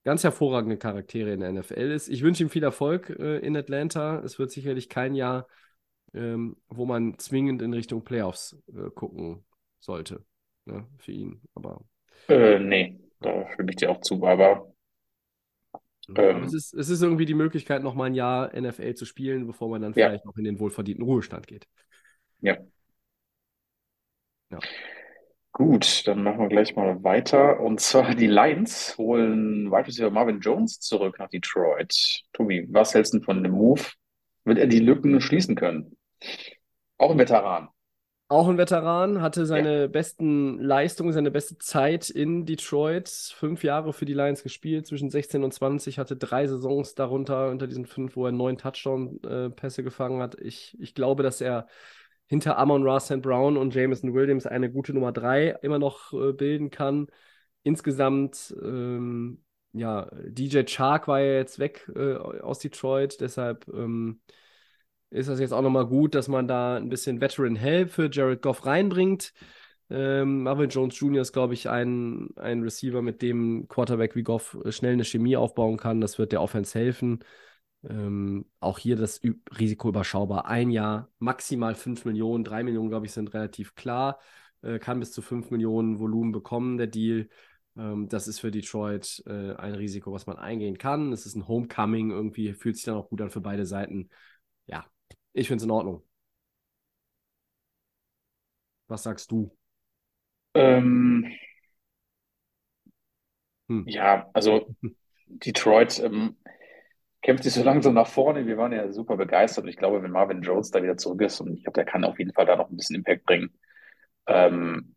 ganz 0.04 0.24
hervorragenden 0.24 0.78
Charaktere 0.78 1.32
in 1.32 1.40
der 1.40 1.50
NFL 1.50 1.90
ist. 1.90 2.08
Ich 2.08 2.22
wünsche 2.22 2.42
ihm 2.42 2.50
viel 2.50 2.62
Erfolg 2.62 3.10
äh, 3.10 3.38
in 3.38 3.56
Atlanta. 3.56 4.20
Es 4.24 4.38
wird 4.38 4.50
sicherlich 4.50 4.88
kein 4.88 5.14
Jahr, 5.14 5.46
ähm, 6.14 6.56
wo 6.68 6.86
man 6.86 7.18
zwingend 7.18 7.62
in 7.62 7.74
Richtung 7.74 8.02
Playoffs 8.04 8.56
äh, 8.68 8.90
gucken 8.90 9.44
sollte 9.78 10.24
ne, 10.64 10.86
für 10.98 11.12
ihn. 11.12 11.42
Aber, 11.54 11.82
Äh, 12.28 12.58
nee, 12.58 12.98
da 13.20 13.46
stimme 13.52 13.70
ich 13.70 13.76
dir 13.76 13.90
auch 13.90 14.00
zu, 14.00 14.24
aber 14.26 14.72
ähm, 16.16 16.42
es, 16.44 16.54
ist, 16.54 16.74
es 16.74 16.88
ist 16.90 17.02
irgendwie 17.02 17.26
die 17.26 17.34
Möglichkeit, 17.34 17.82
noch 17.82 17.94
mal 17.94 18.04
ein 18.06 18.14
Jahr 18.14 18.54
NFL 18.54 18.94
zu 18.94 19.04
spielen, 19.04 19.46
bevor 19.46 19.68
man 19.70 19.82
dann 19.82 19.92
Ja. 19.94 20.08
vielleicht 20.08 20.24
noch 20.24 20.36
in 20.36 20.44
den 20.44 20.58
wohlverdienten 20.60 21.04
Ruhestand 21.04 21.46
geht. 21.46 21.66
ja. 22.40 22.58
Ja. 24.50 24.58
Gut, 25.52 26.06
dann 26.06 26.22
machen 26.22 26.38
wir 26.40 26.48
gleich 26.48 26.76
mal 26.76 27.02
weiter. 27.02 27.60
Und 27.60 27.80
zwar 27.80 28.14
die 28.14 28.26
Lions 28.28 28.96
holen 28.98 29.70
Wide 29.70 29.86
Receiver 29.88 30.10
Marvin 30.10 30.40
Jones 30.40 30.78
zurück 30.80 31.18
nach 31.18 31.28
Detroit. 31.28 32.22
Tobi, 32.32 32.66
was 32.70 32.94
hältst 32.94 33.14
du 33.14 33.20
von 33.20 33.42
dem 33.42 33.52
Move? 33.52 33.82
Wird 34.44 34.58
er 34.58 34.66
die 34.68 34.78
Lücken 34.78 35.20
schließen 35.20 35.56
können? 35.56 35.96
Auch 36.98 37.10
ein 37.10 37.18
Veteran. 37.18 37.68
Auch 38.30 38.46
ein 38.46 38.58
Veteran, 38.58 39.20
hatte 39.20 39.44
seine 39.44 39.88
besten 39.88 40.60
Leistungen, 40.60 41.12
seine 41.12 41.32
beste 41.32 41.58
Zeit 41.58 42.10
in 42.10 42.46
Detroit. 42.46 43.08
Fünf 43.08 43.64
Jahre 43.64 43.92
für 43.92 44.04
die 44.04 44.14
Lions 44.14 44.44
gespielt, 44.44 44.86
zwischen 44.86 45.10
16 45.10 45.42
und 45.42 45.52
20, 45.52 45.98
hatte 45.98 46.14
drei 46.14 46.46
Saisons 46.46 46.94
darunter, 46.94 47.50
unter 47.50 47.66
diesen 47.66 47.86
fünf, 47.86 48.14
wo 48.14 48.26
er 48.26 48.30
neun 48.30 48.56
Touchdown-Pässe 48.56 49.82
gefangen 49.82 50.22
hat. 50.22 50.40
Ich, 50.40 50.76
ich 50.80 50.94
glaube, 50.94 51.24
dass 51.24 51.40
er 51.40 51.66
hinter 52.28 52.56
Amon 52.56 52.86
Ra 52.86 53.00
St. 53.00 53.20
Brown 53.20 53.56
und 53.56 53.74
Jameson 53.74 54.14
Williams 54.14 54.46
eine 54.46 54.70
gute 54.70 54.94
Nummer 54.94 55.10
drei 55.10 55.48
immer 55.62 55.80
noch 55.80 56.12
äh, 56.12 56.32
bilden 56.32 56.70
kann. 56.70 57.08
Insgesamt, 57.64 58.54
ähm, 58.62 59.42
ja, 59.72 60.08
DJ 60.22 60.62
Chark 60.66 61.08
war 61.08 61.18
ja 61.18 61.32
jetzt 61.32 61.58
weg 61.58 61.90
äh, 61.96 62.14
aus 62.14 62.60
Detroit, 62.60 63.20
deshalb 63.20 63.66
ähm, 63.74 64.20
ist 65.10 65.28
das 65.28 65.40
jetzt 65.40 65.52
auch 65.52 65.62
nochmal 65.62 65.86
gut, 65.86 66.14
dass 66.14 66.28
man 66.28 66.48
da 66.48 66.76
ein 66.76 66.88
bisschen 66.88 67.20
Veteran 67.20 67.56
Help 67.56 67.90
für 67.90 68.08
Jared 68.10 68.42
Goff 68.42 68.64
reinbringt. 68.66 69.32
Ähm, 69.90 70.44
Marvin 70.44 70.70
Jones 70.70 70.98
Jr. 70.98 71.22
ist, 71.22 71.32
glaube 71.32 71.54
ich, 71.54 71.68
ein, 71.68 72.28
ein 72.36 72.62
Receiver, 72.62 73.02
mit 73.02 73.22
dem 73.22 73.66
Quarterback 73.68 74.14
wie 74.14 74.22
Goff 74.22 74.56
schnell 74.68 74.92
eine 74.92 75.04
Chemie 75.04 75.36
aufbauen 75.36 75.76
kann. 75.78 76.00
Das 76.00 76.18
wird 76.18 76.32
der 76.32 76.42
Offense 76.42 76.78
helfen. 76.78 77.24
Ähm, 77.82 78.46
auch 78.60 78.78
hier 78.78 78.96
das 78.96 79.22
Ü 79.24 79.34
Risiko 79.58 79.88
überschaubar. 79.88 80.46
Ein 80.46 80.70
Jahr, 80.70 81.10
maximal 81.18 81.74
5 81.74 82.04
Millionen, 82.04 82.44
3 82.44 82.62
Millionen, 82.62 82.90
glaube 82.90 83.06
ich, 83.06 83.12
sind 83.12 83.34
relativ 83.34 83.74
klar. 83.74 84.20
Äh, 84.62 84.78
kann 84.78 85.00
bis 85.00 85.12
zu 85.12 85.22
5 85.22 85.50
Millionen 85.50 85.98
Volumen 85.98 86.30
bekommen, 86.32 86.76
der 86.78 86.86
Deal. 86.86 87.28
Ähm, 87.76 88.08
das 88.08 88.28
ist 88.28 88.40
für 88.40 88.50
Detroit 88.50 89.22
äh, 89.26 89.54
ein 89.54 89.74
Risiko, 89.74 90.12
was 90.12 90.26
man 90.26 90.36
eingehen 90.36 90.78
kann. 90.78 91.12
Es 91.12 91.26
ist 91.26 91.34
ein 91.36 91.48
Homecoming, 91.48 92.10
irgendwie 92.10 92.52
fühlt 92.52 92.76
sich 92.76 92.84
dann 92.84 92.96
auch 92.96 93.08
gut 93.08 93.22
an 93.22 93.30
für 93.30 93.40
beide 93.40 93.66
Seiten. 93.66 94.10
Ja, 94.66 94.86
ich 95.32 95.48
finde 95.48 95.62
es 95.62 95.64
in 95.64 95.70
Ordnung. 95.70 96.02
Was 98.88 99.04
sagst 99.04 99.30
du? 99.30 99.56
Ähm, 100.54 101.24
Hm. 103.68 103.82
ja, 103.84 104.28
also 104.32 104.74
Detroit 105.26 105.98
ähm, 106.00 106.36
kämpft 107.22 107.44
sich 107.44 107.54
so 107.54 107.62
langsam 107.64 107.94
nach 107.94 108.06
vorne. 108.08 108.46
Wir 108.46 108.56
waren 108.58 108.72
ja 108.72 108.90
super 108.92 109.16
begeistert. 109.16 109.64
Und 109.64 109.70
ich 109.70 109.76
glaube, 109.76 110.02
wenn 110.02 110.10
Marvin 110.12 110.42
Jones 110.42 110.70
da 110.70 110.82
wieder 110.82 110.96
zurück 110.96 111.22
ist, 111.22 111.40
und 111.40 111.54
ich 111.56 111.64
glaube, 111.64 111.76
der 111.76 111.84
kann 111.86 112.04
auf 112.04 112.18
jeden 112.18 112.32
Fall 112.34 112.46
da 112.46 112.56
noch 112.56 112.70
ein 112.70 112.76
bisschen 112.76 112.96
Impact 112.96 113.24
bringen. 113.26 113.50
Ähm, 114.26 114.96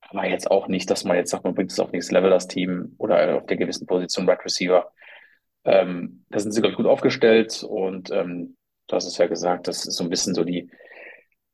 aber 0.00 0.26
jetzt 0.28 0.50
auch 0.50 0.68
nicht, 0.68 0.90
dass 0.90 1.04
man 1.04 1.16
jetzt 1.16 1.30
sagt, 1.30 1.44
man 1.44 1.54
bringt 1.54 1.72
es 1.72 1.80
auf 1.80 1.92
nächstes 1.92 2.12
Level, 2.12 2.30
das 2.30 2.48
Team, 2.48 2.94
oder 2.98 3.36
auf 3.38 3.46
der 3.46 3.56
gewissen 3.58 3.86
Position 3.86 4.26
Wide 4.26 4.44
Receiver. 4.44 4.92
Ähm, 5.64 6.24
da 6.30 6.40
sind 6.40 6.52
sie, 6.52 6.60
glaube 6.60 6.72
ich, 6.72 6.78
gut 6.78 6.86
aufgestellt. 6.86 7.64
Und 7.64 8.10
du 8.90 8.96
hast 8.96 9.06
es 9.06 9.18
ja 9.18 9.26
gesagt, 9.26 9.68
das 9.68 9.86
ist 9.86 9.96
so 9.96 10.04
ein 10.04 10.10
bisschen 10.10 10.34
so 10.34 10.44
die 10.44 10.70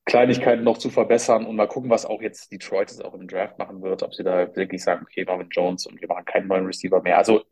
Kleinigkeiten 0.05 0.63
noch 0.63 0.79
zu 0.79 0.89
verbessern 0.89 1.47
und 1.47 1.57
mal 1.57 1.67
gucken, 1.67 1.91
was 1.91 2.07
auch 2.07 2.23
jetzt 2.23 2.53
Detroit 2.53 2.91
jetzt 2.91 3.05
auch 3.05 3.15
im 3.15 3.27
Draft 3.27 3.59
machen 3.59 3.83
wird, 3.83 4.03
ob 4.03 4.15
sie 4.15 4.23
da 4.23 4.55
wirklich 4.55 4.83
sagen, 4.83 5.03
okay, 5.03 5.25
Marvin 5.25 5.49
Jones 5.51 5.87
und 5.87 6.01
wir 6.01 6.09
machen 6.09 6.25
keinen 6.25 6.47
neuen 6.47 6.67
Receiver 6.67 7.03
mehr. 7.03 7.19
Also 7.19 7.43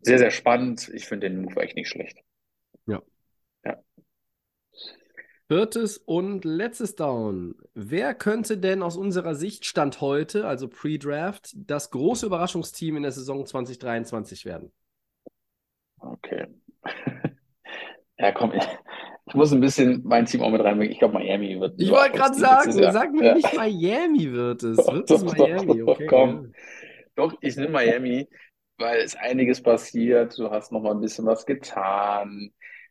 sehr, 0.00 0.18
sehr 0.18 0.30
spannend. 0.30 0.90
Ich 0.92 1.06
finde 1.06 1.28
den 1.28 1.40
Move 1.40 1.60
echt 1.60 1.74
nicht 1.74 1.88
schlecht. 1.88 2.22
Viertes 5.48 5.98
und 5.98 6.44
letztes 6.44 6.96
Down. 6.96 7.54
Wer 7.72 8.14
könnte 8.14 8.58
denn 8.58 8.82
aus 8.82 8.96
unserer 8.96 9.36
Sicht 9.36 9.64
Stand 9.64 10.00
heute, 10.00 10.44
also 10.44 10.66
Pre-Draft, 10.66 11.52
das 11.54 11.92
große 11.92 12.26
Überraschungsteam 12.26 12.96
in 12.96 13.04
der 13.04 13.12
Saison 13.12 13.46
2023 13.46 14.44
werden? 14.44 14.72
Okay. 15.98 16.48
Ja, 18.18 18.32
komm, 18.32 18.50
ich, 19.28 19.34
muss 19.34 19.52
ein 19.52 19.60
bisschen 19.60 20.02
mein 20.04 20.26
Team 20.26 20.42
auch 20.42 20.50
mit 20.50 20.62
reinbringen. 20.62 20.92
Ich 20.92 20.98
glaube, 20.98 21.14
Miami 21.14 21.58
wird. 21.60 21.74
Ich 21.80 21.90
wollte 21.90 22.16
gerade 22.16 22.34
sagen, 22.34 22.72
sag 22.72 23.12
mir 23.12 23.24
Ja. 23.24 23.34
nicht 23.34 23.54
Miami 23.54 24.32
wird 24.32 24.62
es. 24.62 24.76
Doch, 24.76 24.92
Wird 24.94 25.10
es 25.10 25.24
doch, 25.24 25.34
doch, 25.34 25.48
Miami? 25.48 25.78
doch, 25.78 25.88
Okay. 25.88 26.06
komm. 26.06 26.52
Doch, 27.16 27.34
ich 27.40 27.56
nehme 27.56 27.70
Miami, 27.70 28.28
weil 28.78 29.00
es 29.00 29.16
einiges 29.16 29.62
passiert. 29.62 30.38
Du 30.38 30.50
hast 30.50 30.70
noch 30.72 30.80
mal 30.82 30.92
ein 30.92 31.00
bisschen 31.00 31.26
was 31.26 31.46
getan. 31.46 32.50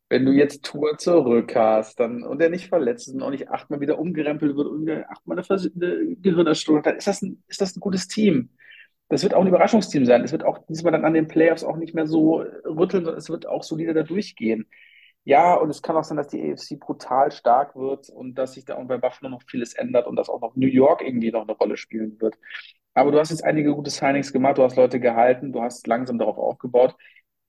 Wenn 0.09 0.25
du 0.25 0.31
jetzt 0.33 0.63
Tour 0.65 0.97
zurück 0.97 1.55
hast, 1.55 1.99
dann 1.99 2.23
und 2.23 2.41
er 2.41 2.49
nicht 2.49 2.67
verletzt 2.67 3.07
ist 3.07 3.13
und 3.15 3.23
auch 3.23 3.31
nicht 3.31 3.49
achtmal 3.49 3.79
wieder 3.79 3.97
umgerempelt 3.97 4.55
wird 4.55 4.67
und 4.67 4.89
achtmal 5.09 5.39
eine, 5.39 6.15
Gehirnerschütterung, 6.21 6.83
dann 6.83 6.97
ist 6.97 7.07
das 7.07 7.21
ein, 7.21 7.43
ist 7.47 7.61
das 7.61 7.75
ein 7.75 7.79
gutes 7.79 8.07
Team. 8.07 8.49
Das 9.09 9.23
wird 9.23 9.33
auch 9.33 9.41
ein 9.41 9.47
Überraschungsteam 9.47 10.05
sein. 10.05 10.23
Es 10.23 10.31
wird 10.31 10.43
auch 10.43 10.59
diesmal 10.67 10.91
dann 10.91 11.05
an 11.05 11.13
den 11.13 11.27
Playoffs 11.27 11.63
auch 11.63 11.77
nicht 11.77 11.93
mehr 11.95 12.07
so 12.07 12.37
rütteln, 12.65 13.03
sondern 13.05 13.17
es 13.19 13.29
wird 13.29 13.47
auch 13.47 13.63
solide 13.63 13.93
da 13.93 14.03
durchgehen. 14.03 14.67
Ja, 15.25 15.55
und 15.55 15.69
es 15.71 15.81
kann 15.81 15.95
auch 15.97 16.03
sein, 16.03 16.17
dass 16.17 16.27
die 16.27 16.41
AFC 16.41 16.75
brutal 16.77 17.31
stark 17.31 17.75
wird 17.75 18.09
und 18.09 18.35
dass 18.35 18.53
sich 18.53 18.65
da 18.65 18.75
auch 18.75 18.85
bei 18.85 18.97
Buffalo 18.97 19.29
noch 19.29 19.41
vieles 19.47 19.73
ändert 19.73 20.05
und 20.07 20.15
dass 20.17 20.29
auch 20.29 20.39
noch 20.41 20.55
New 20.55 20.67
York 20.67 21.01
irgendwie 21.01 21.31
noch 21.31 21.41
eine 21.43 21.53
Rolle 21.53 21.77
spielen 21.77 22.21
wird. 22.21 22.37
Aber 22.93 23.11
du 23.11 23.19
hast 23.19 23.31
jetzt 23.31 23.43
einige 23.43 23.73
gute 23.73 23.89
Signings 23.89 24.31
gemacht, 24.31 24.57
du 24.57 24.63
hast 24.63 24.75
Leute 24.77 24.99
gehalten, 24.99 25.51
du 25.51 25.61
hast 25.63 25.87
langsam 25.87 26.19
darauf 26.19 26.37
aufgebaut. 26.37 26.95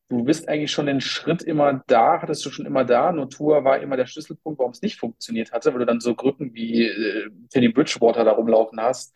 Du 0.09 0.25
bist 0.25 0.49
eigentlich 0.49 0.73
schon 0.73 0.87
den 0.87 1.01
Schritt 1.01 1.43
immer 1.43 1.83
da, 1.89 2.23
hattest 2.23 2.45
du 2.47 2.51
schon 2.51 2.67
immer 2.67 2.85
da. 2.85 3.13
Nur 3.13 3.29
Tour 3.31 3.65
war 3.65 3.81
immer 3.81 3.97
der 3.97 4.07
Schlüsselpunkt, 4.07 4.59
warum 4.59 4.73
es 4.73 4.83
nicht 4.83 4.99
funktioniert 5.01 5.53
hatte, 5.53 5.73
weil 5.73 5.81
du 5.81 5.87
dann 5.87 6.01
so 6.01 6.15
Grücken 6.15 6.55
wie 6.55 6.85
äh, 6.87 7.31
Teddy 7.51 7.69
Bridgewater 7.71 8.25
da 8.25 8.33
rumlaufen 8.33 8.81
hast, 8.81 9.15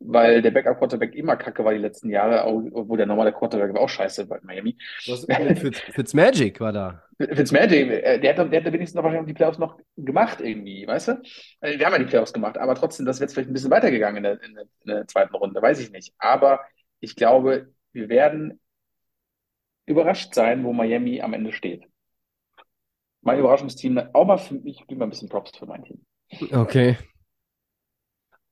weil 0.00 0.40
der 0.40 0.50
Backup-Quarterback 0.50 1.14
immer 1.14 1.36
kacke 1.36 1.64
war 1.64 1.72
die 1.72 1.78
letzten 1.78 2.08
Jahre, 2.08 2.46
obwohl 2.46 2.96
der 2.96 3.06
normale 3.06 3.32
Quarterback 3.32 3.74
war 3.74 3.82
auch 3.82 3.88
scheiße 3.88 4.26
bei 4.26 4.38
Miami. 4.42 4.76
Was, 5.06 5.26
Fitz, 5.58 5.78
Fitzmagic 5.80 6.58
war 6.58 6.72
da. 6.72 7.02
Fitzmagic, 7.18 7.90
äh, 7.90 8.18
der 8.18 8.36
hat, 8.36 8.52
der 8.52 8.64
hat 8.64 8.72
wenigstens 8.72 8.94
noch 8.94 9.04
wahrscheinlich 9.04 9.28
die 9.28 9.34
Playoffs 9.34 9.58
noch 9.58 9.78
gemacht 9.96 10.40
irgendwie, 10.40 10.86
weißt 10.86 11.08
du? 11.08 11.12
Äh, 11.60 11.78
Wir 11.78 11.84
haben 11.84 11.92
ja 11.92 11.98
die 11.98 12.06
Playoffs 12.06 12.32
gemacht, 12.32 12.56
aber 12.56 12.74
trotzdem, 12.74 13.04
das 13.04 13.18
wäre 13.18 13.26
jetzt 13.26 13.34
vielleicht 13.34 13.50
ein 13.50 13.52
bisschen 13.52 13.70
weitergegangen 13.70 14.16
in 14.16 14.22
der, 14.22 14.42
in 14.42 14.54
der, 14.54 14.62
in 14.62 14.86
der 14.86 15.06
zweiten 15.06 15.34
Runde, 15.34 15.60
weiß 15.60 15.78
ich 15.80 15.90
nicht. 15.90 16.14
Aber 16.18 16.60
ich 17.00 17.14
glaube, 17.14 17.68
wir 17.92 18.08
werden 18.08 18.58
überrascht 19.84 20.34
sein, 20.34 20.64
wo 20.64 20.72
Miami 20.72 21.20
am 21.20 21.34
Ende 21.34 21.52
steht. 21.52 21.84
Mein 23.20 23.38
Überraschungsteam, 23.38 24.00
auch 24.14 24.24
mal 24.24 24.38
für 24.38 24.54
mich, 24.54 24.80
ich 24.80 24.86
gebe 24.86 25.00
mal 25.00 25.06
ein 25.06 25.10
bisschen 25.10 25.28
Props 25.28 25.56
für 25.58 25.66
mein 25.66 25.84
Team. 25.84 26.00
Okay. 26.52 26.96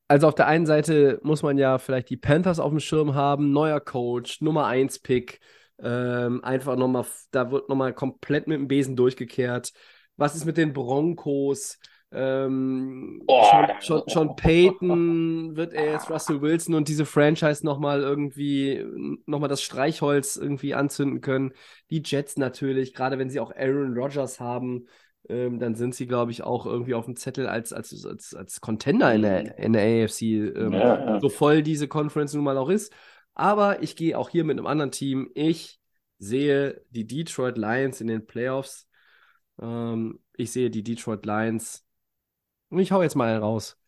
Also 0.09 0.26
auf 0.28 0.35
der 0.35 0.47
einen 0.47 0.64
Seite 0.66 1.20
muss 1.22 1.43
man 1.43 1.59
ja 1.59 1.78
vielleicht 1.78 2.09
die 2.09 2.16
Panthers 2.16 2.60
auf 2.60 2.70
dem 2.70 2.80
Schirm 2.80 3.14
haben, 3.14 3.52
neuer 3.52 3.80
Coach, 3.80 4.40
Nummer 4.40 4.66
1 4.66 5.01
Pick, 5.01 5.40
ähm, 5.82 6.43
einfach 6.43 6.76
nochmal, 6.76 7.05
da 7.30 7.51
wird 7.51 7.68
nochmal 7.68 7.93
komplett 7.93 8.47
mit 8.47 8.59
dem 8.59 8.68
Besen 8.68 8.97
durchgekehrt. 8.97 9.72
Was 10.16 10.35
ist 10.35 10.47
mit 10.47 10.56
den 10.56 10.72
Broncos? 10.72 11.78
Ähm, 12.10 13.22
Oh, 13.28 14.02
Sean 14.06 14.35
Payton, 14.35 15.56
wird 15.56 15.74
er 15.74 15.93
jetzt 15.93 16.10
Russell 16.10 16.40
Wilson 16.40 16.74
und 16.74 16.89
diese 16.89 17.05
Franchise 17.05 17.64
nochmal 17.64 18.01
irgendwie, 18.01 18.82
nochmal 19.26 19.51
das 19.51 19.60
Streichholz 19.62 20.36
irgendwie 20.36 20.74
anzünden 20.74 21.20
können? 21.20 21.52
Die 21.90 22.02
Jets 22.02 22.39
natürlich, 22.39 22.94
gerade 22.94 23.18
wenn 23.18 23.28
sie 23.28 23.40
auch 23.40 23.52
Aaron 23.55 23.94
Rodgers 23.97 24.40
haben, 24.40 24.86
ähm, 25.29 25.59
dann 25.59 25.75
sind 25.75 25.95
sie, 25.95 26.07
glaube 26.07 26.31
ich, 26.31 26.43
auch 26.43 26.67
irgendwie 26.67 26.95
auf 26.95 27.05
dem 27.05 27.17
Zettel 27.17 27.47
als, 27.47 27.73
als, 27.73 28.05
als, 28.07 28.35
als 28.35 28.61
Contender 28.61 29.15
in 29.15 29.23
der, 29.23 29.59
in 29.59 29.73
der 29.73 30.05
AFC, 30.05 30.23
ähm, 30.23 30.73
Ja, 30.73 31.15
ja. 31.15 31.21
so 31.21 31.29
voll 31.29 31.63
diese 31.63 31.89
Conference 31.89 32.35
nun 32.35 32.45
mal 32.45 32.57
auch 32.59 32.69
ist. 32.71 32.93
Aber 33.35 33.83
ich 33.83 33.95
gehe 33.97 34.19
auch 34.19 34.31
hier 34.31 34.45
mit 34.45 34.59
einem 34.59 34.67
anderen 34.67 34.91
Team. 34.91 35.31
Ich 35.35 35.81
sehe 36.19 36.83
die 36.91 37.07
Detroit 37.07 37.57
Lions 37.59 38.01
in 38.01 38.09
den 38.09 38.27
Playoffs. 38.27 38.89
Ähm, 39.61 40.21
ich 40.37 40.51
sehe 40.53 40.71
die 40.71 40.83
Detroit 40.83 41.25
Lions. 41.27 41.85
Und 42.71 42.81
ich 42.81 42.91
hau 42.93 43.03
jetzt 43.03 43.15
mal 43.15 43.29
einen 43.33 43.43
raus. 43.43 43.79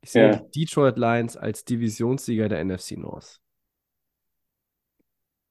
Ich 0.00 0.10
sehe 0.10 0.30
Ja. 0.30 0.36
die 0.36 0.60
Detroit 0.66 0.98
Lions 0.98 1.36
als 1.36 1.64
Divisionssieger 1.64 2.48
der 2.48 2.60
NFC 2.64 2.92
North. 2.92 3.40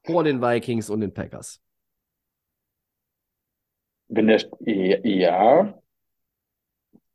Vor 0.06 0.24
den 0.24 0.42
Vikings 0.42 0.90
und 0.90 1.02
den 1.02 1.14
Packers. 1.14 1.62
Wenn 4.10 4.28
der, 4.28 4.42
ja, 5.06 5.74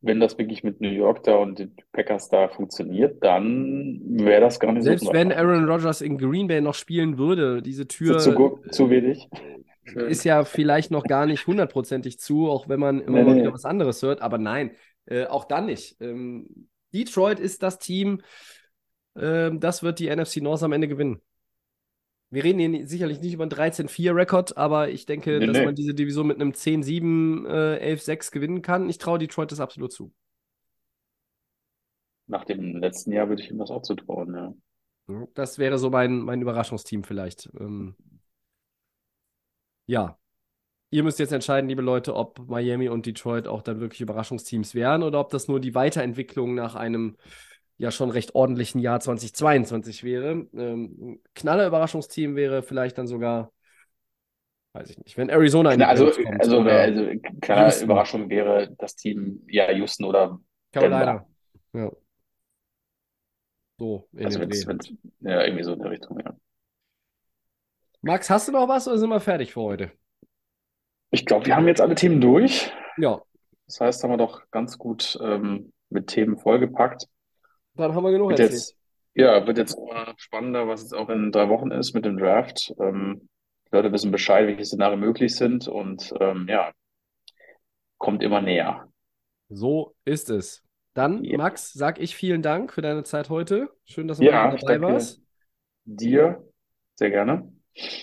wenn 0.00 0.18
das 0.20 0.36
wirklich 0.36 0.64
mit 0.64 0.80
New 0.80 0.88
York 0.90 1.22
da 1.22 1.36
und 1.36 1.58
den 1.58 1.76
Packers 1.92 2.28
da 2.28 2.48
funktioniert, 2.48 3.22
dann 3.22 4.00
wäre 4.04 4.40
das 4.40 4.58
gar 4.58 4.72
nicht 4.72 4.82
Selbst 4.82 5.04
so 5.04 5.12
wenn 5.12 5.28
unwahrscheinlich. 5.28 5.38
Aaron 5.38 5.64
Rodgers 5.70 6.00
in 6.00 6.18
Green 6.18 6.48
Bay 6.48 6.60
noch 6.60 6.74
spielen 6.74 7.18
würde, 7.18 7.62
diese 7.62 7.86
Tür 7.86 8.18
zu, 8.18 8.34
gu- 8.34 8.58
zu 8.70 8.90
wenig? 8.90 9.28
ist 9.84 10.24
ja 10.24 10.44
vielleicht 10.44 10.90
noch 10.90 11.04
gar 11.04 11.26
nicht 11.26 11.46
hundertprozentig 11.46 12.18
zu, 12.18 12.48
auch 12.50 12.68
wenn 12.68 12.80
man 12.80 13.00
immer 13.00 13.18
Nee, 13.18 13.24
mal 13.24 13.34
nee. 13.34 13.40
wieder 13.42 13.52
was 13.52 13.64
anderes 13.64 14.02
hört. 14.02 14.22
Aber 14.22 14.38
nein, 14.38 14.72
äh, 15.06 15.26
auch 15.26 15.44
dann 15.44 15.66
nicht. 15.66 15.96
Ähm, 16.00 16.68
Detroit 16.92 17.38
ist 17.40 17.62
das 17.62 17.78
Team, 17.78 18.22
ähm, 19.16 19.60
das 19.60 19.82
wird 19.82 19.98
die 19.98 20.08
NFC 20.08 20.38
North 20.40 20.62
am 20.62 20.72
Ende 20.72 20.88
gewinnen. 20.88 21.20
Wir 22.32 22.44
reden 22.44 22.60
hier 22.60 22.86
sicherlich 22.88 23.20
nicht 23.20 23.34
über 23.34 23.44
einen 23.44 23.50
13-4-Rekord, 23.50 24.56
aber 24.56 24.88
ich 24.88 25.04
denke, 25.04 25.38
Nee, 25.38 25.46
dass 25.46 25.58
nee. 25.58 25.66
man 25.66 25.74
diese 25.74 25.92
Division 25.92 26.26
mit 26.26 26.40
einem 26.40 26.52
10-7, 26.52 27.46
äh, 27.46 27.94
11-6 27.94 28.30
gewinnen 28.32 28.62
kann. 28.62 28.88
Ich 28.88 28.96
traue 28.96 29.18
Detroit 29.18 29.52
das 29.52 29.60
absolut 29.60 29.92
zu. 29.92 30.14
Nach 32.26 32.46
dem 32.46 32.78
letzten 32.78 33.12
Jahr 33.12 33.28
würde 33.28 33.42
ich 33.42 33.50
ihm 33.50 33.58
das 33.58 33.70
auch 33.70 33.82
zutrauen, 33.82 34.34
ja. 34.34 34.54
Das 35.34 35.58
wäre 35.58 35.76
so 35.76 35.90
mein, 35.90 36.20
mein 36.20 36.40
Überraschungsteam 36.40 37.04
vielleicht. 37.04 37.50
Ähm, 37.60 37.96
ja. 39.84 40.18
Ihr 40.88 41.02
müsst 41.02 41.18
jetzt 41.18 41.32
entscheiden, 41.32 41.68
liebe 41.68 41.82
Leute, 41.82 42.14
ob 42.16 42.48
Miami 42.48 42.88
und 42.88 43.04
Detroit 43.04 43.46
auch 43.46 43.60
dann 43.60 43.80
wirklich 43.80 44.00
Überraschungsteams 44.00 44.74
wären 44.74 45.02
oder 45.02 45.20
ob 45.20 45.28
das 45.28 45.48
nur 45.48 45.60
die 45.60 45.74
Weiterentwicklung 45.74 46.54
nach 46.54 46.76
einem 46.76 47.18
ja 47.82 47.90
schon 47.90 48.10
recht 48.10 48.34
ordentlichen 48.34 48.80
Jahr 48.80 49.00
2022 49.00 50.04
wäre. 50.04 50.46
Ähm, 50.54 51.20
knaller 51.34 51.66
Überraschungsteam 51.66 52.36
wäre 52.36 52.62
vielleicht 52.62 52.96
dann 52.96 53.08
sogar, 53.08 53.52
weiß 54.74 54.90
ich 54.90 54.98
nicht, 54.98 55.16
wenn 55.16 55.28
Arizona 55.28 55.72
in 55.72 55.80
die 55.80 55.84
also, 55.84 56.10
kommt 56.10 56.40
also, 56.40 56.60
also 56.60 57.10
kleine 57.40 57.64
Houston. 57.64 57.84
Überraschung 57.84 58.30
wäre 58.30 58.72
das 58.78 58.94
Team, 58.94 59.42
ja, 59.48 59.70
Houston 59.72 60.04
oder 60.04 60.40
Carolina. 60.72 61.26
Ja. 61.72 61.90
So, 63.78 64.08
in 64.12 64.26
also 64.26 64.38
wenn's, 64.38 64.66
wenn's, 64.66 64.92
ja, 65.20 65.44
irgendwie 65.44 65.64
so 65.64 65.72
in 65.72 65.80
der 65.80 65.90
Richtung, 65.90 66.20
ja. 66.20 66.36
Max, 68.00 68.30
hast 68.30 68.46
du 68.48 68.52
noch 68.52 68.68
was 68.68 68.86
oder 68.86 68.98
sind 68.98 69.10
wir 69.10 69.20
fertig 69.20 69.52
für 69.52 69.60
heute? 69.62 69.92
Ich 71.10 71.26
glaube, 71.26 71.46
wir 71.46 71.56
haben 71.56 71.66
jetzt 71.66 71.80
alle 71.80 71.94
Themen 71.96 72.20
durch. 72.20 72.70
Ja, 72.96 73.20
Das 73.66 73.80
heißt, 73.80 74.04
haben 74.04 74.10
wir 74.10 74.18
doch 74.18 74.48
ganz 74.50 74.78
gut 74.78 75.18
ähm, 75.20 75.72
mit 75.90 76.06
Themen 76.06 76.38
vollgepackt. 76.38 77.08
Dann 77.74 77.94
haben 77.94 78.04
wir 78.04 78.12
genug 78.12 78.30
Wird 78.30 78.40
erzählt. 78.40 78.52
jetzt, 78.60 78.76
ja, 79.14 79.46
wird 79.46 79.58
jetzt 79.58 79.74
immer 79.76 80.14
spannender, 80.16 80.68
was 80.68 80.82
jetzt 80.82 80.94
auch 80.94 81.08
in 81.08 81.32
drei 81.32 81.48
Wochen 81.48 81.70
ist 81.70 81.94
mit 81.94 82.04
dem 82.04 82.16
Draft. 82.18 82.72
Ähm, 82.80 83.28
die 83.70 83.76
Leute 83.76 83.92
wissen 83.92 84.10
Bescheid, 84.10 84.46
welche 84.46 84.64
Szenarien 84.64 85.00
möglich 85.00 85.34
sind 85.36 85.68
und 85.68 86.12
ähm, 86.20 86.46
ja, 86.48 86.72
kommt 87.98 88.22
immer 88.22 88.40
näher. 88.40 88.88
So 89.48 89.94
ist 90.04 90.30
es. 90.30 90.62
Dann, 90.94 91.24
Ja. 91.24 91.38
Max, 91.38 91.72
sag 91.72 91.98
ich 92.00 92.16
vielen 92.16 92.42
Dank 92.42 92.72
für 92.72 92.82
deine 92.82 93.02
Zeit 93.04 93.30
heute. 93.30 93.70
Schön, 93.84 94.08
dass 94.08 94.18
du 94.18 94.24
Ja, 94.24 94.54
dabei 94.54 94.80
warst. 94.80 95.22
dir 95.84 96.44
sehr 96.96 97.10
gerne. 97.10 97.50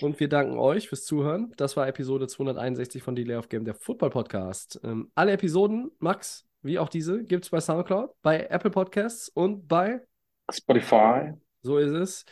Und 0.00 0.18
wir 0.18 0.28
danken 0.28 0.58
euch 0.58 0.88
fürs 0.88 1.04
Zuhören. 1.04 1.52
Das 1.56 1.76
war 1.76 1.86
Episode 1.86 2.26
261 2.26 3.04
von 3.04 3.14
Delay 3.14 3.36
of 3.36 3.48
Game, 3.48 3.64
der 3.64 3.74
Football 3.74 4.10
Podcast. 4.10 4.80
Ähm, 4.82 5.12
alle 5.14 5.30
Episoden, 5.32 5.92
Max, 6.00 6.48
wie 6.62 6.78
auch 6.78 6.88
diese, 6.88 7.24
gibt 7.24 7.44
es 7.44 7.50
bei 7.50 7.60
Soundcloud, 7.60 8.10
bei 8.22 8.46
Apple 8.46 8.70
Podcasts 8.70 9.28
und 9.28 9.66
bei, 9.68 10.00
Spotify. 10.50 11.32
so 11.62 11.78
ist 11.78 11.92
es, 11.92 12.24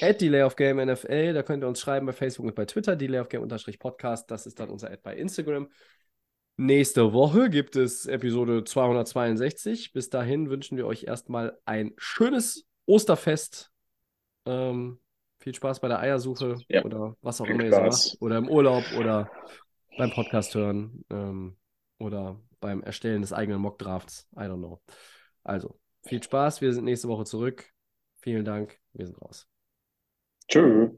at 0.00 0.20
Delay 0.20 0.42
of 0.42 0.56
Game 0.56 0.78
NFL. 0.84 1.34
Da 1.34 1.42
könnt 1.42 1.62
ihr 1.62 1.68
uns 1.68 1.80
schreiben 1.80 2.06
bei 2.06 2.12
Facebook 2.12 2.46
und 2.46 2.54
bei 2.54 2.64
Twitter, 2.64 2.96
Delay 2.96 3.20
of 3.20 3.28
Game 3.28 3.42
unterstrich 3.42 3.78
Podcast. 3.78 4.30
Das 4.30 4.46
ist 4.46 4.58
dann 4.60 4.70
unser 4.70 4.90
Ad 4.90 5.00
bei 5.02 5.16
Instagram. 5.16 5.68
Nächste 6.58 7.12
Woche 7.12 7.50
gibt 7.50 7.76
es 7.76 8.06
Episode 8.06 8.64
262. 8.64 9.92
Bis 9.92 10.08
dahin 10.08 10.48
wünschen 10.48 10.78
wir 10.78 10.86
euch 10.86 11.04
erstmal 11.04 11.58
ein 11.66 11.92
schönes 11.98 12.66
Osterfest. 12.86 13.70
Ähm, 14.46 14.98
viel 15.38 15.54
Spaß 15.54 15.80
bei 15.80 15.88
der 15.88 16.00
Eiersuche 16.00 16.56
Ja, 16.68 16.82
oder 16.82 17.14
was 17.20 17.42
auch 17.42 17.46
viel 17.46 17.56
immer 17.56 17.64
ihr 17.64 17.72
so 17.72 17.80
macht. 17.82 18.16
Oder 18.20 18.38
im 18.38 18.48
Urlaub 18.48 18.84
oder 18.98 19.30
beim 19.98 20.10
Podcast 20.12 20.54
hören 20.54 21.04
ähm, 21.10 21.56
oder 21.98 22.40
beim 22.66 22.82
Erstellen 22.82 23.22
des 23.22 23.32
eigenen 23.32 23.60
Mockdrafts. 23.60 24.28
I 24.34 24.40
don't 24.40 24.58
know. 24.58 24.82
Also, 25.44 25.78
viel 26.02 26.20
Spaß. 26.20 26.60
Wir 26.60 26.72
sind 26.74 26.84
nächste 26.84 27.06
Woche 27.06 27.24
zurück. 27.24 27.72
Vielen 28.16 28.44
Dank. 28.44 28.76
Wir 28.92 29.06
sind 29.06 29.22
raus. 29.22 29.48
Tschüss. 30.48 30.90